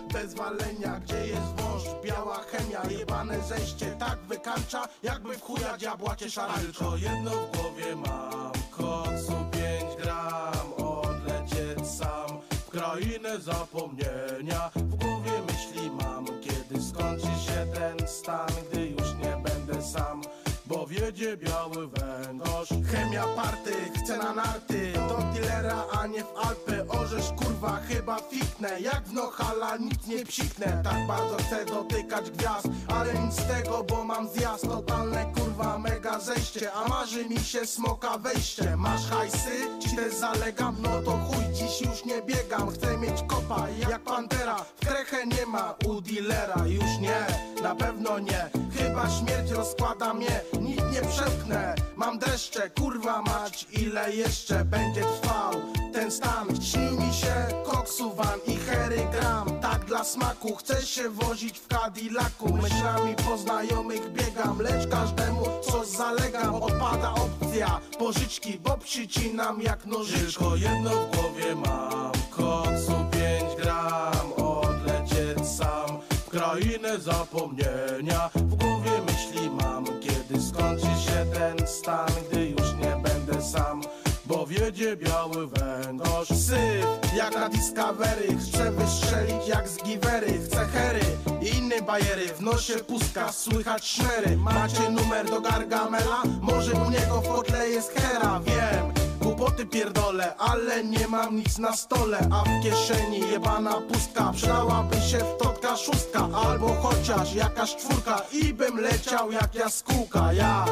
Tylko 6.61 6.97
jedno 6.97 7.31
w 7.31 7.57
głowie 7.57 7.95
mam 7.95 8.51
Koksu 8.71 9.33
5 9.51 10.01
gram 10.03 10.73
Odlecieć 10.73 11.87
sam 11.87 12.41
W 12.51 12.69
krainę 12.69 13.39
zapomnienia 13.39 14.71
W 14.75 14.95
głowie 14.95 15.31
myśli 15.47 15.91
mam 15.91 16.25
Kiedy 16.25 16.83
skończy 16.83 17.27
się 17.45 17.67
ten 17.73 18.07
stan 18.07 18.49
Gdy 18.71 18.85
już 18.87 19.13
nie 19.13 19.43
będę 19.43 19.81
sam 19.81 20.21
bo 20.65 20.87
wiedzie 20.87 21.37
biały 21.37 21.87
węgorz. 21.87 22.69
Chemia 22.91 23.23
party, 23.23 23.73
chce 23.95 24.17
na 24.17 24.33
narty 24.33 24.93
Do 24.93 25.17
dealera, 25.33 25.85
a 25.91 26.07
nie 26.07 26.23
w 26.23 26.37
Alpy. 26.37 26.85
Orzesz 26.89 27.31
kurwa, 27.31 27.79
chyba 27.87 28.19
fiknę 28.19 28.81
Jak 28.81 29.03
w 29.03 29.13
Nohala, 29.13 29.77
nic 29.77 30.07
nie 30.07 30.25
psiknę. 30.25 30.81
Tak 30.83 31.07
bardzo 31.07 31.37
chcę 31.37 31.65
dotykać 31.65 32.31
gwiazd 32.31 32.67
Ale 32.87 33.13
nic 33.13 33.33
z 33.33 33.47
tego, 33.47 33.83
bo 33.89 34.03
mam 34.03 34.29
zjazd. 34.29 34.63
Totalne 34.63 35.25
kurwa, 35.25 35.77
mega 35.77 36.19
zejście 36.19 36.73
A 36.73 36.87
marzy 36.87 37.25
mi 37.25 37.39
się 37.39 37.65
smoka 37.65 38.17
wejście. 38.17 38.77
Masz 38.77 39.07
hajsy, 39.09 39.67
ci 39.79 39.95
też 39.95 40.13
zalegam? 40.15 40.75
No 40.79 41.01
to 41.01 41.11
chuj, 41.11 41.43
dziś 41.53 41.81
już 41.81 42.05
nie 42.05 42.21
biegam. 42.21 42.69
Chcę 42.71 42.97
mieć 42.97 43.23
kopa, 43.27 43.67
jak 43.89 44.03
pantera. 44.03 44.55
W 44.55 44.85
krechę 44.85 45.27
nie 45.27 45.45
ma 45.45 45.75
u 45.85 46.01
dealera. 46.01 46.67
Już 46.67 46.99
nie, 46.99 47.25
na 47.63 47.75
pewno 47.75 48.19
nie 48.19 48.62
Chyba 48.83 49.09
śmierć 49.09 49.51
rozkłada 49.51 50.13
mnie 50.13 50.41
nic 50.61 50.81
nie 50.91 51.01
przepchnę. 51.01 51.75
Mam 51.95 52.19
deszcze, 52.19 52.69
kurwa 52.69 53.21
mać, 53.21 53.67
ile 53.71 54.13
jeszcze 54.15 54.65
będzie 54.65 55.01
trwał 55.01 55.53
ten 55.93 56.11
stan? 56.11 56.47
Śni 56.61 56.91
mi 56.91 57.13
się 57.13 57.33
koksu 57.65 58.13
van 58.13 58.39
i 58.47 58.55
hery 58.55 59.07
gram. 59.11 59.59
Tak 59.59 59.85
dla 59.85 60.03
smaku, 60.03 60.55
chcę 60.55 60.81
się 60.81 61.09
wozić 61.09 61.59
w 61.59 61.67
Cadillacu. 61.67 62.53
Myślami 62.61 63.15
po 63.29 63.37
znajomych 63.37 64.11
biegam, 64.11 64.59
lecz 64.61 64.87
każdemu 64.87 65.45
coś 65.61 65.87
zalegam 65.87 66.55
Odpada 66.55 67.13
opcja 67.13 67.79
pożyczki, 67.99 68.59
bo 68.59 68.77
przycinam 68.77 69.61
jak 69.61 69.85
nożyczki 69.85 70.39
Tylko 70.39 70.55
jedno 70.55 70.89
w 70.89 71.15
głowie 71.15 71.55
mam, 71.55 72.11
koksu 72.29 73.05
5 73.11 73.61
gram 73.61 74.33
Odlecieć 74.33 75.47
sam 75.57 76.12
krainę 76.33 76.99
zapomnienia. 76.99 78.29
W 78.35 78.55
głowie 78.55 78.91
myśli 79.05 79.49
mam, 79.49 79.85
kiedy 79.85 80.41
skończy 80.41 80.85
się 80.85 81.25
ten 81.33 81.67
stan 81.67 82.09
Gdy 82.29 82.49
już 82.49 82.73
nie 82.73 83.03
będę 83.03 83.41
sam 83.41 83.81
bo 84.25 84.45
wiedzie 84.45 84.97
biały 84.97 85.47
węgorz. 85.47 86.27
Syf, 86.27 87.15
jak 87.15 87.35
na 87.35 87.49
Discovery 87.49 88.37
Chcę 88.41 88.71
wystrzelić 88.71 89.47
jak 89.47 89.69
z 89.69 89.83
Givery. 89.83 90.39
Chcę 90.45 90.65
hery 90.65 91.05
i 91.41 91.57
inne 91.57 91.81
bajery 91.81 92.27
W 92.27 92.41
nosie 92.41 92.73
pustka, 92.73 93.31
słychać 93.31 93.85
szmery. 93.87 94.37
Macie 94.37 94.89
numer 94.89 95.25
do 95.29 95.41
Gargamela? 95.41 96.23
Może 96.41 96.71
u 96.73 96.89
niego 96.89 97.21
w 97.21 97.69
jest 97.69 97.91
hera, 97.91 98.39
wiem 98.45 99.12
Głupoty 99.23 99.65
pierdolę, 99.65 100.35
ale 100.37 100.83
nie 100.83 101.07
mam 101.07 101.35
nic 101.35 101.57
na 101.57 101.75
stole 101.75 102.19
A 102.31 102.43
w 102.43 102.63
kieszeni 102.63 103.19
jebana 103.31 103.81
pustka. 103.81 104.31
Przydałaby 104.35 104.95
się 104.95 105.17
wtotka 105.17 105.77
szóstka 105.77 106.29
Albo 106.33 106.67
chociaż 106.67 107.35
jakaś 107.35 107.75
czwórka 107.75 108.21
I 108.31 108.53
bym 108.53 108.79
leciał 108.79 109.31
jak 109.31 109.55
jaskółka 109.55 110.33
Jak 110.33 110.69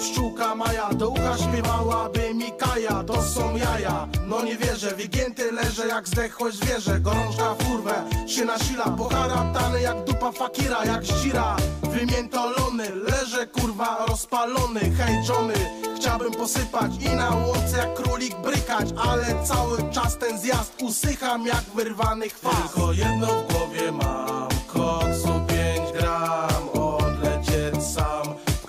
pszczółka 0.00 0.54
Maja 0.54 0.88
Do 0.94 1.08
ucha 1.08 1.38
śpiewałaby 1.38 2.34
mi 2.34 2.52
Kaja 2.58 3.04
To 3.04 3.22
są 3.22 3.56
jaja, 3.56 4.08
no 4.26 4.42
nie 4.42 4.56
wierzę 4.56 4.94
Wygięty 4.94 5.52
leżę 5.52 5.86
jak 5.86 6.08
zdechłe 6.08 6.52
zwierzę 6.52 7.00
Gorączka 7.00 7.54
w 7.54 7.68
kurwę 7.68 7.94
się 8.26 8.44
nasila 8.44 8.84
Poharatany 8.84 9.80
jak 9.80 10.04
dupa 10.04 10.32
fakira 10.32 10.84
Jak 10.84 11.04
zdzira, 11.04 11.56
wymiętolony 11.82 12.90
Leżę 12.94 13.46
kurwa 13.46 14.06
rozpalony 14.08 14.80
Hej 14.80 15.16
Johnny, 15.28 15.54
chciałbym 15.96 16.32
posypać 16.32 16.90
I 17.00 17.08
na 17.08 17.30
łące 17.30 17.78
jak 17.78 17.94
królik 17.94 18.36
brykać 18.36 18.88
Ale 19.08 19.26
cały 19.44 19.90
czas 19.90 20.18
ten 20.18 20.38
zjazd 20.38 20.82
Usycham 20.82 21.46
jak 21.46 21.64
wyrwany 21.74 22.28
chwast. 22.28 22.74
Tylko 22.74 22.92
jedno 22.92 23.26
w 23.26 23.52
głowie 23.52 23.92
mam 23.92 24.48
Koksu 24.66 25.40
5 25.48 25.92
gram 25.92 26.79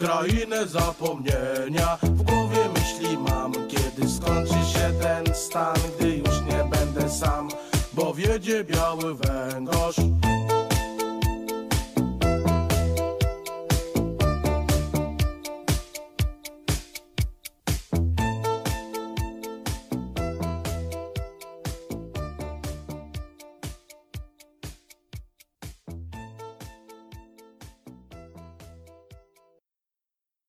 krainę 0.02 0.68
zapomnienia. 0.68 1.98
W 2.03 2.23
głowie 2.23 2.69
myśli 2.76 3.18
mam 3.18 3.53
Kiedy 3.68 4.10
skończy 4.10 4.53
się 4.53 4.94
ten 5.02 5.36
stan 5.36 5.76
Gdy 5.99 6.10
już 6.18 6.41
nie 6.41 6.64
będę 6.78 7.10
sam 7.10 7.49
Bo 7.94 8.14
wiedzie 8.14 8.64
biały 8.64 9.15
węgorz 9.15 9.95